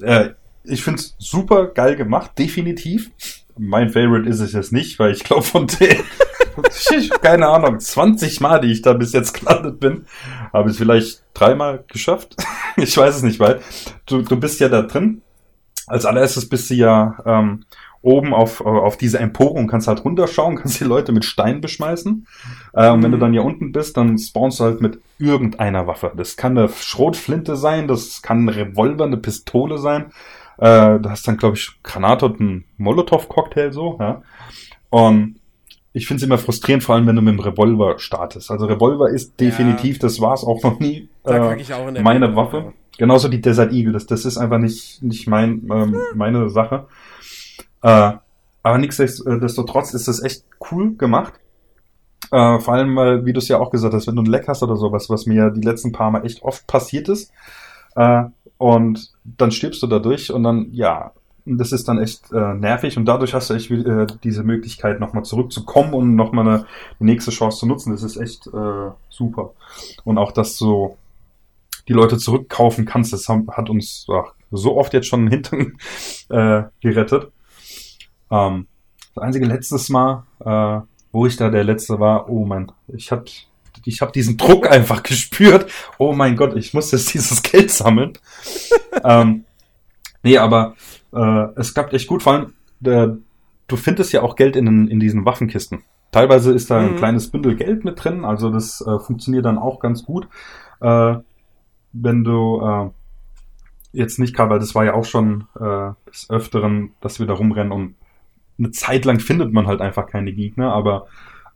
äh, 0.00 0.30
ich 0.62 0.84
find's 0.84 1.16
super 1.18 1.66
geil 1.66 1.96
gemacht, 1.96 2.38
definitiv. 2.38 3.10
Mein 3.58 3.90
Favorite 3.90 4.28
ist 4.28 4.38
es 4.38 4.52
jetzt 4.52 4.72
nicht, 4.72 5.00
weil 5.00 5.10
ich 5.10 5.24
glaube 5.24 5.42
von 5.42 5.66
den 5.66 5.96
keine 7.22 7.48
Ahnung, 7.48 7.80
20 7.80 8.40
Mal, 8.40 8.60
die 8.60 8.70
ich 8.70 8.82
da 8.82 8.92
bis 8.92 9.12
jetzt 9.12 9.32
gelandet 9.32 9.80
bin, 9.80 10.06
habe 10.52 10.70
ich 10.70 10.76
vielleicht 10.76 11.24
dreimal 11.34 11.84
geschafft. 11.88 12.36
ich 12.76 12.96
weiß 12.96 13.16
es 13.16 13.22
nicht, 13.22 13.40
weil 13.40 13.60
du, 14.06 14.22
du 14.22 14.38
bist 14.38 14.60
ja 14.60 14.68
da 14.68 14.82
drin. 14.82 15.22
Als 15.86 16.04
allererstes 16.04 16.48
bist 16.48 16.70
du 16.70 16.74
ja 16.74 17.16
ähm, 17.24 17.64
oben 18.02 18.34
auf, 18.34 18.60
auf 18.60 18.96
diese 18.96 19.18
Empore 19.18 19.54
und 19.54 19.66
kannst 19.66 19.88
halt 19.88 20.04
runterschauen, 20.04 20.56
kannst 20.60 20.80
die 20.80 20.84
Leute 20.84 21.12
mit 21.12 21.24
Steinen 21.24 21.60
beschmeißen. 21.60 22.26
Äh, 22.72 22.90
und 22.90 23.02
wenn 23.02 23.10
du 23.10 23.16
mhm. 23.16 23.20
dann 23.20 23.32
hier 23.32 23.44
unten 23.44 23.72
bist, 23.72 23.96
dann 23.96 24.18
spawnst 24.18 24.60
du 24.60 24.64
halt 24.64 24.80
mit 24.80 25.00
irgendeiner 25.18 25.86
Waffe. 25.86 26.12
Das 26.16 26.36
kann 26.36 26.56
eine 26.56 26.68
Schrotflinte 26.68 27.56
sein, 27.56 27.88
das 27.88 28.22
kann 28.22 28.44
ein 28.44 28.48
Revolver, 28.48 29.04
eine 29.04 29.16
Pistole 29.16 29.78
sein. 29.78 30.12
Äh, 30.58 31.00
du 31.00 31.10
hast 31.10 31.26
dann, 31.26 31.36
glaube 31.36 31.56
ich, 31.56 31.70
Granate 31.82 32.26
und 32.26 32.40
einen 32.40 32.64
Molotow-Cocktail 32.78 33.72
so, 33.72 33.96
ja. 34.00 34.22
Und 34.90 35.36
ich 35.92 36.06
finde 36.06 36.18
es 36.22 36.26
immer 36.26 36.38
frustrierend, 36.38 36.84
vor 36.84 36.94
allem 36.94 37.06
wenn 37.06 37.16
du 37.16 37.22
mit 37.22 37.34
dem 37.34 37.40
Revolver 37.40 37.98
startest. 37.98 38.50
Also 38.50 38.66
Revolver 38.66 39.08
ist 39.08 39.40
definitiv, 39.40 39.96
ja. 39.96 40.02
das 40.02 40.20
war 40.20 40.34
es 40.34 40.44
auch 40.44 40.62
noch 40.62 40.78
nie, 40.78 41.08
äh, 41.24 42.02
meine 42.02 42.36
Waffe. 42.36 42.56
Ja. 42.58 42.72
Genauso 42.98 43.28
die 43.28 43.40
Desert 43.40 43.72
Eagle, 43.72 43.92
das, 43.92 44.06
das 44.06 44.24
ist 44.24 44.38
einfach 44.38 44.58
nicht, 44.58 45.02
nicht 45.02 45.26
mein, 45.28 45.68
ähm, 45.70 45.94
hm. 45.94 46.00
meine 46.14 46.50
Sache. 46.50 46.86
Äh, 47.82 48.12
aber 48.62 48.78
nichtsdestotrotz 48.78 49.94
ist 49.94 50.08
das 50.08 50.22
echt 50.22 50.44
cool 50.70 50.96
gemacht. 50.96 51.34
Äh, 52.32 52.58
vor 52.58 52.74
allem, 52.74 52.96
weil, 52.96 53.24
wie 53.24 53.32
du 53.32 53.38
es 53.38 53.48
ja 53.48 53.58
auch 53.58 53.70
gesagt 53.70 53.94
hast, 53.94 54.06
wenn 54.08 54.16
du 54.16 54.22
ein 54.22 54.26
Leck 54.26 54.48
hast 54.48 54.62
oder 54.62 54.76
sowas, 54.76 55.08
was 55.08 55.26
mir 55.26 55.50
die 55.50 55.60
letzten 55.60 55.92
paar 55.92 56.10
Mal 56.10 56.24
echt 56.24 56.42
oft 56.42 56.66
passiert 56.66 57.08
ist, 57.08 57.32
äh, 57.94 58.24
und 58.58 59.12
dann 59.24 59.50
stirbst 59.50 59.82
du 59.82 59.86
dadurch 59.86 60.32
und 60.32 60.42
dann, 60.42 60.68
ja, 60.72 61.12
das 61.44 61.72
ist 61.72 61.86
dann 61.86 61.98
echt 61.98 62.32
äh, 62.32 62.54
nervig 62.54 62.96
und 62.96 63.04
dadurch 63.04 63.32
hast 63.32 63.50
du 63.50 63.54
echt 63.54 63.70
äh, 63.70 64.06
diese 64.24 64.42
Möglichkeit, 64.42 64.98
nochmal 64.98 65.24
zurückzukommen 65.24 65.94
und 65.94 66.16
nochmal 66.16 66.48
eine 66.48 66.66
nächste 66.98 67.30
Chance 67.30 67.58
zu 67.58 67.66
nutzen. 67.66 67.92
Das 67.92 68.02
ist 68.02 68.16
echt 68.16 68.48
äh, 68.48 68.90
super. 69.08 69.52
Und 70.04 70.18
auch, 70.18 70.32
dass 70.32 70.58
du 70.58 70.96
die 71.88 71.92
Leute 71.92 72.18
zurückkaufen 72.18 72.84
kannst, 72.84 73.12
das 73.12 73.28
hat 73.28 73.70
uns 73.70 74.06
ach, 74.10 74.32
so 74.50 74.76
oft 74.76 74.92
jetzt 74.92 75.06
schon 75.06 75.26
den 75.26 75.30
Hintern 75.30 75.72
äh, 76.28 76.68
gerettet. 76.80 77.30
Ähm, 78.30 78.66
das 79.14 79.24
einzige 79.24 79.46
letztes 79.46 79.88
Mal, 79.88 80.24
äh, 80.44 80.80
wo 81.12 81.26
ich 81.26 81.36
da 81.36 81.48
der 81.48 81.64
Letzte 81.64 81.98
war, 82.00 82.28
oh 82.28 82.44
mein, 82.44 82.70
ich 82.88 83.10
hab, 83.10 83.26
ich 83.84 84.00
hab 84.00 84.12
diesen 84.12 84.36
Druck 84.36 84.66
einfach 84.70 85.02
gespürt. 85.02 85.70
Oh 85.98 86.12
mein 86.12 86.36
Gott, 86.36 86.56
ich 86.56 86.74
muss 86.74 86.92
jetzt 86.92 87.14
dieses 87.14 87.42
Geld 87.42 87.70
sammeln. 87.70 88.12
ähm, 89.04 89.44
nee, 90.22 90.38
aber 90.38 90.74
äh, 91.14 91.46
es 91.56 91.72
klappt 91.72 91.94
echt 91.94 92.08
gut, 92.08 92.22
vor 92.22 92.32
allem, 92.34 92.52
äh, 92.84 93.16
du 93.68 93.76
findest 93.76 94.12
ja 94.12 94.22
auch 94.22 94.36
Geld 94.36 94.56
in, 94.56 94.88
in 94.88 95.00
diesen 95.00 95.24
Waffenkisten. 95.24 95.82
Teilweise 96.12 96.52
ist 96.52 96.70
da 96.70 96.78
ein 96.78 96.92
mhm. 96.92 96.96
kleines 96.96 97.30
Bündel 97.30 97.56
Geld 97.56 97.84
mit 97.84 98.02
drin, 98.02 98.24
also 98.24 98.50
das 98.50 98.80
äh, 98.80 98.98
funktioniert 98.98 99.44
dann 99.44 99.58
auch 99.58 99.80
ganz 99.80 100.04
gut. 100.04 100.28
Äh, 100.80 101.16
wenn 102.02 102.24
du 102.24 102.60
äh, 102.60 102.90
jetzt 103.92 104.18
nicht 104.18 104.34
gerade, 104.34 104.50
weil 104.50 104.58
das 104.58 104.74
war 104.74 104.84
ja 104.84 104.94
auch 104.94 105.04
schon 105.04 105.46
äh, 105.58 105.90
des 106.10 106.28
Öfteren, 106.30 106.92
dass 107.00 107.18
wir 107.18 107.26
da 107.26 107.34
rumrennen 107.34 107.72
und 107.72 107.94
eine 108.58 108.70
Zeit 108.70 109.04
lang 109.04 109.20
findet 109.20 109.52
man 109.52 109.66
halt 109.66 109.80
einfach 109.80 110.06
keine 110.06 110.32
Gegner, 110.32 110.72
aber 110.72 111.06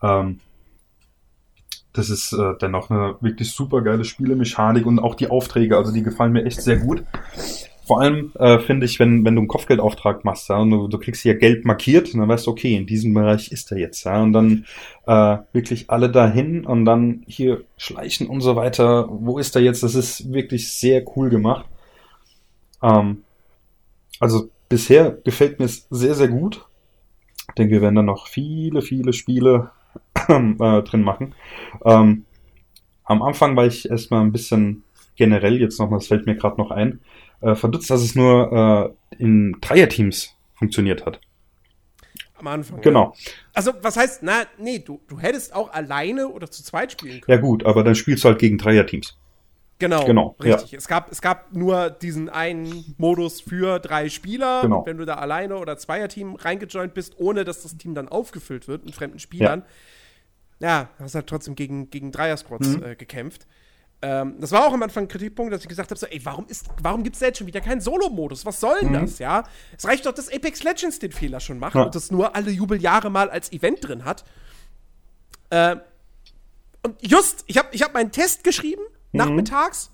ähm, 0.02 0.40
das 1.92 2.08
ist 2.08 2.32
äh, 2.32 2.54
dennoch 2.60 2.90
eine 2.90 3.16
wirklich 3.20 3.50
super 3.52 3.82
geile 3.82 4.04
Spielemechanik 4.04 4.86
und 4.86 4.98
auch 4.98 5.14
die 5.14 5.30
Aufträge, 5.30 5.76
also 5.76 5.92
die 5.92 6.02
gefallen 6.02 6.32
mir 6.32 6.44
echt 6.44 6.62
sehr 6.62 6.76
gut. 6.76 7.04
Vor 7.90 8.00
allem 8.00 8.30
äh, 8.38 8.60
finde 8.60 8.86
ich, 8.86 9.00
wenn, 9.00 9.24
wenn 9.24 9.34
du 9.34 9.40
einen 9.40 9.48
Kopfgeldauftrag 9.48 10.24
machst, 10.24 10.48
ja, 10.48 10.58
und 10.58 10.70
du, 10.70 10.86
du 10.86 10.96
kriegst 10.96 11.22
hier 11.22 11.34
Geld 11.34 11.64
markiert, 11.64 12.14
und 12.14 12.20
dann 12.20 12.28
weißt 12.28 12.46
du, 12.46 12.52
okay, 12.52 12.76
in 12.76 12.86
diesem 12.86 13.12
Bereich 13.14 13.50
ist 13.50 13.72
er 13.72 13.78
jetzt, 13.78 14.04
ja, 14.04 14.22
und 14.22 14.32
dann 14.32 14.64
äh, 15.08 15.38
wirklich 15.52 15.90
alle 15.90 16.08
dahin 16.08 16.64
und 16.64 16.84
dann 16.84 17.24
hier 17.26 17.64
schleichen 17.76 18.28
und 18.28 18.42
so 18.42 18.54
weiter. 18.54 19.08
Wo 19.10 19.40
ist 19.40 19.56
er 19.56 19.62
jetzt? 19.62 19.82
Das 19.82 19.96
ist 19.96 20.32
wirklich 20.32 20.72
sehr 20.72 21.02
cool 21.16 21.30
gemacht. 21.30 21.66
Ähm, 22.80 23.24
also 24.20 24.50
bisher 24.68 25.18
gefällt 25.24 25.58
mir 25.58 25.64
es 25.64 25.88
sehr, 25.90 26.14
sehr 26.14 26.28
gut. 26.28 26.64
Ich 27.48 27.54
denke, 27.54 27.72
wir 27.72 27.82
werden 27.82 27.96
da 27.96 28.02
noch 28.02 28.28
viele, 28.28 28.82
viele 28.82 29.12
Spiele 29.12 29.72
äh, 30.28 30.82
drin 30.82 31.02
machen. 31.02 31.34
Ähm, 31.84 32.24
am 33.02 33.20
Anfang 33.20 33.56
war 33.56 33.66
ich 33.66 33.90
erstmal 33.90 34.20
ein 34.20 34.30
bisschen 34.30 34.84
generell, 35.16 35.60
jetzt 35.60 35.80
nochmal, 35.80 35.98
das 35.98 36.06
fällt 36.06 36.26
mir 36.26 36.36
gerade 36.36 36.56
noch 36.56 36.70
ein, 36.70 37.00
äh, 37.40 37.54
verdutzt, 37.54 37.90
dass 37.90 38.02
es 38.02 38.14
nur 38.14 38.96
äh, 39.10 39.16
in 39.22 39.56
Dreierteams 39.60 40.34
funktioniert 40.54 41.06
hat. 41.06 41.20
Am 42.36 42.46
Anfang. 42.46 42.80
Genau. 42.80 43.14
Ja. 43.16 43.32
Also, 43.52 43.72
was 43.82 43.96
heißt, 43.96 44.22
na, 44.22 44.44
nee, 44.58 44.78
du, 44.78 45.00
du 45.08 45.18
hättest 45.18 45.54
auch 45.54 45.72
alleine 45.72 46.28
oder 46.28 46.50
zu 46.50 46.62
zweit 46.62 46.92
spielen 46.92 47.20
können. 47.20 47.38
Ja, 47.38 47.42
gut, 47.42 47.64
aber 47.64 47.84
dann 47.84 47.94
spielst 47.94 48.24
du 48.24 48.28
halt 48.28 48.38
gegen 48.38 48.56
Dreierteams. 48.56 49.16
Genau, 49.80 50.04
genau 50.04 50.36
richtig. 50.42 50.72
Ja. 50.72 50.78
Es, 50.78 50.88
gab, 50.88 51.10
es 51.10 51.22
gab 51.22 51.54
nur 51.54 51.88
diesen 51.88 52.28
einen 52.28 52.94
Modus 52.98 53.40
für 53.40 53.78
drei 53.78 54.10
Spieler. 54.10 54.60
Genau. 54.62 54.84
wenn 54.84 54.98
du 54.98 55.06
da 55.06 55.14
alleine 55.14 55.56
oder 55.56 55.78
Zweierteam 55.78 56.34
reingejoint 56.34 56.92
bist, 56.92 57.18
ohne 57.18 57.44
dass 57.44 57.62
das 57.62 57.76
Team 57.78 57.94
dann 57.94 58.08
aufgefüllt 58.08 58.68
wird 58.68 58.84
mit 58.84 58.94
fremden 58.94 59.18
Spielern, 59.18 59.64
ja, 60.60 60.68
ja 60.68 60.90
hast 60.98 61.14
halt 61.14 61.26
trotzdem 61.26 61.56
gegen, 61.56 61.88
gegen 61.88 62.12
Dreier-Squads 62.12 62.68
mhm. 62.76 62.82
äh, 62.82 62.94
gekämpft. 62.94 63.46
Ähm, 64.02 64.36
das 64.40 64.50
war 64.52 64.66
auch 64.66 64.72
am 64.72 64.82
Anfang 64.82 65.04
ein 65.04 65.08
Kritikpunkt, 65.08 65.52
dass 65.52 65.62
ich 65.62 65.68
gesagt 65.68 65.90
habe: 65.90 65.98
so, 65.98 66.06
ey, 66.06 66.24
warum, 66.24 66.46
warum 66.82 67.02
gibt 67.02 67.16
es 67.16 67.20
jetzt 67.20 67.38
schon 67.38 67.46
wieder 67.46 67.60
keinen 67.60 67.80
Solo-Modus? 67.80 68.46
Was 68.46 68.60
soll 68.60 68.80
denn 68.80 68.90
mhm. 68.90 69.00
das, 69.02 69.18
ja? 69.18 69.44
Es 69.76 69.84
reicht 69.84 70.06
doch, 70.06 70.12
dass 70.12 70.32
Apex 70.32 70.62
Legends 70.62 70.98
den 70.98 71.12
Fehler 71.12 71.40
schon 71.40 71.58
macht 71.58 71.74
ja. 71.74 71.82
und 71.82 71.94
das 71.94 72.10
nur 72.10 72.34
alle 72.34 72.50
Jubeljahre 72.50 73.10
mal 73.10 73.28
als 73.28 73.52
Event 73.52 73.86
drin 73.86 74.04
hat. 74.04 74.24
Äh, 75.50 75.76
und 76.82 76.96
just, 77.06 77.44
ich 77.46 77.58
habe 77.58 77.68
ich 77.72 77.82
hab 77.82 77.92
meinen 77.92 78.10
Test 78.10 78.42
geschrieben 78.42 78.82
mhm. 79.12 79.18
nachmittags. 79.18 79.90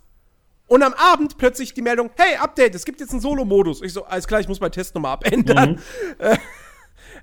Und 0.68 0.82
am 0.82 0.94
Abend 0.94 1.38
plötzlich 1.38 1.74
die 1.74 1.82
Meldung, 1.82 2.10
hey, 2.16 2.36
Update, 2.36 2.74
es 2.74 2.84
gibt 2.84 3.00
jetzt 3.00 3.12
einen 3.12 3.20
Solo-Modus. 3.20 3.82
Ich 3.82 3.92
so, 3.92 4.04
alles 4.04 4.26
klar, 4.26 4.40
ich 4.40 4.48
muss 4.48 4.58
meinen 4.60 4.72
Test 4.72 4.94
nochmal 4.96 5.12
abändern. 5.12 5.80
Mhm. 6.18 6.38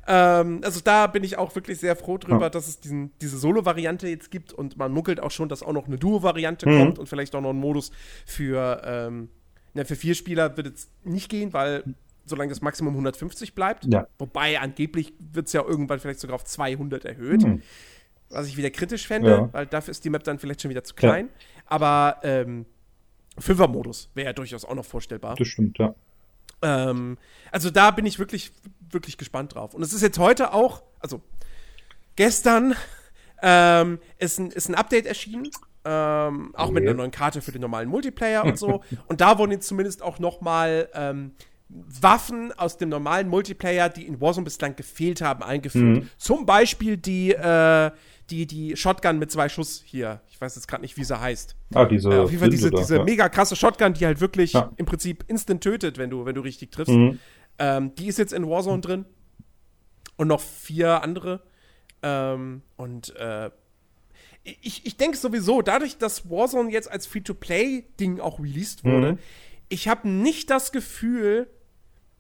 ähm, 0.07 0.61
also 0.63 0.81
da 0.83 1.07
bin 1.07 1.23
ich 1.23 1.37
auch 1.37 1.55
wirklich 1.55 1.79
sehr 1.79 1.95
froh 1.95 2.17
drüber, 2.17 2.41
ja. 2.41 2.49
dass 2.49 2.67
es 2.67 2.79
diesen, 2.79 3.11
diese 3.21 3.37
Solo-Variante 3.37 4.07
jetzt 4.07 4.31
gibt 4.31 4.51
und 4.51 4.77
man 4.77 4.91
munkelt 4.91 5.19
auch 5.19 5.31
schon, 5.31 5.49
dass 5.49 5.63
auch 5.63 5.73
noch 5.73 5.87
eine 5.87 5.97
Duo-Variante 5.97 6.67
mhm. 6.67 6.79
kommt 6.79 6.99
und 6.99 7.07
vielleicht 7.07 7.35
auch 7.35 7.41
noch 7.41 7.51
ein 7.51 7.59
Modus 7.59 7.91
für, 8.25 8.81
ähm, 8.85 9.29
na, 9.73 9.85
für 9.85 9.95
vier 9.95 10.15
Spieler 10.15 10.57
wird 10.57 10.67
es 10.67 10.89
nicht 11.03 11.29
gehen, 11.29 11.53
weil 11.53 11.83
solange 12.25 12.49
das 12.49 12.61
Maximum 12.61 12.93
150 12.93 13.55
bleibt. 13.55 13.85
Ja. 13.85 14.07
Wobei 14.17 14.59
angeblich 14.59 15.13
wird 15.19 15.47
es 15.47 15.53
ja 15.53 15.63
irgendwann 15.63 15.99
vielleicht 15.99 16.19
sogar 16.19 16.35
auf 16.35 16.45
200 16.45 17.05
erhöht. 17.05 17.43
Mhm. 17.43 17.61
Was 18.29 18.47
ich 18.47 18.57
wieder 18.57 18.71
kritisch 18.71 19.07
fände, 19.07 19.29
ja. 19.29 19.49
weil 19.53 19.67
dafür 19.67 19.91
ist 19.91 20.03
die 20.05 20.09
Map 20.09 20.23
dann 20.23 20.39
vielleicht 20.39 20.61
schon 20.61 20.71
wieder 20.71 20.83
zu 20.83 20.95
klein. 20.95 21.29
Aber 21.65 22.17
ähm, 22.23 22.65
Fünfer-Modus 23.37 24.09
wäre 24.15 24.27
ja 24.27 24.33
durchaus 24.33 24.65
auch 24.65 24.75
noch 24.75 24.85
vorstellbar. 24.85 25.35
Das 25.35 25.47
stimmt, 25.47 25.77
ja. 25.77 25.93
Ähm, 26.61 27.17
also 27.51 27.69
da 27.69 27.91
bin 27.91 28.05
ich 28.05 28.19
wirklich, 28.19 28.51
wirklich 28.93 29.17
gespannt 29.17 29.55
drauf. 29.55 29.73
Und 29.73 29.81
es 29.81 29.93
ist 29.93 30.01
jetzt 30.01 30.19
heute 30.19 30.53
auch, 30.53 30.83
also 30.99 31.21
gestern 32.15 32.75
ähm, 33.41 33.99
ist, 34.17 34.39
ein, 34.39 34.51
ist 34.51 34.69
ein 34.69 34.75
Update 34.75 35.05
erschienen. 35.05 35.49
Ähm, 35.85 36.55
auch 36.55 36.65
okay. 36.65 36.73
mit 36.73 36.83
einer 36.83 36.93
neuen 36.93 37.11
Karte 37.11 37.41
für 37.41 37.51
den 37.51 37.61
normalen 37.61 37.89
Multiplayer 37.89 38.45
und 38.45 38.57
so. 38.57 38.81
und 39.07 39.19
da 39.19 39.37
wurden 39.37 39.51
jetzt 39.51 39.67
zumindest 39.67 40.01
auch 40.01 40.17
noch 40.17 40.39
mal 40.39 40.87
ähm, 40.93 41.33
Waffen 41.69 42.51
aus 42.53 42.77
dem 42.77 42.89
normalen 42.89 43.27
Multiplayer, 43.27 43.89
die 43.89 44.05
in 44.05 44.21
Warzone 44.21 44.45
bislang 44.45 44.75
gefehlt 44.75 45.21
haben, 45.21 45.43
eingeführt. 45.43 46.03
Mhm. 46.03 46.09
Zum 46.17 46.45
Beispiel 46.45 46.97
die, 46.97 47.31
äh, 47.31 47.91
die, 48.29 48.45
die 48.45 48.77
Shotgun 48.77 49.19
mit 49.19 49.31
zwei 49.31 49.49
Schuss 49.49 49.81
hier. 49.85 50.21
Ich 50.29 50.39
weiß 50.39 50.55
jetzt 50.55 50.67
gerade 50.67 50.81
nicht, 50.81 50.97
wie 50.97 51.03
sie 51.03 51.19
heißt. 51.19 51.55
Ah, 51.73 51.85
diese. 51.85 52.09
Äh, 52.09 52.19
auf 52.19 52.29
jeden 52.29 52.39
Fall 52.39 52.49
diese, 52.49 52.71
diese 52.71 52.97
ja. 52.97 53.03
mega 53.03 53.27
krasse 53.27 53.55
Shotgun, 53.55 53.93
die 53.93 54.05
halt 54.05 54.21
wirklich 54.21 54.53
ja. 54.53 54.71
im 54.77 54.85
Prinzip 54.85 55.25
instant 55.27 55.61
tötet, 55.61 55.97
wenn 55.97 56.09
du, 56.09 56.25
wenn 56.25 56.35
du 56.35 56.41
richtig 56.41 56.71
triffst. 56.71 56.93
Mhm. 56.93 57.19
Ähm, 57.59 57.95
die 57.95 58.07
ist 58.07 58.17
jetzt 58.17 58.33
in 58.33 58.47
Warzone 58.47 58.81
drin. 58.81 59.05
Und 60.15 60.27
noch 60.27 60.41
vier 60.41 61.01
andere. 61.01 61.41
Ähm, 62.01 62.61
und 62.75 63.15
äh, 63.15 63.49
ich, 64.43 64.85
ich 64.85 64.97
denke 64.97 65.17
sowieso, 65.17 65.61
dadurch, 65.61 65.97
dass 65.97 66.29
Warzone 66.29 66.71
jetzt 66.71 66.91
als 66.91 67.07
Free-to-Play-Ding 67.07 68.19
auch 68.19 68.39
released 68.39 68.83
wurde, 68.83 69.13
mhm. 69.13 69.19
ich 69.69 69.87
habe 69.87 70.07
nicht 70.07 70.49
das 70.49 70.71
Gefühl, 70.71 71.49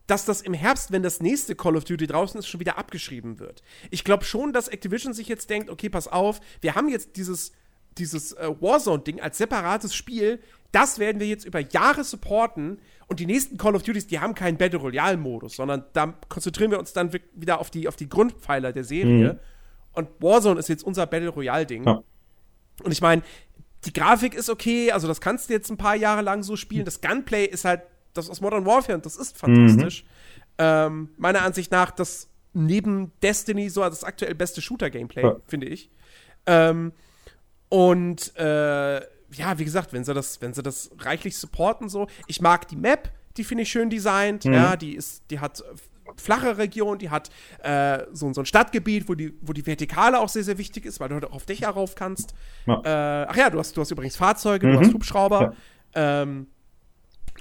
dass 0.07 0.25
das 0.25 0.41
im 0.41 0.53
Herbst, 0.53 0.91
wenn 0.91 1.03
das 1.03 1.21
nächste 1.21 1.55
Call 1.55 1.75
of 1.75 1.85
Duty 1.85 2.07
draußen 2.07 2.39
ist, 2.39 2.47
schon 2.47 2.59
wieder 2.59 2.77
abgeschrieben 2.77 3.39
wird. 3.39 3.61
Ich 3.89 4.03
glaube 4.03 4.25
schon, 4.25 4.53
dass 4.53 4.67
Activision 4.67 5.13
sich 5.13 5.27
jetzt 5.27 5.49
denkt, 5.49 5.69
okay, 5.69 5.89
pass 5.89 6.07
auf, 6.07 6.39
wir 6.61 6.75
haben 6.75 6.89
jetzt 6.89 7.15
dieses, 7.15 7.51
dieses 7.97 8.33
äh, 8.33 8.49
Warzone-Ding 8.59 9.21
als 9.21 9.37
separates 9.37 9.95
Spiel, 9.95 10.41
das 10.71 10.99
werden 10.99 11.19
wir 11.19 11.27
jetzt 11.27 11.45
über 11.45 11.59
Jahre 11.59 12.03
supporten 12.03 12.79
und 13.13 13.19
die 13.19 13.27
nächsten 13.27 13.57
Call 13.57 13.75
of 13.75 13.83
Duties, 13.83 14.07
die 14.07 14.19
haben 14.19 14.33
keinen 14.33 14.57
Battle 14.57 14.79
Royale-Modus, 14.79 15.55
sondern 15.55 15.85
da 15.93 16.15
konzentrieren 16.29 16.71
wir 16.71 16.79
uns 16.79 16.93
dann 16.93 17.13
wieder 17.35 17.59
auf 17.59 17.69
die, 17.69 17.87
auf 17.87 17.95
die 17.95 18.09
Grundpfeiler 18.09 18.73
der 18.73 18.83
Serie. 18.83 19.33
Mhm. 19.33 19.39
Und 19.91 20.09
Warzone 20.19 20.59
ist 20.59 20.67
jetzt 20.67 20.83
unser 20.83 21.05
Battle 21.05 21.29
Royale-Ding. 21.29 21.83
Ja. 21.83 22.01
Und 22.83 22.91
ich 22.91 23.01
meine, 23.01 23.21
die 23.85 23.93
Grafik 23.93 24.33
ist 24.33 24.49
okay, 24.49 24.91
also 24.91 25.07
das 25.07 25.21
kannst 25.21 25.47
du 25.47 25.53
jetzt 25.53 25.69
ein 25.69 25.77
paar 25.77 25.95
Jahre 25.95 26.23
lang 26.23 26.41
so 26.41 26.55
spielen. 26.55 26.85
Das 26.85 27.01
Gunplay 27.01 27.45
ist 27.45 27.65
halt 27.65 27.83
das 28.15 28.31
aus 28.31 28.41
Modern 28.41 28.65
Warfare 28.65 28.95
und 28.95 29.05
das 29.05 29.15
ist 29.15 29.37
fantastisch. 29.37 30.05
Mhm. 30.05 30.09
Ähm, 30.57 31.09
meiner 31.17 31.43
Ansicht 31.43 31.71
nach 31.71 31.91
das 31.91 32.29
neben 32.53 33.11
Destiny 33.21 33.69
so 33.69 33.81
das 33.81 34.03
aktuell 34.03 34.33
beste 34.33 34.59
Shooter-Gameplay, 34.59 35.21
ja. 35.21 35.35
finde 35.45 35.67
ich. 35.67 35.91
Ähm, 36.47 36.93
und 37.69 38.35
äh, 38.37 39.01
ja, 39.33 39.57
wie 39.59 39.65
gesagt, 39.65 39.93
wenn 39.93 40.03
sie 40.03 40.13
das, 40.13 40.41
wenn 40.41 40.53
sie 40.53 40.63
das 40.63 40.91
reichlich 40.99 41.37
supporten, 41.37 41.89
so. 41.89 42.07
Ich 42.27 42.41
mag 42.41 42.67
die 42.67 42.75
Map, 42.75 43.11
die 43.37 43.43
finde 43.43 43.63
ich 43.63 43.69
schön 43.69 43.89
designt. 43.89 44.45
Mhm. 44.45 44.53
Ja, 44.53 44.75
die 44.75 44.95
ist, 44.95 45.23
die 45.31 45.39
hat 45.39 45.63
flache 46.17 46.57
Region, 46.57 46.99
die 46.99 47.09
hat 47.09 47.29
äh, 47.63 48.03
so, 48.11 48.31
so 48.33 48.41
ein 48.41 48.45
Stadtgebiet, 48.45 49.07
wo 49.07 49.15
die, 49.15 49.33
wo 49.41 49.53
die 49.53 49.65
Vertikale 49.65 50.19
auch 50.19 50.29
sehr, 50.29 50.43
sehr 50.43 50.57
wichtig 50.57 50.85
ist, 50.85 50.99
weil 50.99 51.09
du 51.09 51.15
halt 51.15 51.25
auch 51.25 51.33
auf 51.33 51.45
Dächer 51.45 51.69
rauf 51.69 51.95
kannst. 51.95 52.33
Ja. 52.65 52.81
Äh, 52.83 53.27
ach 53.29 53.35
ja, 53.35 53.49
du 53.49 53.59
hast, 53.59 53.75
du 53.75 53.81
hast 53.81 53.91
übrigens 53.91 54.15
Fahrzeuge, 54.15 54.67
mhm. 54.67 54.73
du 54.73 54.79
hast 54.79 54.93
Hubschrauber. 54.93 55.55
Ja. 55.95 56.21
Ähm, 56.21 56.47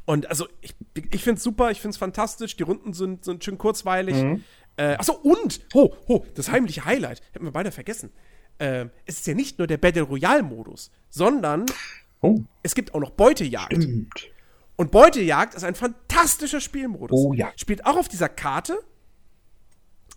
und 0.05 0.29
also, 0.29 0.49
ich, 0.61 0.75
ich 1.13 1.23
finde 1.23 1.39
es 1.39 1.45
super, 1.45 1.71
ich 1.71 1.81
finde 1.81 1.93
es 1.93 1.99
fantastisch. 1.99 2.57
Die 2.57 2.63
Runden 2.63 2.93
sind, 2.93 3.25
sind 3.25 3.45
schön 3.45 3.59
kurzweilig. 3.59 4.17
Mhm. 4.17 4.43
Äh, 4.77 4.95
achso, 4.95 5.13
und, 5.13 5.61
ho, 5.75 5.95
ho, 6.09 6.27
das 6.35 6.51
heimliche 6.51 6.85
Highlight, 6.85 7.21
hätten 7.33 7.45
wir 7.45 7.53
beide 7.53 7.71
vergessen. 7.71 8.11
Äh, 8.59 8.87
es 9.07 9.19
ist 9.19 9.27
ja 9.27 9.35
nicht 9.35 9.59
nur 9.59 9.67
der 9.67 9.79
Battle 9.79 10.03
Royale-Modus, 10.03 10.91
sondern 11.11 11.67
oh. 12.21 12.41
es 12.63 12.75
gibt 12.75 12.95
auch 12.95 13.01
noch 13.01 13.11
Beutejagd. 13.11 13.75
Stimmt. 13.75 14.33
Und 14.77 14.91
Beutejagd 14.91 15.55
ist 15.55 15.65
ein 15.65 15.75
fantastischer 15.75 16.61
Spielmodus. 16.61 17.19
Oh 17.19 17.33
ja. 17.33 17.53
Spielt 17.57 17.87
auch 17.87 17.97
auf 17.97 18.09
dieser 18.09 18.29
Karte. 18.29 18.79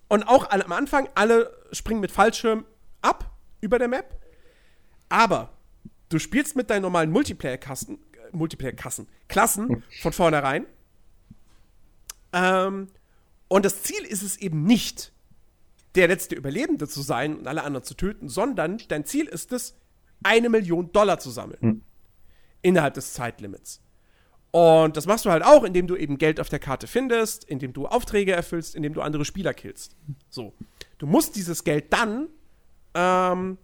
Und 0.08 0.24
auch 0.24 0.50
am 0.50 0.72
Anfang, 0.72 1.10
alle 1.16 1.52
springen 1.72 2.00
mit 2.00 2.12
Fallschirm 2.12 2.66
ab 3.02 3.32
über 3.62 3.80
der 3.80 3.88
Map. 3.88 4.20
Aber 5.10 5.52
du 6.10 6.20
spielst 6.20 6.56
mit 6.56 6.70
deinen 6.70 6.84
normalen 6.84 7.12
Multiplayer-Kasten, 7.12 8.00
Multiplayer-Kassen, 8.32 9.08
Klassen 9.28 9.84
von 10.02 10.14
vornherein. 10.14 10.66
Ähm, 12.34 12.88
und 13.48 13.66
das 13.66 13.84
Ziel 13.84 14.04
ist 14.06 14.24
es 14.24 14.38
eben 14.38 14.64
nicht, 14.64 15.12
der 15.96 16.08
letzte 16.08 16.36
Überlebende 16.36 16.88
zu 16.88 17.02
sein 17.02 17.38
und 17.38 17.48
alle 17.48 17.64
anderen 17.64 17.84
zu 17.84 17.94
töten, 17.94 18.30
sondern 18.30 18.80
dein 18.88 19.06
Ziel 19.06 19.26
ist 19.26 19.52
es, 19.52 19.76
eine 20.24 20.50
Million 20.50 20.92
Dollar 20.92 21.20
zu 21.20 21.30
sammeln. 21.30 21.60
Mhm. 21.62 21.82
Innerhalb 22.62 22.96
des 22.96 23.14
Zeitlimits. 23.14 23.82
Und 24.52 24.96
das 24.96 25.06
machst 25.06 25.26
du 25.26 25.32
halt 25.32 25.44
auch, 25.44 25.64
indem 25.64 25.86
du 25.86 25.98
eben 25.98 26.18
Geld 26.18 26.40
auf 26.40 26.48
der 26.48 26.60
Karte 26.60 26.88
findest, 26.88 27.44
indem 27.44 27.74
du 27.74 27.88
Aufträge 27.88 28.32
erfüllst, 28.32 28.74
indem 28.74 28.94
du 28.94 29.02
andere 29.02 29.26
Spieler 29.26 29.54
killst. 29.54 29.98
So. 30.30 30.54
Du 30.98 31.08
musst 31.08 31.36
dieses 31.36 31.64
Geld 31.66 31.92
dann 31.92 32.30
ähm, 32.94 33.58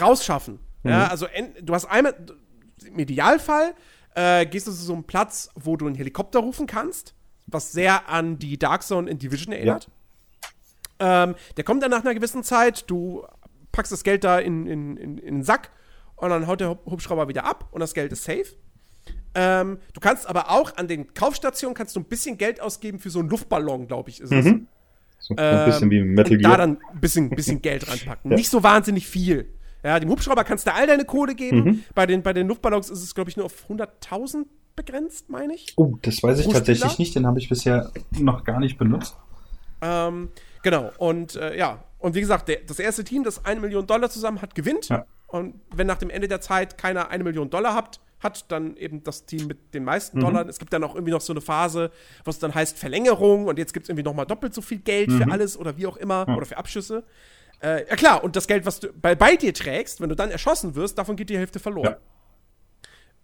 rausschaffen. 0.00 0.60
Mhm. 0.82 0.90
Ja, 0.90 1.08
also 1.08 1.26
du 1.60 1.74
hast 1.74 1.84
einmal, 1.84 2.16
im 2.84 2.98
Idealfall 2.98 3.74
äh, 4.14 4.46
gehst 4.46 4.66
du 4.66 4.70
zu 4.70 4.78
so 4.78 4.94
einem 4.94 5.04
Platz, 5.04 5.50
wo 5.54 5.76
du 5.76 5.86
einen 5.86 5.94
Helikopter 5.94 6.40
rufen 6.40 6.66
kannst, 6.66 7.14
was 7.46 7.72
sehr 7.72 8.08
an 8.08 8.38
die 8.38 8.58
Dark 8.58 8.82
Zone 8.82 9.10
in 9.10 9.18
Division 9.18 9.52
erinnert. 9.52 9.84
Ja. 9.84 9.92
Ähm, 10.98 11.34
der 11.56 11.64
kommt 11.64 11.82
dann 11.82 11.90
nach 11.90 12.04
einer 12.04 12.14
gewissen 12.14 12.42
Zeit, 12.42 12.88
du 12.88 13.24
packst 13.72 13.92
das 13.92 14.04
Geld 14.04 14.24
da 14.24 14.38
in, 14.38 14.66
in, 14.66 14.96
in, 14.96 15.18
in 15.18 15.34
den 15.36 15.42
Sack 15.42 15.70
und 16.16 16.30
dann 16.30 16.46
haut 16.46 16.60
der 16.60 16.78
Hubschrauber 16.86 17.28
wieder 17.28 17.44
ab 17.44 17.68
und 17.72 17.80
das 17.80 17.94
Geld 17.94 18.12
ist 18.12 18.24
safe. 18.24 18.46
Ähm, 19.34 19.78
du 19.92 20.00
kannst 20.00 20.28
aber 20.28 20.50
auch 20.50 20.76
an 20.76 20.86
den 20.86 21.12
Kaufstationen 21.12 21.74
kannst 21.74 21.96
du 21.96 22.00
ein 22.00 22.04
bisschen 22.04 22.38
Geld 22.38 22.60
ausgeben 22.60 23.00
für 23.00 23.10
so 23.10 23.18
einen 23.18 23.28
Luftballon, 23.28 23.88
glaube 23.88 24.10
ich, 24.10 24.20
ist 24.20 24.32
es. 24.32 24.44
Mhm. 24.44 24.68
So 25.18 25.34
ein 25.36 25.64
bisschen 25.64 25.90
wie 25.90 26.02
Metal 26.02 26.36
Gear. 26.36 26.50
Da 26.52 26.56
dann 26.58 26.78
ein 26.92 27.00
bisschen, 27.00 27.30
bisschen 27.30 27.62
Geld 27.62 27.88
reinpacken. 27.88 28.30
Ja. 28.30 28.36
Nicht 28.36 28.50
so 28.50 28.62
wahnsinnig 28.62 29.06
viel. 29.06 29.48
Ja, 29.82 29.98
dem 29.98 30.08
Hubschrauber 30.10 30.44
kannst 30.44 30.66
du 30.66 30.72
all 30.72 30.86
deine 30.86 31.04
Kohle 31.04 31.34
geben. 31.34 31.64
Mhm. 31.64 31.84
Bei, 31.94 32.06
den, 32.06 32.22
bei 32.22 32.32
den 32.32 32.46
Luftballons 32.46 32.90
ist 32.90 33.02
es, 33.02 33.14
glaube 33.14 33.30
ich, 33.30 33.36
nur 33.36 33.46
auf 33.46 33.68
100.000 33.68 34.46
begrenzt, 34.76 35.30
meine 35.30 35.54
ich. 35.54 35.72
Oh, 35.76 35.98
das 36.02 36.22
weiß 36.22 36.40
ich 36.40 36.48
tatsächlich 36.48 36.98
nicht. 36.98 37.14
Den 37.14 37.26
habe 37.26 37.38
ich 37.38 37.48
bisher 37.48 37.90
noch 38.18 38.44
gar 38.44 38.60
nicht 38.60 38.78
benutzt. 38.78 39.16
Ähm, 39.80 40.28
genau. 40.64 40.90
Und 40.98 41.36
äh, 41.36 41.56
ja, 41.56 41.84
und 41.98 42.16
wie 42.16 42.20
gesagt, 42.20 42.48
der, 42.48 42.58
das 42.66 42.80
erste 42.80 43.04
Team, 43.04 43.22
das 43.22 43.44
eine 43.44 43.60
Million 43.60 43.86
Dollar 43.86 44.10
zusammen 44.10 44.42
hat, 44.42 44.56
gewinnt. 44.56 44.88
Ja. 44.88 45.06
Und 45.28 45.60
wenn 45.74 45.86
nach 45.86 45.98
dem 45.98 46.10
Ende 46.10 46.26
der 46.26 46.40
Zeit 46.40 46.76
keiner 46.76 47.08
eine 47.10 47.22
Million 47.22 47.48
Dollar 47.48 47.74
hat, 47.74 48.00
hat, 48.24 48.50
dann 48.50 48.76
eben 48.76 49.04
das 49.04 49.26
Team 49.26 49.46
mit 49.46 49.74
den 49.74 49.84
meisten 49.84 50.18
mhm. 50.18 50.22
Dollar. 50.22 50.48
Es 50.48 50.58
gibt 50.58 50.72
dann 50.72 50.82
auch 50.82 50.94
irgendwie 50.94 51.12
noch 51.12 51.20
so 51.20 51.32
eine 51.32 51.40
Phase, 51.40 51.90
was 52.24 52.40
dann 52.40 52.54
heißt 52.54 52.76
Verlängerung 52.76 53.46
und 53.46 53.58
jetzt 53.58 53.72
gibt 53.72 53.84
es 53.84 53.90
irgendwie 53.90 54.02
noch 54.02 54.14
mal 54.14 54.24
doppelt 54.24 54.54
so 54.54 54.62
viel 54.62 54.78
Geld 54.78 55.10
mhm. 55.10 55.18
für 55.18 55.30
alles 55.30 55.56
oder 55.56 55.76
wie 55.76 55.86
auch 55.86 55.96
immer 55.96 56.24
ja. 56.26 56.34
oder 56.34 56.46
für 56.46 56.56
Abschüsse. 56.56 57.04
Äh, 57.62 57.88
ja 57.88 57.96
klar, 57.96 58.24
und 58.24 58.34
das 58.34 58.46
Geld, 58.46 58.66
was 58.66 58.80
du 58.80 58.92
bei, 58.92 59.14
bei 59.14 59.36
dir 59.36 59.54
trägst, 59.54 60.00
wenn 60.00 60.08
du 60.08 60.16
dann 60.16 60.30
erschossen 60.30 60.74
wirst, 60.74 60.98
davon 60.98 61.16
geht 61.16 61.30
die 61.30 61.38
Hälfte 61.38 61.60
verloren. 61.60 61.96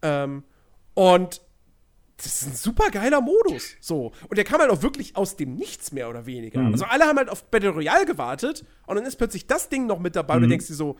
Ja. 0.02 0.24
Ähm, 0.24 0.44
und 0.94 1.40
das 2.22 2.42
ist 2.42 2.48
ein 2.48 2.54
super 2.54 2.90
geiler 2.90 3.20
Modus. 3.20 3.76
So. 3.80 4.12
Und 4.28 4.36
der 4.36 4.44
kam 4.44 4.60
halt 4.60 4.70
auch 4.70 4.82
wirklich 4.82 5.16
aus 5.16 5.36
dem 5.36 5.54
Nichts 5.54 5.92
mehr 5.92 6.08
oder 6.08 6.26
weniger. 6.26 6.60
Mhm. 6.60 6.72
Also 6.72 6.84
alle 6.84 7.04
haben 7.04 7.16
halt 7.16 7.28
auf 7.28 7.44
Battle 7.44 7.70
Royale 7.70 8.06
gewartet 8.06 8.64
und 8.86 8.96
dann 8.96 9.06
ist 9.06 9.16
plötzlich 9.16 9.46
das 9.46 9.68
Ding 9.68 9.86
noch 9.86 9.98
mit 9.98 10.16
dabei 10.16 10.34
mhm. 10.34 10.36
und 10.36 10.42
du 10.42 10.46
mhm. 10.46 10.50
denkst 10.50 10.66
dir 10.66 10.74
so, 10.74 10.98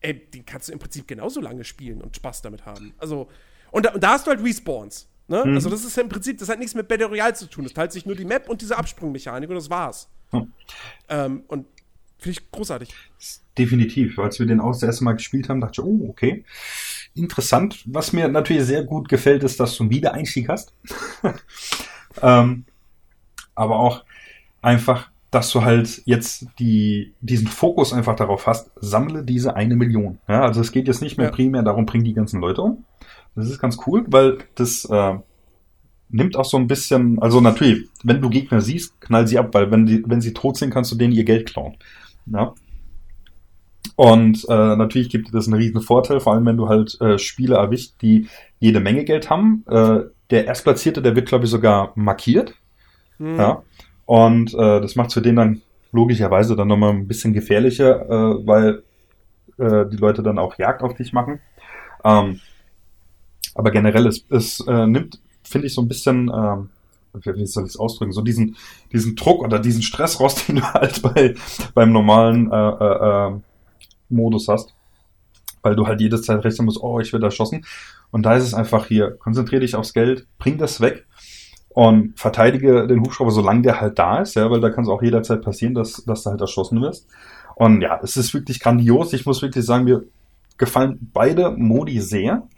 ey, 0.00 0.14
den 0.14 0.44
kannst 0.44 0.68
du 0.68 0.72
im 0.72 0.78
Prinzip 0.78 1.06
genauso 1.06 1.40
lange 1.40 1.64
spielen 1.64 2.02
und 2.02 2.16
Spaß 2.16 2.42
damit 2.42 2.66
haben. 2.66 2.94
Also, 2.98 3.28
und 3.70 3.86
da, 3.86 3.92
und 3.92 4.02
da 4.02 4.10
hast 4.10 4.26
du 4.26 4.30
halt 4.30 4.42
Respawns. 4.42 5.08
Ne? 5.28 5.44
Mhm. 5.44 5.54
Also, 5.54 5.70
das 5.70 5.84
ist 5.84 5.96
im 5.98 6.08
Prinzip, 6.08 6.38
das 6.38 6.48
hat 6.48 6.58
nichts 6.58 6.74
mit 6.74 6.88
Battle 6.88 7.06
Royale 7.06 7.34
zu 7.34 7.46
tun. 7.46 7.64
Das 7.64 7.72
teilt 7.72 7.92
sich 7.92 8.06
nur 8.06 8.16
die 8.16 8.24
Map 8.24 8.48
und 8.48 8.60
diese 8.60 8.76
Absprungmechanik 8.76 9.48
und 9.48 9.56
das 9.56 9.70
war's. 9.70 10.08
Mhm. 10.32 10.52
Ähm, 11.08 11.44
und 11.48 11.66
finde 12.18 12.38
ich 12.38 12.50
großartig. 12.50 12.94
Definitiv. 13.56 14.18
Als 14.18 14.38
wir 14.38 14.46
den 14.46 14.60
auch 14.60 14.72
das 14.72 14.82
erste 14.82 15.04
Mal 15.04 15.14
gespielt 15.14 15.48
haben, 15.48 15.60
dachte 15.60 15.80
ich, 15.80 15.86
oh, 15.86 16.06
okay. 16.08 16.44
Interessant. 17.14 17.82
Was 17.86 18.12
mir 18.12 18.28
natürlich 18.28 18.64
sehr 18.64 18.84
gut 18.84 19.08
gefällt, 19.08 19.42
ist, 19.42 19.58
dass 19.58 19.76
du 19.76 19.84
einen 19.84 19.90
Wiedereinstieg 19.90 20.48
hast. 20.48 20.72
ähm, 22.22 22.64
aber 23.54 23.80
auch 23.80 24.04
einfach, 24.62 25.10
dass 25.30 25.50
du 25.50 25.62
halt 25.62 26.02
jetzt 26.04 26.46
die, 26.58 27.12
diesen 27.20 27.48
Fokus 27.48 27.92
einfach 27.92 28.16
darauf 28.16 28.46
hast, 28.46 28.70
sammle 28.76 29.24
diese 29.24 29.56
eine 29.56 29.76
Million. 29.76 30.18
Ja, 30.28 30.42
also 30.42 30.60
es 30.60 30.72
geht 30.72 30.86
jetzt 30.86 31.02
nicht 31.02 31.18
mehr 31.18 31.26
ja. 31.26 31.32
primär 31.32 31.62
darum, 31.62 31.86
bring 31.86 32.04
die 32.04 32.14
ganzen 32.14 32.40
Leute 32.40 32.62
um. 32.62 32.84
Das 33.34 33.50
ist 33.50 33.60
ganz 33.60 33.78
cool, 33.86 34.04
weil 34.08 34.38
das 34.54 34.84
äh, 34.86 35.18
nimmt 36.10 36.36
auch 36.36 36.44
so 36.44 36.56
ein 36.56 36.66
bisschen, 36.66 37.20
also 37.20 37.40
natürlich, 37.40 37.88
wenn 38.02 38.20
du 38.20 38.30
Gegner 38.30 38.60
siehst, 38.60 39.00
knall 39.00 39.26
sie 39.26 39.38
ab, 39.38 39.52
weil 39.52 39.70
wenn, 39.70 39.86
die, 39.86 40.02
wenn 40.06 40.20
sie 40.20 40.32
tot 40.32 40.56
sind, 40.56 40.70
kannst 40.70 40.90
du 40.92 40.96
denen 40.96 41.12
ihr 41.12 41.24
Geld 41.24 41.46
klauen. 41.46 41.76
Ja. 42.32 42.54
Und 43.96 44.44
äh, 44.48 44.76
natürlich 44.76 45.08
gibt 45.08 45.28
dir 45.28 45.32
das 45.32 45.46
einen 45.46 45.56
riesen 45.56 45.80
Vorteil, 45.80 46.20
vor 46.20 46.32
allem 46.32 46.46
wenn 46.46 46.56
du 46.56 46.68
halt 46.68 47.00
äh, 47.00 47.18
Spiele 47.18 47.56
erwischt, 47.56 47.94
die 48.00 48.28
jede 48.60 48.80
Menge 48.80 49.04
Geld 49.04 49.28
haben. 49.28 49.64
Äh, 49.68 50.00
der 50.30 50.46
Erstplatzierte, 50.46 51.02
der 51.02 51.16
wird, 51.16 51.28
glaube 51.28 51.46
ich, 51.46 51.50
sogar 51.50 51.92
markiert. 51.96 52.54
Mhm. 53.18 53.36
Ja. 53.36 53.62
Und 54.06 54.54
äh, 54.54 54.80
das 54.80 54.94
macht 54.94 55.12
für 55.12 55.22
den 55.22 55.36
dann 55.36 55.62
logischerweise 55.92 56.54
dann 56.54 56.68
nochmal 56.68 56.90
ein 56.90 57.08
bisschen 57.08 57.32
gefährlicher, 57.32 58.08
äh, 58.08 58.46
weil 58.46 58.82
äh, 59.58 59.86
die 59.90 59.96
Leute 59.96 60.22
dann 60.22 60.38
auch 60.38 60.58
Jagd 60.58 60.82
auf 60.82 60.94
dich 60.94 61.12
machen. 61.12 61.40
Ähm, 62.04 62.40
aber 63.54 63.70
generell, 63.70 64.06
es, 64.06 64.24
es 64.30 64.60
äh, 64.66 64.86
nimmt, 64.86 65.20
finde 65.42 65.66
ich, 65.66 65.74
so 65.74 65.82
ein 65.82 65.88
bisschen, 65.88 66.30
ähm, 66.32 66.70
wie 67.24 67.46
soll 67.46 67.64
ich 67.64 67.70
es 67.70 67.78
ausdrücken, 67.78 68.12
so 68.12 68.22
diesen, 68.22 68.56
diesen 68.92 69.16
Druck 69.16 69.42
oder 69.42 69.58
diesen 69.58 69.82
Stress 69.82 70.20
raus, 70.20 70.34
den 70.46 70.56
du 70.56 70.62
halt 70.62 71.02
bei, 71.02 71.34
beim 71.74 71.92
normalen 71.92 72.50
äh, 72.50 72.56
äh, 72.56 73.28
äh, 73.28 73.40
Modus 74.08 74.48
hast. 74.48 74.74
Weil 75.62 75.74
du 75.74 75.86
halt 75.86 76.00
jede 76.00 76.20
Zeit 76.20 76.44
rechnen 76.44 76.66
musst, 76.66 76.80
oh, 76.80 77.00
ich 77.00 77.12
werde 77.12 77.26
erschossen. 77.26 77.64
Und 78.10 78.22
da 78.22 78.36
ist 78.36 78.44
es 78.44 78.54
einfach 78.54 78.86
hier, 78.86 79.12
konzentriere 79.18 79.60
dich 79.60 79.74
aufs 79.74 79.92
Geld, 79.92 80.26
bring 80.38 80.56
das 80.56 80.80
weg 80.80 81.06
und 81.70 82.18
verteidige 82.18 82.86
den 82.86 83.00
Hubschrauber, 83.00 83.30
solange 83.30 83.62
der 83.62 83.80
halt 83.80 83.98
da 83.98 84.20
ist, 84.20 84.34
ja, 84.34 84.50
weil 84.50 84.60
da 84.60 84.70
kann 84.70 84.84
es 84.84 84.90
auch 84.90 85.02
jederzeit 85.02 85.42
passieren, 85.42 85.74
dass, 85.74 86.04
dass 86.04 86.22
du 86.22 86.30
halt 86.30 86.40
erschossen 86.40 86.80
wirst. 86.80 87.06
Und 87.54 87.82
ja, 87.82 88.00
es 88.02 88.16
ist 88.16 88.32
wirklich 88.34 88.60
grandios. 88.60 89.12
Ich 89.12 89.26
muss 89.26 89.42
wirklich 89.42 89.64
sagen, 89.64 89.84
mir 89.84 90.04
gefallen 90.56 91.10
beide 91.12 91.50
Modi 91.50 92.00
sehr. 92.00 92.48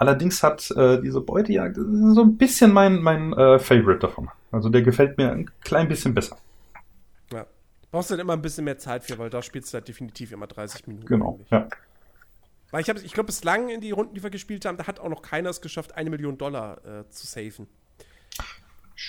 Allerdings 0.00 0.42
hat 0.42 0.70
äh, 0.70 0.98
diese 1.02 1.20
Beutejagd 1.20 1.76
so 1.76 2.22
ein 2.22 2.38
bisschen 2.38 2.72
mein, 2.72 3.02
mein 3.02 3.34
äh, 3.34 3.58
Favorite 3.58 3.98
davon. 3.98 4.30
Also 4.50 4.70
der 4.70 4.80
gefällt 4.80 5.18
mir 5.18 5.30
ein 5.30 5.50
klein 5.60 5.88
bisschen 5.88 6.14
besser. 6.14 6.38
Ja. 7.30 7.44
Brauchst 7.90 8.08
du 8.08 8.14
dann 8.14 8.22
immer 8.22 8.32
ein 8.32 8.40
bisschen 8.40 8.64
mehr 8.64 8.78
Zeit 8.78 9.04
für, 9.04 9.18
weil 9.18 9.28
da 9.28 9.42
spielst 9.42 9.74
du 9.74 9.76
halt 9.76 9.88
definitiv 9.88 10.32
immer 10.32 10.46
30 10.46 10.86
Minuten. 10.86 11.06
Genau, 11.06 11.32
eigentlich. 11.32 11.50
ja. 11.50 11.68
Weil 12.70 12.80
ich, 12.80 12.88
ich 12.88 13.12
glaube, 13.12 13.26
bislang 13.26 13.68
in 13.68 13.82
die 13.82 13.90
Runden, 13.90 14.14
die 14.14 14.22
wir 14.22 14.30
gespielt 14.30 14.64
haben, 14.64 14.78
da 14.78 14.86
hat 14.86 15.00
auch 15.00 15.10
noch 15.10 15.20
keiner 15.20 15.50
es 15.50 15.60
geschafft, 15.60 15.94
eine 15.94 16.08
Million 16.08 16.38
Dollar 16.38 16.82
äh, 16.82 17.10
zu 17.10 17.26
safen. 17.26 17.66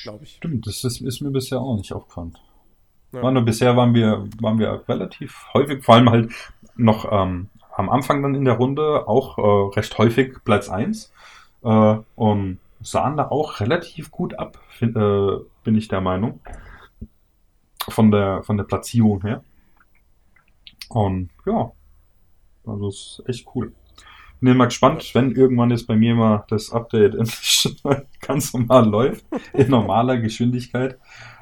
Glaube 0.04 0.26
ich. 0.26 0.36
Stimmt, 0.36 0.68
das 0.68 0.84
ist, 0.84 1.00
ist, 1.00 1.22
mir 1.22 1.32
bisher 1.32 1.62
auch 1.62 1.78
nicht 1.78 1.94
aufgefallen. 1.94 2.38
Ja. 3.14 3.22
War 3.22 3.32
nur 3.32 3.46
bisher 3.46 3.78
waren 3.78 3.94
wir, 3.94 4.28
waren 4.42 4.60
wir 4.60 4.84
relativ 4.90 5.46
häufig, 5.54 5.86
vor 5.86 5.96
allem 5.96 6.10
halt 6.10 6.34
noch 6.76 7.10
ähm, 7.10 7.48
am 7.74 7.90
Anfang 7.90 8.22
dann 8.22 8.36
in 8.36 8.46
der 8.46 8.56
Runde 8.56 9.08
auch 9.08 9.38
äh, 9.38 9.76
recht 9.78 9.98
häufig 9.98 10.44
Platz 10.44 10.70
1 10.70 11.12
äh, 11.64 11.96
und 12.16 12.60
sahen 12.82 13.18
da 13.18 13.30
auch 13.30 13.60
relativ 13.60 14.12
gut 14.12 14.38
ab, 14.40 14.60
find, 14.70 14.96
äh, 14.96 15.38
bin 15.64 15.76
ich 15.76 15.88
der 15.88 16.02
Meinung. 16.02 16.40
Von 17.90 18.12
der, 18.12 18.44
von 18.44 18.58
der 18.58 18.64
Platzierung 18.64 19.22
her. 19.22 19.44
Und 20.90 21.30
ja, 21.48 21.72
also 22.66 22.90
ist 22.90 23.24
echt 23.26 23.48
cool. 23.56 23.74
Bin 24.40 24.58
mal 24.58 24.66
gespannt, 24.66 25.10
wenn 25.14 25.32
irgendwann 25.32 25.70
jetzt 25.70 25.88
bei 25.88 25.96
mir 25.96 26.16
mal 26.16 26.46
das 26.50 26.72
Update 26.72 27.16
endlich 27.16 27.82
ganz 28.20 28.54
normal 28.54 28.88
läuft, 28.88 29.26
in 29.54 29.70
normaler 29.70 30.18
Geschwindigkeit, 30.18 31.00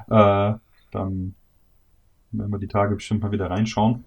äh, 0.08 0.54
dann 0.92 1.34
werden 2.32 2.52
wir 2.52 2.58
die 2.58 2.68
Tage 2.68 2.94
bestimmt 2.94 3.22
mal 3.22 3.32
wieder 3.32 3.50
reinschauen. 3.50 4.04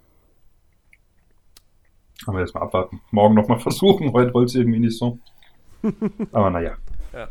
Aber 2.25 2.39
jetzt 2.39 2.53
mal 2.53 2.61
abwarten. 2.61 3.01
Morgen 3.11 3.35
nochmal 3.35 3.59
versuchen. 3.61 4.11
Heute 4.13 4.33
wollte 4.33 4.49
es 4.49 4.55
irgendwie 4.55 4.79
nicht 4.79 4.97
so. 4.97 5.19
Aber 6.31 6.49
naja. 6.49 6.77
Ja. 7.13 7.27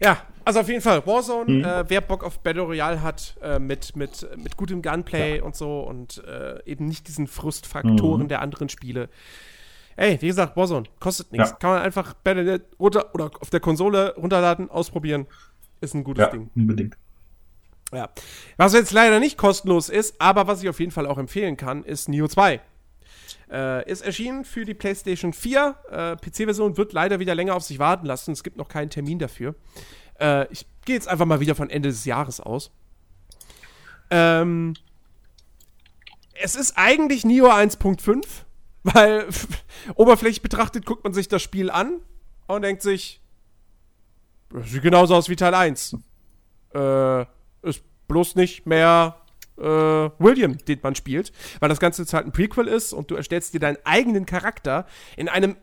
ja, 0.00 0.18
also 0.44 0.60
auf 0.60 0.68
jeden 0.68 0.82
Fall. 0.82 1.06
Warzone, 1.06 1.50
mhm. 1.50 1.64
äh, 1.64 1.88
wer 1.88 2.00
Bock 2.00 2.24
auf 2.24 2.40
Battle 2.40 2.62
Royale 2.62 3.02
hat, 3.02 3.36
äh, 3.42 3.58
mit, 3.58 3.96
mit, 3.96 4.28
mit 4.36 4.56
gutem 4.56 4.82
Gunplay 4.82 5.38
ja. 5.38 5.42
und 5.42 5.56
so 5.56 5.80
und 5.80 6.22
äh, 6.24 6.62
eben 6.64 6.86
nicht 6.86 7.08
diesen 7.08 7.26
Frustfaktoren 7.26 8.24
mhm. 8.24 8.28
der 8.28 8.42
anderen 8.42 8.68
Spiele. 8.68 9.08
Ey, 9.96 10.20
wie 10.20 10.28
gesagt, 10.28 10.56
Warzone, 10.56 10.86
kostet 10.98 11.32
nichts. 11.32 11.50
Ja. 11.50 11.56
Kann 11.56 11.70
man 11.70 11.82
einfach 11.82 12.14
Battle.net 12.14 12.62
runter 12.78 13.14
oder 13.14 13.30
auf 13.40 13.50
der 13.50 13.60
Konsole 13.60 14.14
runterladen, 14.16 14.70
ausprobieren. 14.70 15.26
Ist 15.80 15.94
ein 15.94 16.04
gutes 16.04 16.24
ja, 16.24 16.30
Ding. 16.30 16.50
Unbedingt. 16.54 16.96
Ja. 17.92 18.08
Was 18.56 18.72
jetzt 18.72 18.92
leider 18.92 19.18
nicht 19.18 19.36
kostenlos 19.36 19.88
ist, 19.88 20.20
aber 20.20 20.46
was 20.46 20.62
ich 20.62 20.68
auf 20.68 20.78
jeden 20.78 20.92
Fall 20.92 21.06
auch 21.06 21.18
empfehlen 21.18 21.56
kann, 21.56 21.82
ist 21.84 22.08
Neo 22.08 22.28
2. 22.28 22.60
Äh, 23.50 23.90
ist 23.90 24.02
erschienen 24.02 24.44
für 24.44 24.64
die 24.64 24.74
PlayStation 24.74 25.32
4. 25.32 25.76
Äh, 25.90 26.16
PC-Version 26.16 26.76
wird 26.76 26.92
leider 26.92 27.18
wieder 27.18 27.34
länger 27.34 27.56
auf 27.56 27.64
sich 27.64 27.78
warten 27.78 28.06
lassen. 28.06 28.32
Es 28.32 28.44
gibt 28.44 28.56
noch 28.56 28.68
keinen 28.68 28.90
Termin 28.90 29.18
dafür. 29.18 29.54
Äh, 30.20 30.46
ich 30.52 30.66
gehe 30.84 30.94
jetzt 30.94 31.08
einfach 31.08 31.26
mal 31.26 31.40
wieder 31.40 31.54
von 31.54 31.70
Ende 31.70 31.88
des 31.88 32.04
Jahres 32.04 32.40
aus. 32.40 32.70
Ähm, 34.10 34.74
es 36.34 36.54
ist 36.54 36.74
eigentlich 36.76 37.24
Neo 37.24 37.50
1.5, 37.50 38.24
weil 38.82 39.26
oberflächlich 39.94 40.42
betrachtet 40.42 40.86
guckt 40.86 41.04
man 41.04 41.12
sich 41.12 41.28
das 41.28 41.42
Spiel 41.42 41.70
an 41.70 42.00
und 42.46 42.62
denkt 42.62 42.82
sich, 42.82 43.20
sieht 44.64 44.82
genauso 44.82 45.14
aus 45.14 45.28
wie 45.28 45.36
Teil 45.36 45.54
1. 45.54 45.96
Äh, 46.74 47.22
ist 47.62 47.82
bloß 48.08 48.36
nicht 48.36 48.66
mehr 48.66 49.20
äh, 49.60 50.10
William, 50.18 50.58
den 50.58 50.80
man 50.82 50.94
spielt, 50.94 51.32
weil 51.60 51.68
das 51.68 51.80
Ganze 51.80 52.02
jetzt 52.02 52.12
halt 52.12 52.26
ein 52.26 52.32
Prequel 52.32 52.66
ist 52.66 52.92
und 52.92 53.10
du 53.10 53.14
erstellst 53.14 53.54
dir 53.54 53.60
deinen 53.60 53.78
eigenen 53.84 54.26
Charakter 54.26 54.86
in 55.16 55.28
einem 55.28 55.56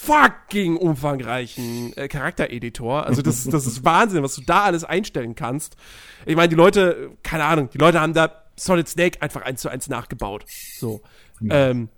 fucking 0.00 0.76
umfangreichen 0.76 1.94
äh, 1.96 2.08
Charaktereditor. 2.08 3.06
Also 3.06 3.20
das, 3.20 3.44
das 3.44 3.66
ist 3.66 3.84
Wahnsinn, 3.84 4.22
was 4.22 4.34
du 4.34 4.42
da 4.42 4.64
alles 4.64 4.84
einstellen 4.84 5.34
kannst. 5.34 5.76
Ich 6.24 6.36
meine, 6.36 6.48
die 6.48 6.54
Leute, 6.54 7.10
keine 7.22 7.44
Ahnung, 7.44 7.68
die 7.70 7.78
Leute 7.78 8.00
haben 8.00 8.14
da 8.14 8.44
Solid 8.56 8.88
Snake 8.88 9.20
einfach 9.20 9.42
eins 9.42 9.60
zu 9.60 9.68
eins 9.68 9.88
nachgebaut. 9.88 10.44
So. 10.78 11.02
Ja. 11.40 11.70
Ähm, 11.70 11.90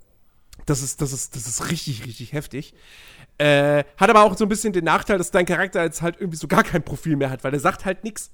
das 0.67 0.83
ist, 0.83 1.01
das 1.01 1.13
ist, 1.13 1.37
das 1.37 1.47
ist 1.47 1.71
richtig, 1.71 2.05
richtig 2.05 2.33
heftig. 2.33 2.75
Äh, 3.39 3.85
hat 3.97 4.11
aber 4.11 4.23
auch 4.23 4.37
so 4.37 4.45
ein 4.45 4.49
bisschen 4.49 4.73
den 4.73 4.85
Nachteil, 4.85 5.19
dass 5.19 5.31
dein 5.31 5.47
Charakter 5.47 5.83
jetzt 5.83 6.03
halt 6.03 6.17
irgendwie 6.21 6.37
so 6.37 6.49
gar 6.49 6.63
kein 6.63 6.83
Profil 6.83 7.17
mehr 7.17 7.31
hat, 7.31 7.45
weil 7.45 7.51
der 7.53 7.61
sagt 7.61 7.85
halt 7.85 8.05
nichts. 8.05 8.31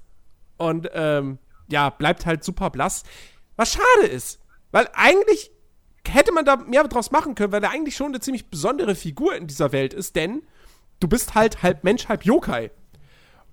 Und 0.57 0.89
ähm, 0.93 1.39
ja, 1.71 1.91
bleibt 1.91 2.27
halt 2.27 2.45
super 2.45 2.71
blass. 2.71 3.03
Was 3.57 3.73
schade 3.73 4.07
ist, 4.07 4.41
weil 4.71 4.89
eigentlich 4.95 5.51
hätte 6.07 6.33
man 6.33 6.45
da 6.45 6.57
mehr 6.57 6.85
draus 6.85 7.11
machen 7.11 7.35
können, 7.35 7.53
weil 7.53 7.63
er 7.63 7.71
eigentlich 7.71 7.97
schon 7.97 8.09
eine 8.09 8.21
ziemlich 8.21 8.51
besondere 8.51 8.95
Figur 8.95 9.37
in 9.37 9.47
dieser 9.47 9.73
Welt 9.73 9.93
ist, 9.93 10.17
denn 10.17 10.43
du 11.01 11.09
bist 11.09 11.35
halt 11.35 11.63
halb 11.63 11.85
Mensch, 11.85 12.09
halb 12.09 12.25
Yokai. 12.25 12.71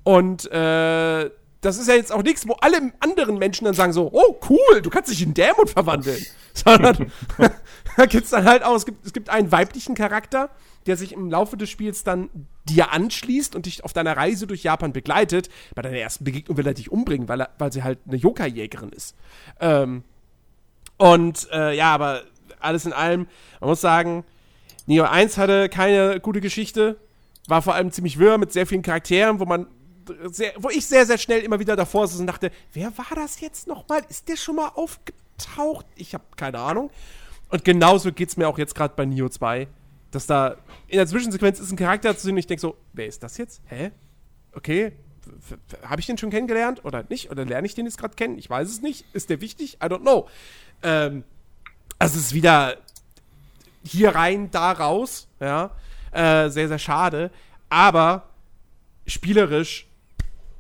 Und 0.04 0.50
äh, 0.52 1.30
das 1.62 1.78
ist 1.78 1.88
ja 1.88 1.96
jetzt 1.96 2.12
auch 2.12 2.22
nichts, 2.22 2.48
wo 2.48 2.54
alle 2.62 2.94
anderen 3.00 3.38
Menschen 3.38 3.66
dann 3.66 3.74
sagen 3.74 3.92
so, 3.92 4.10
oh 4.14 4.40
cool, 4.50 4.82
du 4.82 4.90
kannst 4.90 5.12
dich 5.12 5.22
in 5.22 5.34
Dämon 5.34 5.68
verwandeln. 5.68 6.24
Sondern 6.54 7.12
da 7.98 8.06
gibt 8.06 8.26
es 8.26 8.30
dann 8.30 8.46
halt 8.46 8.64
auch, 8.64 8.76
es 8.76 8.86
gibt, 8.86 9.06
es 9.06 9.14
gibt 9.14 9.30
einen 9.30 9.52
weiblichen 9.52 9.96
Charakter, 9.96 10.50
der 10.86 10.98
sich 10.98 11.14
im 11.14 11.30
Laufe 11.30 11.58
des 11.58 11.70
Spiels 11.70 12.04
dann 12.04 12.30
dir 12.70 12.92
anschließt 12.92 13.56
und 13.56 13.66
dich 13.66 13.84
auf 13.84 13.94
deiner 13.94 14.16
Reise 14.18 14.48
durch 14.48 14.64
Japan 14.64 14.94
begleitet. 14.94 15.50
Bei 15.74 15.82
deiner 15.82 15.98
ersten 15.98 16.24
Begegnung 16.24 16.58
will 16.58 16.68
er 16.68 16.74
dich 16.74 16.92
umbringen, 16.92 17.28
weil, 17.28 17.42
er, 17.42 17.50
weil 17.58 17.72
sie 17.72 17.84
halt 17.84 18.00
eine 18.08 18.18
Yokai-Jägerin 18.18 18.90
ist. 18.90 19.16
Ähm, 19.60 20.04
und 20.98 21.48
äh, 21.52 21.76
ja, 21.76 21.94
aber 21.94 22.24
alles 22.60 22.86
in 22.86 22.94
allem, 22.94 23.28
man 23.60 23.70
muss 23.70 23.82
sagen, 23.82 24.24
Neo 24.86 25.04
1 25.06 25.38
hatte 25.38 25.70
keine 25.70 26.20
gute 26.20 26.42
Geschichte, 26.42 26.98
war 27.48 27.62
vor 27.62 27.76
allem 27.76 27.92
ziemlich 27.92 28.20
wirr 28.20 28.38
mit 28.38 28.54
sehr 28.54 28.68
vielen 28.68 28.82
Charakteren, 28.82 29.40
wo 29.40 29.46
man 29.46 29.68
sehr, 30.26 30.54
wo 30.58 30.70
ich 30.70 30.86
sehr, 30.86 31.06
sehr 31.06 31.18
schnell 31.18 31.42
immer 31.42 31.60
wieder 31.60 31.76
davor 31.76 32.08
saß 32.08 32.20
und 32.20 32.28
dachte, 32.28 32.52
wer 32.74 32.96
war 32.98 33.16
das 33.16 33.42
jetzt 33.42 33.68
nochmal? 33.68 34.02
Ist 34.10 34.30
der 34.30 34.38
schon 34.38 34.56
mal 34.56 34.70
aufgetaucht? 34.70 35.86
Ich 35.96 36.14
habe 36.14 36.24
keine 36.36 36.60
Ahnung. 36.60 36.92
Und 37.50 37.64
genauso 37.64 38.12
geht 38.12 38.30
es 38.30 38.38
mir 38.38 38.48
auch 38.48 38.58
jetzt 38.58 38.76
gerade 38.76 38.94
bei 38.96 39.06
Neo 39.06 39.30
2 39.30 39.68
dass 40.16 40.28
da 40.28 40.56
in 40.88 40.98
der 40.98 41.08
Zwischensequenz 41.08 41.60
ist 41.60 41.72
ein 41.72 41.78
Charakter 41.78 42.16
zu 42.16 42.24
sehen 42.24 42.34
und 42.34 42.40
ich 42.40 42.48
denke 42.48 42.62
so, 42.62 42.78
wer 42.94 43.08
ist 43.08 43.22
das 43.22 43.38
jetzt? 43.38 43.62
Hä? 43.66 43.92
Okay, 44.54 44.94
habe 45.84 46.00
ich 46.00 46.08
den 46.08 46.18
schon 46.18 46.30
kennengelernt 46.30 46.86
oder 46.86 47.04
nicht? 47.10 47.32
Oder 47.32 47.46
lerne 47.46 47.66
ich 47.68 47.76
den 47.76 47.86
jetzt 47.86 47.98
gerade 47.98 48.16
kennen? 48.16 48.38
Ich 48.38 48.50
weiß 48.50 48.70
es 48.70 48.82
nicht. 48.82 49.06
Ist 49.14 49.30
der 49.30 49.42
wichtig? 49.42 49.76
I 49.76 49.88
don't 49.88 50.02
know. 50.02 50.28
Ähm, 50.84 51.24
also 52.00 52.18
es 52.18 52.28
ist 52.28 52.34
wieder 52.34 52.78
hier 53.84 54.16
rein, 54.16 54.50
da 54.52 54.72
raus. 54.72 55.28
Ja, 55.40 55.72
äh, 56.12 56.50
sehr, 56.50 56.68
sehr 56.68 56.80
schade. 56.80 57.32
Aber 57.70 58.30
spielerisch, 59.08 59.88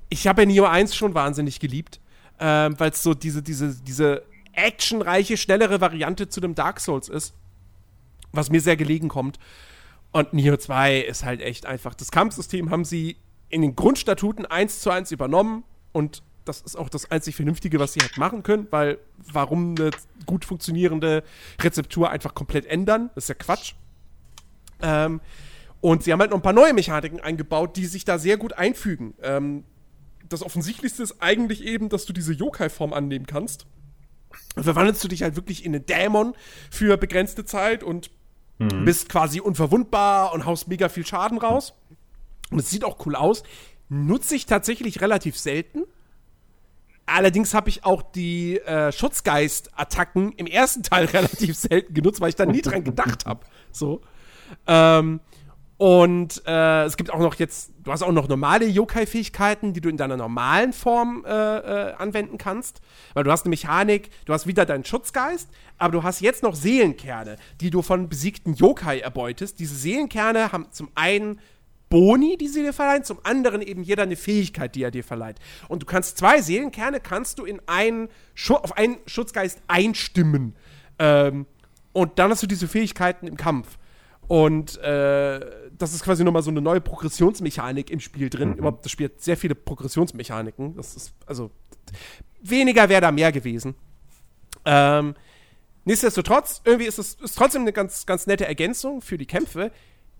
ich 0.10 0.27
habe 0.27 0.44
ja 0.44 0.45
Neo 0.48 0.65
1 0.65 0.95
schon 0.95 1.14
wahnsinnig 1.14 1.60
geliebt, 1.60 1.99
ähm, 2.40 2.80
weil 2.80 2.91
es 2.91 3.02
so 3.02 3.14
diese, 3.14 3.41
diese, 3.41 3.76
diese 3.82 4.23
actionreiche, 4.53 5.38
schnellere 5.38 5.82
Variante 5.82 6.30
zu 6.30 6.41
dem 6.41 6.56
Dark 6.56 6.80
Souls 6.80 7.10
ist, 7.10 7.34
was 8.36 8.49
mir 8.49 8.62
sehr 8.62 8.78
gelegen 8.78 9.10
kommt. 9.10 9.40
Und 10.12 10.34
Neo 10.34 10.56
2 10.57 10.99
ist 10.99 11.26
halt 11.26 11.41
echt 11.41 11.66
einfach. 11.66 11.94
Das 11.94 12.12
Kampfsystem 12.12 12.70
haben 12.70 12.86
sie 12.86 13.18
in 13.49 13.62
den 13.62 13.76
Grundstatuten 13.76 14.45
eins 14.45 14.80
zu 14.80 14.90
eins 14.90 15.12
übernommen 15.12 15.64
und 15.91 16.24
das 16.45 16.62
ist 16.62 16.76
auch 16.76 16.90
das 16.90 17.10
einzig 17.12 17.36
Vernünftige, 17.36 17.80
was 17.80 17.94
sie 17.94 17.99
halt 17.99 18.18
machen 18.18 18.44
können, 18.44 18.68
weil 18.70 18.99
warum 19.18 19.76
eine 19.78 19.91
gut 20.26 20.45
funktionierende 20.45 21.24
Rezeptur 21.62 22.12
einfach 22.12 22.36
komplett 22.36 22.66
ändern? 22.66 23.10
Das 23.16 23.26
ist 23.26 23.30
ja 23.30 23.36
Quatsch. 23.36 23.74
Ähm, 24.82 25.22
und 25.82 26.03
sie 26.03 26.14
haben 26.14 26.20
halt 26.20 26.32
noch 26.32 26.38
ein 26.38 26.44
paar 26.44 26.53
neue 26.53 26.74
Mechaniken 26.74 27.20
eingebaut, 27.20 27.76
die 27.76 27.86
sich 27.86 28.06
da 28.06 28.18
sehr 28.18 28.38
gut 28.38 28.53
einfügen. 28.53 29.16
Ähm, 29.22 29.64
das 30.30 30.44
Offensichtlichste 30.44 31.03
ist 31.03 31.22
eigentlich 31.22 31.64
eben, 31.64 31.90
dass 31.90 32.06
du 32.06 32.14
diese 32.14 32.34
Yokai-Form 32.34 32.94
annehmen 32.94 33.26
kannst. 33.26 33.66
Verwandelst 34.56 35.03
du 35.03 35.07
dich 35.07 35.24
halt 35.24 35.36
wirklich 35.36 35.66
in 35.66 35.76
einen 35.76 35.86
Dämon 35.86 36.36
für 36.72 36.98
begrenzte 36.98 37.45
Zeit 37.45 37.84
und 37.84 38.12
mhm. 38.57 38.86
bist 38.86 39.10
quasi 39.10 39.40
unverwundbar 39.40 40.34
und 40.34 40.45
haust 40.45 40.68
mega 40.68 40.90
viel 40.90 41.06
Schaden 41.06 41.38
raus. 41.38 41.73
Und 42.52 42.60
es 42.60 42.69
sieht 42.69 42.84
auch 42.84 43.06
cool 43.06 43.15
aus. 43.15 43.44
Nutze 43.90 44.36
ich 44.36 44.45
tatsächlich 44.45 45.02
relativ 45.02 45.38
selten. 45.38 45.84
Allerdings 47.06 47.53
habe 47.53 47.69
ich 47.69 47.86
auch 47.86 48.02
die 48.02 48.57
äh, 48.60 48.91
Schutzgeist-Attacken 48.91 50.32
im 50.34 50.48
ersten 50.48 50.84
Teil 50.84 51.06
relativ 51.14 51.56
selten 51.56 51.94
genutzt, 51.94 52.19
weil 52.22 52.30
ich 52.30 52.36
da 52.36 52.45
nie 52.45 52.61
dran 52.61 52.84
gedacht 52.84 53.26
habe. 53.26 53.45
So. 53.72 54.02
Ähm, 54.68 55.19
und 55.77 56.41
äh, 56.47 56.84
es 56.85 56.95
gibt 56.95 57.11
auch 57.11 57.19
noch 57.19 57.35
jetzt, 57.35 57.73
du 57.84 57.91
hast 57.91 58.02
auch 58.02 58.11
noch 58.11 58.30
normale 58.30 58.65
Yokai-Fähigkeiten, 58.65 59.73
die 59.73 59.81
du 59.81 59.89
in 59.89 59.97
deiner 59.97 60.15
normalen 60.15 60.72
Form 60.72 61.26
äh, 61.27 61.30
äh, 61.30 61.93
anwenden 61.95 62.38
kannst. 62.38 62.80
Weil 63.14 63.26
du 63.26 63.31
hast 63.31 63.43
eine 63.43 63.49
Mechanik, 63.49 64.10
du 64.26 64.31
hast 64.31 64.47
wieder 64.47 64.65
deinen 64.65 64.85
Schutzgeist, 64.85 65.49
aber 65.77 65.91
du 65.91 66.03
hast 66.03 66.22
jetzt 66.22 66.43
noch 66.43 66.56
Seelenkerne, 66.56 67.35
die 67.60 67.72
du 67.72 67.81
von 67.81 68.07
besiegten 68.07 68.53
Yokai 68.53 68.99
erbeutest. 68.99 69.60
Diese 69.60 69.76
Seelenkerne 69.76 70.53
haben 70.53 70.68
zum 70.72 70.89
einen 70.95 71.41
Boni, 71.89 72.38
die 72.38 72.47
sie 72.47 72.64
dir 72.64 72.73
verleihen, 72.73 73.03
zum 73.03 73.19
anderen 73.23 73.61
eben 73.61 73.84
jeder 73.84 74.03
eine 74.03 74.15
Fähigkeit, 74.15 74.76
die 74.76 74.84
er 74.84 74.91
dir 74.91 75.03
verleiht. 75.03 75.39
Und 75.68 75.81
du 75.81 75.85
kannst 75.85 76.18
zwei 76.18 76.41
Seelenkerne 76.41 77.02
kannst 77.02 77.38
du 77.38 77.43
in 77.43 77.61
einen 77.68 78.07
auf 78.47 78.77
einen 78.77 78.97
Schutzgeist 79.07 79.61
einstimmen. 79.68 80.56
Ähm, 80.99 81.45
und 81.91 82.18
dann 82.18 82.31
hast 82.31 82.43
du 82.43 82.47
diese 82.47 82.69
Fähigkeiten 82.69 83.27
im 83.27 83.35
Kampf. 83.35 83.77
Und 84.27 84.77
äh, 84.77 85.39
das 85.77 85.93
ist 85.93 86.03
quasi 86.03 86.23
nochmal 86.23 86.41
so 86.41 86.49
eine 86.49 86.61
neue 86.61 86.81
Progressionsmechanik 86.81 87.89
im 87.91 87.99
Spiel 87.99 88.30
drin. 88.30 88.49
Mhm. 88.49 88.56
Überhaupt, 88.56 88.85
das 88.85 88.91
Spiel 88.91 89.07
hat 89.07 89.22
sehr 89.22 89.38
viele 89.38 89.56
Progressionsmechaniken. 89.56 90.76
Das 90.76 90.95
ist, 90.95 91.14
also, 91.26 91.52
weniger 92.41 92.89
wäre 92.89 93.02
da 93.02 93.11
mehr 93.11 93.31
gewesen. 93.31 93.76
Ähm, 94.65 95.15
nichtsdestotrotz, 95.84 96.61
irgendwie 96.65 96.88
ist 96.88 96.97
es 96.97 97.15
ist 97.15 97.38
trotzdem 97.38 97.61
eine 97.61 97.73
ganz, 97.73 98.06
ganz 98.06 98.26
nette 98.26 98.47
Ergänzung 98.47 99.02
für 99.02 99.18
die 99.18 99.27
Kämpfe. 99.27 99.72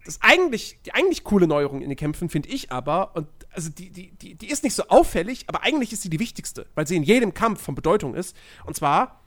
Das 0.06 0.20
eigentlich, 0.22 0.80
die 0.86 0.94
eigentlich 0.94 1.24
coole 1.24 1.48
Neuerung 1.48 1.82
in 1.82 1.90
den 1.90 1.98
Kämpfen 1.98 2.30
finde 2.30 2.50
ich 2.50 2.72
aber, 2.72 3.16
und 3.16 3.28
also 3.52 3.72
die, 3.72 3.90
die, 3.90 4.12
die, 4.12 4.36
die 4.36 4.50
ist 4.50 4.64
nicht 4.64 4.76
so 4.76 4.84
auffällig, 4.88 5.46
aber 5.48 5.64
eigentlich 5.64 5.92
ist 5.94 6.04
sie 6.04 6.12
die 6.12 6.20
wichtigste, 6.20 6.68
weil 6.76 6.86
sie 6.86 6.96
in 6.96 7.02
jedem 7.02 7.34
Kampf 7.34 7.64
von 7.64 7.74
Bedeutung 7.74 8.14
ist. 8.14 8.36
Und 8.66 8.76
zwar, 8.76 9.22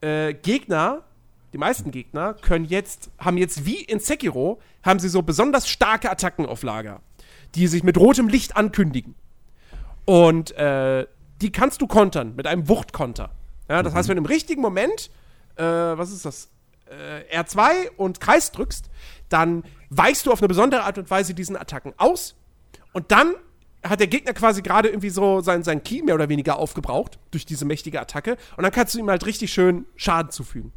äh, 0.00 0.32
Gegner 0.32 1.04
die 1.52 1.58
meisten 1.58 1.90
Gegner 1.90 2.34
können 2.34 2.64
jetzt, 2.64 3.10
haben 3.18 3.38
jetzt 3.38 3.64
wie 3.64 3.82
in 3.82 4.00
Sekiro, 4.00 4.60
haben 4.82 4.98
sie 4.98 5.08
so 5.08 5.22
besonders 5.22 5.68
starke 5.68 6.10
Attacken 6.10 6.46
auf 6.46 6.62
Lager, 6.62 7.00
die 7.54 7.66
sich 7.66 7.82
mit 7.82 7.96
rotem 7.98 8.28
Licht 8.28 8.56
ankündigen. 8.56 9.14
Und 10.04 10.52
äh, 10.52 11.06
die 11.40 11.52
kannst 11.52 11.80
du 11.80 11.86
kontern 11.86 12.34
mit 12.36 12.46
einem 12.46 12.68
Wuchtkonter. 12.68 13.30
Ja, 13.68 13.82
das 13.82 13.92
mhm. 13.92 13.98
heißt, 13.98 14.08
wenn 14.08 14.16
du 14.16 14.22
im 14.22 14.26
richtigen 14.26 14.62
Moment, 14.62 15.10
äh, 15.56 15.62
was 15.62 16.12
ist 16.12 16.24
das, 16.24 16.50
äh, 16.86 17.40
R2 17.40 17.90
und 17.96 18.20
Kreis 18.20 18.52
drückst, 18.52 18.90
dann 19.28 19.64
weichst 19.90 20.26
du 20.26 20.32
auf 20.32 20.40
eine 20.40 20.48
besondere 20.48 20.82
Art 20.82 20.98
und 20.98 21.10
Weise 21.10 21.34
diesen 21.34 21.56
Attacken 21.56 21.92
aus 21.96 22.36
und 22.92 23.10
dann 23.10 23.34
hat 23.82 24.00
der 24.00 24.06
Gegner 24.06 24.32
quasi 24.32 24.62
gerade 24.62 24.88
irgendwie 24.88 25.10
so 25.10 25.40
sein, 25.40 25.62
sein 25.62 25.82
Key 25.82 26.02
mehr 26.02 26.14
oder 26.14 26.28
weniger 26.28 26.58
aufgebraucht 26.58 27.18
durch 27.30 27.46
diese 27.46 27.64
mächtige 27.64 28.00
Attacke 28.00 28.36
und 28.56 28.62
dann 28.62 28.72
kannst 28.72 28.94
du 28.94 28.98
ihm 28.98 29.08
halt 29.08 29.26
richtig 29.26 29.52
schön 29.52 29.86
Schaden 29.96 30.30
zufügen. 30.30 30.72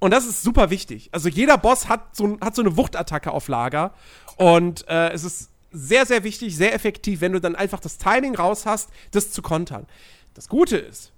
Und 0.00 0.12
das 0.12 0.26
ist 0.26 0.42
super 0.42 0.70
wichtig. 0.70 1.10
Also 1.12 1.28
jeder 1.28 1.58
Boss 1.58 1.88
hat 1.88 2.16
so, 2.16 2.38
hat 2.40 2.56
so 2.56 2.62
eine 2.62 2.76
Wuchtattacke 2.76 3.30
auf 3.30 3.48
Lager. 3.48 3.94
Und 4.36 4.88
äh, 4.88 5.10
es 5.10 5.24
ist 5.24 5.50
sehr, 5.70 6.06
sehr 6.06 6.24
wichtig, 6.24 6.56
sehr 6.56 6.74
effektiv, 6.74 7.20
wenn 7.20 7.32
du 7.32 7.40
dann 7.40 7.54
einfach 7.54 7.80
das 7.80 7.98
Timing 7.98 8.34
raus 8.34 8.66
hast, 8.66 8.90
das 9.12 9.30
zu 9.30 9.42
kontern. 9.42 9.86
Das 10.34 10.48
Gute 10.48 10.78
ist, 10.78 11.12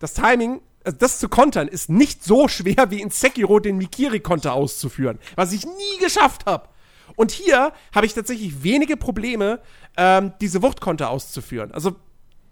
das 0.00 0.12
Timing, 0.12 0.60
also 0.84 0.98
das 0.98 1.18
zu 1.18 1.28
kontern, 1.28 1.68
ist 1.68 1.88
nicht 1.88 2.24
so 2.24 2.48
schwer 2.48 2.90
wie 2.90 3.00
in 3.00 3.10
Sekiro 3.10 3.60
den 3.60 3.78
Mikiri-Konter 3.78 4.52
auszuführen, 4.52 5.18
was 5.36 5.52
ich 5.52 5.64
nie 5.64 5.98
geschafft 6.00 6.46
habe. 6.46 6.68
Und 7.16 7.30
hier 7.30 7.72
habe 7.94 8.06
ich 8.06 8.14
tatsächlich 8.14 8.62
wenige 8.62 8.96
Probleme, 8.96 9.60
ähm, 9.96 10.32
diese 10.40 10.62
Wuchtkonter 10.62 11.10
auszuführen. 11.10 11.72
Also 11.72 11.96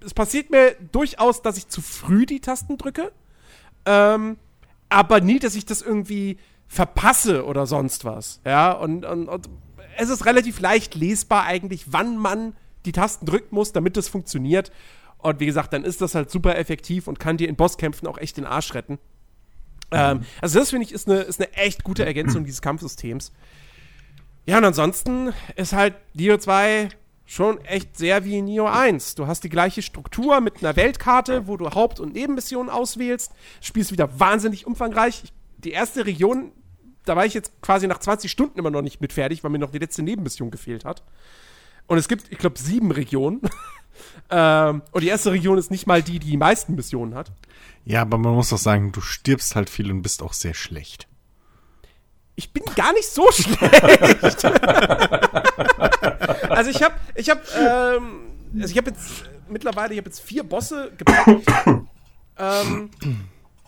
es 0.04 0.14
passiert 0.14 0.50
mir 0.50 0.76
durchaus, 0.92 1.42
dass 1.42 1.56
ich 1.56 1.68
zu 1.68 1.80
früh 1.80 2.26
die 2.26 2.40
Tasten 2.40 2.78
drücke. 2.78 3.12
Ähm, 3.86 4.36
aber 4.88 5.20
nie, 5.20 5.38
dass 5.38 5.54
ich 5.54 5.66
das 5.66 5.82
irgendwie 5.82 6.38
verpasse 6.66 7.44
oder 7.44 7.66
sonst 7.66 8.04
was. 8.04 8.40
Ja, 8.44 8.72
und, 8.72 9.04
und, 9.04 9.28
und 9.28 9.48
es 9.96 10.10
ist 10.10 10.26
relativ 10.26 10.60
leicht 10.60 10.94
lesbar 10.94 11.44
eigentlich, 11.44 11.92
wann 11.92 12.16
man 12.16 12.54
die 12.84 12.92
Tasten 12.92 13.26
drücken 13.26 13.54
muss, 13.54 13.72
damit 13.72 13.96
das 13.96 14.08
funktioniert. 14.08 14.70
Und 15.18 15.40
wie 15.40 15.46
gesagt, 15.46 15.72
dann 15.72 15.84
ist 15.84 16.00
das 16.00 16.14
halt 16.14 16.30
super 16.30 16.56
effektiv 16.56 17.08
und 17.08 17.18
kann 17.18 17.36
dir 17.36 17.48
in 17.48 17.56
Bosskämpfen 17.56 18.06
auch 18.06 18.18
echt 18.18 18.36
den 18.36 18.46
Arsch 18.46 18.74
retten. 18.74 18.94
Mhm. 18.94 18.98
Ähm, 19.92 20.20
also 20.40 20.58
das 20.58 20.70
finde 20.70 20.86
ich 20.86 20.92
ist 20.92 21.08
eine, 21.08 21.20
ist 21.20 21.40
eine 21.40 21.52
echt 21.54 21.82
gute 21.82 22.04
Ergänzung 22.04 22.44
dieses 22.44 22.62
Kampfsystems. 22.62 23.32
Ja, 24.46 24.58
und 24.58 24.64
ansonsten 24.64 25.32
ist 25.56 25.72
halt 25.72 25.94
Dio 26.14 26.38
2 26.38 26.88
schon 27.28 27.60
echt 27.66 27.96
sehr 27.96 28.24
wie 28.24 28.40
Neo 28.40 28.66
1. 28.66 29.14
Du 29.14 29.26
hast 29.26 29.44
die 29.44 29.50
gleiche 29.50 29.82
Struktur 29.82 30.40
mit 30.40 30.64
einer 30.64 30.74
Weltkarte, 30.76 31.46
wo 31.46 31.58
du 31.58 31.70
Haupt- 31.70 32.00
und 32.00 32.14
Nebenmissionen 32.14 32.70
auswählst. 32.70 33.32
Spielst 33.60 33.92
wieder 33.92 34.18
wahnsinnig 34.18 34.66
umfangreich. 34.66 35.22
Die 35.58 35.72
erste 35.72 36.06
Region, 36.06 36.52
da 37.04 37.16
war 37.16 37.26
ich 37.26 37.34
jetzt 37.34 37.52
quasi 37.60 37.86
nach 37.86 37.98
20 37.98 38.30
Stunden 38.30 38.58
immer 38.58 38.70
noch 38.70 38.80
nicht 38.80 39.02
mit 39.02 39.12
fertig, 39.12 39.44
weil 39.44 39.50
mir 39.50 39.58
noch 39.58 39.70
die 39.70 39.78
letzte 39.78 40.02
Nebenmission 40.02 40.50
gefehlt 40.50 40.86
hat. 40.86 41.04
Und 41.86 41.98
es 41.98 42.08
gibt, 42.08 42.32
ich 42.32 42.38
glaube, 42.38 42.58
sieben 42.58 42.90
Regionen. 42.90 43.42
ähm, 44.30 44.80
und 44.90 45.02
die 45.02 45.08
erste 45.08 45.30
Region 45.30 45.58
ist 45.58 45.70
nicht 45.70 45.86
mal 45.86 46.02
die, 46.02 46.18
die 46.18 46.30
die 46.30 46.36
meisten 46.38 46.76
Missionen 46.76 47.14
hat. 47.14 47.30
Ja, 47.84 48.02
aber 48.02 48.16
man 48.16 48.34
muss 48.34 48.48
doch 48.48 48.58
sagen, 48.58 48.90
du 48.90 49.02
stirbst 49.02 49.54
halt 49.54 49.68
viel 49.68 49.90
und 49.90 50.00
bist 50.00 50.22
auch 50.22 50.32
sehr 50.32 50.54
schlecht 50.54 51.06
ich 52.38 52.52
bin 52.52 52.62
gar 52.76 52.92
nicht 52.92 53.08
so 53.08 53.28
schlecht. 53.32 54.44
Also 56.50 56.70
ich 56.70 56.82
habe, 56.82 56.94
ich 57.14 57.30
habe, 57.30 57.40
ähm, 57.56 58.60
also 58.60 58.72
ich 58.72 58.78
habe 58.78 58.90
jetzt 58.90 59.24
mittlerweile, 59.48 59.94
ich 59.94 59.98
habe 59.98 60.08
jetzt 60.08 60.20
vier 60.20 60.42
Bosse 60.42 60.92
gebaut. 60.96 61.42
ähm, 62.38 62.90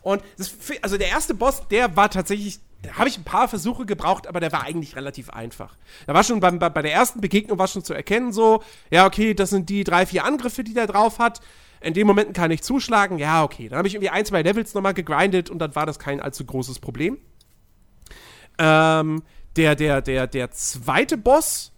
und 0.03 0.23
das, 0.39 0.55
also 0.83 0.97
der 0.97 1.09
erste 1.09 1.35
Boss, 1.35 1.67
der 1.69 1.97
war 1.97 2.11
tatsächlich, 2.11 2.61
da 2.83 2.95
habe 2.95 3.09
ich 3.09 3.19
ein 3.19 3.25
paar 3.25 3.49
Versuche 3.49 3.85
gebraucht, 3.85 4.27
aber 4.27 4.41
der 4.41 4.53
war 4.53 4.65
eigentlich 4.65 4.97
relativ 4.97 5.31
einfach. 5.31 5.77
Da 6.07 6.15
war 6.15 6.25
schon 6.25 6.41
beim, 6.41 6.59
bei, 6.59 6.71
bei 6.71 6.83
der 6.83 6.93
ersten 6.93 7.21
Begegnung 7.21 7.59
war 7.59 7.69
schon 7.69 7.85
zu 7.85 7.93
erkennen, 7.93 8.33
so, 8.33 8.63
ja, 8.91 9.07
okay, 9.07 9.35
das 9.35 9.51
sind 9.51 9.69
die 9.69 9.85
drei, 9.85 10.07
vier 10.07 10.25
Angriffe, 10.25 10.65
die 10.65 10.75
der 10.75 10.87
drauf 10.87 11.19
hat. 11.19 11.41
In 11.83 11.95
den 11.95 12.07
Momenten 12.07 12.35
kann 12.35 12.51
ich 12.51 12.63
zuschlagen, 12.63 13.19
ja, 13.19 13.43
okay. 13.43 13.69
Dann 13.69 13.79
habe 13.79 13.89
ich 13.89 13.95
irgendwie 13.95 14.11
ein, 14.11 14.25
zwei 14.27 14.43
Levels 14.43 14.75
nochmal 14.75 14.95
gegrindet 14.95 15.49
und 15.51 15.59
dann 15.59 15.75
war 15.75 15.87
das 15.87 15.99
kein 15.99 16.21
allzu 16.21 16.45
großes 16.45 16.79
Problem. 16.79 17.19
Ähm, 18.59 19.23
der, 19.57 19.75
der, 19.75 20.03
der, 20.03 20.27
der 20.27 20.51
zweite 20.51 21.17
Boss, 21.17 21.73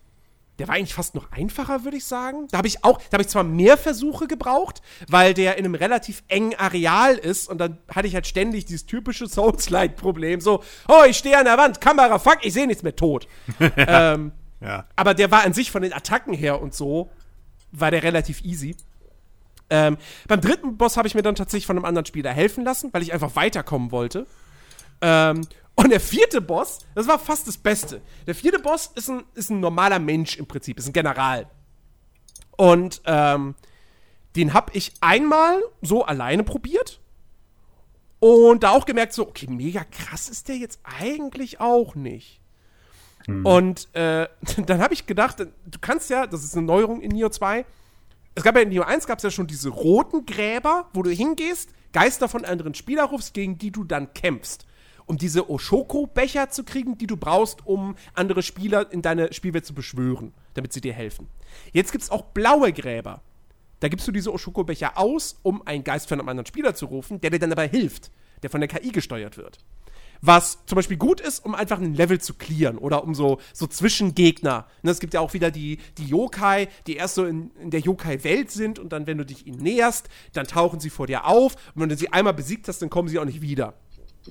der 0.59 0.69
war 0.69 0.75
eigentlich 0.75 0.95
fast 0.95 1.15
noch 1.15 1.33
einfacher, 1.33 1.85
würde 1.85 1.97
ich 1.97 2.05
sagen. 2.05 2.47
Da 2.51 2.59
habe 2.59 2.69
ich 2.69 2.85
auch, 2.85 2.99
da 2.99 3.15
habe 3.15 3.23
ich 3.23 3.29
zwar 3.29 3.43
mehr 3.43 3.77
Versuche 3.77 4.27
gebraucht, 4.27 4.83
weil 5.09 5.35
der 5.35 5.57
in 5.57 5.65
einem 5.65 5.75
relativ 5.75 6.23
engen 6.29 6.55
Areal 6.55 7.17
ist 7.17 7.49
und 7.49 7.59
dann 7.59 7.79
hatte 7.89 8.07
ich 8.07 8.15
halt 8.15 8.27
ständig 8.27 8.67
dieses 8.67 8.87
typische 8.87 9.27
Souls-like-Problem, 9.27 10.41
so, 10.41 10.63
oh, 10.89 11.05
ich 11.09 11.17
stehe 11.17 11.39
an 11.39 11.47
der 11.47 11.59
Wand, 11.59 11.81
Kamera, 11.81 12.19
fuck, 12.19 12.39
ich 12.43 12.53
sehe 12.53 12.67
nichts 12.67 12.83
mehr, 12.83 12.95
tot. 12.95 13.27
ähm, 13.77 14.33
ja. 14.61 14.87
Aber 14.95 15.15
der 15.15 15.31
war 15.31 15.43
an 15.43 15.55
sich 15.55 15.71
von 15.71 15.83
den 15.83 15.93
Attacken 15.93 16.35
her 16.35 16.61
und 16.61 16.75
so, 16.75 17.11
war 17.73 17.91
der 17.91 18.03
relativ 18.03 18.43
easy. 18.45 18.77
Ähm, 19.71 19.97
beim 20.29 20.41
dritten 20.43 20.77
Boss 20.77 20.99
habe 20.99 21.09
ich 21.09 21.15
mir 21.15 21.23
dann 21.23 21.35
tatsächlich 21.35 21.67
von 21.67 21.77
einem 21.77 21.87
anderen 21.87 22.05
Spieler 22.05 22.31
helfen 22.31 22.63
lassen, 22.63 22.91
weil 22.93 23.03
ich 23.03 23.15
einfach 23.15 23.37
weiterkommen 23.37 23.91
wollte. 23.91 24.27
Ähm, 25.01 25.47
Und 25.75 25.91
der 25.91 26.01
vierte 26.01 26.41
Boss, 26.41 26.81
das 26.95 27.09
war 27.09 27.19
fast 27.19 27.49
das 27.49 27.57
Beste. 27.57 28.03
Der 28.27 28.35
vierte 28.35 28.59
Boss 28.59 28.91
ist 28.95 29.09
ein, 29.09 29.25
ist 29.35 29.51
ein 29.51 29.61
normaler 29.61 29.99
Mensch 29.99 30.37
im 30.37 30.47
Prinzip, 30.47 30.79
ist 30.79 30.87
ein 30.87 30.93
General. 30.93 31.47
Und 32.57 33.01
ähm, 33.07 33.55
den 34.37 34.55
habe 34.55 34.73
ich 34.75 34.93
einmal 35.01 35.63
so 35.81 36.05
alleine 36.05 36.45
probiert. 36.45 37.01
Und 38.21 38.63
da 38.63 38.71
auch 38.71 38.85
gemerkt, 38.85 39.15
so, 39.15 39.27
okay, 39.27 39.47
mega 39.49 39.83
krass 39.85 40.29
ist 40.29 40.49
der 40.49 40.57
jetzt 40.57 40.79
eigentlich 40.85 41.61
auch 41.61 41.95
nicht. 41.95 42.41
Mhm. 43.27 43.47
Und 43.47 43.95
äh, 43.95 44.29
dann 44.67 44.81
habe 44.81 44.95
ich 44.95 45.07
gedacht, 45.07 45.41
du 45.41 45.79
kannst 45.81 46.11
ja, 46.11 46.27
das 46.27 46.45
ist 46.45 46.57
eine 46.57 46.67
Neuerung 46.67 47.01
in 47.01 47.13
Neo 47.13 47.31
2, 47.31 47.65
es 48.35 48.43
gab 48.43 48.57
ja 48.57 48.63
in 48.63 48.71
Neo 48.71 48.83
1 48.83 49.07
gab 49.07 49.19
es 49.19 49.25
ja 49.25 49.31
schon 49.31 49.47
diese 49.47 49.69
roten 49.69 50.25
Gräber, 50.25 50.89
wo 50.95 51.03
du 51.03 51.11
hingehst, 51.11 51.71
Geister 51.93 52.29
von 52.29 52.45
anderen 52.45 52.75
Spielern 52.75 53.09
rufst, 53.09 53.35
gegen 53.35 53.59
die 53.59 53.71
du 53.71 53.85
dann 53.85 54.15
kämpfst. 54.15 54.67
Um 55.07 55.19
diese 55.19 55.49
Oshoko-Becher 55.51 56.51
zu 56.51 56.65
kriegen, 56.65 56.99
die 56.99 57.07
du 57.07 57.17
brauchst, 57.17 57.67
um 57.67 57.97
andere 58.15 58.43
Spieler 58.43 58.91
in 58.93 59.03
deine 59.03 59.33
Spielwelt 59.33 59.67
zu 59.67 59.75
beschwören, 59.75 60.33
damit 60.55 60.73
sie 60.73 60.81
dir 60.81 60.93
helfen. 60.93 61.29
Jetzt 61.73 61.93
gibt 61.93 62.05
es 62.05 62.11
auch 62.11 62.23
blaue 62.23 62.73
Gräber. 62.73 63.23
Da 63.81 63.89
gibst 63.89 64.07
du 64.07 64.13
diese 64.13 64.33
Oshoko-Becher 64.33 64.97
aus, 64.97 65.41
um 65.43 65.67
einen 65.67 65.83
Geist 65.83 66.09
von 66.09 66.21
einem 66.21 66.29
anderen 66.29 66.47
Spieler 66.47 66.75
zu 66.75 66.87
rufen, 66.87 67.21
der 67.21 67.31
dir 67.31 67.41
dann 67.41 67.51
dabei 67.51 67.69
hilft, 67.69 68.13
der 68.43 68.51
von 68.51 68.61
der 68.61 68.69
KI 68.69 68.91
gesteuert 68.93 69.37
wird. 69.37 69.59
Was 70.25 70.65
zum 70.67 70.77
Beispiel 70.77 70.97
gut 70.97 71.21
ist, 71.21 71.45
um 71.45 71.57
einfach 71.57 71.81
ein 71.81 71.95
Level 71.95 72.21
zu 72.21 72.35
clearen 72.35 72.79
oder 72.79 73.03
um 73.03 73.13
so, 73.13 73.41
so 73.53 73.67
Zwischengegner. 73.67 74.69
Ne, 74.83 74.93
es 74.93 75.01
gibt 75.01 75.15
ja 75.15 75.21
auch 75.21 75.35
wieder 75.35 75.51
die, 75.51 75.79
die 75.99 76.07
Yokai, 76.07 76.69
die 76.87 76.95
erst 76.95 77.17
so 77.17 77.25
in, 77.25 77.51
in 77.61 77.71
der 77.73 77.81
Yokai-Welt 77.81 78.53
sind 78.53 78.79
und 78.79 78.93
dann, 78.93 79.09
wenn 79.09 79.19
du 79.19 79.27
dich 79.27 79.49
ihnen 79.49 79.61
näherst, 79.61 80.09
dann 80.33 80.47
tauchen 80.47 80.79
sie 80.79 80.91
vor 80.91 81.09
dir 81.09 81.27
auf. 81.27 81.57
Und 81.75 81.83
wenn 81.83 81.89
du 81.89 81.97
sie 81.97 82.13
einmal 82.13 82.35
besiegt 82.35 82.69
hast, 82.69 82.83
dann 82.83 82.89
kommen 82.89 83.09
sie 83.09 83.19
auch 83.19 83.25
nicht 83.25 83.43
wieder. 83.43 83.75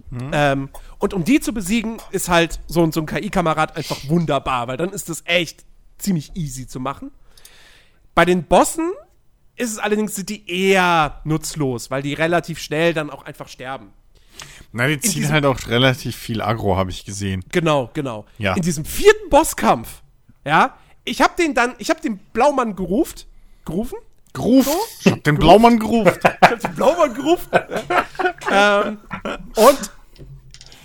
Mhm. 0.09 0.31
Ähm, 0.33 0.69
und 0.99 1.13
um 1.13 1.23
die 1.23 1.39
zu 1.39 1.53
besiegen, 1.53 1.97
ist 2.11 2.29
halt 2.29 2.59
so, 2.67 2.89
so 2.91 3.01
ein 3.01 3.05
KI-Kamerad 3.05 3.75
einfach 3.75 3.97
wunderbar, 4.07 4.67
weil 4.67 4.77
dann 4.77 4.89
ist 4.89 5.09
das 5.09 5.23
echt 5.25 5.65
ziemlich 5.97 6.35
easy 6.35 6.67
zu 6.67 6.79
machen. 6.79 7.11
Bei 8.15 8.25
den 8.25 8.43
Bossen 8.43 8.91
ist 9.55 9.71
es 9.71 9.77
allerdings, 9.77 10.15
sind 10.15 10.29
die 10.29 10.49
eher 10.49 11.21
nutzlos, 11.23 11.91
weil 11.91 12.01
die 12.01 12.13
relativ 12.13 12.59
schnell 12.59 12.93
dann 12.93 13.09
auch 13.09 13.25
einfach 13.25 13.47
sterben. 13.47 13.93
Na, 14.71 14.87
die 14.87 14.99
ziehen 14.99 15.29
halt 15.31 15.45
auch 15.45 15.67
relativ 15.67 16.15
viel 16.15 16.41
Agro, 16.41 16.77
habe 16.77 16.89
ich 16.91 17.05
gesehen. 17.05 17.43
Genau, 17.51 17.89
genau. 17.93 18.25
Ja. 18.37 18.55
In 18.55 18.61
diesem 18.61 18.85
vierten 18.85 19.29
Bosskampf, 19.29 20.01
ja, 20.45 20.77
ich 21.03 21.21
habe 21.21 21.33
den 21.37 21.53
dann, 21.53 21.75
ich 21.77 21.89
habe 21.89 22.01
den 22.01 22.17
Blaumann 22.17 22.75
gerufen, 22.75 23.97
gerufen? 24.33 24.73
Ich 25.01 25.11
hab 25.11 25.23
den 25.23 25.37
Blaumann 25.37 25.79
gerufen. 25.79 26.19
ich 26.23 26.49
hab 26.49 26.59
den 26.59 26.75
Blaumann 26.75 27.13
gerufen. 27.13 27.49
ähm, 28.51 28.97
und 29.55 29.91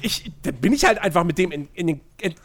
ich, 0.03 0.31
da 0.43 0.51
bin 0.53 0.73
ich 0.73 0.85
halt 0.85 0.99
einfach 0.99 1.25
mit 1.25 1.39
dem 1.39 1.51
in, 1.51 1.69
in, 1.75 1.87
den, 1.87 2.01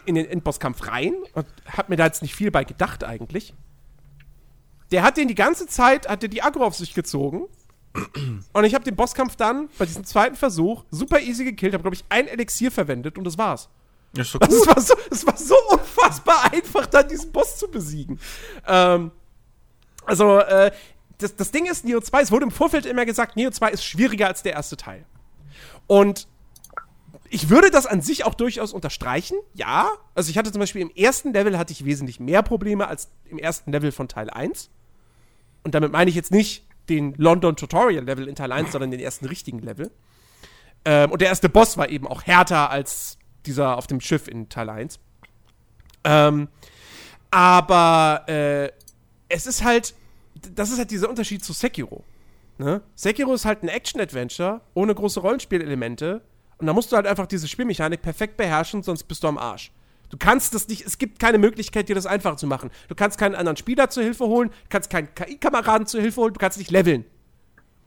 in 0.05 0.15
den 0.15 0.25
Endbosskampf 0.25 0.87
rein 0.87 1.13
und 1.33 1.45
hab 1.65 1.89
mir 1.89 1.95
da 1.95 2.05
jetzt 2.05 2.21
nicht 2.21 2.35
viel 2.35 2.51
bei 2.51 2.63
gedacht 2.63 3.03
eigentlich. 3.03 3.53
Der 4.91 5.03
hat 5.03 5.17
den 5.17 5.27
die 5.27 5.35
ganze 5.35 5.67
Zeit, 5.67 6.09
hat 6.09 6.21
der 6.21 6.29
die 6.29 6.41
Agro 6.41 6.65
auf 6.65 6.75
sich 6.75 6.93
gezogen 6.93 7.47
und 8.53 8.63
ich 8.63 8.73
habe 8.73 8.83
den 8.83 8.95
Bosskampf 8.95 9.35
dann 9.35 9.69
bei 9.77 9.85
diesem 9.85 10.05
zweiten 10.05 10.35
Versuch 10.35 10.83
super 10.91 11.19
easy 11.19 11.43
gekillt, 11.43 11.73
habe, 11.73 11.83
glaube 11.83 11.95
ich, 11.95 12.05
ein 12.09 12.27
Elixier 12.27 12.71
verwendet 12.71 13.17
und 13.17 13.25
das 13.25 13.37
war's. 13.37 13.69
Also, 14.17 14.39
es, 14.41 14.67
war 14.67 14.81
so, 14.81 14.93
es 15.09 15.25
war 15.25 15.37
so 15.37 15.55
unfassbar 15.71 16.51
einfach, 16.51 16.85
dann 16.85 17.07
diesen 17.07 17.31
Boss 17.31 17.57
zu 17.57 17.69
besiegen. 17.69 18.19
Ähm, 18.67 19.11
also, 20.11 20.39
äh, 20.39 20.71
das, 21.19 21.35
das 21.37 21.51
Ding 21.51 21.65
ist, 21.65 21.85
Neo 21.85 22.01
2, 22.01 22.21
es 22.21 22.31
wurde 22.31 22.43
im 22.43 22.51
Vorfeld 22.51 22.85
immer 22.85 23.05
gesagt, 23.05 23.37
Neo 23.37 23.49
2 23.49 23.71
ist 23.71 23.85
schwieriger 23.85 24.27
als 24.27 24.43
der 24.43 24.53
erste 24.53 24.75
Teil. 24.75 25.05
Und 25.87 26.27
ich 27.29 27.49
würde 27.49 27.71
das 27.71 27.85
an 27.85 28.01
sich 28.01 28.25
auch 28.25 28.33
durchaus 28.33 28.73
unterstreichen, 28.73 29.37
ja. 29.53 29.89
Also 30.15 30.29
ich 30.29 30.37
hatte 30.37 30.51
zum 30.51 30.59
Beispiel 30.59 30.81
im 30.81 30.91
ersten 30.91 31.31
Level 31.31 31.57
hatte 31.57 31.71
ich 31.71 31.85
wesentlich 31.85 32.19
mehr 32.19 32.43
Probleme 32.43 32.87
als 32.87 33.09
im 33.29 33.37
ersten 33.37 33.71
Level 33.71 33.93
von 33.93 34.09
Teil 34.09 34.29
1. 34.29 34.69
Und 35.63 35.73
damit 35.73 35.93
meine 35.93 36.09
ich 36.09 36.15
jetzt 36.15 36.31
nicht 36.31 36.65
den 36.89 37.13
London 37.15 37.55
Tutorial 37.55 38.03
Level 38.03 38.27
in 38.27 38.35
Teil 38.35 38.51
1, 38.51 38.73
sondern 38.73 38.91
den 38.91 38.99
ersten 38.99 39.25
richtigen 39.27 39.59
Level. 39.59 39.91
Ähm, 40.83 41.11
und 41.11 41.21
der 41.21 41.29
erste 41.29 41.47
Boss 41.47 41.77
war 41.77 41.87
eben 41.87 42.05
auch 42.05 42.23
härter 42.23 42.69
als 42.69 43.17
dieser 43.45 43.77
auf 43.77 43.87
dem 43.87 44.01
Schiff 44.01 44.27
in 44.27 44.49
Teil 44.49 44.69
1. 44.69 44.99
Ähm, 46.03 46.49
aber 47.29 48.25
äh, 48.27 48.71
es 49.29 49.47
ist 49.47 49.63
halt, 49.63 49.93
das 50.55 50.71
ist 50.71 50.77
halt 50.77 50.91
dieser 50.91 51.09
Unterschied 51.09 51.43
zu 51.43 51.53
Sekiro. 51.53 52.03
Ne? 52.57 52.81
Sekiro 52.95 53.33
ist 53.33 53.45
halt 53.45 53.63
ein 53.63 53.69
Action-Adventure 53.69 54.61
ohne 54.73 54.93
große 54.93 55.19
Rollenspielelemente. 55.19 56.21
Und 56.57 56.67
da 56.67 56.73
musst 56.73 56.91
du 56.91 56.95
halt 56.95 57.07
einfach 57.07 57.25
diese 57.25 57.47
Spielmechanik 57.47 58.01
perfekt 58.01 58.37
beherrschen, 58.37 58.83
sonst 58.83 59.03
bist 59.03 59.23
du 59.23 59.27
am 59.27 59.37
Arsch. 59.37 59.71
Du 60.11 60.17
kannst 60.17 60.53
das 60.53 60.67
nicht, 60.67 60.85
es 60.85 60.97
gibt 60.97 61.19
keine 61.19 61.37
Möglichkeit, 61.37 61.89
dir 61.89 61.95
das 61.95 62.05
einfacher 62.05 62.37
zu 62.37 62.45
machen. 62.45 62.69
Du 62.89 62.95
kannst 62.95 63.17
keinen 63.17 63.33
anderen 63.33 63.55
Spieler 63.57 63.89
zur 63.89 64.03
Hilfe 64.03 64.25
holen, 64.25 64.49
du 64.49 64.69
kannst 64.69 64.89
keinen 64.89 65.13
KI-Kameraden 65.15 65.87
zur 65.87 66.01
Hilfe 66.01 66.21
holen, 66.21 66.33
du 66.33 66.39
kannst 66.39 66.57
nicht 66.57 66.69
leveln. 66.69 67.05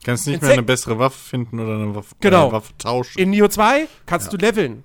Du 0.00 0.06
kannst 0.06 0.26
nicht 0.26 0.40
In 0.40 0.46
mehr 0.46 0.54
eine 0.54 0.62
bessere 0.62 0.98
Waffe 0.98 1.18
finden 1.18 1.60
oder 1.60 1.74
eine 1.74 1.94
Waffe, 1.94 2.14
genau. 2.20 2.44
eine 2.44 2.52
Waffe 2.52 2.72
tauschen. 2.78 3.18
In 3.18 3.30
Neo 3.30 3.46
2 3.46 3.86
kannst 4.06 4.32
ja. 4.32 4.38
du 4.38 4.44
leveln. 4.44 4.84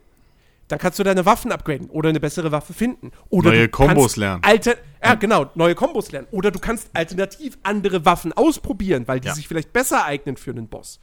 Da 0.69 0.77
kannst 0.77 0.99
du 0.99 1.03
deine 1.03 1.25
Waffen 1.25 1.51
upgraden 1.51 1.89
oder 1.89 2.09
eine 2.09 2.19
bessere 2.19 2.51
Waffe 2.51 2.73
finden. 2.73 3.11
Oder 3.29 3.49
neue 3.49 3.69
Kombos 3.69 4.17
lernen. 4.17 4.43
Alte, 4.43 4.77
ja, 5.03 5.15
genau, 5.15 5.49
neue 5.55 5.73
Kombos 5.73 6.11
lernen. 6.11 6.27
Oder 6.29 6.51
du 6.51 6.59
kannst 6.59 6.91
alternativ 6.93 7.57
andere 7.63 8.05
Waffen 8.05 8.33
ausprobieren, 8.33 9.07
weil 9.07 9.19
die 9.19 9.29
ja. 9.29 9.33
sich 9.33 9.47
vielleicht 9.47 9.73
besser 9.73 10.05
eignen 10.05 10.37
für 10.37 10.51
einen 10.51 10.67
Boss. 10.67 10.99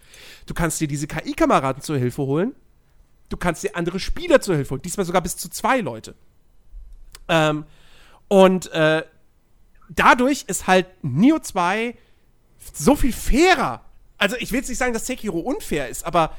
Du 0.47 0.55
kannst 0.55 0.81
dir 0.81 0.87
diese 0.87 1.09
KI-Kameraden 1.09 1.83
zur 1.83 1.99
Hilfe 1.99 2.23
holen. 2.23 2.55
Du 3.29 3.37
kannst 3.37 3.65
dir 3.65 3.75
andere 3.75 3.99
Spieler 3.99 4.41
zur 4.41 4.55
Hilfe 4.55 4.71
holen. 4.71 4.83
Diesmal 4.83 5.05
sogar 5.05 5.21
bis 5.21 5.37
zu 5.37 5.51
zwei 5.51 5.81
Leute. 5.81 6.15
Ähm, 7.27 7.65
und 8.29 8.71
äh, 8.71 9.03
dadurch 9.91 10.45
ist 10.47 10.69
halt 10.69 10.87
Neo 11.03 11.41
2 11.41 11.97
so 12.73 12.95
viel 12.95 13.13
fairer. 13.13 13.83
Also 14.17 14.37
ich 14.37 14.53
will 14.53 14.61
jetzt 14.61 14.69
nicht 14.69 14.79
sagen, 14.79 14.93
dass 14.93 15.07
Sekiro 15.07 15.41
unfair 15.41 15.89
ist, 15.89 16.07
aber 16.07 16.37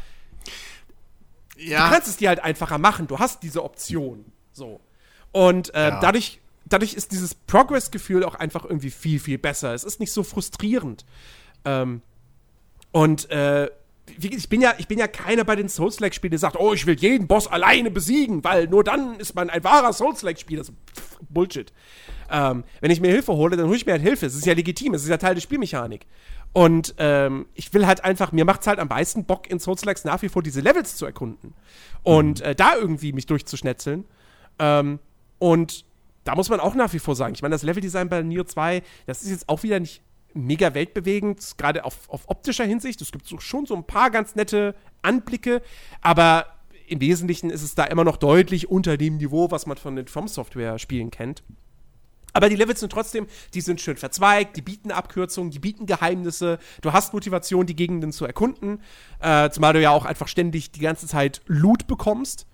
ja. 1.57 1.85
du 1.85 1.93
kannst 1.93 2.07
es 2.07 2.17
dir 2.17 2.29
halt 2.29 2.43
einfacher 2.43 2.77
machen. 2.77 3.07
Du 3.07 3.19
hast 3.19 3.43
diese 3.43 3.63
Option. 3.63 4.25
So. 4.51 4.79
Und 5.31 5.73
äh, 5.73 5.89
ja. 5.89 5.99
dadurch, 5.99 6.39
dadurch 6.65 6.93
ist 6.93 7.11
dieses 7.11 7.35
Progress-Gefühl 7.35 8.23
auch 8.23 8.35
einfach 8.35 8.65
irgendwie 8.65 8.91
viel, 8.91 9.19
viel 9.19 9.37
besser. 9.37 9.73
Es 9.73 9.83
ist 9.83 9.99
nicht 9.99 10.11
so 10.11 10.23
frustrierend. 10.23 11.05
Ähm, 11.65 12.01
und 12.91 13.29
äh, 13.29 13.69
ich 14.19 14.49
bin 14.49 14.61
ja, 14.61 14.73
ich 14.77 14.87
bin 14.87 14.97
ja 14.97 15.07
keiner 15.07 15.43
bei 15.43 15.55
den 15.55 15.69
Souls-like-Spielen, 15.69 16.31
der 16.31 16.39
sagt, 16.39 16.57
oh, 16.57 16.73
ich 16.73 16.85
will 16.85 16.97
jeden 16.97 17.27
Boss 17.27 17.47
alleine 17.47 17.91
besiegen, 17.91 18.43
weil 18.43 18.67
nur 18.67 18.83
dann 18.83 19.19
ist 19.19 19.35
man 19.35 19.49
ein 19.49 19.63
wahrer 19.63 19.91
Souls-like-Spieler. 19.93 20.63
Bullshit. 21.29 21.73
Ähm, 22.29 22.63
wenn 22.81 22.91
ich 22.91 23.01
mir 23.01 23.09
Hilfe 23.09 23.33
hole, 23.33 23.55
dann 23.55 23.67
hole 23.67 23.77
ich 23.77 23.85
mir 23.85 23.93
halt 23.93 24.01
Hilfe. 24.01 24.25
Es 24.25 24.35
ist 24.35 24.45
ja 24.45 24.53
legitim, 24.53 24.93
es 24.93 25.03
ist 25.03 25.09
ja 25.09 25.17
Teil 25.17 25.35
der 25.35 25.41
Spielmechanik. 25.41 26.05
Und 26.57 26.95
ähm, 26.97 27.45
ich 27.53 27.71
will 27.75 27.85
halt 27.85 28.03
einfach, 28.03 28.31
mir 28.31 28.43
macht 28.43 28.61
es 28.61 28.67
halt 28.67 28.79
am 28.79 28.87
meisten 28.87 29.25
Bock, 29.25 29.47
in 29.47 29.59
Souls-Likes 29.59 30.05
nach 30.05 30.23
wie 30.23 30.27
vor 30.27 30.41
diese 30.41 30.59
Levels 30.59 30.95
zu 30.95 31.05
erkunden. 31.05 31.53
Und 32.01 32.39
mhm. 32.39 32.45
äh, 32.47 32.55
da 32.55 32.75
irgendwie 32.75 33.13
mich 33.13 33.27
durchzuschnetzeln. 33.27 34.05
Ähm, 34.57 34.97
und 35.37 35.85
da 36.23 36.33
muss 36.33 36.49
man 36.49 36.59
auch 36.59 36.73
nach 36.73 36.93
wie 36.93 36.97
vor 36.97 37.15
sagen, 37.15 37.35
ich 37.35 37.43
meine, 37.43 37.53
das 37.53 37.61
Leveldesign 37.61 38.09
bei 38.09 38.23
Neo 38.23 38.43
2, 38.43 38.81
das 39.05 39.21
ist 39.21 39.29
jetzt 39.29 39.49
auch 39.49 39.61
wieder 39.61 39.79
nicht 39.79 40.01
mega 40.33 40.73
weltbewegend, 40.73 41.59
gerade 41.59 41.85
auf, 41.85 42.09
auf 42.09 42.27
optischer 42.27 42.65
Hinsicht. 42.65 43.03
Es 43.03 43.11
gibt 43.11 43.27
so, 43.27 43.37
schon 43.37 43.67
so 43.67 43.75
ein 43.75 43.83
paar 43.83 44.09
ganz 44.09 44.33
nette 44.33 44.73
Anblicke, 45.03 45.61
aber 46.01 46.47
im 46.87 46.99
Wesentlichen 47.01 47.51
ist 47.51 47.61
es 47.61 47.75
da 47.75 47.83
immer 47.83 48.03
noch 48.03 48.17
deutlich 48.17 48.67
unter 48.67 48.97
dem 48.97 49.17
Niveau, 49.17 49.51
was 49.51 49.67
man 49.67 49.77
von 49.77 49.95
den 49.95 50.07
From 50.07 50.27
Software 50.27 50.79
Spielen 50.79 51.11
kennt. 51.11 51.43
Aber 52.37 52.49
die 52.49 52.55
Levels 52.55 52.81
sind 52.81 52.91
trotzdem, 52.91 53.25
die 53.55 53.61
sind 53.61 53.81
schön 53.81 53.97
verzweigt, 53.97 54.55
die 54.57 54.61
bieten 54.61 54.91
Abkürzungen, 54.91 55.49
die 55.49 55.57
bieten 55.57 55.87
Geheimnisse. 55.87 56.59
Du 56.81 56.93
hast 56.93 57.11
Motivation, 57.11 57.65
die 57.65 57.75
Gegenden 57.75 58.11
zu 58.11 58.25
erkunden. 58.25 58.79
Äh, 59.19 59.49
zumal 59.49 59.73
du 59.73 59.81
ja 59.81 59.89
auch 59.89 60.05
einfach 60.05 60.27
ständig 60.27 60.71
die 60.71 60.81
ganze 60.81 61.07
Zeit 61.07 61.41
Loot 61.47 61.87
bekommst. 61.87 62.45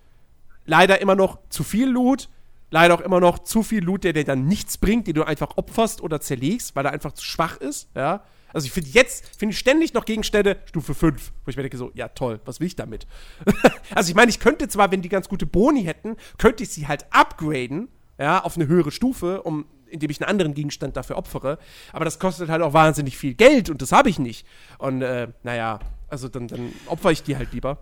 Leider 0.65 1.01
immer 1.01 1.15
noch 1.15 1.37
zu 1.49 1.65
viel 1.65 1.89
Loot 1.89 2.29
leider 2.71 2.95
auch 2.95 3.01
immer 3.01 3.19
noch 3.19 3.39
zu 3.39 3.61
viel 3.61 3.83
Loot, 3.83 4.03
der 4.03 4.13
dir 4.13 4.23
dann 4.23 4.47
nichts 4.47 4.79
bringt, 4.79 5.05
den 5.05 5.13
du 5.13 5.23
einfach 5.23 5.57
opferst 5.57 6.01
oder 6.01 6.19
zerlegst, 6.19 6.75
weil 6.75 6.85
er 6.85 6.91
einfach 6.91 7.11
zu 7.11 7.23
schwach 7.23 7.57
ist, 7.57 7.87
ja. 7.95 8.23
Also 8.51 8.65
ich 8.65 8.71
finde 8.71 8.89
jetzt, 8.91 9.25
finde 9.37 9.53
ich 9.53 9.59
ständig 9.59 9.93
noch 9.93 10.05
Gegenstände 10.05 10.57
Stufe 10.65 10.95
5, 10.95 11.33
wo 11.43 11.49
ich 11.49 11.55
mir 11.55 11.63
denke 11.63 11.77
so, 11.77 11.91
ja 11.93 12.07
toll, 12.07 12.39
was 12.45 12.59
will 12.59 12.67
ich 12.67 12.75
damit? 12.75 13.05
also 13.95 14.09
ich 14.09 14.15
meine, 14.15 14.29
ich 14.29 14.39
könnte 14.39 14.67
zwar, 14.67 14.91
wenn 14.91 15.03
die 15.03 15.09
ganz 15.09 15.29
gute 15.29 15.45
Boni 15.45 15.83
hätten, 15.83 16.15
könnte 16.37 16.63
ich 16.63 16.69
sie 16.69 16.87
halt 16.87 17.05
upgraden, 17.11 17.89
ja, 18.23 18.43
auf 18.43 18.55
eine 18.55 18.67
höhere 18.67 18.91
Stufe, 18.91 19.43
um 19.43 19.65
indem 19.87 20.09
ich 20.09 20.19
einen 20.19 20.29
anderen 20.29 20.55
Gegenstand 20.55 20.97
dafür 20.97 21.17
opfere. 21.17 21.59
Aber 21.91 22.03
das 22.03 22.17
kostet 22.17 22.49
halt 22.49 22.63
auch 22.63 22.73
wahnsinnig 22.73 23.15
viel 23.15 23.35
Geld 23.35 23.69
und 23.69 23.81
das 23.81 23.91
habe 23.91 24.09
ich 24.09 24.17
nicht. 24.17 24.47
Und 24.79 25.03
äh, 25.03 25.27
naja, 25.43 25.79
also 26.09 26.29
dann, 26.29 26.47
dann 26.47 26.73
opfer 26.87 27.11
ich 27.11 27.21
die 27.21 27.37
halt 27.37 27.53
lieber. 27.53 27.77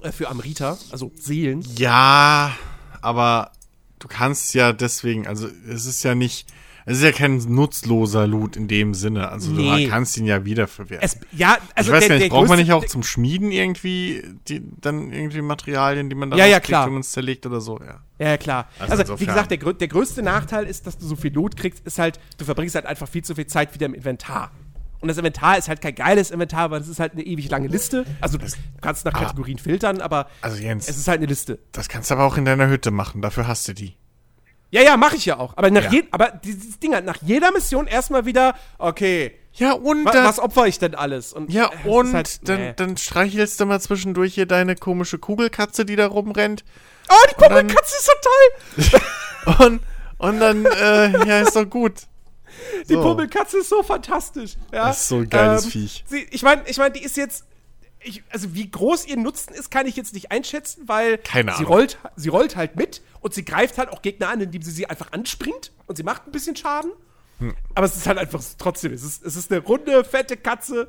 Äh, 0.00 0.10
für 0.10 0.28
Amrita, 0.28 0.78
also 0.90 1.12
Seelen. 1.14 1.62
Ja, 1.76 2.56
aber 3.02 3.52
du 4.00 4.08
kannst 4.08 4.54
ja 4.54 4.72
deswegen, 4.72 5.28
also 5.28 5.48
es 5.68 5.86
ist 5.86 6.02
ja 6.02 6.14
nicht, 6.14 6.48
es 6.84 6.98
ist 6.98 7.04
ja 7.04 7.12
kein 7.12 7.36
nutzloser 7.36 8.26
Loot 8.26 8.56
in 8.56 8.68
dem 8.68 8.94
Sinne. 8.94 9.28
Also 9.28 9.50
nee. 9.50 9.84
du 9.84 9.90
kannst 9.90 10.16
ihn 10.16 10.26
ja 10.26 10.44
wiederverwerten. 10.44 11.04
Es, 11.04 11.18
ja, 11.32 11.58
also 11.74 11.90
ich 11.90 11.96
weiß 11.96 12.00
der, 12.00 12.08
gar 12.08 12.18
nicht, 12.18 12.30
braucht 12.30 12.48
man 12.48 12.58
nicht 12.58 12.72
auch 12.72 12.84
zum 12.86 13.02
Schmieden 13.02 13.52
irgendwie 13.52 14.22
die, 14.48 14.62
dann 14.80 15.12
irgendwie 15.12 15.42
Materialien, 15.42 16.10
die 16.10 16.16
man 16.16 16.30
dann 16.30 16.38
ja, 16.38 16.46
ja, 16.46 16.60
klar. 16.60 16.86
wenn 16.86 16.94
man 16.94 17.00
es 17.00 17.12
zerlegt 17.12 17.46
oder 17.46 17.60
so, 17.60 17.78
ja. 17.78 18.00
Ja, 18.18 18.28
ja 18.30 18.36
klar. 18.36 18.68
Also, 18.78 18.94
also 18.94 19.20
wie 19.20 19.26
gesagt, 19.26 19.50
der, 19.50 19.58
der 19.58 19.88
größte 19.88 20.22
Nachteil 20.22 20.66
ist, 20.66 20.86
dass 20.86 20.98
du 20.98 21.06
so 21.06 21.16
viel 21.16 21.32
Loot 21.32 21.56
kriegst, 21.56 21.86
ist 21.86 21.98
halt, 21.98 22.18
du 22.38 22.44
verbringst 22.44 22.74
halt 22.74 22.86
einfach 22.86 23.08
viel 23.08 23.22
zu 23.22 23.34
viel 23.34 23.46
Zeit 23.46 23.74
wieder 23.74 23.86
im 23.86 23.94
Inventar. 23.94 24.50
Und 25.00 25.08
das 25.08 25.18
Inventar 25.18 25.58
ist 25.58 25.68
halt 25.68 25.80
kein 25.80 25.96
geiles 25.96 26.30
Inventar, 26.30 26.70
weil 26.70 26.80
es 26.80 26.86
ist 26.86 27.00
halt 27.00 27.14
eine 27.14 27.22
ewig 27.22 27.50
lange 27.50 27.66
Liste. 27.66 28.06
Also 28.20 28.38
du 28.38 28.46
kannst 28.80 29.04
nach 29.04 29.12
Kategorien 29.12 29.58
ah, 29.58 29.62
filtern, 29.62 30.00
aber 30.00 30.28
also 30.42 30.62
Jens, 30.62 30.88
es 30.88 30.96
ist 30.96 31.08
halt 31.08 31.18
eine 31.18 31.26
Liste. 31.26 31.58
Das 31.72 31.88
kannst 31.88 32.10
du 32.10 32.14
aber 32.14 32.24
auch 32.24 32.36
in 32.36 32.44
deiner 32.44 32.68
Hütte 32.68 32.92
machen, 32.92 33.20
dafür 33.20 33.48
hast 33.48 33.66
du 33.66 33.74
die. 33.74 33.96
Ja, 34.72 34.80
ja, 34.80 34.96
mache 34.96 35.16
ich 35.16 35.26
ja 35.26 35.38
auch. 35.38 35.52
Aber, 35.56 35.70
nach 35.70 35.92
ja. 35.92 36.02
Aber 36.12 36.30
dieses 36.30 36.78
Ding 36.78 36.94
halt, 36.94 37.04
nach 37.04 37.18
jeder 37.20 37.52
Mission 37.52 37.86
erstmal 37.86 38.24
wieder, 38.24 38.54
okay. 38.78 39.38
Ja, 39.52 39.72
und. 39.72 40.06
Wa 40.06 40.24
was 40.24 40.38
opfer 40.38 40.66
ich 40.66 40.78
denn 40.78 40.94
alles? 40.94 41.34
Und, 41.34 41.52
ja, 41.52 41.70
äh, 41.84 41.88
und 41.88 42.14
halt, 42.14 42.48
dann, 42.48 42.60
nee. 42.60 42.72
dann 42.74 42.96
streichelst 42.96 43.60
du 43.60 43.66
mal 43.66 43.82
zwischendurch 43.82 44.32
hier 44.34 44.46
deine 44.46 44.74
komische 44.74 45.18
Kugelkatze, 45.18 45.84
die 45.84 45.94
da 45.94 46.06
rumrennt. 46.06 46.64
Oh, 47.10 47.14
die 47.30 47.34
Pummelkatze 47.34 47.94
ist 47.98 48.06
so 48.06 48.96
toll! 48.96 49.66
und, 49.66 49.80
und 50.16 50.40
dann, 50.40 50.64
äh, 50.64 51.28
ja, 51.28 51.40
ist 51.40 51.54
doch 51.54 51.68
gut. 51.68 52.06
Die 52.88 52.94
so. 52.94 53.02
Pummelkatze 53.02 53.58
ist 53.58 53.68
so 53.68 53.82
fantastisch. 53.82 54.56
Ja? 54.72 54.86
Das 54.86 55.02
ist 55.02 55.08
so 55.08 55.16
ein 55.16 55.28
geiles 55.28 55.64
ähm, 55.66 55.70
Viech. 55.70 56.04
Sie, 56.06 56.26
ich 56.30 56.42
meine, 56.42 56.62
ich 56.66 56.78
mein, 56.78 56.94
die 56.94 57.02
ist 57.02 57.18
jetzt 57.18 57.44
ich, 58.04 58.22
also 58.30 58.54
wie 58.54 58.68
groß 58.68 59.06
ihr 59.06 59.16
Nutzen 59.16 59.54
ist, 59.54 59.70
kann 59.70 59.86
ich 59.86 59.96
jetzt 59.96 60.14
nicht 60.14 60.32
einschätzen, 60.32 60.88
weil 60.88 61.18
Keine 61.18 61.54
sie, 61.56 61.62
rollt, 61.62 61.98
sie 62.16 62.30
rollt 62.30 62.56
halt 62.56 62.74
mit 62.74 63.02
und 63.22 63.32
sie 63.32 63.44
greift 63.44 63.78
halt 63.78 63.88
auch 63.88 64.02
Gegner 64.02 64.28
an, 64.28 64.40
indem 64.40 64.62
sie 64.62 64.70
sie 64.70 64.86
einfach 64.86 65.12
anspringt 65.12 65.72
und 65.86 65.96
sie 65.96 66.02
macht 66.02 66.26
ein 66.26 66.32
bisschen 66.32 66.56
Schaden. 66.56 66.92
Hm. 67.38 67.54
Aber 67.74 67.86
es 67.86 67.96
ist 67.96 68.06
halt 68.06 68.18
einfach 68.18 68.42
trotzdem, 68.58 68.92
es 68.92 69.02
ist, 69.02 69.24
es 69.24 69.36
ist 69.36 69.50
eine 69.50 69.62
runde, 69.62 70.04
fette 70.04 70.36
Katze 70.36 70.88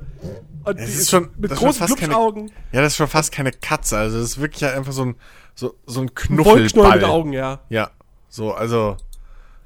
und 0.64 0.78
es 0.78 0.96
ist, 0.96 1.10
schon, 1.10 1.30
mit 1.38 1.50
großen 1.52 1.86
Glubschaugen. 1.86 2.52
Ja, 2.72 2.82
das 2.82 2.92
ist 2.92 2.96
schon 2.96 3.08
fast 3.08 3.32
keine 3.32 3.52
Katze, 3.52 3.96
also 3.96 4.18
es 4.18 4.32
ist 4.32 4.40
wirklich 4.40 4.62
halt 4.62 4.76
einfach 4.76 4.92
so 4.92 5.06
ein, 5.06 5.16
so, 5.54 5.74
so 5.86 6.00
ein 6.00 6.14
Knuffelball. 6.14 6.96
mit 6.96 7.04
Augen, 7.04 7.32
ja. 7.32 7.60
Ja, 7.70 7.90
so, 8.28 8.52
also 8.52 8.96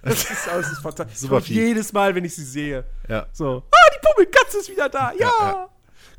das 0.02 0.30
ist, 0.30 0.46
das 0.46 0.72
ist 0.72 0.80
fantastisch. 0.80 1.18
Super 1.18 1.40
jedes 1.40 1.92
Mal, 1.92 2.14
wenn 2.14 2.24
ich 2.24 2.34
sie 2.34 2.44
sehe. 2.44 2.84
Ja. 3.08 3.26
So, 3.32 3.64
ah, 3.70 3.90
die 3.94 4.06
Pummelkatze 4.06 4.58
ist 4.58 4.70
wieder 4.70 4.88
da. 4.88 5.12
Ja, 5.12 5.30
ja, 5.40 5.48
ja. 5.48 5.68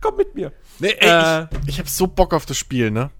komm 0.02 0.18
mit 0.18 0.36
mir. 0.36 0.52
Nee, 0.80 0.96
ey, 1.00 1.44
äh, 1.44 1.48
ich, 1.64 1.70
ich 1.70 1.80
hab 1.80 1.88
so 1.88 2.08
Bock 2.08 2.34
auf 2.34 2.46
das 2.46 2.58
Spiel, 2.58 2.92
ne? 2.92 3.12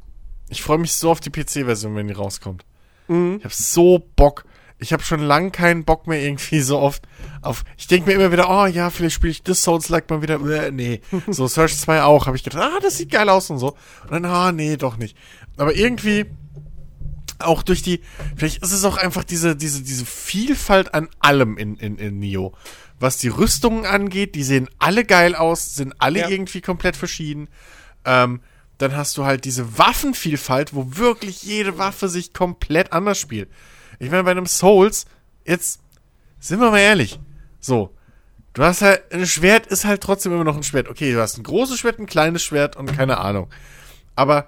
Ich 0.50 0.64
freue 0.64 0.80
mich 0.80 0.94
so 0.94 1.12
auf 1.12 1.20
die 1.20 1.30
PC-Version, 1.30 1.96
wenn 1.96 2.08
die 2.08 2.14
rauskommt. 2.14 2.66
Mhm. 3.10 3.38
Ich 3.40 3.46
hab 3.46 3.54
so 3.54 4.00
Bock. 4.16 4.46
Ich 4.82 4.94
habe 4.94 5.04
schon 5.04 5.20
lange 5.20 5.52
keinen 5.52 5.84
Bock 5.84 6.08
mehr 6.08 6.22
irgendwie 6.22 6.62
so 6.62 6.80
oft 6.80 7.04
auf. 7.42 7.66
Ich 7.78 7.88
denke 7.88 8.10
mir 8.10 8.16
immer 8.16 8.32
wieder, 8.32 8.50
oh 8.50 8.66
ja, 8.66 8.90
vielleicht 8.90 9.16
spiele 9.16 9.32
ich 9.32 9.44
das 9.44 9.62
Souls-like 9.62 10.10
mal 10.10 10.22
wieder. 10.22 10.40
Äh, 10.40 10.72
nee. 10.72 11.02
So 11.28 11.48
Search 11.48 11.78
2 11.78 12.04
auch. 12.04 12.28
Habe 12.28 12.38
ich 12.38 12.44
gedacht, 12.44 12.64
ah, 12.64 12.80
das 12.82 12.98
sieht 12.98 13.12
geil 13.12 13.28
aus 13.28 13.50
und 13.50 13.58
so. 13.58 13.76
Und 14.04 14.12
dann, 14.12 14.26
ah, 14.26 14.54
nee, 14.54 14.78
doch 14.78 14.96
nicht. 14.96 15.18
Aber 15.58 15.76
irgendwie 15.76 16.28
auch 17.40 17.64
durch 17.64 17.82
die, 17.82 18.02
vielleicht 18.36 18.62
ist 18.64 18.72
es 18.72 18.84
auch 18.86 18.98
einfach 18.98 19.24
diese, 19.24 19.56
diese, 19.56 19.82
diese 19.82 20.06
Vielfalt 20.06 20.94
an 20.94 21.10
allem 21.20 21.58
in, 21.58 21.76
in, 21.78 21.98
in 21.98 22.20
Nio. 22.20 22.54
Was 23.00 23.18
die 23.18 23.30
Rüstungen 23.30 23.86
angeht, 23.86 24.36
die 24.36 24.44
sehen 24.44 24.70
alle 24.78 25.06
geil 25.06 25.36
aus, 25.36 25.76
sind 25.76 25.94
alle 26.00 26.20
ja. 26.20 26.30
irgendwie 26.30 26.62
komplett 26.62 26.98
verschieden. 26.98 27.48
Ähm, 28.06 28.42
dann 28.80 28.96
hast 28.96 29.18
du 29.18 29.26
halt 29.26 29.46
diese 29.46 29.78
Waffenvielfalt, 29.78 30.74
wo 30.74 30.98
wirklich 30.98 31.44
jede 31.44 31.78
Waffe 31.78 32.08
sich 32.08 32.34
komplett 32.34 32.94
anders 32.94 33.20
spielt. 33.20 33.50
Ich 34.00 34.10
meine, 34.10 34.24
bei 34.24 34.32
einem 34.32 34.46
Souls, 34.46 35.06
jetzt 35.46 35.82
sind 36.40 36.62
wir 36.62 36.72
mal 36.72 36.80
ehrlich, 36.80 37.20
so, 37.60 37.94
du 38.54 38.64
hast 38.64 38.82
halt, 38.82 39.14
ein 39.14 39.28
Schwert 39.28 39.68
ist 39.68 39.84
halt 39.84 40.02
trotzdem 40.02 40.32
immer 40.32 40.46
noch 40.46 40.56
ein 40.56 40.64
Schwert. 40.64 40.88
Okay, 40.88 41.12
du 41.12 41.22
hast 41.22 41.38
ein 41.38 41.44
großes 41.44 41.78
Schwert, 41.78 42.00
ein 42.00 42.06
kleines 42.06 42.42
Schwert 42.42 42.78
und 42.78 42.96
keine 42.96 43.18
Ahnung. 43.18 43.50
Aber 44.16 44.48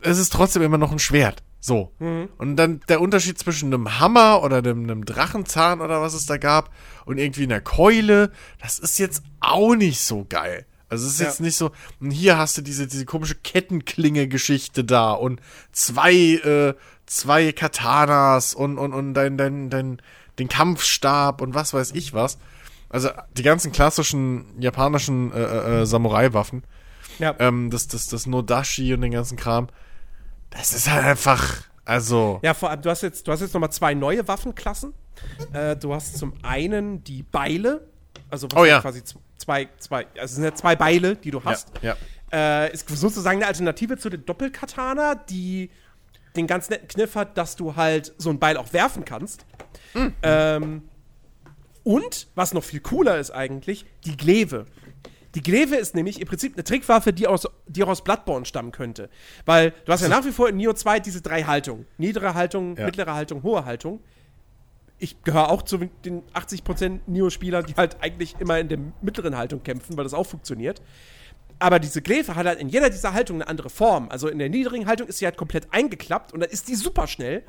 es 0.00 0.18
ist 0.18 0.32
trotzdem 0.32 0.62
immer 0.62 0.78
noch 0.78 0.90
ein 0.90 0.98
Schwert. 0.98 1.42
So. 1.60 1.92
Mhm. 2.00 2.28
Und 2.36 2.56
dann 2.56 2.80
der 2.88 3.00
Unterschied 3.00 3.38
zwischen 3.38 3.72
einem 3.72 4.00
Hammer 4.00 4.42
oder 4.42 4.58
einem, 4.58 4.82
einem, 4.82 5.04
Drachenzahn 5.04 5.80
oder 5.80 6.02
was 6.02 6.12
es 6.12 6.26
da 6.26 6.36
gab 6.38 6.70
und 7.06 7.18
irgendwie 7.18 7.44
einer 7.44 7.60
Keule, 7.60 8.32
das 8.60 8.80
ist 8.80 8.98
jetzt 8.98 9.22
auch 9.38 9.76
nicht 9.76 10.00
so 10.00 10.26
geil. 10.28 10.66
Also 10.94 11.06
es 11.06 11.14
ist 11.14 11.20
ja. 11.20 11.26
jetzt 11.26 11.40
nicht 11.40 11.56
so, 11.56 11.72
und 12.00 12.10
hier 12.10 12.38
hast 12.38 12.56
du 12.56 12.62
diese, 12.62 12.86
diese 12.86 13.04
komische 13.04 13.34
Kettenklinge-Geschichte 13.34 14.84
da 14.84 15.12
und 15.12 15.40
zwei, 15.72 16.14
äh, 16.14 16.74
zwei 17.06 17.52
Katanas 17.52 18.54
und, 18.54 18.78
und, 18.78 18.92
und 18.92 19.14
dein, 19.14 19.36
dein, 19.36 19.70
dein, 19.70 20.00
den 20.38 20.48
Kampfstab 20.48 21.40
und 21.40 21.54
was 21.54 21.74
weiß 21.74 21.92
ich 21.92 22.14
was. 22.14 22.38
Also 22.88 23.10
die 23.36 23.42
ganzen 23.42 23.72
klassischen 23.72 24.46
japanischen 24.60 25.32
äh, 25.32 25.42
äh, 25.42 25.82
äh 25.82 25.86
Samurai-Waffen. 25.86 26.62
Ja. 27.18 27.34
Ähm, 27.38 27.70
das, 27.70 27.88
das, 27.88 28.06
das 28.06 28.26
Nodashi 28.26 28.94
und 28.94 29.00
den 29.00 29.12
ganzen 29.12 29.36
Kram. 29.36 29.68
Das 30.50 30.72
ist 30.72 30.88
halt 30.88 31.04
einfach, 31.04 31.64
also. 31.84 32.38
Ja, 32.42 32.54
vor 32.54 32.70
allem, 32.70 32.82
du 32.82 32.90
hast 32.90 33.02
jetzt, 33.02 33.26
du 33.26 33.32
hast 33.32 33.40
jetzt 33.40 33.52
nochmal 33.52 33.72
zwei 33.72 33.94
neue 33.94 34.26
Waffenklassen. 34.28 34.94
Äh, 35.52 35.76
du 35.76 35.92
hast 35.92 36.18
zum 36.18 36.34
einen 36.42 37.02
die 37.04 37.22
Beile, 37.22 37.86
also 38.30 38.48
oh, 38.54 38.64
ja. 38.64 38.80
quasi 38.80 39.02
zwei, 39.38 39.68
zwei, 39.78 40.06
also 40.14 40.24
es 40.24 40.34
sind 40.34 40.44
ja 40.44 40.54
zwei 40.54 40.76
Beile, 40.76 41.16
die 41.16 41.30
du 41.30 41.42
hast. 41.44 41.72
Ja. 41.82 41.96
ja. 42.32 42.64
Äh, 42.66 42.72
ist 42.72 42.88
sozusagen 42.88 43.38
eine 43.38 43.46
Alternative 43.46 43.96
zu 43.96 44.10
den 44.10 44.24
Doppelkatana, 44.24 45.14
die 45.14 45.70
den 46.36 46.46
ganz 46.46 46.68
netten 46.68 46.88
Kniff 46.88 47.14
hat, 47.14 47.38
dass 47.38 47.56
du 47.56 47.76
halt 47.76 48.12
so 48.18 48.30
ein 48.30 48.38
Beil 48.38 48.56
auch 48.56 48.72
werfen 48.72 49.04
kannst. 49.04 49.46
Mhm. 49.94 50.14
Ähm, 50.22 50.82
und, 51.84 52.28
was 52.34 52.54
noch 52.54 52.64
viel 52.64 52.80
cooler 52.80 53.18
ist 53.18 53.30
eigentlich, 53.30 53.84
die 54.04 54.16
Glaive. 54.16 54.66
Die 55.34 55.42
Glaive 55.42 55.76
ist 55.76 55.94
nämlich 55.94 56.20
im 56.20 56.28
Prinzip 56.28 56.54
eine 56.54 56.64
Trickwaffe, 56.64 57.12
die, 57.12 57.26
aus, 57.26 57.46
die 57.66 57.82
auch 57.82 57.88
aus 57.88 58.02
Bloodborne 58.02 58.46
stammen 58.46 58.72
könnte. 58.72 59.10
Weil 59.44 59.72
du 59.84 59.92
hast 59.92 60.00
ja 60.00 60.08
nach 60.08 60.24
wie 60.24 60.30
vor 60.32 60.48
in 60.48 60.56
Neo 60.56 60.72
2 60.72 61.00
diese 61.00 61.20
drei 61.20 61.42
Haltungen. 61.42 61.86
Niedere 61.98 62.34
Haltung, 62.34 62.76
ja. 62.76 62.86
mittlere 62.86 63.14
Haltung, 63.14 63.42
hohe 63.42 63.64
Haltung. 63.64 64.00
Ich 64.98 65.22
gehöre 65.22 65.50
auch 65.50 65.62
zu 65.62 65.78
den 65.78 66.22
80% 66.32 67.00
Neo-Spielern, 67.06 67.66
die 67.66 67.74
halt 67.74 67.96
eigentlich 68.00 68.36
immer 68.38 68.58
in 68.58 68.68
der 68.68 68.78
mittleren 69.02 69.36
Haltung 69.36 69.62
kämpfen, 69.62 69.96
weil 69.96 70.04
das 70.04 70.14
auch 70.14 70.26
funktioniert. 70.26 70.80
Aber 71.58 71.78
diese 71.78 72.02
Glaive 72.02 72.34
hat 72.34 72.46
halt 72.46 72.60
in 72.60 72.68
jeder 72.68 72.90
dieser 72.90 73.12
Haltungen 73.12 73.42
eine 73.42 73.50
andere 73.50 73.70
Form. 73.70 74.08
Also 74.08 74.28
in 74.28 74.38
der 74.38 74.48
niedrigen 74.48 74.86
Haltung 74.86 75.08
ist 75.08 75.18
sie 75.18 75.24
halt 75.24 75.36
komplett 75.36 75.68
eingeklappt 75.72 76.32
und 76.32 76.40
dann 76.40 76.50
ist 76.50 76.68
die 76.68 76.74
super 76.74 77.06
schnell. 77.06 77.42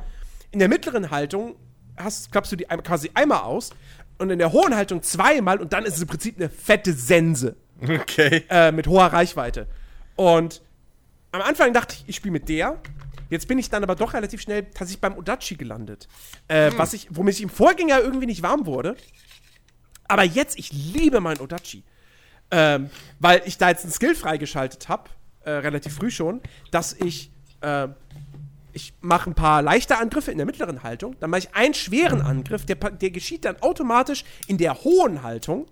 In 0.52 0.60
der 0.60 0.70
mittleren 0.70 1.12
Haltung 1.12 1.56
hast, 1.98 2.32
klappst 2.32 2.52
du 2.52 2.56
die 2.56 2.66
quasi 2.66 3.12
einmal 3.14 3.42
aus 3.42 3.72
und 4.18 4.30
in 4.30 4.40
der 4.40 4.52
hohen 4.52 4.76
Haltung 4.76 5.02
zweimal 5.02 5.60
und 5.60 5.74
dann 5.74 5.86
ist 5.86 5.96
es 5.96 6.02
im 6.02 6.08
Prinzip 6.08 6.38
eine 6.38 6.50
fette 6.50 6.94
Sense. 6.94 7.56
Okay. 7.82 8.44
Äh, 8.50 8.72
mit 8.72 8.88
hoher 8.88 9.08
Reichweite. 9.08 9.68
Und 10.16 10.62
am 11.32 11.42
Anfang 11.42 11.74
dachte 11.74 11.96
ich, 11.98 12.06
ich 12.08 12.16
spiele 12.16 12.32
mit 12.32 12.48
der. 12.48 12.80
Jetzt 13.30 13.48
bin 13.48 13.58
ich 13.58 13.70
dann 13.70 13.84
aber 13.84 13.96
doch 13.96 14.14
relativ 14.14 14.42
schnell 14.42 14.64
tatsächlich 14.64 15.02
beim 15.02 15.18
Odachi 15.18 15.56
gelandet. 15.56 16.08
Äh, 16.48 16.72
hm. 16.72 16.78
was 16.78 16.94
ich, 16.94 17.08
womit 17.10 17.36
ich 17.36 17.42
im 17.42 17.50
Vorgänger 17.50 18.00
irgendwie 18.00 18.26
nicht 18.26 18.44
warm 18.44 18.66
wurde. 18.66 18.96
Aber 20.08 20.24
jetzt, 20.24 20.58
ich 20.60 20.72
liebe 20.72 21.20
mein 21.20 21.40
Odachi. 21.40 21.84
Ähm, 22.52 22.90
weil 23.20 23.42
ich 23.46 23.58
da 23.58 23.70
jetzt 23.70 23.84
einen 23.84 23.94
Skill 23.94 24.16
freigeschaltet 24.16 24.88
habe, 24.88 25.10
äh, 25.46 25.52
relativ 25.52 25.96
früh 25.96 26.12
schon, 26.12 26.42
dass 26.72 26.94
ich, 26.94 27.32
äh, 27.62 27.88
ich 28.72 28.94
mache 29.02 29.32
ein 29.32 29.34
paar 29.34 29.62
leichte 29.62 29.98
Angriffe 29.98 30.32
in 30.32 30.38
der 30.38 30.46
mittleren 30.46 30.84
Haltung, 30.84 31.16
dann 31.20 31.32
mache 31.32 31.40
ich 31.40 31.56
einen 31.56 31.74
schweren 31.74 32.22
Angriff, 32.22 32.66
der, 32.66 32.76
der 32.76 33.10
geschieht 33.10 33.46
dann 33.46 33.60
automatisch 33.62 34.26
in 34.48 34.58
der 34.58 34.84
hohen 34.84 35.24
Haltung 35.24 35.68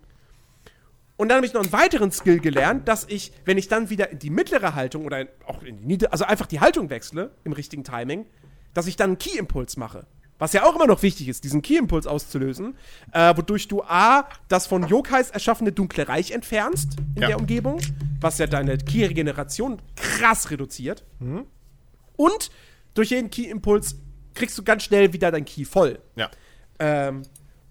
und 1.24 1.30
dann 1.30 1.38
habe 1.38 1.46
ich 1.46 1.54
noch 1.54 1.64
einen 1.64 1.72
weiteren 1.72 2.12
Skill 2.12 2.42
gelernt, 2.42 2.90
dass 2.90 3.06
ich, 3.08 3.32
wenn 3.46 3.58
ich 3.58 3.70
dann 3.70 3.90
wieder 3.90 4.10
in 4.10 4.20
die 4.20 4.30
mittlere 4.30 4.76
Haltung 4.76 5.06
oder 5.06 5.22
in, 5.22 5.30
auch 5.46 5.64
in 5.64 5.78
die 5.78 5.86
niedere, 5.86 6.12
also 6.12 6.26
einfach 6.26 6.48
die 6.48 6.60
Haltung 6.60 6.90
wechsle 6.90 7.32
im 7.46 7.54
richtigen 7.54 7.86
Timing, 7.86 8.26
dass 8.74 8.88
ich 8.88 8.98
dann 8.98 9.12
einen 9.12 9.18
Key-Impuls 9.20 9.78
mache. 9.78 10.06
Was 10.38 10.52
ja 10.52 10.66
auch 10.66 10.76
immer 10.76 10.86
noch 10.86 11.02
wichtig 11.02 11.30
ist, 11.30 11.46
diesen 11.46 11.62
Key-Impuls 11.62 12.08
auszulösen, 12.08 12.76
äh, 13.14 13.38
wodurch 13.38 13.70
du 13.70 13.84
A, 13.84 14.28
das 14.50 14.68
von 14.68 14.86
Yokais 14.86 15.30
erschaffene 15.30 15.72
dunkle 15.72 16.10
Reich 16.10 16.32
entfernst 16.32 16.98
in 17.16 17.22
ja. 17.22 17.30
der 17.30 17.40
Umgebung, 17.40 17.80
was 18.20 18.38
ja 18.38 18.46
deine 18.46 18.78
Key-Regeneration 18.78 19.82
krass 19.96 20.52
reduziert. 20.52 21.06
Mhm. 21.20 21.46
Und 22.18 22.52
durch 22.96 23.12
jeden 23.12 23.30
Key-Impuls 23.30 23.96
kriegst 24.34 24.58
du 24.58 24.64
ganz 24.64 24.84
schnell 24.84 25.14
wieder 25.14 25.32
dein 25.32 25.46
Key 25.46 25.64
voll. 25.64 26.00
Ja. 26.18 26.30
Ähm, 26.80 27.22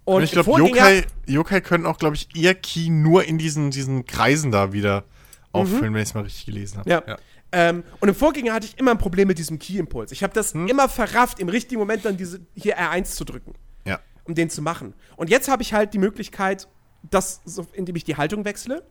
und, 0.04 0.22
ich 0.22 0.32
glaube, 0.32 0.50
Yokai, 0.58 1.04
Yokai 1.26 1.60
können 1.60 1.86
auch, 1.86 1.98
glaube 1.98 2.16
ich, 2.16 2.28
ihr 2.34 2.54
Key 2.54 2.90
nur 2.90 3.24
in 3.24 3.38
diesen, 3.38 3.70
diesen 3.70 4.04
Kreisen 4.04 4.50
da 4.50 4.72
wieder 4.72 5.04
auffüllen, 5.52 5.92
mhm. 5.92 5.94
wenn 5.94 6.02
ich 6.02 6.08
es 6.08 6.14
mal 6.14 6.24
richtig 6.24 6.46
gelesen 6.46 6.78
habe. 6.78 6.90
Ja. 6.90 7.02
ja. 7.06 7.18
Ähm, 7.52 7.84
und 8.00 8.08
im 8.08 8.14
Vorgänger 8.14 8.54
hatte 8.54 8.66
ich 8.66 8.78
immer 8.78 8.92
ein 8.92 8.98
Problem 8.98 9.28
mit 9.28 9.38
diesem 9.38 9.58
Key-Impuls. 9.58 10.10
Ich 10.10 10.22
habe 10.22 10.32
das 10.32 10.54
hm. 10.54 10.68
immer 10.68 10.88
verrafft, 10.88 11.38
im 11.38 11.50
richtigen 11.50 11.78
Moment 11.78 12.04
dann 12.04 12.16
diese 12.16 12.40
hier 12.54 12.78
R1 12.78 13.04
zu 13.04 13.24
drücken. 13.24 13.54
Ja. 13.84 14.00
Um 14.24 14.34
den 14.34 14.48
zu 14.48 14.62
machen. 14.62 14.94
Und 15.16 15.28
jetzt 15.28 15.48
habe 15.48 15.62
ich 15.62 15.74
halt 15.74 15.92
die 15.92 15.98
Möglichkeit, 15.98 16.66
das, 17.10 17.42
so, 17.44 17.66
indem 17.74 17.94
ich 17.96 18.04
die 18.04 18.16
Haltung 18.16 18.46
wechsle, 18.46 18.82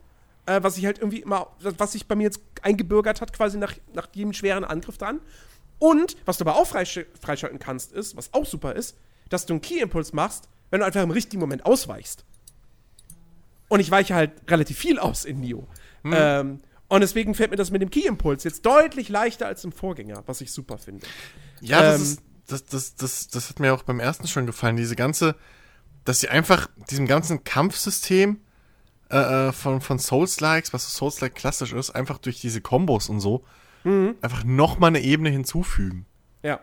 äh, 0.46 0.62
was 0.62 0.78
ich 0.78 0.86
halt 0.86 0.98
irgendwie 0.98 1.20
immer, 1.20 1.48
was 1.60 1.92
sich 1.92 2.06
bei 2.06 2.14
mir 2.14 2.24
jetzt 2.24 2.40
eingebürgert 2.62 3.20
hat, 3.20 3.32
quasi 3.32 3.58
nach, 3.58 3.74
nach 3.94 4.08
jedem 4.14 4.32
schweren 4.32 4.64
Angriff 4.64 4.96
dran. 4.96 5.20
Und 5.80 6.16
was 6.24 6.38
du 6.38 6.44
aber 6.44 6.54
auch 6.54 6.66
freischalten 6.66 7.58
kannst, 7.58 7.92
ist, 7.92 8.16
was 8.16 8.32
auch 8.32 8.46
super 8.46 8.76
ist, 8.76 8.96
dass 9.28 9.44
du 9.44 9.54
einen 9.54 9.60
Key-Impuls 9.60 10.12
machst 10.12 10.48
wenn 10.72 10.80
du 10.80 10.86
einfach 10.86 11.02
im 11.02 11.10
richtigen 11.10 11.38
Moment 11.38 11.66
ausweichst. 11.66 12.24
Und 13.68 13.80
ich 13.80 13.90
weiche 13.90 14.14
halt 14.14 14.32
relativ 14.50 14.78
viel 14.78 14.98
aus 14.98 15.24
in 15.24 15.40
Nio. 15.40 15.68
Hm. 16.02 16.12
Ähm, 16.16 16.58
und 16.88 17.00
deswegen 17.02 17.34
fällt 17.34 17.50
mir 17.50 17.58
das 17.58 17.70
mit 17.70 17.82
dem 17.82 17.90
Key-Impuls 17.90 18.42
jetzt 18.42 18.64
deutlich 18.66 19.10
leichter 19.10 19.46
als 19.46 19.64
im 19.64 19.72
Vorgänger, 19.72 20.22
was 20.26 20.40
ich 20.40 20.50
super 20.50 20.78
finde. 20.78 21.06
Ja, 21.60 21.82
das, 21.82 21.96
ähm, 21.96 22.02
ist, 22.02 22.22
das, 22.48 22.64
das, 22.64 22.96
das, 22.96 23.28
das 23.28 23.50
hat 23.50 23.60
mir 23.60 23.74
auch 23.74 23.82
beim 23.82 24.00
ersten 24.00 24.26
schon 24.28 24.46
gefallen. 24.46 24.76
Diese 24.76 24.96
ganze, 24.96 25.36
dass 26.04 26.20
sie 26.20 26.30
einfach 26.30 26.68
diesem 26.90 27.06
ganzen 27.06 27.44
Kampfsystem 27.44 28.40
äh, 29.10 29.48
äh 29.48 29.52
von, 29.52 29.82
von 29.82 29.98
Souls-Likes, 29.98 30.72
was 30.72 30.90
Souls-like 30.94 31.34
klassisch 31.34 31.74
ist, 31.74 31.90
einfach 31.90 32.16
durch 32.16 32.40
diese 32.40 32.62
Kombos 32.62 33.10
und 33.10 33.20
so, 33.20 33.44
mhm. 33.84 34.14
einfach 34.22 34.44
nochmal 34.44 34.88
eine 34.88 35.02
Ebene 35.02 35.28
hinzufügen. 35.28 36.06
Ja. 36.42 36.60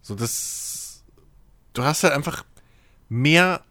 So, 0.00 0.14
das. 0.14 1.04
Du 1.74 1.84
hast 1.84 2.02
halt 2.02 2.14
einfach 2.14 2.44
mehr 3.08 3.62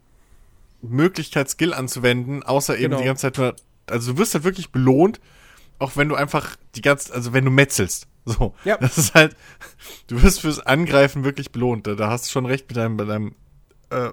Möglichkeit, 0.81 1.49
Skill 1.49 1.73
anzuwenden, 1.73 2.43
außer 2.43 2.75
eben 2.75 2.91
genau. 2.91 2.97
die 2.99 3.05
ganze 3.05 3.21
Zeit 3.21 3.37
nur. 3.37 3.55
Also 3.89 4.13
du 4.13 4.17
wirst 4.19 4.33
halt 4.33 4.43
wirklich 4.43 4.71
belohnt, 4.71 5.19
auch 5.79 5.95
wenn 5.95 6.09
du 6.09 6.15
einfach 6.15 6.55
die 6.75 6.81
ganze, 6.81 7.13
also 7.13 7.33
wenn 7.33 7.45
du 7.45 7.51
metzelst. 7.51 8.07
So. 8.25 8.53
Ja. 8.65 8.75
Das 8.77 8.97
ist 8.97 9.13
halt, 9.15 9.37
du 10.07 10.21
wirst 10.21 10.41
fürs 10.41 10.59
Angreifen 10.59 11.23
wirklich 11.23 11.51
belohnt. 11.51 11.87
Da, 11.87 11.95
da 11.95 12.09
hast 12.09 12.25
du 12.25 12.31
schon 12.31 12.45
recht 12.45 12.67
mit 12.67 12.75
deinem, 12.75 12.97
mit 12.97 13.07
deinem 13.07 13.35
äh, 13.89 14.09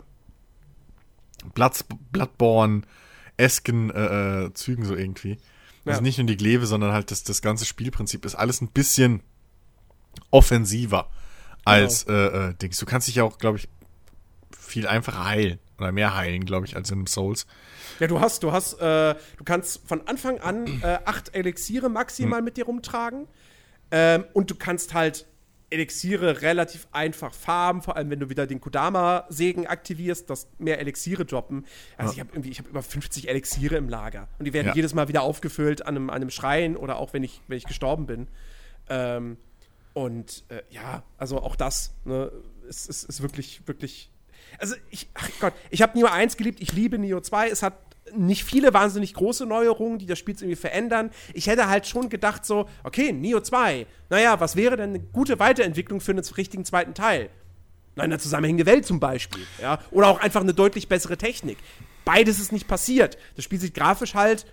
Blood, 1.53 1.85
Bloodborne-esken 2.13 3.91
äh, 3.91 4.45
äh, 4.45 4.55
Zügen 4.55 4.85
so 4.85 4.95
irgendwie. 4.95 5.39
Also 5.85 6.01
nicht 6.01 6.17
nur 6.17 6.27
die 6.27 6.37
Glebe, 6.37 6.67
sondern 6.67 6.93
halt 6.93 7.11
das, 7.11 7.25
das 7.25 7.43
ganze 7.43 7.67
Spielprinzip 7.67 8.25
ist 8.25 8.35
alles 8.35 8.61
ein 8.61 8.69
bisschen 8.69 9.21
offensiver 10.31 11.11
als 11.65 12.07
genau. 12.07 12.19
äh, 12.19 12.49
äh, 12.49 12.55
Dings. 12.55 12.79
Du 12.79 12.87
kannst 12.87 13.09
dich 13.09 13.17
ja 13.17 13.25
auch, 13.25 13.39
glaube 13.39 13.59
ich, 13.59 13.69
viel 14.75 14.87
einfacher 14.89 15.25
heilen. 15.25 15.59
Oder 15.79 15.93
mehr 15.93 16.17
heilen, 16.17 16.45
glaube 16.45 16.67
ich, 16.67 16.77
als 16.77 16.91
in 16.91 17.07
Souls. 17.07 17.47
Ja, 18.01 18.07
du 18.07 18.21
hast, 18.21 18.43
du 18.43 18.53
hast, 18.53 18.75
äh, 18.75 19.15
du 19.37 19.45
kannst 19.45 19.87
von 19.87 20.07
Anfang 20.07 20.39
an 20.41 20.67
äh, 20.83 20.99
acht 21.05 21.35
Elixiere 21.35 21.89
maximal 21.89 22.39
hm. 22.39 22.45
mit 22.45 22.57
dir 22.57 22.67
rumtragen. 22.67 23.27
Ähm, 23.91 24.25
und 24.33 24.51
du 24.51 24.57
kannst 24.57 24.95
halt 24.95 25.27
Elixiere 25.71 26.43
relativ 26.43 26.87
einfach 26.93 27.33
farmen, 27.33 27.83
vor 27.83 27.97
allem 27.97 28.11
wenn 28.11 28.21
du 28.21 28.29
wieder 28.31 28.47
den 28.47 28.61
Kodama-Segen 28.61 29.67
aktivierst, 29.67 30.29
dass 30.31 30.49
mehr 30.59 30.79
Elixiere 30.79 31.25
droppen. 31.25 31.67
Also 31.97 32.11
ja. 32.11 32.15
ich 32.15 32.21
habe 32.21 32.31
irgendwie, 32.33 32.51
ich 32.51 32.59
habe 32.59 32.69
über 32.69 32.83
50 32.83 33.29
Elixiere 33.29 33.77
im 33.77 33.89
Lager. 33.89 34.29
Und 34.39 34.45
die 34.45 34.53
werden 34.53 34.69
ja. 34.69 34.75
jedes 34.75 34.95
Mal 34.95 35.09
wieder 35.09 35.23
aufgefüllt 35.23 35.83
an 35.83 35.97
einem, 35.97 36.11
an 36.11 36.17
einem 36.17 36.31
Schrein 36.31 36.77
oder 36.77 36.99
auch 36.99 37.13
wenn 37.13 37.23
ich, 37.23 37.41
wenn 37.49 37.59
ich 37.59 37.65
gestorben 37.65 38.07
bin. 38.07 38.29
Ähm, 38.89 39.37
und 39.93 40.45
äh, 40.49 40.63
ja, 40.71 41.05
also 41.19 41.41
auch 41.41 41.57
das 41.57 41.95
ne, 42.05 42.31
ist, 42.69 42.89
ist, 42.89 43.05
ist 43.05 43.23
wirklich, 43.23 43.67
wirklich 43.67 44.11
also 44.59 44.75
ich, 44.91 45.09
ach 45.15 45.29
Gott, 45.41 45.53
ich 45.71 45.83
habe 45.83 45.99
Neo 45.99 46.07
1 46.07 46.37
geliebt, 46.37 46.61
ich 46.61 46.73
liebe 46.73 46.99
Neo 46.99 47.21
2. 47.21 47.49
Es 47.49 47.63
hat 47.63 47.75
nicht 48.15 48.45
viele 48.45 48.75
wahnsinnig 48.75 49.15
große 49.15 49.47
Neuerungen, 49.47 49.99
die 49.99 50.07
das 50.07 50.19
Spiel 50.19 50.35
irgendwie 50.35 50.57
verändern. 50.57 51.11
Ich 51.33 51.47
hätte 51.47 51.69
halt 51.69 51.87
schon 51.87 52.09
gedacht 52.09 52.45
so, 52.45 52.69
okay, 52.83 53.13
Neo 53.13 53.41
2, 53.41 53.87
naja, 54.11 54.41
was 54.41 54.57
wäre 54.57 54.77
denn 54.77 54.91
eine 54.91 55.01
gute 55.01 55.39
Weiterentwicklung 55.39 56.01
für 56.01 56.13
einen 56.13 56.25
richtigen 56.37 56.65
zweiten 56.65 56.95
Teil? 56.95 57.31
Eine 57.97 58.19
zusammenhängende 58.19 58.67
Welt 58.67 58.85
zum 58.87 58.99
Beispiel, 58.99 59.47
ja, 59.63 59.79
oder 59.93 60.09
auch 60.09 60.21
einfach 60.21 60.41
eine 60.41 60.53
deutlich 60.53 60.89
bessere 60.89 61.17
Technik. 61.17 61.59
Beides 62.05 62.41
ist 62.41 62.53
nicht 62.53 62.67
passiert. 62.67 63.17
Das 63.37 63.45
Spiel 63.45 63.61
sieht 63.61 63.75
grafisch 63.75 64.15
halt 64.15 64.47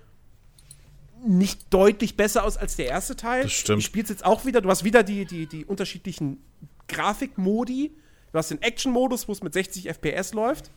nicht 1.26 1.74
deutlich 1.74 2.18
besser 2.18 2.44
aus 2.44 2.58
als 2.58 2.76
der 2.76 2.88
erste 2.88 3.16
Teil. 3.16 3.44
Das 3.44 3.52
stimmt. 3.52 3.80
Du 3.80 3.86
spielst 3.86 4.10
jetzt 4.10 4.26
auch 4.26 4.46
wieder, 4.46 4.62
du 4.62 4.70
hast 4.70 4.84
wieder 4.84 5.04
die, 5.04 5.26
die, 5.26 5.48
die 5.48 5.66
unterschiedlichen 5.66 6.44
Grafikmodi, 6.88 7.92
Du 8.32 8.38
hast 8.38 8.52
den 8.52 8.62
Action-Modus, 8.62 9.28
wo 9.28 9.32
es 9.34 9.44
mit 9.44 9.54
60 9.54 9.90
FPS 9.90 10.34
läuft, 10.34 10.72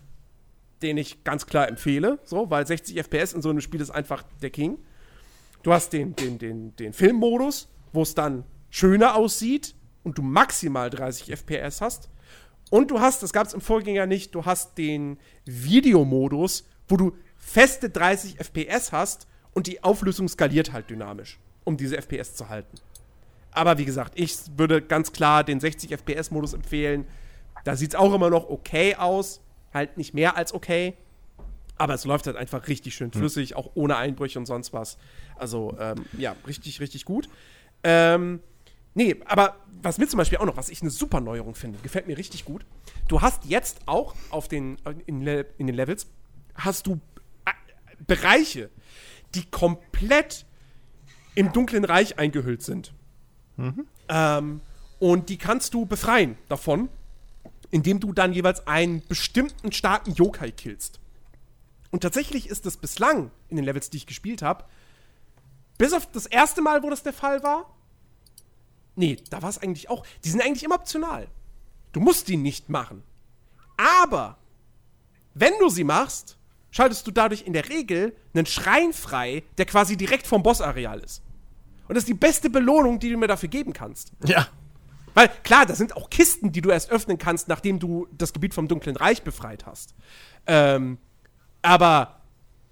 den 0.82 0.96
ich 0.96 1.22
ganz 1.24 1.46
klar 1.46 1.68
empfehle, 1.68 2.18
so, 2.24 2.50
weil 2.50 2.66
60 2.66 2.98
FPS 2.98 3.32
in 3.32 3.42
so 3.42 3.50
einem 3.50 3.60
Spiel 3.60 3.80
ist 3.80 3.90
einfach 3.90 4.24
der 4.42 4.50
King. 4.50 4.78
Du 5.62 5.72
hast 5.72 5.92
den, 5.92 6.14
den, 6.16 6.38
den, 6.38 6.76
den 6.76 6.92
Filmmodus, 6.92 7.68
wo 7.92 8.02
es 8.02 8.14
dann 8.14 8.44
schöner 8.70 9.14
aussieht 9.14 9.74
und 10.02 10.18
du 10.18 10.22
maximal 10.22 10.90
30 10.90 11.30
FPS 11.32 11.80
hast. 11.80 12.10
Und 12.70 12.90
du 12.90 13.00
hast, 13.00 13.22
das 13.22 13.32
gab 13.32 13.46
es 13.46 13.54
im 13.54 13.60
Vorgänger 13.60 14.06
nicht, 14.06 14.34
du 14.34 14.44
hast 14.44 14.76
den 14.78 15.18
Videomodus, 15.44 16.66
wo 16.88 16.96
du 16.96 17.16
feste 17.36 17.88
30 17.88 18.38
FPS 18.38 18.90
hast 18.90 19.26
und 19.52 19.66
die 19.66 19.84
Auflösung 19.84 20.28
skaliert 20.28 20.72
halt 20.72 20.90
dynamisch, 20.90 21.38
um 21.62 21.76
diese 21.76 21.96
FPS 21.96 22.34
zu 22.34 22.48
halten. 22.48 22.76
Aber 23.52 23.78
wie 23.78 23.84
gesagt, 23.84 24.14
ich 24.16 24.36
würde 24.56 24.82
ganz 24.82 25.12
klar 25.12 25.44
den 25.44 25.60
60 25.60 25.92
FPS-Modus 25.92 26.54
empfehlen. 26.54 27.06
Da 27.64 27.76
sieht 27.76 27.90
es 27.90 27.94
auch 27.94 28.14
immer 28.14 28.30
noch 28.30 28.48
okay 28.48 28.94
aus. 28.94 29.40
Halt 29.72 29.96
nicht 29.96 30.14
mehr 30.14 30.36
als 30.36 30.52
okay. 30.54 30.94
Aber 31.76 31.94
es 31.94 32.04
läuft 32.04 32.26
halt 32.26 32.36
einfach 32.36 32.68
richtig 32.68 32.94
schön 32.94 33.10
hm. 33.12 33.18
flüssig, 33.18 33.50
mhm. 33.50 33.56
auch 33.56 33.70
ohne 33.74 33.96
Einbrüche 33.96 34.38
und 34.38 34.46
sonst 34.46 34.72
was. 34.72 34.96
Also, 35.36 35.76
ähm, 35.80 36.04
ja, 36.16 36.36
richtig, 36.46 36.80
richtig 36.80 37.04
gut. 37.04 37.28
Ähm, 37.82 38.40
nee, 38.94 39.16
aber 39.26 39.56
was 39.82 39.98
mir 39.98 40.06
zum 40.06 40.18
Beispiel 40.18 40.38
auch 40.38 40.46
noch, 40.46 40.56
was 40.56 40.68
ich 40.68 40.82
eine 40.82 40.90
super 40.90 41.20
Neuerung 41.20 41.54
finde, 41.54 41.78
gefällt 41.80 42.06
mir 42.06 42.16
richtig 42.16 42.44
gut. 42.44 42.64
Du 43.08 43.20
hast 43.20 43.44
jetzt 43.44 43.80
auch 43.86 44.14
auf 44.30 44.48
den, 44.48 44.76
in, 45.06 45.26
in 45.26 45.66
den 45.66 45.74
Levels, 45.74 46.06
hast 46.54 46.86
du 46.86 47.00
äh, 47.44 47.50
Bereiche, 48.06 48.70
die 49.34 49.44
komplett 49.50 50.46
im 51.34 51.52
dunklen 51.52 51.84
Reich 51.84 52.18
eingehüllt 52.18 52.62
sind. 52.62 52.94
Mhm. 53.56 53.86
Ähm, 54.08 54.60
und 55.00 55.28
die 55.28 55.38
kannst 55.38 55.74
du 55.74 55.86
befreien 55.86 56.38
davon 56.48 56.88
indem 57.74 57.98
du 57.98 58.12
dann 58.12 58.32
jeweils 58.32 58.68
einen 58.68 59.04
bestimmten 59.08 59.72
starken 59.72 60.14
Yokai 60.14 60.52
killst. 60.52 61.00
Und 61.90 62.04
tatsächlich 62.04 62.48
ist 62.48 62.66
es 62.66 62.76
bislang 62.76 63.32
in 63.48 63.56
den 63.56 63.64
Levels, 63.64 63.90
die 63.90 63.96
ich 63.96 64.06
gespielt 64.06 64.42
habe, 64.42 64.64
bis 65.76 65.92
auf 65.92 66.08
das 66.12 66.26
erste 66.26 66.62
Mal, 66.62 66.84
wo 66.84 66.90
das 66.90 67.02
der 67.02 67.12
Fall 67.12 67.42
war. 67.42 67.74
Nee, 68.94 69.16
da 69.28 69.42
war 69.42 69.50
es 69.50 69.58
eigentlich 69.58 69.90
auch. 69.90 70.06
Die 70.22 70.28
sind 70.28 70.40
eigentlich 70.40 70.62
immer 70.62 70.76
optional. 70.76 71.26
Du 71.90 71.98
musst 71.98 72.28
die 72.28 72.36
nicht 72.36 72.68
machen. 72.68 73.02
Aber 73.76 74.38
wenn 75.34 75.54
du 75.58 75.68
sie 75.68 75.82
machst, 75.82 76.38
schaltest 76.70 77.04
du 77.08 77.10
dadurch 77.10 77.42
in 77.42 77.54
der 77.54 77.68
Regel 77.68 78.14
einen 78.34 78.46
Schrein 78.46 78.92
frei, 78.92 79.42
der 79.58 79.66
quasi 79.66 79.96
direkt 79.96 80.28
vom 80.28 80.44
Bossareal 80.44 81.00
ist. 81.00 81.24
Und 81.88 81.96
das 81.96 82.02
ist 82.02 82.08
die 82.08 82.14
beste 82.14 82.50
Belohnung, 82.50 83.00
die 83.00 83.10
du 83.10 83.16
mir 83.16 83.26
dafür 83.26 83.48
geben 83.48 83.72
kannst. 83.72 84.12
Ja. 84.24 84.46
Weil, 85.14 85.30
klar, 85.44 85.64
das 85.64 85.78
sind 85.78 85.96
auch 85.96 86.10
Kisten, 86.10 86.52
die 86.52 86.60
du 86.60 86.70
erst 86.70 86.90
öffnen 86.90 87.18
kannst, 87.18 87.48
nachdem 87.48 87.78
du 87.78 88.06
das 88.12 88.32
Gebiet 88.32 88.52
vom 88.52 88.68
Dunklen 88.68 88.96
Reich 88.96 89.22
befreit 89.22 89.64
hast. 89.64 89.94
Ähm, 90.46 90.98
aber, 91.62 92.20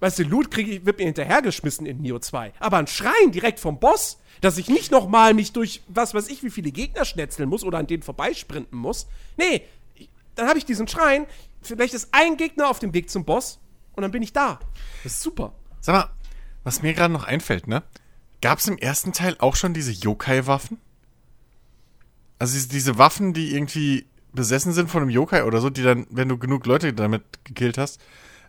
weißt 0.01 0.19
du, 0.19 0.23
Loot 0.23 0.51
krieg 0.51 0.67
ich, 0.67 0.85
wird 0.85 0.99
mir 0.99 1.05
hinterhergeschmissen 1.05 1.85
in 1.85 2.01
Neo 2.01 2.19
2. 2.19 2.53
Aber 2.59 2.77
ein 2.77 2.87
Schrein 2.87 3.31
direkt 3.31 3.59
vom 3.59 3.79
Boss, 3.79 4.19
dass 4.41 4.57
ich 4.57 4.67
nicht 4.67 4.91
noch 4.91 5.07
mal 5.07 5.33
mich 5.33 5.53
durch 5.53 5.81
was 5.87 6.13
weiß 6.13 6.27
ich, 6.27 6.43
wie 6.43 6.49
viele 6.49 6.71
Gegner 6.71 7.05
schnetzeln 7.05 7.49
muss 7.49 7.63
oder 7.63 7.77
an 7.77 7.87
denen 7.87 8.03
vorbeisprinten 8.03 8.77
muss. 8.77 9.07
Nee, 9.37 9.63
dann 10.35 10.47
habe 10.47 10.59
ich 10.59 10.65
diesen 10.65 10.87
Schrein. 10.87 11.25
Vielleicht 11.61 11.93
ist 11.93 12.09
ein 12.11 12.35
Gegner 12.35 12.67
auf 12.69 12.79
dem 12.79 12.93
Weg 12.93 13.09
zum 13.09 13.23
Boss 13.23 13.59
und 13.93 14.01
dann 14.01 14.11
bin 14.11 14.21
ich 14.21 14.33
da. 14.33 14.59
Das 15.03 15.13
ist 15.13 15.21
super. 15.21 15.53
Sag 15.79 15.95
mal, 15.95 16.09
was 16.63 16.81
mir 16.81 16.93
gerade 16.93 17.13
noch 17.13 17.23
einfällt, 17.23 17.67
ne? 17.67 17.83
Gab 18.41 18.59
es 18.59 18.67
im 18.67 18.77
ersten 18.77 19.13
Teil 19.13 19.37
auch 19.39 19.55
schon 19.55 19.73
diese 19.73 19.91
Yokai-Waffen? 19.91 20.77
Also 22.43 22.59
diese 22.67 22.97
Waffen, 22.97 23.31
die 23.31 23.55
irgendwie 23.55 24.05
besessen 24.33 24.73
sind 24.73 24.89
von 24.89 25.01
einem 25.01 25.09
Yokai 25.09 25.45
oder 25.45 25.61
so, 25.61 25.69
die 25.69 25.81
dann, 25.81 26.05
wenn 26.09 26.27
du 26.27 26.37
genug 26.37 26.65
Leute 26.65 26.91
damit 26.91 27.23
gekillt 27.45 27.77
hast, 27.77 28.01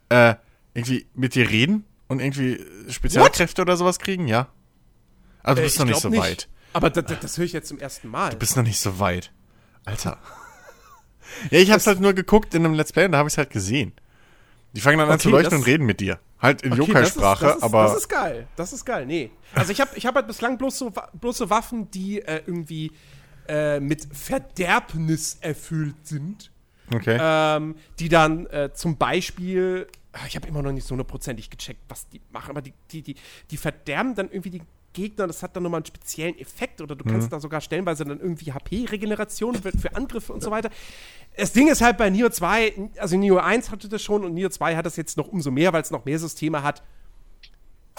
äh, 0.09 0.35
irgendwie 0.75 1.07
mit 1.15 1.37
dir 1.37 1.49
reden 1.49 1.85
und 2.09 2.19
irgendwie 2.19 2.59
Spezialkräfte 2.89 3.63
What? 3.63 3.69
oder 3.69 3.77
sowas 3.77 4.01
kriegen, 4.01 4.27
ja. 4.27 4.49
Also 5.45 5.55
du 5.55 5.61
äh, 5.61 5.65
bist 5.67 5.79
noch 5.79 5.87
nicht 5.87 6.01
so 6.01 6.09
nicht. 6.09 6.21
weit. 6.21 6.49
Aber 6.73 6.91
das, 6.91 7.05
das 7.21 7.39
höre 7.39 7.45
ich 7.45 7.53
jetzt 7.53 7.69
zum 7.69 7.79
ersten 7.79 8.09
Mal. 8.09 8.31
Du 8.31 8.37
bist 8.37 8.57
noch 8.57 8.65
nicht 8.65 8.81
so 8.81 8.99
weit. 8.99 9.31
Alter. 9.85 10.19
ja, 11.53 11.61
ich 11.61 11.71
hab's 11.71 11.87
halt 11.87 12.01
nur 12.01 12.15
geguckt 12.15 12.53
in 12.53 12.65
einem 12.65 12.75
Let's 12.75 12.93
Play 12.93 13.05
und 13.05 13.13
da 13.13 13.19
habe 13.19 13.29
ich's 13.29 13.39
halt 13.39 13.51
gesehen. 13.51 13.93
Die 14.73 14.81
fangen 14.81 14.99
dann 14.99 15.07
okay, 15.07 15.15
an 15.15 15.21
zu 15.21 15.31
leuchten 15.31 15.59
und 15.59 15.67
reden 15.67 15.87
mit 15.87 16.01
dir. 16.01 16.19
Halt 16.41 16.63
in 16.63 16.73
okay, 16.73 16.81
Yokai-Sprache, 16.83 17.63
aber. 17.63 17.85
Das 17.85 17.99
ist 17.99 18.09
geil. 18.09 18.49
Das 18.57 18.73
ist 18.73 18.85
geil. 18.85 19.07
Nee. 19.07 19.31
Also 19.55 19.71
ich 19.71 19.81
habe 19.81 19.93
ich 19.95 20.05
hab 20.05 20.17
halt 20.17 20.27
bislang 20.27 20.59
bloß 20.59 20.79
so, 20.79 20.93
bloß 21.13 21.39
so 21.39 21.49
Waffen, 21.49 21.93
die 21.93 22.23
äh, 22.23 22.43
irgendwie 22.45 22.91
äh, 23.49 23.81
mit 23.81 24.07
Verderbnis 24.13 25.39
erfüllt 25.41 25.97
sind. 26.07 26.51
Okay. 26.93 27.19
Ähm, 27.21 27.77
die 27.99 28.09
dann 28.09 28.47
äh, 28.47 28.71
zum 28.75 28.97
Beispiel, 28.97 29.87
ah, 30.13 30.27
ich 30.27 30.37
habe 30.37 30.47
immer 30.49 30.63
noch 30.63 30.73
nicht 30.73 30.87
so 30.87 30.93
hundertprozentig 30.93 31.49
gecheckt, 31.51 31.81
was 31.89 32.09
die 32.09 32.21
machen, 32.31 32.51
aber 32.51 32.63
die, 32.63 32.75
die, 32.91 33.03
die, 33.03 33.17
die 33.51 33.57
verderben 33.57 34.15
dann 34.15 34.29
irgendwie 34.31 34.51
die 34.51 34.63
Gegner, 34.93 35.27
das 35.27 35.43
hat 35.43 35.57
dann 35.57 35.65
nochmal 35.65 35.79
einen 35.79 35.87
speziellen 35.87 36.39
Effekt 36.39 36.81
oder 36.81 36.95
du 36.95 37.05
kannst 37.05 37.27
mhm. 37.27 37.31
da 37.33 37.41
sogar 37.41 37.61
stellenweise 37.61 38.05
dann 38.05 38.21
irgendwie 38.21 38.53
HP-Regeneration 38.53 39.57
für 39.57 39.95
Angriffe 39.97 40.33
und 40.33 40.43
so 40.43 40.51
weiter. 40.51 40.71
Das 41.37 41.53
Ding 41.53 41.69
ist 41.69 41.83
halt 41.83 41.99
bei 41.99 42.09
Neo 42.11 42.31
2, 42.31 42.91
also 42.99 43.17
Neo 43.17 43.39
1 43.39 43.71
hatte 43.71 43.89
das 43.89 44.03
schon 44.03 44.25
und 44.25 44.35
Neo 44.35 44.49
2 44.49 44.77
hat 44.77 44.87
das 44.87 44.97
jetzt 44.97 45.17
noch 45.17 45.29
umso 45.29 45.51
mehr, 45.51 45.73
weil 45.73 45.83
es 45.83 45.91
noch 45.91 46.05
mehr 46.05 46.19
Systeme 46.19 46.63
hat. 46.63 46.83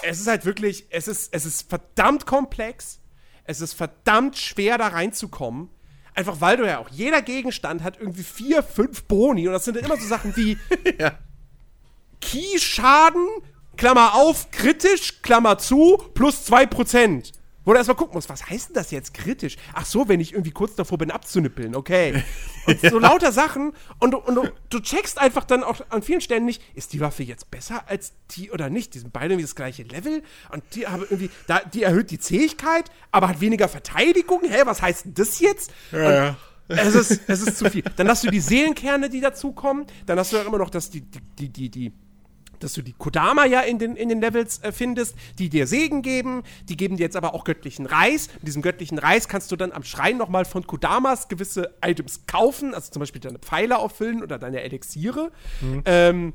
Es 0.02 0.20
ist 0.20 0.26
halt 0.26 0.44
wirklich, 0.44 0.86
es 0.90 1.06
ist, 1.06 1.32
es 1.32 1.46
ist 1.46 1.68
verdammt 1.68 2.26
komplex 2.26 2.98
es 3.46 3.60
ist 3.60 3.74
verdammt 3.74 4.36
schwer, 4.36 4.78
da 4.78 4.88
reinzukommen. 4.88 5.68
Einfach 6.14 6.40
weil 6.40 6.56
du 6.56 6.66
ja 6.66 6.78
auch, 6.78 6.88
jeder 6.88 7.20
Gegenstand 7.20 7.82
hat 7.82 7.98
irgendwie 7.98 8.22
vier, 8.22 8.62
fünf 8.62 9.04
Boni 9.04 9.46
und 9.46 9.52
das 9.52 9.64
sind 9.64 9.76
dann 9.76 9.84
immer 9.84 9.98
so 9.98 10.06
Sachen 10.06 10.34
wie 10.36 10.58
ja. 10.98 11.18
Key-Schaden, 12.20 13.26
Klammer 13.76 14.14
auf, 14.14 14.50
kritisch, 14.50 15.20
Klammer 15.20 15.58
zu, 15.58 15.98
plus 16.14 16.50
2%. 16.50 17.32
Wo 17.66 17.72
du 17.72 17.78
erstmal 17.78 17.96
gucken 17.96 18.14
musst, 18.14 18.28
was 18.28 18.48
heißt 18.48 18.68
denn 18.68 18.74
das 18.74 18.92
jetzt 18.92 19.12
kritisch? 19.12 19.56
Ach 19.74 19.84
so, 19.84 20.08
wenn 20.08 20.20
ich 20.20 20.32
irgendwie 20.32 20.52
kurz 20.52 20.76
davor 20.76 20.98
bin 20.98 21.10
abzunippeln, 21.10 21.74
okay. 21.74 22.22
Und 22.64 22.80
so 22.80 22.98
lauter 23.00 23.32
Sachen 23.32 23.72
und, 23.98 24.12
du, 24.12 24.18
und 24.18 24.36
du, 24.36 24.48
du, 24.70 24.78
checkst 24.78 25.18
einfach 25.18 25.42
dann 25.42 25.64
auch 25.64 25.80
an 25.90 26.00
vielen 26.00 26.20
Stellen 26.20 26.44
nicht, 26.44 26.62
ist 26.76 26.92
die 26.92 27.00
Waffe 27.00 27.24
jetzt 27.24 27.50
besser 27.50 27.82
als 27.88 28.12
die 28.30 28.52
oder 28.52 28.70
nicht? 28.70 28.94
Die 28.94 29.00
sind 29.00 29.12
beide 29.12 29.34
irgendwie 29.34 29.46
das 29.46 29.56
gleiche 29.56 29.82
Level 29.82 30.22
und 30.52 30.62
die 30.76 30.86
haben 30.86 31.02
irgendwie, 31.02 31.28
da, 31.48 31.58
die 31.58 31.82
erhöht 31.82 32.12
die 32.12 32.20
Zähigkeit, 32.20 32.84
aber 33.10 33.28
hat 33.28 33.40
weniger 33.40 33.66
Verteidigung. 33.66 34.42
Hä, 34.44 34.62
was 34.64 34.80
heißt 34.80 35.06
denn 35.06 35.14
das 35.14 35.40
jetzt? 35.40 35.72
Ja, 35.90 36.12
ja. 36.12 36.36
Es 36.68 36.94
ist, 36.94 37.22
es 37.28 37.42
ist 37.42 37.58
zu 37.58 37.68
viel. 37.68 37.82
Dann 37.96 38.08
hast 38.08 38.24
du 38.24 38.30
die 38.30 38.40
Seelenkerne, 38.40 39.08
die 39.08 39.20
dazukommen. 39.20 39.86
Dann 40.06 40.18
hast 40.18 40.32
du 40.32 40.36
ja 40.36 40.42
immer 40.42 40.58
noch 40.58 40.70
das, 40.70 40.90
die, 40.90 41.00
die, 41.00 41.20
die, 41.38 41.48
die, 41.48 41.70
die 41.70 41.92
dass 42.60 42.72
du 42.74 42.82
die 42.82 42.92
Kodama 42.92 43.44
ja 43.46 43.60
in 43.60 43.78
den, 43.78 43.96
in 43.96 44.08
den 44.08 44.20
Levels 44.20 44.58
äh, 44.62 44.72
findest, 44.72 45.16
die 45.38 45.48
dir 45.48 45.66
Segen 45.66 46.02
geben, 46.02 46.42
die 46.68 46.76
geben 46.76 46.96
dir 46.96 47.04
jetzt 47.04 47.16
aber 47.16 47.34
auch 47.34 47.44
göttlichen 47.44 47.86
Reis. 47.86 48.28
In 48.40 48.46
diesem 48.46 48.62
göttlichen 48.62 48.98
Reis 48.98 49.28
kannst 49.28 49.52
du 49.52 49.56
dann 49.56 49.72
am 49.72 49.82
Schrein 49.82 50.16
nochmal 50.16 50.44
von 50.44 50.66
Kodamas 50.66 51.28
gewisse 51.28 51.74
Items 51.84 52.26
kaufen, 52.26 52.74
also 52.74 52.90
zum 52.90 53.00
Beispiel 53.00 53.20
deine 53.20 53.38
Pfeile 53.38 53.78
auffüllen 53.78 54.22
oder 54.22 54.38
deine 54.38 54.62
Elixiere. 54.62 55.30
Mhm. 55.60 55.82
Ähm, 55.84 56.32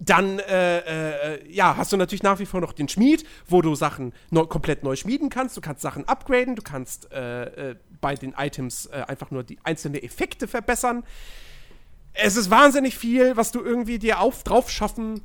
dann 0.00 0.38
äh, 0.40 1.34
äh, 1.34 1.52
ja, 1.52 1.76
hast 1.76 1.92
du 1.92 1.96
natürlich 1.96 2.22
nach 2.22 2.38
wie 2.38 2.46
vor 2.46 2.60
noch 2.60 2.72
den 2.72 2.88
Schmied, 2.88 3.24
wo 3.46 3.62
du 3.62 3.74
Sachen 3.74 4.12
neu, 4.30 4.44
komplett 4.44 4.82
neu 4.82 4.96
schmieden 4.96 5.28
kannst. 5.30 5.56
Du 5.56 5.60
kannst 5.60 5.82
Sachen 5.82 6.06
upgraden, 6.06 6.56
du 6.56 6.62
kannst 6.62 7.10
äh, 7.12 7.70
äh 7.70 7.76
bei 8.00 8.16
den 8.16 8.34
Items 8.36 8.84
äh, 8.86 9.02
einfach 9.08 9.30
nur 9.30 9.44
die 9.44 9.58
einzelnen 9.62 10.02
Effekte 10.02 10.46
verbessern 10.46 11.04
es 12.14 12.36
ist 12.36 12.50
wahnsinnig 12.50 12.96
viel, 12.96 13.36
was 13.36 13.52
du 13.52 13.60
irgendwie 13.60 13.98
dir 13.98 14.20
auf, 14.20 14.44
drauf 14.44 14.70
schaffen 14.70 15.20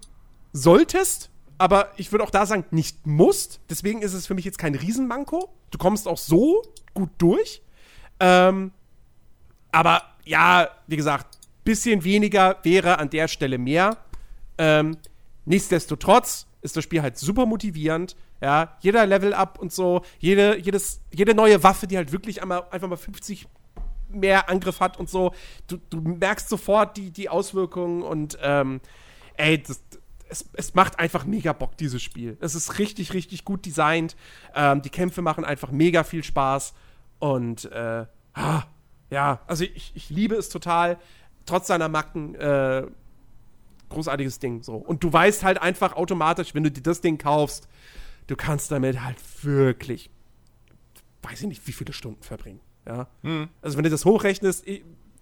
solltest. 0.52 1.30
Aber 1.58 1.92
ich 1.98 2.12
würde 2.12 2.24
auch 2.24 2.32
da 2.32 2.46
sagen, 2.46 2.66
nicht 2.72 3.06
musst. 3.06 3.60
Deswegen 3.70 4.02
ist 4.02 4.14
es 4.14 4.28
für 4.28 4.34
mich 4.34 4.46
jetzt 4.46 4.58
kein 4.58 4.76
Riesenmanko. 4.76 5.54
Du 5.72 5.78
kommst 5.78 6.08
auch 6.08 6.18
so 6.18 6.64
gut 6.94 7.10
durch. 7.18 7.62
Ähm, 8.20 8.72
aber 9.72 10.02
ja, 10.26 10.70
wie 10.88 10.96
gesagt, 10.96 11.38
bisschen 11.64 12.04
weniger 12.04 12.58
wäre 12.64 12.98
an 12.98 13.10
der 13.10 13.28
Stelle 13.28 13.58
mehr. 13.58 13.98
Ähm, 14.58 14.98
nichtsdestotrotz 15.46 16.48
ist 16.62 16.76
das 16.76 16.84
Spiel 16.84 17.02
halt 17.02 17.18
super 17.18 17.46
motivierend. 17.46 18.16
Ja, 18.42 18.78
jeder 18.80 19.06
Level-Up 19.06 19.60
und 19.60 19.74
so, 19.74 20.02
jede, 20.18 20.58
jedes, 20.58 21.02
jede 21.14 21.36
neue 21.36 21.62
Waffe, 21.62 21.88
die 21.88 21.98
halt 21.98 22.12
wirklich 22.12 22.42
einmal, 22.42 22.64
einfach 22.72 22.88
mal 22.88 22.96
50 22.96 23.48
mehr 24.10 24.50
Angriff 24.50 24.80
hat 24.80 25.00
und 25.00 25.10
so. 25.10 25.34
Du, 25.68 25.78
du 25.90 26.02
merkst 26.02 26.50
sofort 26.50 26.98
die, 26.98 27.12
die 27.12 27.30
Auswirkungen 27.30 28.02
und 28.02 28.38
ähm, 28.42 28.82
ey, 29.38 29.62
das, 29.62 29.82
es, 30.30 30.50
es, 30.54 30.76
macht 30.76 31.00
einfach 31.00 31.26
mega 31.26 31.54
Bock, 31.54 31.78
dieses 31.78 32.02
Spiel. 32.02 32.38
Es 32.40 32.56
ist 32.56 32.80
richtig, 32.80 33.14
richtig 33.14 33.46
gut 33.46 33.66
designt. 33.66 34.16
Ähm, 34.54 34.82
die 34.82 34.90
Kämpfe 34.90 35.22
machen 35.22 35.44
einfach 35.44 35.72
mega 35.72 36.04
viel 36.04 36.24
Spaß. 36.24 36.74
Und 37.20 37.66
äh, 37.72 38.06
ah, 38.34 38.64
ja, 39.10 39.42
also 39.48 39.64
ich, 39.64 39.92
ich 39.96 40.10
liebe 40.10 40.36
es 40.36 40.50
total. 40.50 40.98
Trotz 41.46 41.68
seiner 41.68 41.90
Macken, 41.90 42.36
äh, 42.36 42.86
großartiges 43.90 44.40
Ding. 44.40 44.64
So. 44.64 44.76
Und 44.76 45.04
du 45.04 45.12
weißt 45.12 45.44
halt 45.44 45.62
einfach 45.62 45.94
automatisch, 45.94 46.54
wenn 46.54 46.64
du 46.64 46.72
dir 46.72 46.84
das 46.84 47.02
Ding 47.02 47.18
kaufst, 47.18 47.68
du 48.28 48.36
kannst 48.36 48.72
damit 48.72 49.04
halt 49.04 49.18
wirklich, 49.44 50.12
weiß 51.24 51.42
ich 51.42 51.48
nicht, 51.48 51.68
wie 51.68 51.72
viele 51.72 51.94
Stunden 51.94 52.22
verbringen. 52.22 52.62
Ja. 52.88 53.08
Mhm. 53.22 53.50
Also 53.62 53.78
wenn 53.78 53.84
du 53.84 53.90
das 53.90 54.06
hochrechnest, 54.06 54.66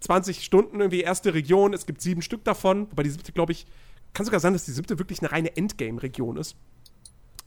20 0.00 0.44
Stunden 0.44 0.80
irgendwie 0.80 1.00
erste 1.00 1.34
Region, 1.34 1.74
es 1.74 1.86
gibt 1.86 2.00
sieben 2.00 2.22
Stück 2.22 2.44
davon, 2.44 2.90
wobei 2.90 3.02
die 3.02 3.10
siebte, 3.10 3.32
glaube 3.32 3.52
ich, 3.52 3.66
kann 4.14 4.24
sogar 4.24 4.40
sein, 4.40 4.52
dass 4.52 4.64
die 4.64 4.70
siebte 4.70 4.98
wirklich 4.98 5.20
eine 5.20 5.32
reine 5.32 5.56
Endgame-Region 5.56 6.36
ist. 6.36 6.56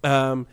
Ähm, 0.03 0.47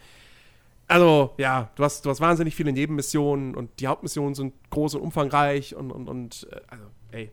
also, 0.86 1.35
ja, 1.36 1.70
du 1.74 1.85
hast, 1.85 2.05
du 2.06 2.10
hast 2.10 2.20
wahnsinnig 2.20 2.55
viele 2.55 2.72
Nebenmissionen 2.72 3.55
und 3.55 3.78
die 3.80 3.86
Hauptmissionen 3.86 4.35
sind 4.35 4.55
groß 4.70 4.94
und 4.94 5.02
umfangreich 5.02 5.74
und, 5.74 5.90
und, 5.90 6.09
und 6.09 6.48
äh, 6.51 6.60
also, 6.68 6.85
ey. 7.12 7.30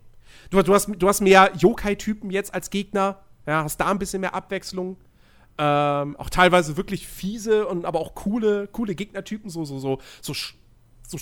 Du, 0.50 0.62
du, 0.62 0.74
hast, 0.74 0.90
du 0.98 1.08
hast 1.08 1.22
mehr 1.22 1.52
Yokai-Typen 1.58 2.30
jetzt 2.30 2.54
als 2.54 2.70
Gegner, 2.70 3.22
ja, 3.48 3.64
hast 3.64 3.78
da 3.78 3.90
ein 3.90 4.00
bisschen 4.00 4.22
mehr 4.22 4.36
Abwechslung. 4.36 4.98
Ähm, 5.58 6.18
auch 6.18 6.30
teilweise 6.30 6.76
wirklich 6.76 7.08
fiese 7.08 7.66
und 7.68 7.86
aber 7.86 8.02
auch 8.02 8.14
coole, 8.14 8.68
coole 8.68 8.94
Gegnertypen, 8.94 9.50
so, 9.50 9.64
so, 9.64 9.80
so, 9.80 10.00
so, 10.22 10.34
so 11.08 11.18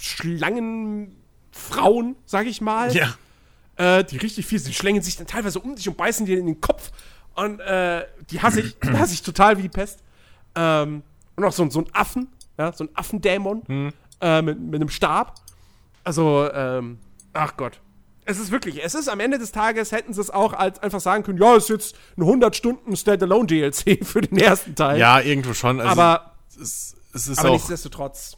Schlangenfrauen, 0.00 2.16
sag 2.26 2.46
ich 2.46 2.60
mal. 2.60 2.94
Ja. 2.94 3.14
Äh, 3.76 4.04
die 4.04 4.18
richtig 4.18 4.46
fies 4.46 4.64
sind, 4.64 4.74
schlängen 4.74 5.02
sich 5.02 5.16
dann 5.16 5.26
teilweise 5.26 5.60
um 5.60 5.74
dich 5.74 5.88
und 5.88 5.96
beißen 5.96 6.26
dir 6.26 6.38
in 6.38 6.46
den 6.46 6.60
Kopf. 6.60 6.92
Und 7.34 7.60
äh, 7.60 8.06
die 8.30 8.42
hasse 8.42 8.60
ich, 8.60 8.78
die 8.78 8.98
hasse 8.98 9.14
ich 9.14 9.22
total 9.22 9.58
wie 9.58 9.62
die 9.62 9.68
Pest. 9.68 10.00
Ähm, 10.54 11.02
und 11.36 11.44
auch 11.44 11.52
so, 11.52 11.68
so 11.70 11.80
ein 11.80 11.86
Affen, 11.92 12.28
ja, 12.58 12.72
so 12.72 12.84
ein 12.84 12.90
Affendämon 12.94 13.62
hm. 13.66 13.92
äh, 14.20 14.42
mit, 14.42 14.60
mit 14.60 14.74
einem 14.74 14.88
Stab. 14.88 15.36
Also, 16.04 16.50
ähm, 16.52 16.98
ach 17.32 17.56
Gott. 17.56 17.80
Es 18.26 18.38
ist 18.38 18.50
wirklich, 18.50 18.84
es 18.84 18.94
ist 18.94 19.08
am 19.08 19.18
Ende 19.20 19.38
des 19.38 19.50
Tages, 19.50 19.92
hätten 19.92 20.12
sie 20.12 20.20
es 20.20 20.30
auch 20.30 20.52
als 20.52 20.78
einfach 20.80 21.00
sagen 21.00 21.24
können, 21.24 21.38
ja, 21.38 21.56
es 21.56 21.64
ist 21.64 21.70
jetzt 21.70 21.96
ein 22.16 22.22
100 22.22 22.54
Stunden 22.54 22.96
Standalone 22.96 23.46
DLC 23.46 24.00
für 24.04 24.20
den 24.20 24.38
ersten 24.38 24.74
Teil. 24.74 24.98
Ja, 24.98 25.20
irgendwo 25.20 25.54
schon. 25.54 25.80
Also 25.80 25.90
aber 25.90 26.34
es, 26.60 26.96
es 27.14 27.28
ist 27.28 27.38
aber 27.38 27.50
auch, 27.50 27.54
nichtsdestotrotz. 27.54 28.36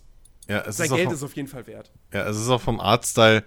Ja, 0.49 0.71
Sein 0.71 0.87
ist 0.87 0.95
Geld 0.95 1.05
vom, 1.07 1.15
ist 1.15 1.23
auf 1.23 1.37
jeden 1.37 1.49
Fall 1.49 1.67
wert. 1.67 1.91
Ja, 2.13 2.27
es 2.29 2.37
ist 2.37 2.49
auch 2.49 2.61
vom 2.61 2.81
Artstyle 2.81 3.45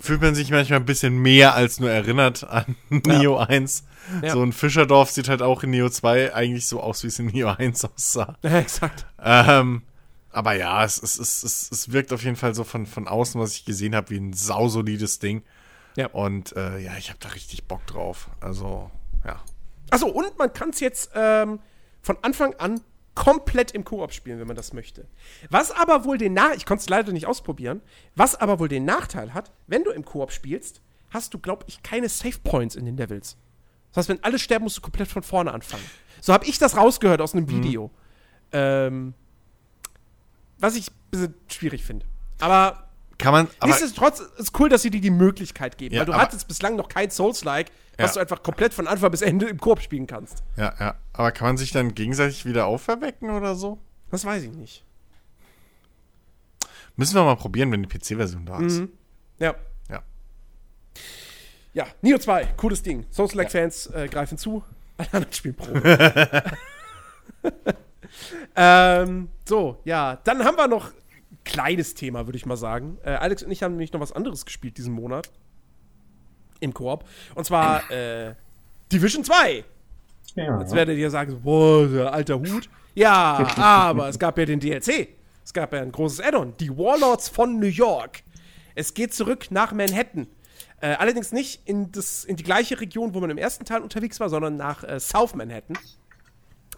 fühlt 0.00 0.22
man 0.22 0.34
sich 0.34 0.50
manchmal 0.50 0.80
ein 0.80 0.86
bisschen 0.86 1.18
mehr 1.18 1.54
als 1.54 1.78
nur 1.78 1.90
erinnert 1.90 2.44
an 2.44 2.76
ja. 2.90 3.18
Neo 3.18 3.36
1. 3.36 3.84
Ja. 4.22 4.32
So 4.32 4.42
ein 4.42 4.52
Fischerdorf 4.52 5.10
sieht 5.10 5.28
halt 5.28 5.42
auch 5.42 5.62
in 5.62 5.70
Neo 5.70 5.88
2 5.88 6.34
eigentlich 6.34 6.66
so 6.66 6.80
aus, 6.80 7.02
wie 7.04 7.08
es 7.08 7.18
in 7.18 7.26
Neo 7.26 7.50
1 7.50 7.84
aussah. 7.84 8.36
Ja, 8.42 8.58
exakt. 8.58 9.06
Ähm, 9.22 9.82
aber 10.32 10.54
ja, 10.54 10.84
es, 10.84 11.00
es, 11.02 11.18
es, 11.18 11.42
es, 11.42 11.70
es 11.70 11.92
wirkt 11.92 12.12
auf 12.12 12.24
jeden 12.24 12.36
Fall 12.36 12.54
so 12.54 12.64
von, 12.64 12.86
von 12.86 13.06
außen, 13.06 13.40
was 13.40 13.54
ich 13.54 13.64
gesehen 13.64 13.94
habe, 13.94 14.10
wie 14.10 14.18
ein 14.18 14.32
sausolides 14.32 15.18
Ding. 15.18 15.42
Ja. 15.96 16.06
Und 16.08 16.56
äh, 16.56 16.78
ja, 16.78 16.96
ich 16.96 17.10
habe 17.10 17.18
da 17.20 17.28
richtig 17.30 17.64
Bock 17.64 17.86
drauf. 17.86 18.30
Also, 18.40 18.90
ja. 19.24 19.42
Achso, 19.90 20.06
und 20.06 20.38
man 20.38 20.52
kann 20.52 20.70
es 20.70 20.80
jetzt 20.80 21.10
ähm, 21.14 21.58
von 22.00 22.16
Anfang 22.22 22.54
an 22.54 22.80
komplett 23.14 23.72
im 23.72 23.84
Koop 23.84 24.12
spielen, 24.12 24.38
wenn 24.38 24.46
man 24.46 24.56
das 24.56 24.72
möchte. 24.72 25.06
Was 25.50 25.70
aber 25.70 26.04
wohl 26.04 26.18
den 26.18 26.32
Nachteil, 26.32 26.56
ich 26.56 26.66
konnte 26.66 26.82
es 26.82 26.88
leider 26.88 27.12
nicht 27.12 27.26
ausprobieren, 27.26 27.82
was 28.14 28.36
aber 28.36 28.58
wohl 28.58 28.68
den 28.68 28.84
Nachteil 28.84 29.34
hat, 29.34 29.52
wenn 29.66 29.84
du 29.84 29.90
im 29.90 30.04
Koop 30.04 30.32
spielst, 30.32 30.80
hast 31.10 31.34
du, 31.34 31.38
glaube 31.38 31.64
ich, 31.66 31.82
keine 31.82 32.08
Save 32.08 32.38
Points 32.42 32.76
in 32.76 32.84
den 32.84 32.96
Levels. 32.96 33.36
Das 33.90 33.98
heißt, 33.98 34.08
wenn 34.08 34.24
alle 34.24 34.38
sterben, 34.38 34.64
musst 34.64 34.78
du 34.78 34.80
komplett 34.80 35.08
von 35.08 35.22
vorne 35.22 35.52
anfangen. 35.52 35.84
So 36.20 36.32
habe 36.32 36.46
ich 36.46 36.58
das 36.58 36.76
rausgehört 36.76 37.20
aus 37.20 37.34
einem 37.34 37.46
mhm. 37.46 37.50
Video. 37.50 37.86
Mhm. 37.88 37.92
Ähm, 38.52 39.14
was 40.58 40.76
ich 40.76 40.90
ein 40.90 40.94
bisschen 41.10 41.34
schwierig 41.48 41.84
finde. 41.84 42.06
Aber 42.38 42.89
kann 43.20 43.32
man. 43.32 43.48
Aber 43.58 43.68
Nichtsdestotrotz 43.68 44.20
ist 44.38 44.58
cool, 44.58 44.68
dass 44.68 44.82
sie 44.82 44.90
dir 44.90 45.00
die 45.00 45.10
Möglichkeit 45.10 45.78
geben, 45.78 45.94
ja, 45.94 46.00
weil 46.00 46.06
du 46.06 46.14
hattest 46.14 46.48
bislang 46.48 46.76
noch 46.76 46.88
kein 46.88 47.10
Souls-like, 47.10 47.68
ja. 47.98 48.04
was 48.04 48.14
du 48.14 48.20
einfach 48.20 48.42
komplett 48.42 48.74
von 48.74 48.86
Anfang 48.86 49.10
bis 49.10 49.22
Ende 49.22 49.46
im 49.46 49.58
Koop 49.58 49.80
spielen 49.80 50.06
kannst. 50.06 50.42
Ja, 50.56 50.74
ja. 50.80 50.94
Aber 51.12 51.30
kann 51.32 51.48
man 51.48 51.56
sich 51.56 51.70
dann 51.70 51.94
gegenseitig 51.94 52.44
wieder 52.44 52.66
auferwecken 52.66 53.30
oder 53.30 53.54
so? 53.54 53.78
Das 54.10 54.24
weiß 54.24 54.42
ich 54.42 54.50
nicht. 54.50 54.84
Müssen 56.96 57.14
wir 57.14 57.24
mal 57.24 57.36
probieren, 57.36 57.70
wenn 57.72 57.82
die 57.82 57.88
PC-Version 57.88 58.44
da 58.46 58.58
ist. 58.60 58.80
Mhm. 58.80 58.90
Ja. 59.38 59.54
Ja. 59.88 60.02
Ja, 61.72 61.86
Neo 62.02 62.18
2, 62.18 62.44
cooles 62.56 62.82
Ding. 62.82 63.06
Souls-like-Fans 63.10 63.86
äh, 63.86 64.08
greifen 64.08 64.36
zu. 64.36 64.64
Alle 64.98 65.08
anderen 65.12 65.32
spielen 65.32 65.56
ähm, 68.56 69.28
so, 69.48 69.80
ja. 69.84 70.16
Dann 70.24 70.44
haben 70.44 70.56
wir 70.56 70.68
noch 70.68 70.90
kleines 71.44 71.94
Thema, 71.94 72.26
würde 72.26 72.36
ich 72.36 72.46
mal 72.46 72.56
sagen. 72.56 72.98
Äh, 73.04 73.10
Alex 73.10 73.42
und 73.42 73.50
ich 73.50 73.62
haben 73.62 73.72
nämlich 73.72 73.92
noch 73.92 74.00
was 74.00 74.12
anderes 74.12 74.44
gespielt 74.44 74.78
diesen 74.78 74.94
Monat. 74.94 75.30
Im 76.60 76.74
Koop. 76.74 77.04
Und 77.34 77.44
zwar 77.44 77.90
äh, 77.90 78.34
Division 78.92 79.24
2. 79.24 79.64
Ja. 80.34 80.60
Jetzt 80.60 80.74
werdet 80.74 80.98
ihr 80.98 81.10
sagen, 81.10 81.40
boah, 81.42 81.86
der 81.86 82.12
alter 82.12 82.38
Hut. 82.38 82.68
Ja, 82.94 83.46
aber 83.56 84.08
es 84.08 84.18
gab 84.18 84.38
ja 84.38 84.44
den 84.44 84.60
DLC. 84.60 85.08
Es 85.44 85.52
gab 85.52 85.72
ja 85.72 85.80
ein 85.80 85.90
großes 85.90 86.20
Add-on. 86.20 86.56
Die 86.58 86.70
Warlords 86.76 87.28
von 87.28 87.58
New 87.58 87.66
York. 87.66 88.22
Es 88.74 88.94
geht 88.94 89.14
zurück 89.14 89.46
nach 89.50 89.72
Manhattan. 89.72 90.26
Äh, 90.80 90.94
allerdings 90.94 91.32
nicht 91.32 91.62
in, 91.66 91.92
das, 91.92 92.24
in 92.24 92.36
die 92.36 92.42
gleiche 92.42 92.80
Region, 92.80 93.14
wo 93.14 93.20
man 93.20 93.30
im 93.30 93.38
ersten 93.38 93.64
Teil 93.64 93.82
unterwegs 93.82 94.20
war, 94.20 94.28
sondern 94.28 94.56
nach 94.56 94.84
äh, 94.84 94.98
South 95.00 95.34
Manhattan. 95.34 95.76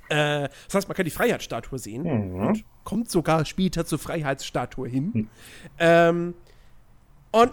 Äh, 0.08 0.48
das 0.66 0.74
heißt, 0.74 0.88
man 0.88 0.96
kann 0.96 1.04
die 1.04 1.10
Freiheitsstatue 1.10 1.78
sehen 1.78 2.02
mhm. 2.02 2.34
und 2.34 2.64
kommt 2.84 3.10
sogar 3.10 3.44
später 3.44 3.86
zur 3.86 3.98
Freiheitsstatue 3.98 4.88
hin. 4.88 5.10
Mhm. 5.14 5.28
Ähm, 5.78 6.34
und 7.30 7.52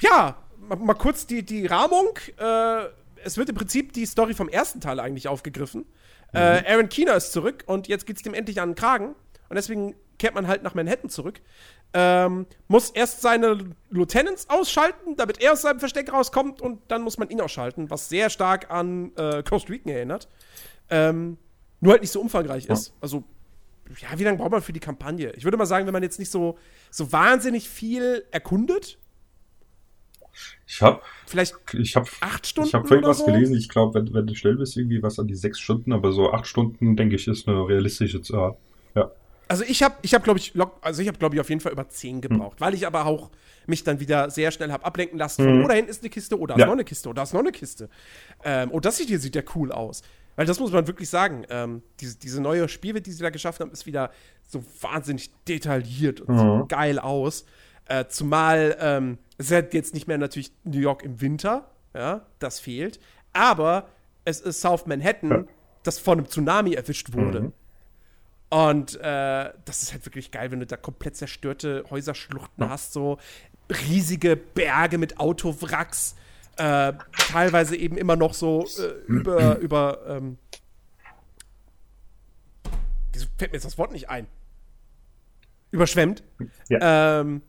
ja, 0.00 0.36
mal, 0.68 0.76
mal, 0.76 0.94
kurz 0.94 1.26
die, 1.26 1.42
die 1.42 1.66
Rahmung. 1.66 2.10
Äh, 2.38 2.86
es 3.24 3.36
wird 3.36 3.48
im 3.48 3.54
Prinzip 3.54 3.92
die 3.92 4.06
Story 4.06 4.34
vom 4.34 4.48
ersten 4.48 4.80
Teil 4.80 5.00
eigentlich 5.00 5.28
aufgegriffen. 5.28 5.86
Äh, 6.32 6.60
mhm. 6.60 6.66
Aaron 6.66 6.88
Keener 6.88 7.14
ist 7.14 7.32
zurück 7.32 7.64
und 7.66 7.88
jetzt 7.88 8.06
geht 8.06 8.16
es 8.16 8.22
dem 8.22 8.34
endlich 8.34 8.60
an 8.60 8.70
den 8.70 8.74
Kragen. 8.74 9.14
Und 9.48 9.56
deswegen 9.56 9.94
kehrt 10.18 10.34
man 10.34 10.46
halt 10.46 10.62
nach 10.62 10.74
Manhattan 10.74 11.10
zurück. 11.10 11.40
ähm, 11.94 12.46
muss 12.68 12.90
erst 12.90 13.22
seine 13.22 13.58
Lieutenants 13.90 14.50
ausschalten, 14.50 15.16
damit 15.16 15.40
er 15.40 15.52
aus 15.52 15.62
seinem 15.62 15.78
Versteck 15.78 16.12
rauskommt 16.12 16.60
und 16.60 16.80
dann 16.88 17.02
muss 17.02 17.16
man 17.16 17.30
ihn 17.30 17.40
ausschalten, 17.40 17.90
was 17.90 18.08
sehr 18.08 18.28
stark 18.28 18.70
an 18.70 19.12
äh, 19.16 19.42
Coast 19.42 19.70
Recon 19.70 19.92
erinnert. 19.92 20.28
Ähm, 20.90 21.38
nur 21.80 21.92
halt 21.92 22.02
nicht 22.02 22.12
so 22.12 22.20
umfangreich 22.20 22.66
ist. 22.66 22.94
Also, 23.00 23.24
ja, 24.00 24.18
wie 24.18 24.24
lange 24.24 24.38
braucht 24.38 24.50
man 24.50 24.62
für 24.62 24.72
die 24.72 24.80
Kampagne? 24.80 25.32
Ich 25.36 25.44
würde 25.44 25.56
mal 25.56 25.66
sagen, 25.66 25.86
wenn 25.86 25.92
man 25.92 26.02
jetzt 26.02 26.18
nicht 26.18 26.30
so, 26.30 26.58
so 26.90 27.12
wahnsinnig 27.12 27.68
viel 27.68 28.24
erkundet. 28.30 28.98
Ich 30.66 30.82
habe 30.82 31.00
vielleicht 31.26 31.54
ich 31.74 31.96
hab, 31.96 32.08
acht 32.20 32.46
Stunden. 32.46 32.68
Ich 32.68 32.74
habe 32.74 32.86
vorhin 32.86 33.06
was 33.06 33.18
so? 33.18 33.26
gelesen. 33.26 33.56
Ich 33.56 33.68
glaube, 33.68 33.94
wenn, 33.94 34.12
wenn 34.12 34.26
du 34.26 34.34
schnell 34.34 34.56
bist, 34.56 34.76
irgendwie 34.76 35.02
was 35.02 35.18
an 35.18 35.26
die 35.26 35.34
sechs 35.34 35.60
Stunden, 35.60 35.92
aber 35.92 36.12
so 36.12 36.32
acht 36.32 36.46
Stunden, 36.46 36.96
denke 36.96 37.16
ich, 37.16 37.26
ist 37.28 37.48
eine 37.48 37.66
realistische 37.66 38.20
Zahl. 38.20 38.56
Ja. 38.94 39.10
Also 39.48 39.64
ich 39.66 39.82
habe, 39.82 39.94
ich 40.02 40.12
habe, 40.12 40.24
glaube 40.24 40.38
ich, 40.38 40.52
also 40.80 41.02
ich 41.02 41.08
habe, 41.08 41.18
glaube 41.18 41.36
ich, 41.36 41.40
auf 41.40 41.48
jeden 41.48 41.60
Fall 41.60 41.72
über 41.72 41.88
zehn 41.88 42.20
gebraucht, 42.20 42.58
hm. 42.58 42.66
weil 42.66 42.74
ich 42.74 42.86
aber 42.86 43.06
auch 43.06 43.30
mich 43.66 43.84
dann 43.84 44.00
wieder 44.00 44.30
sehr 44.30 44.50
schnell 44.50 44.72
habe 44.72 44.84
ablenken 44.84 45.18
lassen 45.18 45.44
von, 45.44 45.54
hm. 45.54 45.64
oh, 45.64 45.68
da 45.68 45.74
hinten 45.74 45.90
ist 45.90 46.02
eine 46.02 46.10
Kiste, 46.10 46.38
oh, 46.38 46.46
da 46.46 46.54
ist 46.54 46.60
ja. 46.60 46.66
noch 46.66 46.72
eine 46.72 46.84
Kiste, 46.84 47.08
oh, 47.08 47.12
da 47.12 47.22
ist 47.22 47.32
noch 47.32 47.40
eine 47.40 47.52
Kiste. 47.52 47.88
Ähm, 48.44 48.70
oh, 48.72 48.80
das 48.80 48.98
hier 48.98 49.18
sieht 49.18 49.36
ja 49.36 49.42
cool 49.54 49.72
aus. 49.72 50.02
Weil 50.36 50.46
das 50.46 50.60
muss 50.60 50.70
man 50.70 50.86
wirklich 50.86 51.08
sagen, 51.08 51.44
ähm, 51.48 51.82
diese, 52.00 52.18
diese 52.18 52.40
neue 52.40 52.68
Spielwelt, 52.68 53.06
die 53.06 53.12
sie 53.12 53.22
da 53.22 53.30
geschaffen 53.30 53.64
haben, 53.64 53.72
ist 53.72 53.86
wieder 53.86 54.10
so 54.46 54.62
wahnsinnig 54.80 55.30
detailliert 55.48 56.20
und 56.20 56.34
mhm. 56.34 56.38
so 56.38 56.66
geil 56.68 56.98
aus. 56.98 57.46
Äh, 57.86 58.06
zumal 58.08 58.76
ähm, 58.80 59.18
es 59.38 59.50
ist 59.50 59.72
jetzt 59.72 59.94
nicht 59.94 60.06
mehr 60.06 60.18
natürlich 60.18 60.52
New 60.64 60.78
York 60.78 61.02
im 61.02 61.20
Winter, 61.20 61.70
ja, 61.94 62.26
das 62.38 62.60
fehlt. 62.60 63.00
Aber 63.32 63.88
es 64.24 64.40
ist 64.40 64.60
South 64.60 64.86
Manhattan, 64.86 65.30
ja. 65.30 65.44
das 65.82 65.98
von 65.98 66.18
einem 66.18 66.28
Tsunami 66.28 66.74
erwischt 66.74 67.12
wurde. 67.12 67.40
Mhm. 67.40 67.52
Und 68.48 68.94
äh, 68.96 69.52
das 69.64 69.82
ist 69.82 69.92
halt 69.92 70.06
wirklich 70.06 70.30
geil, 70.30 70.50
wenn 70.50 70.60
du 70.60 70.66
da 70.66 70.76
komplett 70.76 71.16
zerstörte 71.16 71.84
Häuserschluchten 71.90 72.64
ja. 72.64 72.70
hast, 72.70 72.92
so 72.92 73.18
riesige 73.88 74.36
Berge 74.36 74.98
mit 74.98 75.18
Autowracks 75.18 76.14
äh, 76.56 76.92
teilweise 77.18 77.76
eben 77.76 77.96
immer 77.96 78.16
noch 78.16 78.34
so 78.34 78.64
äh, 78.78 79.06
über, 79.06 79.58
über 79.60 80.00
ähm, 80.08 80.38
wieso 83.12 83.26
fällt 83.36 83.52
mir 83.52 83.56
jetzt 83.56 83.64
das 83.64 83.78
Wort 83.78 83.92
nicht 83.92 84.08
ein? 84.08 84.26
Überschwemmt. 85.70 86.22
Ja. 86.68 87.20
Ähm, 87.20 87.42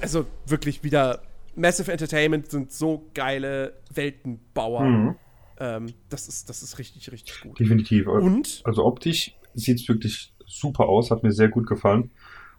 also 0.00 0.26
wirklich 0.46 0.82
wieder 0.82 1.22
Massive 1.54 1.90
Entertainment 1.90 2.50
sind 2.50 2.72
so 2.72 3.10
geile 3.14 3.74
Weltenbauer. 3.92 4.82
Mhm. 4.82 5.14
Ähm, 5.58 5.86
das, 6.10 6.28
ist, 6.28 6.50
das 6.50 6.62
ist 6.62 6.78
richtig, 6.78 7.10
richtig 7.10 7.40
gut. 7.40 7.58
Definitiv. 7.58 8.08
Und? 8.08 8.60
Also 8.64 8.84
optisch 8.84 9.34
sieht 9.54 9.80
es 9.80 9.88
wirklich 9.88 10.34
super 10.46 10.86
aus, 10.86 11.10
hat 11.10 11.22
mir 11.22 11.32
sehr 11.32 11.48
gut 11.48 11.66
gefallen. 11.66 12.10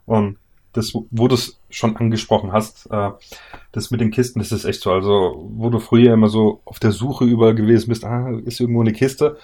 Und 0.04 0.38
das, 0.78 0.94
wo 0.94 1.28
du 1.28 1.34
es 1.34 1.60
schon 1.70 1.96
angesprochen 1.96 2.52
hast, 2.52 2.86
äh, 2.90 3.10
das 3.72 3.90
mit 3.90 4.00
den 4.00 4.10
Kisten, 4.10 4.38
das 4.38 4.52
ist 4.52 4.64
echt 4.64 4.80
so. 4.80 4.92
Also, 4.92 5.50
wo 5.54 5.70
du 5.70 5.78
früher 5.78 6.14
immer 6.14 6.28
so 6.28 6.60
auf 6.64 6.78
der 6.78 6.92
Suche 6.92 7.24
überall 7.24 7.54
gewesen 7.54 7.88
bist, 7.88 8.04
ah, 8.04 8.30
ist 8.44 8.60
irgendwo 8.60 8.80
eine 8.80 8.92
Kiste, 8.92 9.36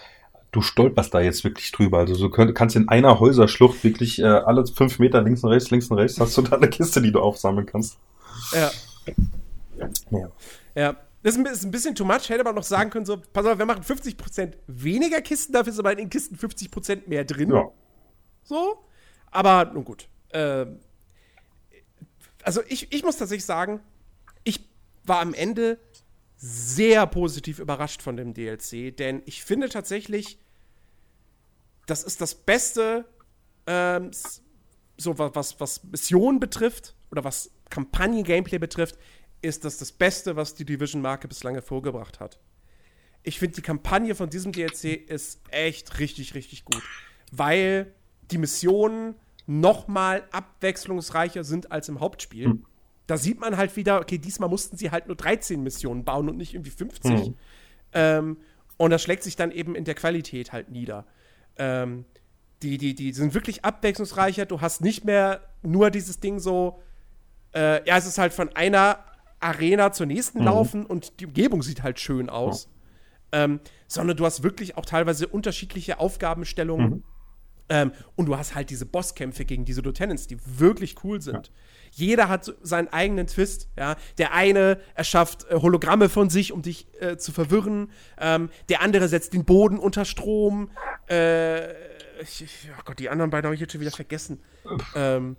du 0.55 0.63
stolperst 0.63 1.13
da 1.13 1.21
jetzt 1.21 1.45
wirklich 1.45 1.73
drüber. 1.73 1.99
Also 1.99 2.15
du 2.15 2.31
könnt, 2.31 2.55
kannst 2.55 2.77
in 2.77 2.89
einer 2.89 3.19
Häuserschlucht 3.19 3.83
wirklich 3.83 4.21
äh, 4.21 4.25
alle 4.25 4.65
fünf 4.67 4.99
Meter 4.99 5.21
links 5.21 5.43
und 5.43 5.51
rechts, 5.51 5.71
links 5.71 5.89
und 5.89 5.99
rechts, 5.99 6.21
hast 6.21 6.37
du 6.39 6.43
da 6.43 6.57
eine 6.57 6.69
Kiste, 6.69 7.03
die 7.03 7.11
du 7.11 7.21
aufsammeln 7.21 7.67
kannst. 7.67 7.99
Ja. 8.53 8.71
Ja. 10.11 10.29
ja. 10.75 10.97
Das 11.23 11.37
ist 11.37 11.65
ein 11.65 11.71
bisschen 11.71 11.95
too 11.95 12.05
much. 12.05 12.29
Hätte 12.29 12.45
man 12.45 12.55
noch 12.55 12.63
sagen 12.63 12.91
können, 12.91 13.07
so, 13.07 13.17
pass 13.33 13.47
auf, 13.47 13.59
wir 13.59 13.65
machen 13.65 13.83
50% 13.83 14.53
weniger 14.67 15.23
Kisten, 15.23 15.55
dafür 15.55 15.73
ist 15.73 15.79
aber 15.79 15.93
in 15.93 15.99
den 15.99 16.11
Kisten 16.11 16.37
50% 16.37 17.09
mehr 17.09 17.25
drin. 17.25 17.51
Ja. 17.51 17.71
So. 18.45 18.79
Aber 19.31 19.71
nun 19.73 19.85
gut. 19.85 20.07
Ähm, 20.33 20.79
also 22.45 22.63
ich, 22.69 22.93
ich 22.93 23.03
muss 23.03 23.17
tatsächlich 23.17 23.45
sagen, 23.45 23.81
ich 24.45 24.69
war 25.05 25.21
am 25.21 25.35
Ende 25.35 25.79
sehr 26.37 27.07
positiv 27.07 27.59
überrascht 27.59 28.03
von 28.03 28.17
dem 28.17 28.35
DLC, 28.35 28.95
denn 28.97 29.23
ich 29.25 29.43
finde 29.43 29.69
tatsächlich, 29.69 30.39
das 31.87 32.03
ist 32.03 32.21
das 32.21 32.35
Beste, 32.35 33.07
ähm, 33.67 34.11
so 34.97 35.19
was, 35.19 35.59
was 35.59 35.85
Missionen 35.85 36.39
betrifft 36.39 36.95
oder 37.11 37.25
was 37.25 37.51
Kampagnen-Gameplay 37.71 38.59
betrifft, 38.59 38.99
ist 39.41 39.65
das 39.65 39.79
das 39.79 39.93
Beste, 39.93 40.37
was 40.37 40.55
die 40.55 40.65
Division-Marke 40.65 41.29
bislang 41.29 41.55
hervorgebracht 41.55 42.21
hat. 42.21 42.39
Ich 43.23 43.39
finde, 43.39 43.57
die 43.57 43.63
Kampagne 43.63 44.15
von 44.15 44.29
diesem 44.29 44.53
DLC 44.53 45.09
ist 45.09 45.41
echt 45.51 45.99
richtig, 45.99 46.35
richtig 46.35 46.65
gut, 46.65 46.83
weil 47.33 47.95
die 48.31 48.39
Missionen 48.39 49.15
noch 49.47 49.89
mal 49.89 50.25
abwechslungsreicher 50.33 51.45
sind 51.45 51.71
als 51.71 51.89
im 51.89 52.01
Hauptspiel. 52.01 52.49
Mhm. 52.49 52.67
Da 53.07 53.19
sieht 53.19 53.41
man 53.41 53.57
halt 53.57 53.77
wieder, 53.77 54.01
okay, 54.01 54.19
diesmal 54.19 54.49
mussten 54.49 54.77
sie 54.77 54.91
halt 54.91 55.07
nur 55.07 55.17
13 55.17 55.63
Missionen 55.63 56.05
bauen 56.05 56.29
und 56.29 56.37
nicht 56.37 56.55
irgendwie 56.55 56.71
50. 56.71 57.29
Mhm. 57.29 57.35
Ähm, 57.93 58.37
und 58.77 58.91
das 58.91 59.03
schlägt 59.03 59.23
sich 59.23 59.37
dann 59.37 59.51
eben 59.51 59.75
in 59.75 59.85
der 59.85 59.95
Qualität 59.95 60.53
halt 60.53 60.71
nieder. 60.71 61.05
Ähm, 61.57 62.07
die, 62.63 62.79
die, 62.79 62.95
die 62.95 63.13
sind 63.13 63.35
wirklich 63.35 63.65
abwechslungsreicher. 63.65 64.47
Du 64.47 64.61
hast 64.61 64.81
nicht 64.81 65.05
mehr 65.05 65.43
nur 65.63 65.91
dieses 65.91 66.21
Ding 66.21 66.39
so, 66.39 66.81
äh, 67.55 67.87
ja, 67.87 67.99
es 67.99 68.07
ist 68.07 68.19
halt 68.19 68.33
von 68.33 68.49
einer 68.57 68.99
Arena 69.41 69.93
zur 69.93 70.07
nächsten 70.07 70.41
mhm. 70.41 70.45
laufen 70.47 70.87
und 70.87 71.21
die 71.21 71.27
Umgebung 71.27 71.63
sieht 71.63 71.83
halt 71.83 72.01
schön 72.01 72.31
aus. 72.31 72.69
Ja. 73.33 73.45
Ähm, 73.45 73.61
sondern 73.89 74.17
du 74.17 74.25
hast 74.25 74.43
wirklich 74.43 74.77
auch 74.77 74.87
teilweise 74.87 75.27
unterschiedliche 75.27 75.99
Aufgabenstellungen. 75.99 76.89
Mhm. 76.89 77.05
Ähm, 77.69 77.93
und 78.15 78.27
du 78.27 78.37
hast 78.37 78.55
halt 78.55 78.71
diese 78.71 78.87
Bosskämpfe 78.87 79.45
gegen 79.45 79.65
diese 79.65 79.81
Lieutenants, 79.81 80.27
die 80.27 80.37
wirklich 80.59 80.97
cool 81.03 81.21
sind. 81.21 81.47
Ja. 81.47 81.53
Jeder 81.93 82.29
hat 82.29 82.53
seinen 82.63 82.89
eigenen 82.89 83.27
Twist. 83.27 83.69
Ja? 83.79 83.97
Der 84.19 84.35
eine 84.35 84.81
erschafft 84.95 85.47
äh, 85.49 85.57
Hologramme 85.57 86.09
von 86.09 86.29
sich, 86.29 86.53
um 86.53 86.63
dich 86.63 86.87
äh, 87.01 87.17
zu 87.17 87.33
verwirren. 87.33 87.91
Ähm, 88.19 88.51
der 88.69 88.83
andere 88.83 89.09
setzt 89.09 89.33
den 89.33 89.45
Boden 89.45 89.79
unter 89.79 90.05
Strom. 90.05 90.71
Äh, 91.09 91.73
ich, 92.21 92.69
oh 92.79 92.83
Gott, 92.85 92.99
die 92.99 93.09
anderen 93.09 93.31
beiden 93.31 93.47
habe 93.47 93.55
ich 93.55 93.61
jetzt 93.61 93.73
schon 93.73 93.81
wieder 93.81 93.91
vergessen. 93.91 94.41
Ähm, 94.95 95.37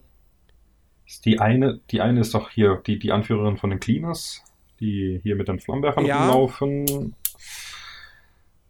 die 1.24 1.40
eine, 1.40 1.80
die 1.92 2.02
eine 2.02 2.22
ist 2.22 2.34
doch 2.34 2.50
hier 2.50 2.82
die, 2.86 2.98
die 2.98 3.12
Anführerin 3.12 3.58
von 3.58 3.70
den 3.70 3.80
Cleaners, 3.80 4.44
die 4.80 5.20
hier 5.24 5.36
mit 5.36 5.48
den 5.48 5.60
Flammenwerfern 5.60 6.06
ja. 6.06 6.26
rumlaufen. 6.26 7.16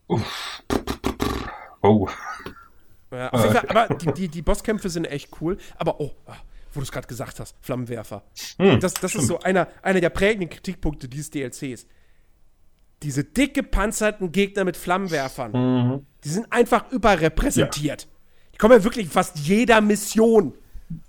Uff. 0.07 0.63
Oh. 1.81 2.07
Ja, 3.15 3.29
auf 3.29 3.43
jeden 3.43 3.55
Fall, 3.55 3.69
aber 3.69 3.95
die, 3.95 4.13
die, 4.13 4.27
die 4.27 4.41
Bosskämpfe 4.41 4.89
sind 4.89 5.05
echt 5.05 5.29
cool. 5.41 5.57
Aber 5.77 5.99
oh, 5.99 6.11
ah, 6.25 6.35
wo 6.73 6.79
du 6.79 6.83
es 6.83 6.91
gerade 6.91 7.07
gesagt 7.07 7.39
hast, 7.39 7.55
Flammenwerfer. 7.61 8.23
Hm, 8.57 8.79
das 8.79 8.95
das 8.95 9.15
ist 9.15 9.27
so 9.27 9.39
einer, 9.39 9.67
einer 9.81 10.01
der 10.01 10.09
prägenden 10.09 10.49
Kritikpunkte 10.49 11.07
dieses 11.07 11.29
DLCs. 11.29 11.87
Diese 13.03 13.23
dick 13.23 13.53
gepanzerten 13.53 14.31
Gegner 14.31 14.63
mit 14.63 14.77
Flammenwerfern, 14.77 15.51
mhm. 15.51 16.05
die 16.23 16.29
sind 16.29 16.51
einfach 16.51 16.91
überrepräsentiert. 16.91 18.03
Ja. 18.03 18.09
Die 18.53 18.57
kommen 18.57 18.77
ja 18.77 18.83
wirklich 18.83 19.09
fast 19.09 19.37
jeder 19.37 19.81
Mission. 19.81 20.53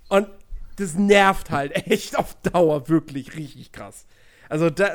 Und 0.09 0.29
das 0.77 0.95
nervt 0.95 1.51
halt 1.51 1.75
echt 1.87 2.19
auf 2.19 2.35
Dauer 2.43 2.89
wirklich 2.89 3.37
richtig 3.37 3.73
krass. 3.73 4.07
Also 4.49 4.71
da, 4.71 4.91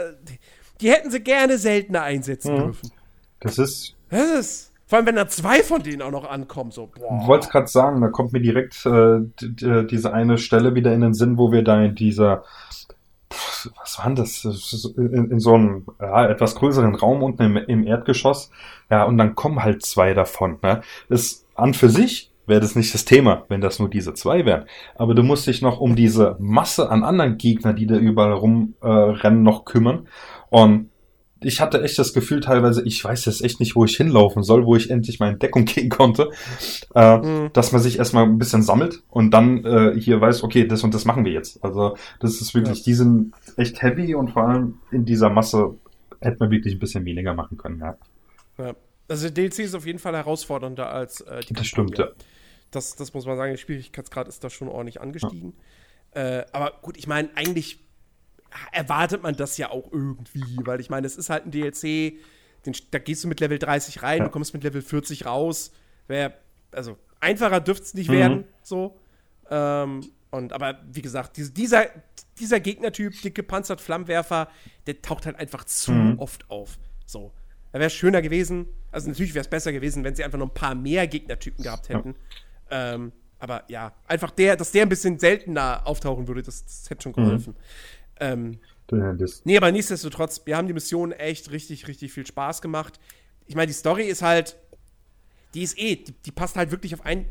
die 0.79 0.91
hätten 0.91 1.11
sie 1.11 1.21
gerne 1.21 1.57
seltener 1.57 2.03
einsetzen 2.03 2.53
mhm. 2.53 2.57
dürfen. 2.57 2.91
Das 3.39 3.57
ist. 3.57 3.95
Das 4.09 4.29
ist 4.39 4.70
vor 4.91 4.97
allem, 4.97 5.05
wenn 5.05 5.15
da 5.15 5.25
zwei 5.29 5.63
von 5.63 5.81
denen 5.81 6.01
auch 6.01 6.11
noch 6.11 6.29
ankommen, 6.29 6.71
so, 6.71 6.87
boah. 6.87 7.19
Ich 7.21 7.27
wollte 7.29 7.47
gerade 7.47 7.67
sagen, 7.67 8.01
da 8.01 8.09
kommt 8.09 8.33
mir 8.33 8.41
direkt 8.41 8.85
äh, 8.85 9.21
diese 9.85 10.11
eine 10.11 10.37
Stelle 10.37 10.75
wieder 10.75 10.93
in 10.93 10.99
den 10.99 11.13
Sinn, 11.13 11.37
wo 11.37 11.53
wir 11.53 11.63
da 11.63 11.81
in 11.81 11.95
dieser, 11.95 12.43
was 13.29 13.99
war 13.99 14.07
denn 14.07 14.17
das, 14.17 14.43
in, 14.97 15.31
in 15.31 15.39
so 15.39 15.53
einem 15.53 15.85
ja, 16.01 16.27
etwas 16.27 16.55
größeren 16.55 16.93
Raum 16.95 17.23
unten 17.23 17.41
im, 17.41 17.55
im, 17.55 17.87
Erdgeschoss, 17.87 18.51
ja, 18.89 19.05
und 19.05 19.17
dann 19.17 19.33
kommen 19.33 19.63
halt 19.63 19.81
zwei 19.85 20.13
davon, 20.13 20.59
ne? 20.61 20.81
Das 21.07 21.45
an 21.55 21.73
für 21.73 21.87
sich 21.87 22.29
wäre 22.45 22.59
das 22.59 22.75
nicht 22.75 22.93
das 22.93 23.05
Thema, 23.05 23.45
wenn 23.47 23.61
das 23.61 23.79
nur 23.79 23.89
diese 23.89 24.13
zwei 24.13 24.45
wären. 24.45 24.65
Aber 24.95 25.15
du 25.15 25.23
musst 25.23 25.47
dich 25.47 25.61
noch 25.61 25.79
um 25.79 25.95
diese 25.95 26.35
Masse 26.37 26.89
an 26.89 27.05
anderen 27.05 27.37
Gegner, 27.37 27.71
die 27.71 27.87
da 27.87 27.95
überall 27.95 28.33
rumrennen, 28.33 29.23
äh, 29.23 29.29
noch 29.41 29.63
kümmern. 29.63 30.09
Und 30.49 30.90
ich 31.43 31.59
hatte 31.59 31.81
echt 31.81 31.97
das 31.97 32.13
Gefühl 32.13 32.39
teilweise, 32.39 32.83
ich 32.85 33.03
weiß 33.03 33.25
jetzt 33.25 33.43
echt 33.43 33.59
nicht, 33.59 33.75
wo 33.75 33.83
ich 33.83 33.97
hinlaufen 33.97 34.43
soll, 34.43 34.65
wo 34.65 34.75
ich 34.75 34.89
endlich 34.89 35.19
mal 35.19 35.31
in 35.31 35.39
Deckung 35.39 35.65
gehen 35.65 35.89
konnte, 35.89 36.29
äh, 36.95 37.17
mhm. 37.17 37.49
dass 37.53 37.71
man 37.71 37.81
sich 37.81 37.97
erstmal 37.97 38.23
ein 38.23 38.37
bisschen 38.37 38.61
sammelt 38.61 39.03
und 39.09 39.31
dann 39.31 39.65
äh, 39.65 39.99
hier 39.99 40.21
weiß, 40.21 40.43
okay, 40.43 40.67
das 40.67 40.83
und 40.83 40.93
das 40.93 41.05
machen 41.05 41.25
wir 41.25 41.31
jetzt. 41.31 41.63
Also 41.63 41.97
das 42.19 42.39
ist 42.41 42.53
wirklich, 42.53 42.79
ja. 42.79 42.83
die 42.85 42.93
sind 42.93 43.33
echt 43.57 43.81
heavy 43.81 44.15
und 44.15 44.29
vor 44.29 44.47
allem 44.47 44.79
in 44.91 45.05
dieser 45.05 45.29
Masse 45.29 45.75
hätte 46.21 46.37
man 46.39 46.51
wirklich 46.51 46.75
ein 46.75 46.79
bisschen 46.79 47.05
weniger 47.05 47.33
machen 47.33 47.57
können, 47.57 47.79
ja. 47.79 47.97
ja. 48.57 48.75
Also 49.07 49.29
DLC 49.29 49.59
ist 49.59 49.75
auf 49.75 49.85
jeden 49.85 49.99
Fall 49.99 50.15
herausfordernder 50.15 50.89
als 50.89 51.21
äh, 51.21 51.41
die 51.41 51.53
Das 51.53 51.67
stimmt, 51.67 51.97
ja. 51.97 52.07
Das, 52.69 52.95
das 52.95 53.13
muss 53.13 53.25
man 53.25 53.35
sagen, 53.35 53.51
der 53.51 53.57
Schwierigkeitsgrad 53.57 54.29
ist 54.29 54.43
da 54.43 54.49
schon 54.49 54.69
ordentlich 54.69 55.01
angestiegen. 55.01 55.53
Ja. 56.15 56.39
Äh, 56.39 56.45
aber 56.53 56.73
gut, 56.81 56.97
ich 56.97 57.07
meine, 57.07 57.29
eigentlich 57.35 57.79
erwartet 58.71 59.23
man 59.23 59.35
das 59.35 59.57
ja 59.57 59.69
auch 59.71 59.91
irgendwie, 59.91 60.57
weil 60.65 60.79
ich 60.79 60.89
meine, 60.89 61.07
es 61.07 61.17
ist 61.17 61.29
halt 61.29 61.45
ein 61.45 61.51
DLC, 61.51 62.19
den, 62.65 62.75
da 62.91 62.99
gehst 62.99 63.23
du 63.23 63.27
mit 63.27 63.39
Level 63.39 63.59
30 63.59 64.03
rein, 64.03 64.19
ja. 64.19 64.25
du 64.25 64.31
kommst 64.31 64.53
mit 64.53 64.63
Level 64.63 64.81
40 64.81 65.25
raus. 65.25 65.71
Wär, 66.07 66.37
also 66.71 66.97
einfacher 67.19 67.59
dürfte 67.59 67.85
es 67.85 67.93
nicht 67.93 68.09
mhm. 68.09 68.13
werden, 68.13 68.43
so. 68.63 68.99
Ähm, 69.49 70.01
Und 70.31 70.53
aber 70.53 70.79
wie 70.91 71.01
gesagt, 71.01 71.37
dieser, 71.37 71.87
dieser 72.39 72.59
Gegnertyp, 72.59 73.21
dicke 73.21 73.43
panzert 73.43 73.81
Flammenwerfer, 73.81 74.47
der 74.87 75.01
taucht 75.01 75.25
halt 75.25 75.37
einfach 75.37 75.65
zu 75.65 75.91
mhm. 75.91 76.19
oft 76.19 76.49
auf. 76.49 76.77
So. 77.05 77.31
Da 77.71 77.79
wäre 77.79 77.87
es 77.87 77.93
schöner 77.93 78.21
gewesen. 78.21 78.67
Also 78.91 79.09
natürlich 79.09 79.33
wäre 79.33 79.41
es 79.41 79.49
besser 79.49 79.71
gewesen, 79.71 80.03
wenn 80.03 80.15
sie 80.15 80.23
einfach 80.23 80.37
noch 80.37 80.47
ein 80.47 80.53
paar 80.53 80.75
mehr 80.75 81.07
Gegnertypen 81.07 81.63
gehabt 81.63 81.89
hätten. 81.89 82.15
Ja. 82.69 82.93
Ähm, 82.93 83.11
aber 83.39 83.63
ja, 83.67 83.93
einfach 84.07 84.31
der, 84.31 84.55
dass 84.55 84.71
der 84.71 84.83
ein 84.83 84.89
bisschen 84.89 85.17
seltener 85.17 85.81
auftauchen 85.85 86.27
würde, 86.27 86.43
das, 86.43 86.63
das 86.63 86.89
hätte 86.89 87.03
schon 87.03 87.13
geholfen. 87.13 87.53
Mhm. 87.53 88.00
Ähm, 88.21 88.59
nee, 89.43 89.57
aber 89.57 89.71
nichtsdestotrotz, 89.71 90.43
wir 90.45 90.55
haben 90.55 90.67
die 90.67 90.73
Mission 90.73 91.11
echt 91.11 91.51
richtig, 91.51 91.87
richtig 91.87 92.13
viel 92.13 92.25
Spaß 92.25 92.61
gemacht. 92.61 92.99
Ich 93.47 93.55
meine, 93.55 93.67
die 93.67 93.73
Story 93.73 94.03
ist 94.03 94.21
halt, 94.21 94.55
die 95.53 95.63
ist 95.63 95.77
eh, 95.77 95.95
die, 95.95 96.13
die 96.13 96.31
passt 96.31 96.55
halt 96.55 96.71
wirklich 96.71 96.93
auf 96.93 97.03
ein, 97.03 97.25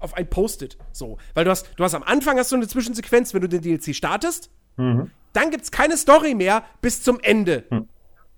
auf 0.00 0.14
ein 0.14 0.30
Post-it. 0.30 0.78
So. 0.92 1.18
Weil 1.34 1.44
du 1.44 1.50
hast, 1.50 1.68
du 1.76 1.84
hast 1.84 1.94
am 1.94 2.04
Anfang 2.04 2.38
hast 2.38 2.52
du 2.52 2.56
eine 2.56 2.68
Zwischensequenz, 2.68 3.34
wenn 3.34 3.42
du 3.42 3.48
den 3.48 3.60
DLC 3.60 3.94
startest. 3.94 4.50
Mhm. 4.76 5.10
Dann 5.32 5.50
gibt 5.50 5.64
es 5.64 5.70
keine 5.70 5.96
Story 5.96 6.34
mehr 6.34 6.64
bis 6.80 7.02
zum 7.02 7.18
Ende. 7.20 7.64
Mhm. 7.70 7.88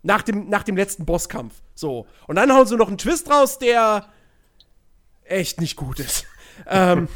Nach 0.02 0.22
dem, 0.22 0.48
nach 0.48 0.62
dem 0.62 0.76
letzten 0.76 1.04
Bosskampf. 1.04 1.54
So. 1.74 2.06
Und 2.26 2.36
dann 2.36 2.52
hauen 2.52 2.66
sie 2.66 2.76
noch 2.76 2.88
einen 2.88 2.98
Twist 2.98 3.30
raus, 3.30 3.58
der 3.58 4.08
echt 5.24 5.60
nicht 5.60 5.76
gut 5.76 6.00
ist. 6.00 6.24
ähm, 6.66 7.08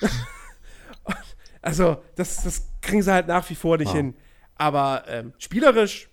also, 1.62 2.02
das, 2.14 2.44
das 2.44 2.68
kriegen 2.82 3.02
sie 3.02 3.12
halt 3.12 3.26
nach 3.26 3.48
wie 3.50 3.56
vor 3.56 3.78
nicht 3.78 3.90
ah. 3.90 3.96
hin. 3.96 4.14
Aber 4.58 5.04
ähm, 5.08 5.32
spielerisch 5.38 6.10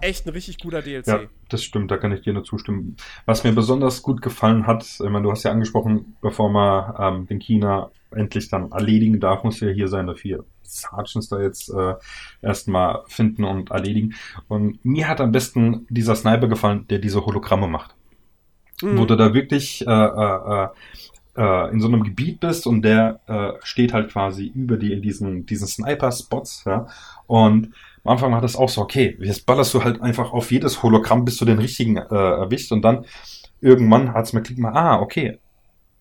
echt 0.00 0.26
ein 0.26 0.30
richtig 0.30 0.58
guter 0.58 0.82
DLC. 0.82 1.06
Ja, 1.06 1.20
das 1.48 1.64
stimmt, 1.64 1.90
da 1.90 1.96
kann 1.96 2.12
ich 2.12 2.22
dir 2.22 2.32
nur 2.32 2.44
zustimmen. 2.44 2.96
Was 3.26 3.44
mir 3.44 3.52
besonders 3.52 4.02
gut 4.02 4.22
gefallen 4.22 4.66
hat, 4.66 4.84
ich 4.84 5.00
meine, 5.00 5.22
du 5.22 5.30
hast 5.30 5.42
ja 5.42 5.50
angesprochen, 5.50 6.16
bevor 6.20 6.50
man 6.50 6.94
ähm, 6.98 7.26
den 7.26 7.40
China 7.40 7.90
endlich 8.10 8.48
dann 8.48 8.70
erledigen 8.72 9.20
darf, 9.20 9.44
muss 9.44 9.60
ja 9.60 9.68
hier 9.68 9.88
sein, 9.88 10.06
dass 10.06 10.22
wir 10.24 10.44
Sergeants 10.62 11.28
da 11.28 11.40
jetzt 11.40 11.70
äh, 11.70 11.94
erstmal 12.42 13.02
finden 13.06 13.44
und 13.44 13.70
erledigen. 13.70 14.14
Und 14.48 14.84
mir 14.84 15.08
hat 15.08 15.20
am 15.20 15.32
besten 15.32 15.86
dieser 15.90 16.14
Sniper 16.14 16.48
gefallen, 16.48 16.86
der 16.88 16.98
diese 16.98 17.24
Hologramme 17.24 17.66
macht. 17.66 17.94
Mhm. 18.82 18.98
Wo 18.98 19.04
du 19.04 19.16
da 19.16 19.34
wirklich 19.34 19.86
äh, 19.86 19.90
äh, 19.90 20.68
äh, 21.38 21.70
in 21.70 21.80
so 21.80 21.86
einem 21.86 22.02
Gebiet 22.02 22.40
bist 22.40 22.66
und 22.66 22.82
der 22.82 23.20
äh, 23.26 23.52
steht 23.62 23.92
halt 23.92 24.10
quasi 24.10 24.46
über 24.46 24.76
dir 24.76 24.92
in 24.94 25.02
diesen, 25.02 25.46
diesen 25.46 25.68
Sniper-Spots, 25.68 26.64
ja. 26.66 26.86
Und 27.26 27.72
am 28.04 28.12
Anfang 28.12 28.32
war 28.32 28.40
das 28.40 28.56
auch 28.56 28.68
so, 28.68 28.80
okay, 28.80 29.16
jetzt 29.20 29.46
ballerst 29.46 29.72
du 29.74 29.84
halt 29.84 30.02
einfach 30.02 30.32
auf 30.32 30.50
jedes 30.50 30.82
Hologramm, 30.82 31.24
bis 31.24 31.36
du 31.36 31.44
den 31.44 31.58
richtigen 31.58 31.96
äh, 31.96 32.14
erwischt 32.14 32.72
und 32.72 32.82
dann 32.82 33.04
irgendwann 33.60 34.14
hat's 34.14 34.32
mir 34.32 34.42
klick 34.42 34.58
mal, 34.58 34.72
ah, 34.72 35.00
okay, 35.00 35.38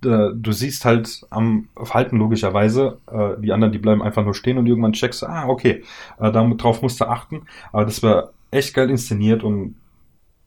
äh, 0.04 0.30
du 0.34 0.52
siehst 0.52 0.86
halt 0.86 1.22
am 1.30 1.70
Verhalten 1.76 2.18
logischerweise, 2.18 3.00
äh, 3.12 3.40
die 3.42 3.52
anderen, 3.52 3.74
die 3.74 3.80
bleiben 3.80 4.02
einfach 4.02 4.24
nur 4.24 4.36
stehen 4.36 4.58
und 4.58 4.68
irgendwann 4.68 4.94
checkst 4.94 5.22
du, 5.22 5.28
ah, 5.28 5.48
okay, 5.48 5.84
äh, 6.20 6.32
darauf 6.32 6.82
musst 6.82 7.02
du 7.02 7.06
achten. 7.06 7.44
Aber 7.72 7.86
das 7.86 8.02
war 8.04 8.32
echt 8.52 8.74
geil 8.74 8.90
inszeniert 8.90 9.44
und 9.44 9.76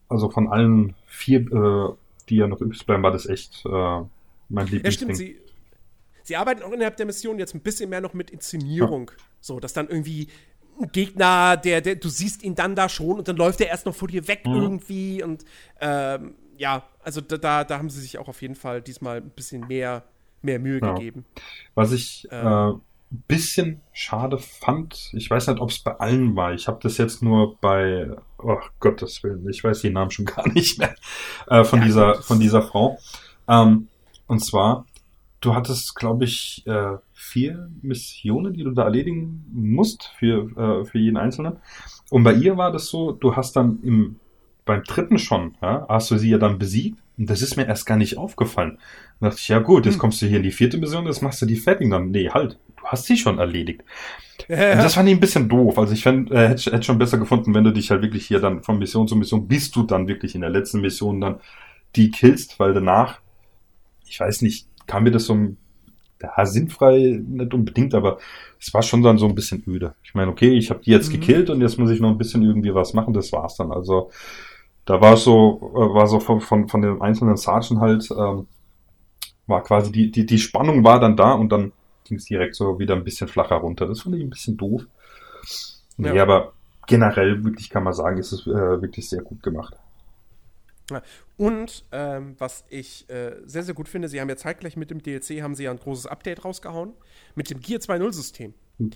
also 0.09 0.29
von 0.29 0.49
allen 0.49 0.95
vier, 1.05 1.39
äh, 1.41 1.93
die 2.29 2.37
ja 2.37 2.47
noch 2.47 2.61
übrig 2.61 2.85
bleiben, 2.85 3.03
war 3.03 3.11
das 3.11 3.25
echt 3.27 3.65
äh, 3.65 4.01
mein 4.51 4.67
Lieblingsding. 4.67 5.09
Ja, 5.09 5.15
stimmt, 5.15 5.17
sie, 5.17 5.39
sie 6.23 6.35
arbeiten 6.35 6.63
auch 6.63 6.71
innerhalb 6.71 6.97
der 6.97 7.05
Mission 7.05 7.39
jetzt 7.39 7.55
ein 7.55 7.61
bisschen 7.61 7.89
mehr 7.89 8.01
noch 8.01 8.13
mit 8.13 8.31
Inszenierung. 8.31 9.09
Ja. 9.09 9.23
So, 9.39 9.59
dass 9.59 9.73
dann 9.73 9.87
irgendwie 9.87 10.27
ein 10.79 10.91
Gegner, 10.91 11.57
der, 11.57 11.81
der, 11.81 11.95
du 11.95 12.09
siehst 12.09 12.43
ihn 12.43 12.55
dann 12.55 12.75
da 12.75 12.89
schon 12.89 13.17
und 13.17 13.27
dann 13.27 13.35
läuft 13.35 13.61
er 13.61 13.67
erst 13.67 13.85
noch 13.85 13.95
vor 13.95 14.07
dir 14.07 14.27
weg 14.27 14.45
mhm. 14.45 14.53
irgendwie 14.53 15.23
und 15.23 15.45
ähm, 15.79 16.35
ja, 16.57 16.83
also 17.03 17.21
da, 17.21 17.63
da 17.63 17.77
haben 17.77 17.89
sie 17.89 18.01
sich 18.01 18.19
auch 18.19 18.27
auf 18.27 18.41
jeden 18.41 18.55
Fall 18.55 18.81
diesmal 18.81 19.17
ein 19.17 19.31
bisschen 19.31 19.67
mehr, 19.67 20.03
mehr 20.41 20.59
Mühe 20.59 20.79
ja. 20.79 20.93
gegeben. 20.93 21.25
Was 21.73 21.91
ich 21.91 22.27
ähm, 22.31 22.47
äh, 22.47 22.79
bisschen 23.27 23.81
schade 23.91 24.37
fand, 24.37 25.11
ich 25.13 25.29
weiß 25.29 25.47
nicht, 25.47 25.59
ob 25.59 25.69
es 25.69 25.79
bei 25.79 25.93
allen 25.99 26.35
war. 26.35 26.53
Ich 26.53 26.67
habe 26.67 26.79
das 26.81 26.97
jetzt 26.97 27.21
nur 27.21 27.57
bei, 27.57 28.09
oh 28.37 28.59
Gottes 28.79 29.23
Willen, 29.23 29.47
ich 29.49 29.63
weiß 29.63 29.81
den 29.81 29.93
Namen 29.93 30.11
schon 30.11 30.25
gar 30.25 30.47
nicht 30.47 30.77
mehr, 30.77 30.95
äh, 31.47 31.63
von, 31.63 31.79
ja, 31.79 31.85
dieser, 31.85 32.21
von 32.21 32.39
dieser 32.39 32.61
Frau. 32.61 32.99
Ähm, 33.47 33.87
und 34.31 34.39
zwar, 34.39 34.85
du 35.41 35.55
hattest, 35.55 35.93
glaube 35.93 36.23
ich, 36.23 36.63
äh, 36.65 36.93
vier 37.11 37.69
Missionen, 37.81 38.53
die 38.53 38.63
du 38.63 38.71
da 38.71 38.83
erledigen 38.83 39.45
musst 39.51 40.09
für, 40.17 40.49
äh, 40.57 40.85
für 40.85 40.99
jeden 40.99 41.17
Einzelnen. 41.17 41.57
Und 42.09 42.23
bei 42.23 42.33
ihr 42.33 42.55
war 42.55 42.71
das 42.71 42.85
so, 42.87 43.11
du 43.11 43.35
hast 43.35 43.57
dann 43.57 43.79
im 43.83 44.15
beim 44.63 44.83
dritten 44.83 45.17
schon, 45.19 45.55
ja, 45.61 45.85
hast 45.89 46.11
du 46.11 46.17
sie 46.17 46.29
ja 46.29 46.37
dann 46.37 46.59
besiegt. 46.59 46.97
Und 47.17 47.29
das 47.29 47.41
ist 47.41 47.57
mir 47.57 47.67
erst 47.67 47.85
gar 47.85 47.97
nicht 47.97 48.17
aufgefallen. 48.17 48.77
Da 49.19 49.27
dachte 49.27 49.41
ich, 49.41 49.49
ja 49.49 49.59
gut, 49.59 49.85
jetzt 49.85 49.95
hm. 49.95 49.99
kommst 49.99 50.21
du 50.21 50.27
hier 50.27 50.37
in 50.37 50.43
die 50.43 50.51
vierte 50.51 50.77
Mission, 50.77 51.07
jetzt 51.07 51.21
machst 51.21 51.41
du 51.41 51.45
die 51.45 51.57
fertig. 51.57 51.89
Dann, 51.89 52.11
nee, 52.11 52.29
halt, 52.29 52.57
du 52.77 52.83
hast 52.85 53.05
sie 53.05 53.17
schon 53.17 53.37
erledigt. 53.37 53.83
Ja. 54.47 54.71
Und 54.71 54.77
das 54.77 54.93
fand 54.93 55.09
ich 55.09 55.15
ein 55.15 55.19
bisschen 55.19 55.49
doof. 55.49 55.77
Also 55.77 55.91
ich 55.91 56.03
fänd, 56.03 56.31
äh, 56.31 56.47
hätte 56.47 56.71
hätt 56.71 56.85
schon 56.85 56.99
besser 56.99 57.17
gefunden, 57.17 57.53
wenn 57.53 57.65
du 57.65 57.71
dich 57.71 57.91
halt 57.91 58.01
wirklich 58.01 58.27
hier 58.27 58.39
dann 58.39 58.63
von 58.63 58.79
Mission 58.79 59.09
zu 59.09 59.17
Mission, 59.17 59.45
bis 59.45 59.71
du 59.71 59.83
dann 59.83 60.07
wirklich 60.07 60.35
in 60.35 60.41
der 60.41 60.51
letzten 60.51 60.79
Mission 60.79 61.19
dann 61.19 61.41
die 61.97 62.11
killst, 62.11 62.59
weil 62.59 62.73
danach, 62.73 63.20
ich 64.11 64.19
weiß 64.19 64.41
nicht, 64.41 64.67
kam 64.87 65.03
mir 65.03 65.11
das 65.11 65.25
so 65.25 65.35
ja, 66.21 66.45
sinnfrei, 66.45 67.21
nicht 67.25 67.53
unbedingt, 67.53 67.95
aber 67.95 68.19
es 68.59 68.73
war 68.73 68.83
schon 68.83 69.01
dann 69.01 69.17
so 69.17 69.25
ein 69.25 69.35
bisschen 69.35 69.63
öde. 69.65 69.95
Ich 70.03 70.13
meine, 70.13 70.29
okay, 70.29 70.49
ich 70.49 70.69
habe 70.69 70.81
die 70.83 70.91
jetzt 70.91 71.07
mhm. 71.07 71.13
gekillt 71.13 71.49
und 71.49 71.61
jetzt 71.61 71.79
muss 71.79 71.89
ich 71.89 71.99
noch 71.99 72.09
ein 72.09 72.17
bisschen 72.17 72.43
irgendwie 72.43 72.75
was 72.75 72.93
machen, 72.93 73.13
das 73.13 73.31
war's 73.31 73.55
dann. 73.55 73.71
Also 73.71 74.11
da 74.85 74.99
war 74.99 75.13
es 75.13 75.23
so, 75.23 75.71
äh, 75.73 75.93
war 75.95 76.07
so 76.07 76.19
von, 76.19 76.41
von, 76.41 76.67
von 76.67 76.81
dem 76.81 77.01
einzelnen 77.01 77.37
Sergeant 77.37 77.79
halt, 77.79 78.09
ähm, 78.11 78.47
war 79.47 79.63
quasi 79.63 79.91
die, 79.91 80.11
die, 80.11 80.25
die 80.25 80.37
Spannung 80.37 80.83
war 80.83 80.99
dann 80.99 81.15
da 81.15 81.31
und 81.31 81.49
dann 81.49 81.71
ging 82.03 82.17
es 82.17 82.25
direkt 82.25 82.55
so 82.55 82.79
wieder 82.79 82.95
ein 82.95 83.03
bisschen 83.03 83.27
flacher 83.27 83.55
runter. 83.55 83.87
Das 83.87 84.01
fand 84.01 84.15
ich 84.15 84.21
ein 84.21 84.29
bisschen 84.29 84.57
doof. 84.57 84.85
Nee, 85.97 86.15
ja. 86.15 86.23
aber 86.23 86.51
generell 86.85 87.43
wirklich 87.43 87.69
kann 87.69 87.83
man 87.83 87.93
sagen, 87.93 88.17
ist 88.17 88.33
es 88.33 88.45
äh, 88.45 88.81
wirklich 88.81 89.07
sehr 89.09 89.21
gut 89.21 89.41
gemacht. 89.41 89.75
Und 91.37 91.85
ähm, 91.91 92.35
was 92.37 92.65
ich 92.69 93.09
äh, 93.09 93.37
sehr, 93.45 93.63
sehr 93.63 93.73
gut 93.73 93.89
finde, 93.89 94.09
sie 94.09 94.19
haben 94.19 94.29
ja 94.29 94.37
zeitgleich 94.37 94.75
mit 94.75 94.91
dem 94.91 95.01
DLC 95.01 95.41
haben 95.41 95.55
sie 95.55 95.63
ja 95.63 95.71
ein 95.71 95.79
großes 95.79 96.07
Update 96.07 96.43
rausgehauen 96.45 96.93
mit 97.35 97.49
dem 97.49 97.59
Gear 97.59 97.79
2.0 97.79 98.13
System. 98.13 98.53
Hm. 98.77 98.91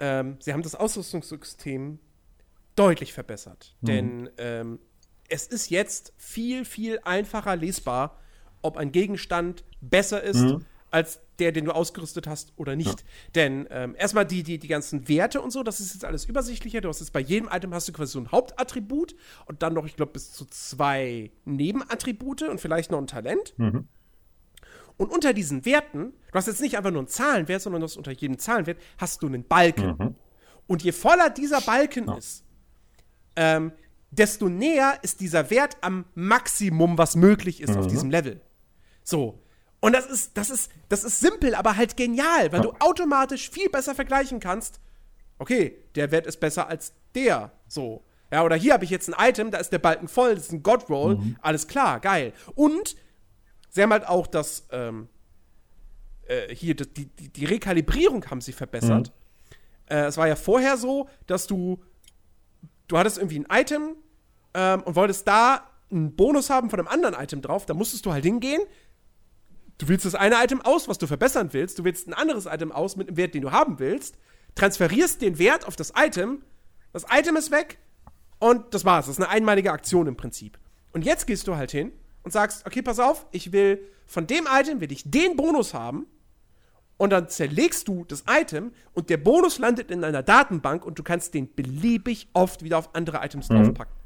Ähm, 0.00 0.36
sie 0.40 0.52
haben 0.52 0.62
das 0.62 0.74
Ausrüstungssystem 0.74 1.98
deutlich 2.76 3.12
verbessert. 3.12 3.76
Hm. 3.80 3.86
Denn 3.86 4.30
ähm, 4.38 4.78
es 5.28 5.46
ist 5.46 5.70
jetzt 5.70 6.12
viel, 6.16 6.64
viel 6.64 7.00
einfacher 7.04 7.56
lesbar, 7.56 8.18
ob 8.60 8.76
ein 8.76 8.92
Gegenstand 8.92 9.64
besser 9.80 10.22
ist 10.22 10.40
mhm. 10.40 10.64
als 10.90 11.20
der, 11.42 11.50
den 11.52 11.64
du 11.64 11.72
ausgerüstet 11.72 12.28
hast 12.28 12.52
oder 12.56 12.76
nicht. 12.76 13.00
Ja. 13.00 13.06
Denn 13.34 13.66
ähm, 13.70 13.96
erstmal 13.98 14.24
die, 14.24 14.44
die, 14.44 14.58
die 14.58 14.68
ganzen 14.68 15.08
Werte 15.08 15.40
und 15.40 15.50
so, 15.50 15.64
das 15.64 15.80
ist 15.80 15.94
jetzt 15.94 16.04
alles 16.04 16.24
übersichtlicher. 16.24 16.80
Du 16.80 16.88
hast 16.88 17.00
jetzt 17.00 17.12
bei 17.12 17.20
jedem 17.20 17.48
Item 17.50 17.74
hast 17.74 17.88
du 17.88 17.92
quasi 17.92 18.12
so 18.12 18.20
ein 18.20 18.30
Hauptattribut 18.30 19.16
und 19.46 19.62
dann 19.62 19.74
noch, 19.74 19.86
ich 19.86 19.96
glaube, 19.96 20.12
bis 20.12 20.30
zu 20.32 20.44
zwei 20.44 21.32
Nebenattribute 21.44 22.42
und 22.42 22.60
vielleicht 22.60 22.92
noch 22.92 22.98
ein 22.98 23.08
Talent. 23.08 23.54
Mhm. 23.56 23.88
Und 24.96 25.10
unter 25.10 25.32
diesen 25.32 25.64
Werten, 25.64 26.12
du 26.30 26.34
hast 26.34 26.46
jetzt 26.46 26.60
nicht 26.60 26.76
einfach 26.76 26.92
nur 26.92 27.00
einen 27.00 27.08
Zahlenwert, 27.08 27.60
sondern 27.60 27.80
du 27.80 27.86
hast 27.86 27.96
unter 27.96 28.12
jedem 28.12 28.38
Zahlenwert 28.38 28.78
hast 28.98 29.22
du 29.22 29.26
einen 29.26 29.42
Balken. 29.42 29.96
Mhm. 29.98 30.14
Und 30.68 30.84
je 30.84 30.92
voller 30.92 31.28
dieser 31.30 31.60
Balken 31.60 32.06
ja. 32.06 32.16
ist, 32.16 32.44
ähm, 33.34 33.72
desto 34.12 34.48
näher 34.48 34.98
ist 35.02 35.20
dieser 35.20 35.50
Wert 35.50 35.76
am 35.80 36.04
Maximum, 36.14 36.98
was 36.98 37.16
möglich 37.16 37.60
ist 37.60 37.70
mhm. 37.70 37.78
auf 37.78 37.86
diesem 37.88 38.10
Level. 38.10 38.40
So. 39.02 39.41
Und 39.82 39.92
das 39.94 40.06
ist, 40.06 40.38
das 40.38 40.48
ist, 40.48 40.70
das 40.88 41.02
ist 41.02 41.18
simpel, 41.18 41.56
aber 41.56 41.76
halt 41.76 41.96
genial, 41.96 42.52
weil 42.52 42.62
ja. 42.64 42.70
du 42.70 42.72
automatisch 42.78 43.50
viel 43.50 43.68
besser 43.68 43.96
vergleichen 43.96 44.38
kannst. 44.38 44.80
Okay, 45.38 45.76
der 45.96 46.12
Wert 46.12 46.26
ist 46.26 46.38
besser 46.38 46.68
als 46.68 46.94
der. 47.16 47.50
So. 47.66 48.04
Ja, 48.30 48.44
oder 48.44 48.54
hier 48.54 48.74
habe 48.74 48.84
ich 48.84 48.90
jetzt 48.90 49.12
ein 49.12 49.28
Item, 49.28 49.50
da 49.50 49.58
ist 49.58 49.72
der 49.72 49.80
Balken 49.80 50.06
voll, 50.06 50.36
das 50.36 50.44
ist 50.44 50.52
ein 50.52 50.62
God 50.62 50.88
Roll. 50.88 51.16
Mhm. 51.16 51.36
Alles 51.42 51.66
klar, 51.66 51.98
geil. 51.98 52.32
Und 52.54 52.94
sie 53.70 53.82
haben 53.82 53.90
halt 53.90 54.06
auch 54.06 54.28
das, 54.28 54.68
ähm, 54.70 55.08
äh, 56.28 56.54
hier, 56.54 56.76
die, 56.76 57.06
die, 57.06 57.28
die, 57.28 57.44
Rekalibrierung 57.44 58.24
haben 58.30 58.40
sie 58.40 58.52
verbessert. 58.52 59.12
Mhm. 59.90 59.96
Äh, 59.96 60.04
es 60.04 60.16
war 60.16 60.28
ja 60.28 60.36
vorher 60.36 60.76
so, 60.76 61.08
dass 61.26 61.48
du, 61.48 61.82
du 62.86 62.98
hattest 62.98 63.18
irgendwie 63.18 63.40
ein 63.40 63.46
Item, 63.50 63.96
ähm, 64.54 64.82
und 64.82 64.94
wolltest 64.94 65.26
da 65.26 65.68
einen 65.90 66.14
Bonus 66.14 66.50
haben 66.50 66.70
von 66.70 66.78
einem 66.78 66.88
anderen 66.88 67.14
Item 67.14 67.42
drauf, 67.42 67.66
da 67.66 67.74
musstest 67.74 68.06
du 68.06 68.12
halt 68.12 68.24
hingehen. 68.24 68.62
Du 69.82 69.88
wählst 69.88 70.06
das 70.06 70.14
eine 70.14 70.36
Item 70.36 70.60
aus, 70.60 70.86
was 70.86 70.98
du 70.98 71.08
verbessern 71.08 71.48
willst. 71.52 71.76
Du 71.76 71.82
wählst 71.82 72.06
ein 72.06 72.14
anderes 72.14 72.46
Item 72.46 72.70
aus 72.70 72.94
mit 72.94 73.08
einem 73.08 73.16
Wert, 73.16 73.34
den 73.34 73.42
du 73.42 73.50
haben 73.50 73.80
willst. 73.80 74.16
Transferierst 74.54 75.20
den 75.20 75.40
Wert 75.40 75.66
auf 75.66 75.74
das 75.74 75.92
Item. 75.96 76.44
Das 76.92 77.04
Item 77.10 77.34
ist 77.34 77.50
weg. 77.50 77.78
Und 78.38 78.74
das 78.74 78.84
war's. 78.84 79.06
Das 79.06 79.18
ist 79.18 79.24
eine 79.24 79.28
einmalige 79.28 79.72
Aktion 79.72 80.06
im 80.06 80.16
Prinzip. 80.16 80.56
Und 80.92 81.04
jetzt 81.04 81.26
gehst 81.26 81.48
du 81.48 81.56
halt 81.56 81.72
hin 81.72 81.90
und 82.22 82.30
sagst, 82.30 82.64
okay, 82.64 82.80
pass 82.80 83.00
auf, 83.00 83.26
ich 83.32 83.50
will 83.50 83.80
von 84.06 84.28
dem 84.28 84.46
Item 84.48 84.80
will 84.80 84.92
ich 84.92 85.02
den 85.04 85.34
Bonus 85.34 85.74
haben. 85.74 86.06
Und 86.96 87.10
dann 87.10 87.28
zerlegst 87.28 87.88
du 87.88 88.04
das 88.04 88.22
Item 88.28 88.70
und 88.92 89.10
der 89.10 89.16
Bonus 89.16 89.58
landet 89.58 89.90
in 89.90 90.04
einer 90.04 90.22
Datenbank 90.22 90.84
und 90.84 90.96
du 90.96 91.02
kannst 91.02 91.34
den 91.34 91.52
beliebig 91.52 92.28
oft 92.34 92.62
wieder 92.62 92.78
auf 92.78 92.94
andere 92.94 93.18
Items 93.24 93.48
mhm. 93.48 93.64
draufpacken. 93.64 93.96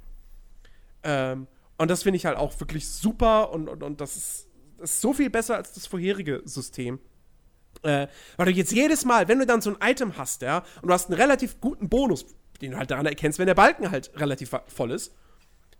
Ähm, 1.02 1.46
und 1.76 1.90
das 1.90 2.04
finde 2.04 2.16
ich 2.16 2.24
halt 2.24 2.38
auch 2.38 2.58
wirklich 2.60 2.88
super 2.88 3.52
und, 3.52 3.68
und, 3.68 3.82
und 3.82 4.00
das, 4.00 4.16
ist, 4.16 4.45
das 4.78 4.92
ist 4.92 5.00
so 5.00 5.12
viel 5.12 5.30
besser 5.30 5.56
als 5.56 5.72
das 5.72 5.86
vorherige 5.86 6.42
System. 6.44 6.98
Äh, 7.82 8.08
weil 8.36 8.46
du 8.46 8.52
jetzt 8.52 8.72
jedes 8.72 9.04
Mal, 9.04 9.28
wenn 9.28 9.38
du 9.38 9.46
dann 9.46 9.60
so 9.60 9.70
ein 9.70 9.90
Item 9.90 10.16
hast, 10.16 10.42
ja, 10.42 10.64
und 10.82 10.88
du 10.88 10.92
hast 10.92 11.08
einen 11.08 11.20
relativ 11.20 11.60
guten 11.60 11.88
Bonus, 11.88 12.26
den 12.60 12.72
du 12.72 12.78
halt 12.78 12.90
daran 12.90 13.06
erkennst, 13.06 13.38
wenn 13.38 13.46
der 13.46 13.54
Balken 13.54 13.90
halt 13.90 14.10
relativ 14.16 14.50
voll 14.66 14.90
ist, 14.90 15.14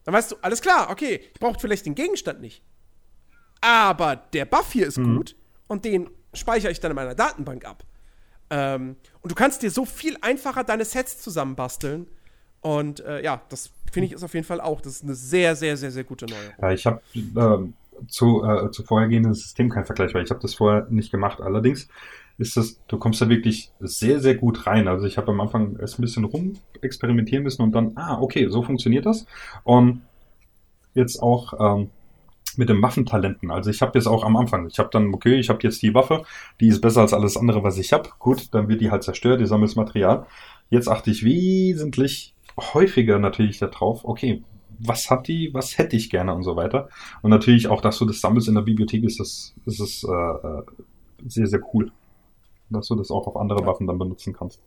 dann 0.04 0.14
weißt 0.14 0.32
du, 0.32 0.36
alles 0.42 0.60
klar, 0.60 0.90
okay, 0.90 1.20
ich 1.32 1.40
brauche 1.40 1.58
vielleicht 1.58 1.86
den 1.86 1.94
Gegenstand 1.94 2.40
nicht. 2.40 2.62
Aber 3.60 4.16
der 4.16 4.44
Buff 4.44 4.72
hier 4.72 4.86
ist 4.86 4.98
mhm. 4.98 5.16
gut 5.16 5.36
und 5.66 5.84
den 5.84 6.10
speichere 6.32 6.70
ich 6.70 6.80
dann 6.80 6.92
in 6.92 6.96
meiner 6.96 7.14
Datenbank 7.14 7.64
ab. 7.64 7.84
Ähm, 8.50 8.96
und 9.20 9.32
du 9.32 9.34
kannst 9.34 9.62
dir 9.62 9.70
so 9.70 9.84
viel 9.84 10.16
einfacher 10.20 10.62
deine 10.62 10.84
Sets 10.84 11.20
zusammenbasteln. 11.20 12.06
Und 12.60 13.00
äh, 13.00 13.22
ja, 13.22 13.42
das 13.48 13.70
finde 13.90 14.06
ich 14.06 14.12
ist 14.12 14.22
auf 14.22 14.34
jeden 14.34 14.46
Fall 14.46 14.60
auch, 14.60 14.80
das 14.80 14.94
ist 14.94 15.04
eine 15.04 15.14
sehr, 15.14 15.56
sehr, 15.56 15.76
sehr, 15.76 15.90
sehr 15.90 16.04
gute 16.04 16.26
neue. 16.26 16.52
Ja, 16.60 16.70
ich 16.72 16.86
habe 16.86 17.00
ähm, 17.14 17.74
zu, 18.08 18.44
äh, 18.44 18.70
zu 18.70 18.82
vorhergehenden 18.82 19.34
System 19.34 19.68
keinen 19.70 19.86
Vergleich, 19.86 20.14
weil 20.14 20.24
ich 20.24 20.30
habe 20.30 20.40
das 20.40 20.54
vorher 20.54 20.86
nicht 20.90 21.10
gemacht. 21.10 21.40
Allerdings 21.40 21.88
ist 22.38 22.56
das, 22.56 22.80
du 22.86 22.98
kommst 22.98 23.20
da 23.20 23.28
wirklich 23.28 23.72
sehr, 23.80 24.20
sehr 24.20 24.34
gut 24.34 24.66
rein. 24.66 24.88
Also 24.88 25.06
ich 25.06 25.16
habe 25.16 25.32
am 25.32 25.40
Anfang 25.40 25.76
erst 25.78 25.98
ein 25.98 26.02
bisschen 26.02 26.24
rum 26.24 26.54
experimentieren 26.82 27.42
müssen 27.42 27.62
und 27.62 27.72
dann, 27.72 27.92
ah, 27.96 28.18
okay, 28.20 28.48
so 28.48 28.62
funktioniert 28.62 29.06
das. 29.06 29.26
Und 29.64 30.02
jetzt 30.94 31.22
auch 31.22 31.54
ähm, 31.58 31.90
mit 32.56 32.68
den 32.68 32.82
Waffentalenten. 32.82 33.50
Also 33.50 33.70
ich 33.70 33.82
habe 33.82 33.98
jetzt 33.98 34.06
auch 34.06 34.24
am 34.24 34.36
Anfang, 34.36 34.66
ich 34.66 34.78
habe 34.78 34.88
dann, 34.90 35.12
okay, 35.14 35.34
ich 35.34 35.48
habe 35.48 35.60
jetzt 35.62 35.82
die 35.82 35.94
Waffe, 35.94 36.24
die 36.60 36.68
ist 36.68 36.80
besser 36.80 37.02
als 37.02 37.12
alles 37.12 37.36
andere, 37.36 37.62
was 37.62 37.78
ich 37.78 37.92
habe. 37.92 38.10
Gut, 38.18 38.54
dann 38.54 38.68
wird 38.68 38.80
die 38.80 38.90
halt 38.90 39.02
zerstört, 39.02 39.40
die 39.40 39.46
sammelt 39.46 39.76
Material. 39.76 40.26
Jetzt 40.70 40.88
achte 40.88 41.10
ich 41.10 41.24
wesentlich 41.24 42.34
häufiger 42.58 43.18
natürlich 43.18 43.58
darauf, 43.58 44.04
okay, 44.04 44.42
was 44.78 45.10
hat 45.10 45.28
die, 45.28 45.52
was 45.54 45.78
hätte 45.78 45.96
ich 45.96 46.10
gerne 46.10 46.34
und 46.34 46.42
so 46.42 46.56
weiter. 46.56 46.88
Und 47.22 47.30
natürlich 47.30 47.68
auch, 47.68 47.80
dass 47.80 47.98
du 47.98 48.04
das 48.04 48.20
sammelst 48.20 48.48
in 48.48 48.54
der 48.54 48.62
Bibliothek, 48.62 49.04
ist 49.04 49.20
das, 49.20 49.54
ist 49.64 49.80
es 49.80 50.04
äh, 50.04 50.12
äh, 50.12 50.62
sehr, 51.26 51.46
sehr 51.46 51.60
cool. 51.74 51.92
Dass 52.70 52.88
du 52.88 52.94
das 52.94 53.10
auch 53.10 53.26
auf 53.26 53.36
andere 53.36 53.60
ja. 53.60 53.66
Waffen 53.66 53.86
dann 53.86 53.98
benutzen 53.98 54.32
kannst. 54.32 54.60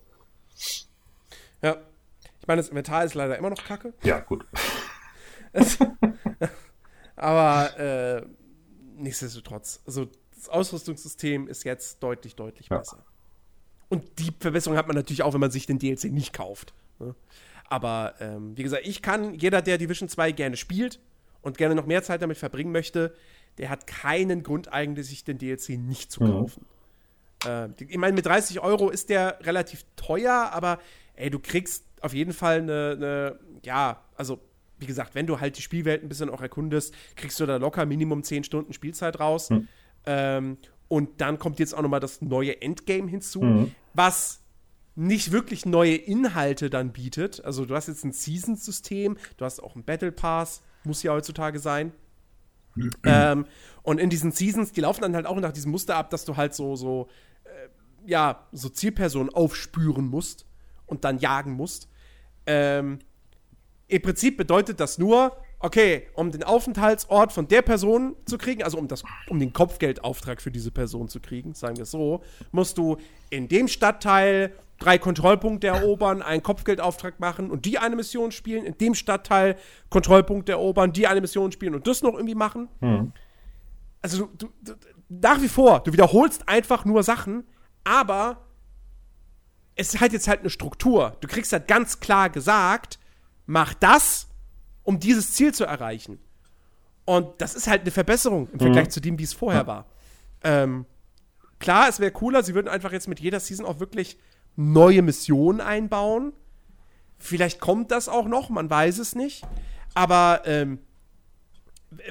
Ja. 1.62 1.78
Ich 2.40 2.48
meine, 2.48 2.62
das 2.62 2.70
Inventar 2.70 3.04
ist 3.04 3.14
leider 3.14 3.38
immer 3.38 3.50
noch 3.50 3.64
kacke. 3.64 3.94
Ja, 4.04 4.20
gut. 4.20 4.46
Aber 7.16 7.78
äh, 7.78 8.26
nichtsdestotrotz, 8.96 9.82
also 9.86 10.08
das 10.34 10.50
Ausrüstungssystem 10.50 11.48
ist 11.48 11.64
jetzt 11.64 12.02
deutlich, 12.02 12.36
deutlich 12.36 12.70
ja. 12.70 12.78
besser. 12.78 13.04
Und 13.90 14.20
die 14.20 14.32
Verbesserung 14.40 14.78
hat 14.78 14.88
man 14.88 14.96
natürlich 14.96 15.24
auch, 15.24 15.34
wenn 15.34 15.42
man 15.42 15.52
sich 15.52 15.66
den 15.66 15.80
DLC 15.80 16.06
nicht 16.06 16.32
kauft. 16.34 16.74
Ne? 17.00 17.16
Aber 17.70 18.16
ähm, 18.20 18.58
wie 18.58 18.64
gesagt, 18.64 18.86
ich 18.86 19.02
kann, 19.02 19.36
jeder, 19.36 19.62
der 19.62 19.78
Division 19.78 20.10
2 20.10 20.32
gerne 20.32 20.58
spielt 20.58 21.00
und 21.42 21.58
gerne 21.58 21.76
noch 21.76 21.86
mehr 21.86 22.04
Zeit 22.04 22.22
damit 22.22 22.38
verbringen 22.38 22.72
möchte, 22.72 23.14
der 23.58 23.70
hat 23.70 23.88
keinen 23.88 24.44
Grund 24.44 24.74
eigentlich, 24.74 25.08
sich 25.08 25.24
den 25.24 25.38
DLC 25.38 25.70
nicht 25.78 26.12
zu 26.12 26.24
mhm. 26.24 26.32
kaufen. 26.32 26.66
Mhm. 27.46 27.50
Äh, 27.50 27.70
ich 27.88 27.98
meine, 27.98 28.14
mit 28.14 28.26
30 28.26 28.60
Euro 28.62 28.90
ist 28.90 29.10
der 29.10 29.40
relativ 29.42 29.86
teuer, 29.96 30.50
aber 30.52 30.80
ey, 31.14 31.30
du 31.30 31.40
kriegst 31.40 31.86
auf 32.02 32.14
jeden 32.14 32.34
Fall 32.34 32.60
eine, 32.60 32.96
eine 32.98 33.40
ja, 33.64 34.02
also 34.16 34.40
wie 34.80 34.86
gesagt, 34.86 35.14
wenn 35.14 35.28
du 35.28 35.40
halt 35.40 35.58
die 35.58 35.62
Spielwelt 35.62 36.04
ein 36.04 36.10
bisschen 36.10 36.30
auch 36.30 36.42
erkundest, 36.42 36.94
kriegst 37.16 37.40
du 37.40 37.46
da 37.46 37.58
locker 37.58 37.86
Minimum 37.86 38.24
10 38.24 38.46
Stunden 38.46 38.74
Spielzeit 38.74 39.20
raus. 39.20 39.50
Mhm. 39.50 39.68
Ähm, 40.06 40.58
und 40.88 41.22
dann 41.22 41.38
kommt 41.38 41.60
jetzt 41.60 41.76
auch 41.76 41.82
noch 41.82 41.90
mal 41.90 42.00
das 42.00 42.22
neue 42.22 42.62
Endgame 42.62 43.10
hinzu, 43.10 43.42
mhm. 43.42 43.72
was 43.94 44.42
nicht 45.00 45.32
wirklich 45.32 45.66
neue 45.66 45.96
Inhalte 45.96 46.70
dann 46.70 46.92
bietet. 46.92 47.44
Also 47.46 47.66
du 47.66 47.74
hast 47.74 47.88
jetzt 47.88 48.04
ein 48.04 48.12
Seasons-System, 48.12 49.18
du 49.38 49.46
hast 49.46 49.64
auch 49.64 49.76
einen 49.76 49.86
Battle 49.86 50.12
Pass, 50.12 50.62
muss 50.84 51.04
ja 51.04 51.14
heutzutage 51.14 51.60
sein. 51.60 51.94
Ähm, 53.06 53.46
und 53.82 54.00
in 54.00 54.10
diesen 54.10 54.32
Seasons, 54.34 54.74
die 54.74 54.82
laufen 54.82 55.02
dann 55.02 55.16
halt 55.16 55.26
auch 55.26 55.40
nach 55.40 55.54
diesem 55.54 55.72
Muster 55.72 55.96
ab, 55.96 56.10
dass 56.10 56.26
du 56.26 56.36
halt 56.36 56.54
so, 56.54 56.76
so, 56.76 57.08
äh, 57.46 58.10
ja, 58.10 58.46
so 58.52 58.68
Zielpersonen 58.68 59.34
aufspüren 59.34 60.06
musst 60.06 60.46
und 60.86 61.06
dann 61.06 61.18
jagen 61.18 61.54
musst. 61.54 61.88
Ähm, 62.46 63.00
Im 63.88 64.02
Prinzip 64.02 64.36
bedeutet 64.36 64.82
das 64.82 64.98
nur, 64.98 65.36
okay, 65.60 66.08
um 66.14 66.32
den 66.32 66.44
Aufenthaltsort 66.44 67.32
von 67.32 67.48
der 67.48 67.62
Person 67.62 68.16
zu 68.26 68.38
kriegen, 68.38 68.64
also 68.64 68.78
um, 68.78 68.90
das, 68.90 69.04
um 69.30 69.40
den 69.40 69.54
Kopfgeldauftrag 69.54 70.42
für 70.42 70.52
diese 70.52 70.72
Person 70.72 71.08
zu 71.08 71.22
kriegen, 71.22 71.54
sagen 71.54 71.78
wir 71.78 71.84
es 71.84 71.92
so, 71.92 72.22
musst 72.52 72.78
du 72.78 72.98
in 73.30 73.48
dem 73.48 73.70
Stadtteil 73.70 74.54
drei 74.80 74.98
Kontrollpunkte 74.98 75.68
erobern, 75.68 76.22
einen 76.22 76.42
Kopfgeldauftrag 76.42 77.20
machen 77.20 77.52
und 77.52 77.66
die 77.66 77.78
eine 77.78 77.96
Mission 77.96 78.32
spielen, 78.32 78.66
in 78.66 78.78
dem 78.78 78.96
Stadtteil 78.96 79.58
Kontrollpunkte 79.90 80.54
erobern, 80.54 80.94
die 80.94 81.06
eine 81.08 81.22
Mission 81.22 81.52
spielen 81.52 81.76
und 81.76 81.86
das 81.86 82.02
noch 82.02 82.14
irgendwie 82.14 82.36
machen. 82.36 82.70
Mhm. 82.80 83.12
Also 84.02 84.28
du, 84.38 84.50
du, 84.62 84.74
nach 85.10 85.42
wie 85.42 85.50
vor, 85.50 85.82
du 85.82 85.92
wiederholst 85.92 86.48
einfach 86.48 86.86
nur 86.86 87.04
Sachen, 87.04 87.44
aber 87.84 88.46
es 89.76 90.00
hat 90.00 90.14
jetzt 90.14 90.28
halt 90.28 90.42
eine 90.42 90.50
Struktur. 90.50 91.18
Du 91.22 91.28
kriegst 91.28 91.52
halt 91.52 91.68
ganz 91.68 92.00
klar 92.00 92.30
gesagt, 92.30 93.00
mach 93.46 93.74
das, 93.74 94.28
um 94.84 95.00
dieses 95.00 95.34
Ziel 95.34 95.54
zu 95.54 95.66
erreichen. 95.66 96.20
Und 97.06 97.42
das 97.42 97.56
ist 97.56 97.68
halt 97.68 97.82
eine 97.82 97.92
Verbesserung 97.92 98.50
im 98.52 98.60
Vergleich 98.60 98.86
mhm. 98.86 98.92
zu 98.92 99.00
dem, 99.02 99.20
wie 99.20 99.24
es 99.24 99.34
vorher 99.34 99.68
war. 99.68 99.88
Ähm, 100.44 100.86
klar, 101.60 101.90
es 101.90 102.00
wäre 102.00 102.12
cooler, 102.12 102.44
sie 102.44 102.56
würden 102.56 102.68
einfach 102.68 102.92
jetzt 102.92 103.08
mit 103.08 103.20
jeder 103.20 103.40
Season 103.40 103.66
auch 103.66 103.80
wirklich 103.80 104.20
neue 104.56 105.02
Missionen 105.02 105.62
einbauen. 105.62 106.34
Vielleicht 107.18 107.60
kommt 107.60 107.92
das 107.92 108.10
auch 108.10 108.28
noch, 108.28 108.50
man 108.50 108.70
weiß 108.70 109.00
es 109.00 109.16
nicht. 109.16 109.46
Aber 109.94 110.42
ähm, 110.46 110.80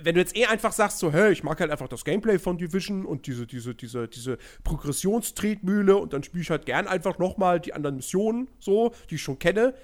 wenn 0.03 0.15
du 0.15 0.21
jetzt 0.21 0.37
eh 0.37 0.47
einfach 0.47 0.73
sagst, 0.73 0.99
so, 0.99 1.13
hey, 1.13 1.33
ich 1.33 1.45
mag 1.45 1.61
halt 1.61 1.71
einfach 1.71 1.89
das 1.89 2.05
Gameplay 2.05 2.39
von 2.39 2.59
Division 2.59 3.05
und 3.05 3.27
diese, 3.27 3.47
diese, 3.47 3.75
diese, 3.75 4.09
diese 4.09 4.39
Progressionstretmühle 4.65 5.97
und 5.97 6.13
dann 6.13 6.23
spiele 6.23 6.43
ich 6.43 6.51
halt 6.51 6.67
gern 6.67 6.89
einfach 6.89 7.19
nochmal 7.19 7.61
die 7.61 7.75
anderen 7.75 7.97
Missionen, 7.97 8.49
so, 8.59 8.93
die 9.11 9.17
ich 9.17 9.23
schon 9.23 9.39
kenne. 9.39 9.75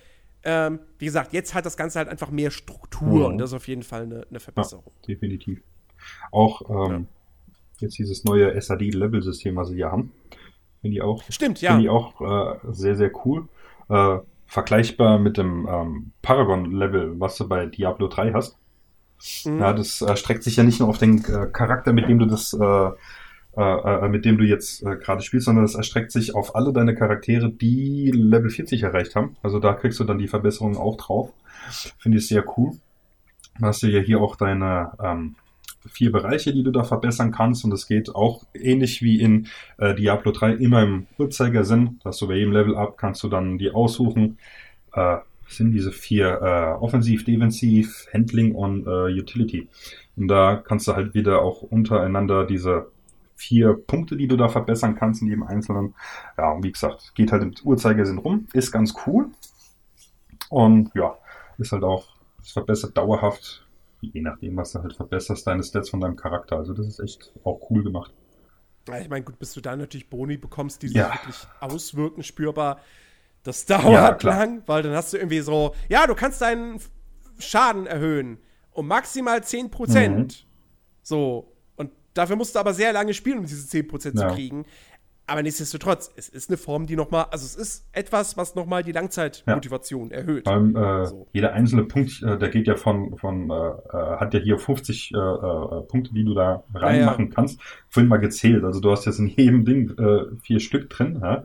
Ähm, 0.42 0.80
wie 0.98 1.06
gesagt, 1.06 1.32
jetzt 1.32 1.54
hat 1.54 1.64
das 1.64 1.76
Ganze 1.76 1.98
halt 1.98 2.08
einfach 2.08 2.30
mehr 2.30 2.50
Struktur 2.50 3.20
ja. 3.20 3.26
und 3.26 3.38
das 3.38 3.50
ist 3.50 3.54
auf 3.54 3.68
jeden 3.68 3.82
Fall 3.82 4.02
eine, 4.02 4.26
eine 4.28 4.40
Verbesserung. 4.40 4.84
Ja, 5.02 5.14
definitiv. 5.14 5.62
Auch 6.32 6.68
ähm, 6.68 6.92
ja. 6.92 7.04
jetzt 7.78 7.98
dieses 7.98 8.24
neue 8.24 8.60
SAD-Level-System, 8.60 9.56
was 9.56 9.68
sie 9.68 9.76
hier 9.76 9.90
haben. 9.90 10.12
Finde 10.84 10.98
ich 10.98 11.02
auch. 11.02 11.22
Stimmt, 11.30 11.62
ja. 11.62 11.70
Finde 11.70 11.84
ich 11.84 11.88
auch 11.88 12.20
äh, 12.20 12.58
sehr, 12.72 12.94
sehr 12.94 13.10
cool. 13.24 13.48
Äh, 13.88 14.18
vergleichbar 14.44 15.18
mit 15.18 15.38
dem 15.38 15.66
ähm, 15.66 16.12
Paragon-Level, 16.20 17.18
was 17.18 17.38
du 17.38 17.48
bei 17.48 17.64
Diablo 17.64 18.06
3 18.06 18.34
hast. 18.34 18.58
Mhm. 19.46 19.60
Ja, 19.60 19.72
das 19.72 20.02
äh, 20.02 20.14
streckt 20.14 20.42
sich 20.42 20.56
ja 20.56 20.62
nicht 20.62 20.80
nur 20.80 20.90
auf 20.90 20.98
den 20.98 21.24
äh, 21.24 21.46
Charakter, 21.46 21.94
mit 21.94 22.06
dem 22.06 22.18
du 22.18 22.26
das, 22.26 22.52
äh, 22.52 22.90
äh, 23.56 24.08
mit 24.10 24.26
dem 24.26 24.36
du 24.36 24.44
jetzt 24.44 24.84
gerade 24.84 25.22
spielst, 25.22 25.46
sondern 25.46 25.64
es 25.64 25.74
erstreckt 25.74 26.12
sich 26.12 26.34
auf 26.34 26.54
alle 26.54 26.74
deine 26.74 26.94
Charaktere, 26.94 27.50
die 27.50 28.10
Level 28.10 28.50
40 28.50 28.82
erreicht 28.82 29.16
haben. 29.16 29.38
Also 29.42 29.60
da 29.60 29.72
kriegst 29.72 29.98
du 30.00 30.04
dann 30.04 30.18
die 30.18 30.28
Verbesserungen 30.28 30.76
auch 30.76 30.98
drauf. 30.98 31.32
Finde 31.96 32.18
ich 32.18 32.28
sehr 32.28 32.44
cool. 32.58 32.72
Du 33.58 33.64
hast 33.64 33.80
ja 33.80 34.00
hier 34.00 34.20
auch 34.20 34.36
deine 34.36 34.92
ähm, 35.02 35.36
vier 35.88 36.12
Bereiche, 36.12 36.52
die 36.52 36.62
du 36.62 36.70
da 36.70 36.84
verbessern 36.84 37.32
kannst. 37.32 37.64
Und 37.64 37.72
es 37.72 37.86
geht 37.86 38.14
auch 38.14 38.44
ähnlich 38.54 39.02
wie 39.02 39.20
in 39.20 39.48
äh, 39.78 39.94
Diablo 39.94 40.32
3 40.32 40.54
immer 40.54 40.82
im 40.82 41.06
Uhrzeigersinn, 41.18 42.00
dass 42.04 42.18
du 42.18 42.28
bei 42.28 42.36
jedem 42.36 42.52
Level 42.52 42.76
up 42.76 42.96
kannst 42.98 43.22
du 43.22 43.28
dann 43.28 43.58
die 43.58 43.70
aussuchen. 43.70 44.38
Äh, 44.92 45.18
sind 45.46 45.72
diese 45.72 45.92
vier 45.92 46.40
äh, 46.40 46.82
Offensiv, 46.82 47.24
Defensiv, 47.24 48.06
Handling 48.12 48.54
und 48.54 48.86
äh, 48.86 49.20
Utility. 49.20 49.68
Und 50.16 50.28
da 50.28 50.56
kannst 50.56 50.88
du 50.88 50.94
halt 50.94 51.14
wieder 51.14 51.42
auch 51.42 51.62
untereinander 51.62 52.46
diese 52.46 52.90
vier 53.36 53.74
Punkte, 53.74 54.16
die 54.16 54.28
du 54.28 54.36
da 54.36 54.48
verbessern 54.48 54.94
kannst 54.94 55.22
in 55.22 55.28
jedem 55.28 55.42
Einzelnen. 55.42 55.94
Ja, 56.38 56.52
und 56.52 56.64
wie 56.64 56.72
gesagt, 56.72 57.14
geht 57.14 57.32
halt 57.32 57.42
im 57.42 57.54
Uhrzeigersinn 57.62 58.18
rum, 58.18 58.46
ist 58.52 58.72
ganz 58.72 58.94
cool. 59.06 59.30
Und 60.48 60.90
ja, 60.94 61.16
ist 61.58 61.72
halt 61.72 61.82
auch, 61.82 62.06
es 62.42 62.52
verbessert 62.52 62.96
dauerhaft 62.96 63.63
je 64.12 64.20
nachdem, 64.20 64.56
was 64.56 64.72
du 64.72 64.82
halt 64.82 64.94
verbesserst, 64.94 65.46
deine 65.46 65.62
Stats 65.62 65.90
von 65.90 66.00
deinem 66.00 66.16
Charakter. 66.16 66.56
Also 66.56 66.74
das 66.74 66.86
ist 66.86 67.00
echt 67.00 67.32
auch 67.44 67.70
cool 67.70 67.82
gemacht. 67.82 68.12
Ja, 68.88 68.98
ich 68.98 69.08
meine, 69.08 69.24
gut, 69.24 69.38
bis 69.38 69.54
du 69.54 69.60
da 69.60 69.74
natürlich 69.74 70.10
Boni 70.10 70.36
bekommst, 70.36 70.82
die 70.82 70.88
sich 70.88 70.96
ja. 70.96 71.12
wirklich 71.14 71.36
auswirken, 71.60 72.22
spürbar. 72.22 72.80
Das 73.42 73.66
dauert 73.66 74.22
ja, 74.22 74.30
lang, 74.30 74.62
weil 74.66 74.82
dann 74.82 74.92
hast 74.94 75.12
du 75.12 75.16
irgendwie 75.16 75.40
so, 75.40 75.74
ja, 75.88 76.06
du 76.06 76.14
kannst 76.14 76.40
deinen 76.40 76.80
Schaden 77.38 77.86
erhöhen 77.86 78.38
um 78.74 78.86
maximal 78.86 79.38
10%. 79.38 80.08
Mhm. 80.08 80.28
So. 81.02 81.52
Und 81.76 81.92
dafür 82.12 82.36
musst 82.36 82.54
du 82.54 82.58
aber 82.58 82.74
sehr 82.74 82.92
lange 82.92 83.14
spielen, 83.14 83.38
um 83.38 83.46
diese 83.46 83.66
10% 83.66 84.20
ja. 84.20 84.28
zu 84.28 84.34
kriegen. 84.34 84.66
Aber 85.26 85.42
nichtsdestotrotz, 85.42 86.12
es 86.16 86.28
ist 86.28 86.50
eine 86.50 86.58
Form, 86.58 86.86
die 86.86 86.96
nochmal, 86.96 87.26
also 87.30 87.46
es 87.46 87.56
ist 87.56 87.86
etwas, 87.92 88.36
was 88.36 88.54
nochmal 88.54 88.82
die 88.82 88.92
Langzeitmotivation 88.92 90.10
ja. 90.10 90.18
erhöht. 90.18 90.46
Allem, 90.46 90.76
äh, 90.76 91.06
so. 91.06 91.26
Jeder 91.32 91.54
einzelne 91.54 91.84
Punkt, 91.84 92.22
äh, 92.22 92.38
der 92.38 92.50
geht 92.50 92.66
ja 92.66 92.76
von, 92.76 93.16
von 93.16 93.50
äh, 93.50 93.54
äh 93.54 94.16
hat 94.18 94.34
ja 94.34 94.40
hier 94.40 94.58
50 94.58 95.12
äh, 95.12 95.16
äh, 95.16 95.80
Punkte, 95.88 96.12
die 96.12 96.24
du 96.24 96.34
da 96.34 96.62
reinmachen 96.74 97.24
ja, 97.24 97.28
ja. 97.30 97.34
kannst. 97.34 97.60
Vorhin 97.88 98.08
mal 98.08 98.18
gezählt, 98.18 98.64
also 98.64 98.80
du 98.80 98.90
hast 98.90 99.06
jetzt 99.06 99.18
in 99.18 99.28
jedem 99.28 99.64
Ding 99.64 99.94
vier 100.42 100.60
Stück 100.60 100.90
drin. 100.90 101.20
Ja? 101.22 101.44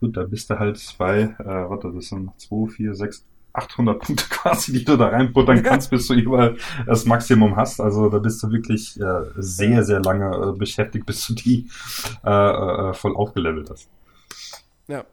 Gut, 0.00 0.16
da 0.16 0.24
bist 0.24 0.50
du 0.50 0.58
halt 0.58 0.76
äh, 0.76 1.44
warte, 1.44 1.92
das 1.92 2.08
sind 2.08 2.30
2, 2.38 2.70
4, 2.70 2.94
6, 2.94 3.26
800 3.54 4.02
Punkte 4.02 4.24
quasi, 4.30 4.72
die 4.72 4.84
du 4.84 4.96
da 4.96 5.08
reinbuttern 5.08 5.62
kannst, 5.62 5.90
bis 5.90 6.06
du 6.08 6.14
überall 6.14 6.56
das 6.86 7.04
Maximum 7.06 7.56
hast. 7.56 7.80
Also 7.80 8.08
da 8.08 8.18
bist 8.18 8.42
du 8.42 8.50
wirklich 8.50 9.00
äh, 9.00 9.22
sehr, 9.36 9.84
sehr 9.84 10.00
lange 10.00 10.30
äh, 10.36 10.58
beschäftigt, 10.58 11.06
bis 11.06 11.26
du 11.26 11.34
die 11.34 11.70
äh, 12.24 12.30
äh, 12.30 12.94
voll 12.94 13.16
aufgelevelt 13.16 13.70
hast. 13.70 13.88
Ja. 14.88 15.04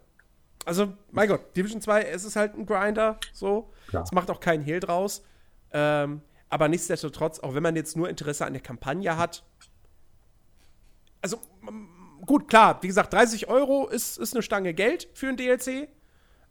Also, 0.66 0.94
mein 1.12 1.28
Gott, 1.28 1.56
Division 1.56 1.82
2, 1.82 2.04
es 2.04 2.24
ist 2.24 2.36
halt 2.36 2.56
ein 2.56 2.66
Grinder, 2.66 3.20
so. 3.34 3.72
Es 3.88 3.94
ja. 3.94 4.04
macht 4.12 4.30
auch 4.30 4.40
keinen 4.40 4.64
Hehl 4.64 4.80
draus. 4.80 5.24
Ähm, 5.72 6.22
aber 6.50 6.68
nichtsdestotrotz, 6.68 7.40
auch 7.40 7.56
wenn 7.56 7.64
man 7.64 7.76
jetzt 7.76 7.96
nur 7.96 8.10
Interesse 8.10 8.46
an 8.46 8.54
der 8.54 8.62
Kampagne 8.62 9.18
hat, 9.18 9.44
also 11.22 11.38
gut, 12.26 12.48
klar, 12.48 12.80
wie 12.82 12.88
gesagt, 12.88 13.14
30 13.14 13.48
Euro 13.48 13.88
ist, 13.88 14.18
ist 14.18 14.34
eine 14.34 14.44
Stange 14.44 14.74
Geld 14.74 15.08
für 15.14 15.28
ein 15.28 15.38
DLC. 15.38 15.88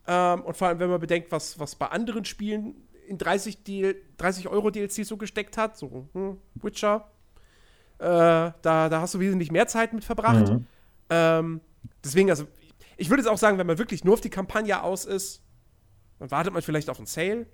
Ähm, 0.06 0.43
und 0.43 0.56
vor 0.56 0.68
allem, 0.68 0.78
wenn 0.78 0.90
man 0.90 1.01
bedenkt, 1.01 1.31
was, 1.32 1.59
was 1.59 1.74
bei 1.74 1.86
anderen 1.86 2.24
Spielen 2.24 2.74
in 3.06 3.18
30, 3.18 3.64
Deal, 3.64 3.97
30 4.18 4.48
Euro 4.48 4.70
DLC 4.70 5.05
so 5.05 5.16
gesteckt 5.16 5.56
hat, 5.56 5.77
so 5.77 6.09
hm, 6.12 6.39
Witcher, 6.55 7.10
äh, 7.98 8.05
da, 8.05 8.55
da 8.62 9.01
hast 9.01 9.14
du 9.14 9.20
wesentlich 9.20 9.51
mehr 9.51 9.66
Zeit 9.66 9.93
mit 9.93 10.05
verbracht. 10.05 10.48
Mhm. 10.48 10.66
Ähm, 11.10 11.60
deswegen, 12.05 12.31
also, 12.31 12.47
ich 12.97 13.10
würde 13.10 13.22
jetzt 13.22 13.31
auch 13.31 13.39
sagen, 13.39 13.59
wenn 13.59 13.66
man 13.66 13.78
wirklich 13.78 14.05
nur 14.05 14.14
auf 14.14 14.20
die 14.20 14.31
Kampagne 14.31 14.82
aus 14.82 15.05
ist, 15.05 15.43
dann 16.18 16.31
wartet 16.31 16.52
man 16.52 16.62
vielleicht 16.62 16.89
auf 16.89 16.98
einen 16.98 17.06
Sale. 17.06 17.47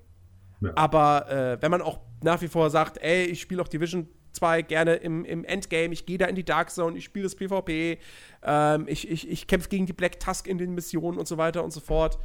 Ja. 0.61 0.73
Aber 0.75 1.31
äh, 1.31 1.63
wenn 1.63 1.71
man 1.71 1.83
auch 1.83 2.01
nach 2.23 2.41
wie 2.43 2.49
vor 2.49 2.71
sagt, 2.71 2.99
ey, 2.99 3.25
ich 3.25 3.41
spiele 3.41 3.63
auch 3.63 3.69
Division 3.69 4.09
2 4.37 4.63
gerne 4.63 4.95
im, 4.95 5.25
im 5.25 5.45
Endgame, 5.45 5.93
ich 5.93 6.07
gehe 6.07 6.19
da 6.19 6.27
in 6.27 6.37
die 6.37 6.45
Dark 6.45 6.71
Zone, 6.71 6.97
ich 6.97 7.05
spiele 7.05 7.25
das 7.25 7.35
PvP, 7.35 7.99
ähm, 8.43 8.87
ich, 8.89 9.11
ich, 9.11 9.29
ich 9.29 9.47
kämpfe 9.47 9.69
gegen 9.69 9.87
die 9.87 9.93
Black 9.93 10.21
Tusk 10.21 10.47
in 10.47 10.59
den 10.59 10.75
Missionen 10.75 11.19
und 11.19 11.27
so 11.27 11.37
weiter 11.39 11.65
und 11.65 11.73
so 11.73 11.81
fort, 11.81 12.19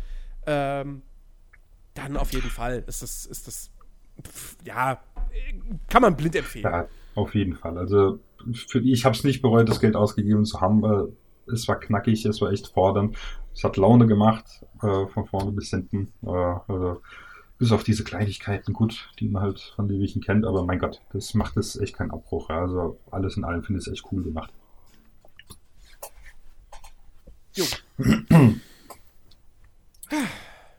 ähm, 0.46 1.02
dann 1.94 2.18
auf 2.18 2.32
jeden 2.32 2.50
Fall 2.50 2.84
ist 2.88 3.02
das, 3.02 3.26
ist 3.26 3.48
das, 3.48 3.72
pf, 4.26 4.58
ja, 4.66 5.02
kann 5.90 6.02
man 6.02 6.16
blind 6.16 6.36
empfehlen. 6.36 6.64
Ja, 6.64 6.88
auf 7.16 7.36
jeden 7.36 7.56
Fall. 7.56 7.78
Also 7.78 8.20
für, 8.54 8.80
ich 8.80 9.06
habe 9.06 9.16
es 9.16 9.24
nicht 9.24 9.42
bereut, 9.42 9.70
das 9.70 9.80
Geld 9.80 9.96
ausgegeben 9.96 10.46
zu 10.46 10.62
haben. 10.62 11.14
Es 11.52 11.68
war 11.68 11.80
knackig, 11.80 12.26
es 12.26 12.42
war 12.42 12.52
echt 12.52 12.68
fordernd. 12.68 13.18
Es 13.54 13.64
hat 13.64 13.78
Laune 13.78 14.08
gemacht, 14.08 14.46
äh, 14.82 15.08
von 15.08 15.26
vorne 15.26 15.52
bis 15.52 15.70
hinten. 15.70 16.12
Äh, 16.24 16.30
also, 16.30 17.02
bis 17.62 17.72
auf 17.72 17.84
diese 17.84 18.04
Kleinigkeiten, 18.04 18.74
gut, 18.74 19.12
die 19.20 19.28
man 19.28 19.44
halt 19.44 19.60
von 19.76 19.88
Division 19.88 20.24
kennt, 20.24 20.48
aber 20.48 20.66
mein 20.66 20.80
Gott, 20.80 21.00
das 21.14 21.36
macht 21.36 21.58
es 21.58 21.76
echt 21.80 21.96
keinen 21.96 22.10
Abbruch. 22.10 22.50
Ja. 22.50 22.62
Also 22.62 23.00
alles 23.12 23.38
in 23.38 23.44
allem 23.44 23.62
finde 23.64 23.80
ich 23.80 23.86
es 23.86 23.94
echt 23.94 24.04
cool 24.12 24.24
gemacht. 24.24 24.52
Jo. 27.54 27.66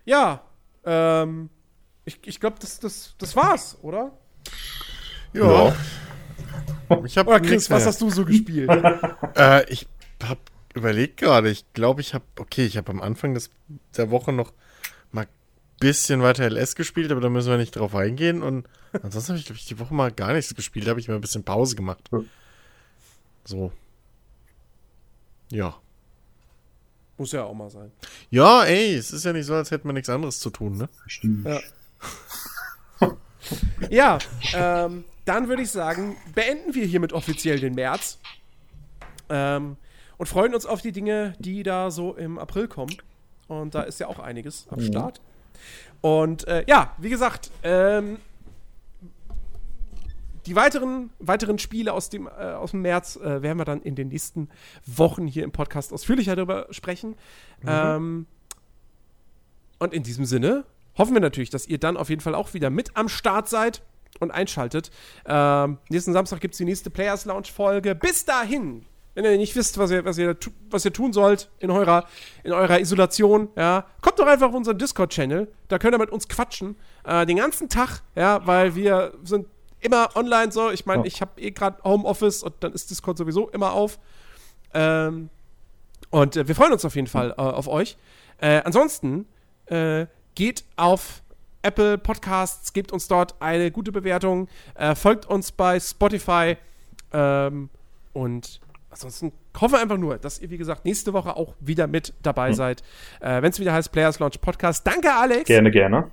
ja, 0.04 0.42
ähm, 0.84 1.50
ich, 2.04 2.18
ich 2.24 2.40
glaube, 2.40 2.56
das, 2.59 2.80
das, 2.80 3.14
das 3.16 3.36
war's, 3.36 3.78
oder? 3.82 4.18
Ja. 5.34 5.68
ja. 5.68 5.76
Ich 7.04 7.16
hab 7.16 7.28
oder 7.28 7.38
Chris, 7.38 7.70
was 7.70 7.86
hast 7.86 8.00
du 8.00 8.10
so 8.10 8.24
gespielt? 8.24 8.68
äh, 9.36 9.72
ich 9.72 9.86
habe 10.20 10.40
überlegt 10.74 11.18
gerade, 11.18 11.48
ich 11.48 11.64
glaube, 11.74 12.00
ich 12.00 12.12
habe, 12.12 12.24
okay, 12.40 12.66
ich 12.66 12.76
habe 12.76 12.90
am 12.90 13.00
Anfang 13.00 13.34
des, 13.34 13.50
der 13.96 14.10
Woche 14.10 14.32
noch 14.32 14.52
mal 15.12 15.28
bisschen 15.82 16.22
weiter 16.22 16.48
LS 16.48 16.74
gespielt, 16.74 17.10
aber 17.10 17.20
da 17.20 17.28
müssen 17.28 17.50
wir 17.50 17.59
nicht 17.59 17.76
drauf 17.76 17.94
eingehen. 17.94 18.42
Und 18.42 18.66
ansonsten 19.02 19.32
habe 19.32 19.38
ich, 19.38 19.46
glaube 19.46 19.59
ich, 19.59 19.66
die 19.66 19.78
Woche 19.78 19.92
mal 19.92 20.12
gar 20.12 20.32
nichts 20.32 20.54
gespielt. 20.54 20.86
Da 20.86 20.90
habe 20.90 21.00
ich 21.00 21.09
mal 21.09 21.16
ein 21.16 21.20
bisschen 21.20 21.44
Pause 21.44 21.76
gemacht. 21.76 22.09
So. 23.44 23.72
Ja. 25.50 25.76
Muss 27.18 27.32
ja 27.32 27.44
auch 27.44 27.54
mal 27.54 27.70
sein. 27.70 27.92
Ja, 28.30 28.64
ey, 28.64 28.94
es 28.94 29.12
ist 29.12 29.24
ja 29.24 29.32
nicht 29.32 29.46
so, 29.46 29.54
als 29.54 29.70
hätte 29.70 29.86
man 29.86 29.94
nichts 29.94 30.09
anderes 30.09 30.40
zu 30.40 30.50
tun, 30.50 30.78
ne? 30.78 30.88
Stimmt. 31.06 31.46
Ja, 31.46 31.60
ja 33.90 34.18
ähm, 34.54 35.04
dann 35.24 35.48
würde 35.48 35.62
ich 35.62 35.70
sagen, 35.70 36.16
beenden 36.34 36.74
wir 36.74 36.86
hiermit 36.86 37.12
offiziell 37.12 37.60
den 37.60 37.74
März. 37.74 38.18
Ähm, 39.28 39.76
und 40.18 40.26
freuen 40.26 40.54
uns 40.54 40.66
auf 40.66 40.82
die 40.82 40.92
Dinge, 40.92 41.34
die 41.38 41.62
da 41.62 41.90
so 41.90 42.14
im 42.14 42.38
April 42.38 42.68
kommen. 42.68 42.96
Und 43.48 43.74
da 43.74 43.82
ist 43.82 44.00
ja 44.00 44.06
auch 44.06 44.18
einiges 44.18 44.66
am 44.70 44.80
mhm. 44.80 44.86
Start. 44.86 45.20
Und 46.01 46.47
äh, 46.48 46.64
ja, 46.66 46.94
wie 46.98 47.10
gesagt, 47.10 47.51
ähm, 47.62 48.18
die 50.47 50.56
weiteren, 50.56 51.10
weiteren 51.20 51.59
Spiele 51.59 51.93
aus 51.93 52.10
dem, 52.10 52.26
äh, 52.26 52.30
aus 52.30 52.72
dem 52.72 52.82
März 52.82 53.16
äh, 53.16 53.43
werden 53.43 53.59
wir 53.59 53.64
dann 53.64 53.82
in 53.82 53.94
den 53.94 54.09
nächsten 54.09 54.48
Wochen 54.86 55.26
hier 55.26 55.44
im 55.44 55.52
Podcast 55.52 55.93
ausführlicher 55.93 56.34
darüber 56.34 56.66
sprechen. 56.70 57.10
Mhm. 57.62 57.68
Ähm, 57.68 58.26
und 59.78 59.94
in 59.94 60.02
diesem 60.02 60.24
Sinne 60.24 60.64
hoffen 60.98 61.14
wir 61.14 61.20
natürlich, 61.20 61.51
dass 61.51 61.66
ihr 61.66 61.78
dann 61.78 61.97
auf 61.97 62.09
jeden 62.09 62.20
Fall 62.20 62.34
auch 62.34 62.55
wieder 62.55 62.70
mit 62.70 62.97
am 62.97 63.09
Start 63.09 63.48
seid 63.48 63.82
und 64.20 64.30
einschaltet. 64.30 64.90
Ähm, 65.26 65.78
nächsten 65.89 66.12
Samstag 66.12 66.40
gibt 66.40 66.55
es 66.55 66.59
die 66.59 66.64
nächste 66.64 66.90
Players 66.90 67.24
Lounge 67.24 67.48
Folge. 67.55 67.94
Bis 67.94 68.24
dahin 68.24 68.84
wenn 69.14 69.24
ihr 69.24 69.36
nicht 69.36 69.55
wisst, 69.55 69.78
was 69.78 69.90
ihr, 69.90 70.05
was 70.05 70.18
ihr, 70.18 70.36
was 70.70 70.84
ihr 70.84 70.93
tun 70.93 71.12
sollt 71.12 71.51
in 71.59 71.70
eurer, 71.70 72.06
in 72.44 72.52
eurer 72.52 72.80
Isolation, 72.80 73.48
ja, 73.56 73.86
kommt 74.01 74.18
doch 74.18 74.26
einfach 74.26 74.48
auf 74.48 74.55
unseren 74.55 74.78
Discord-Channel. 74.78 75.52
Da 75.68 75.78
könnt 75.78 75.94
ihr 75.94 75.98
mit 75.98 76.10
uns 76.10 76.28
quatschen. 76.28 76.76
Äh, 77.05 77.26
den 77.26 77.36
ganzen 77.36 77.68
Tag, 77.68 78.02
ja, 78.14 78.47
weil 78.47 78.74
wir 78.74 79.12
sind 79.24 79.47
immer 79.80 80.16
online 80.16 80.52
so. 80.52 80.70
Ich 80.70 80.86
meine, 80.86 81.06
ich 81.06 81.20
habe 81.20 81.40
eh 81.40 81.51
gerade 81.51 81.82
Homeoffice 81.84 82.43
und 82.43 82.55
dann 82.60 82.72
ist 82.72 82.90
Discord 82.90 83.18
sowieso 83.18 83.48
immer 83.51 83.72
auf. 83.72 83.98
Ähm, 84.72 85.28
und 86.10 86.36
äh, 86.36 86.48
wir 86.48 86.55
freuen 86.55 86.72
uns 86.72 86.84
auf 86.84 86.94
jeden 86.94 87.09
Fall 87.09 87.32
äh, 87.32 87.40
auf 87.40 87.68
euch. 87.68 87.97
Äh, 88.39 88.62
ansonsten 88.64 89.26
äh, 89.66 90.06
geht 90.34 90.64
auf 90.76 91.22
Apple 91.62 91.98
Podcasts, 91.98 92.72
gebt 92.72 92.93
uns 92.93 93.09
dort 93.09 93.40
eine 93.40 93.70
gute 93.70 93.93
Bewertung, 93.93 94.48
äh, 94.74 94.94
folgt 94.94 95.26
uns 95.26 95.52
bei 95.52 95.78
Spotify 95.78 96.56
ähm, 97.12 97.68
und 98.12 98.60
ansonsten 98.93 99.32
hoffe 99.60 99.78
einfach 99.78 99.97
nur, 99.97 100.19
dass 100.19 100.39
ihr, 100.39 100.51
wie 100.51 100.59
gesagt, 100.59 100.85
nächste 100.85 101.12
Woche 101.12 101.36
auch 101.36 101.55
wieder 101.60 101.86
mit 101.86 102.14
dabei 102.23 102.51
mhm. 102.51 102.55
seid. 102.55 102.82
Äh, 103.20 103.43
Wenn 103.43 103.51
es 103.51 103.59
wieder 103.59 103.73
heißt 103.73 103.90
Players 103.90 104.19
Launch 104.19 104.40
Podcast. 104.40 104.86
Danke, 104.86 105.12
Alex. 105.12 105.47
Gerne, 105.47 105.70
gerne. 105.70 106.10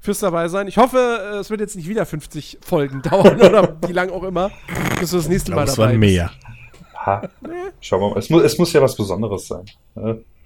Fürs 0.00 0.20
dabei 0.20 0.48
sein. 0.48 0.68
Ich 0.68 0.76
hoffe, 0.76 0.98
äh, 0.98 1.36
es 1.38 1.50
wird 1.50 1.60
jetzt 1.60 1.76
nicht 1.76 1.88
wieder 1.88 2.06
50 2.06 2.58
Folgen 2.62 3.02
dauern 3.10 3.40
oder 3.40 3.76
wie 3.86 3.92
lang 3.92 4.10
auch 4.10 4.22
immer, 4.22 4.50
bis 5.00 5.10
du 5.10 5.16
das 5.16 5.28
nächste 5.28 5.52
Mal 5.52 5.66
dabei 5.66 5.88
bist. 5.88 5.98
mehr. 5.98 6.30
Ha. 7.04 7.28
Nee. 7.42 7.50
Schauen 7.80 8.00
wir 8.00 8.10
mal. 8.10 8.18
Es 8.18 8.30
muss, 8.30 8.42
es 8.42 8.58
muss 8.58 8.72
ja 8.72 8.80
was 8.80 8.96
Besonderes 8.96 9.46
sein. 9.46 9.64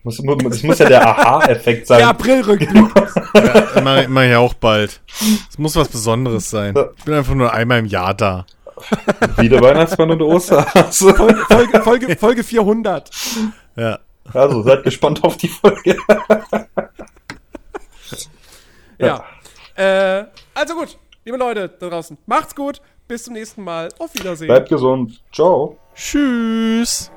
Es 0.05 0.23
muss, 0.23 0.45
es 0.51 0.62
muss 0.62 0.78
ja 0.78 0.89
der 0.89 1.07
Aha-Effekt 1.07 1.86
sein. 1.86 1.99
Der 1.99 2.09
April-Rückblick. 2.09 2.90
ja, 3.35 3.59
immer, 3.77 4.03
immer 4.05 4.24
ja 4.24 4.39
auch 4.39 4.55
bald. 4.55 5.01
Es 5.51 5.59
muss 5.59 5.77
was 5.77 5.89
Besonderes 5.89 6.51
sein. 6.51 6.74
Ich 6.97 7.05
bin 7.05 7.15
einfach 7.15 7.35
nur 7.35 7.53
einmal 7.53 7.81
im 7.81 7.86
Jahr 7.86 8.15
da. 8.15 8.47
Wieder 9.37 9.61
Weihnachtsmann 9.61 10.11
und 10.11 10.23
Osterhase. 10.23 11.15
Folge, 11.15 11.45
Folge, 11.49 11.83
Folge, 11.83 12.17
Folge 12.17 12.45
400. 12.45 13.11
Ja. 13.77 13.99
Also 14.33 14.63
seid 14.63 14.85
gespannt 14.85 15.25
auf 15.25 15.37
die 15.37 15.49
Folge. 15.49 15.97
ja. 18.99 19.25
ja. 19.77 20.21
Äh, 20.21 20.27
also 20.55 20.75
gut, 20.75 20.99
liebe 21.25 21.39
Leute 21.39 21.69
da 21.69 21.89
draußen, 21.89 22.19
macht's 22.27 22.55
gut. 22.55 22.81
Bis 23.09 23.25
zum 23.25 23.33
nächsten 23.33 23.65
Mal. 23.65 23.89
Auf 23.99 24.15
Wiedersehen. 24.15 24.49
Bleibt 24.49 24.69
gesund. 24.69 25.23
Ciao. 25.33 25.79
Tschüss. 25.95 27.11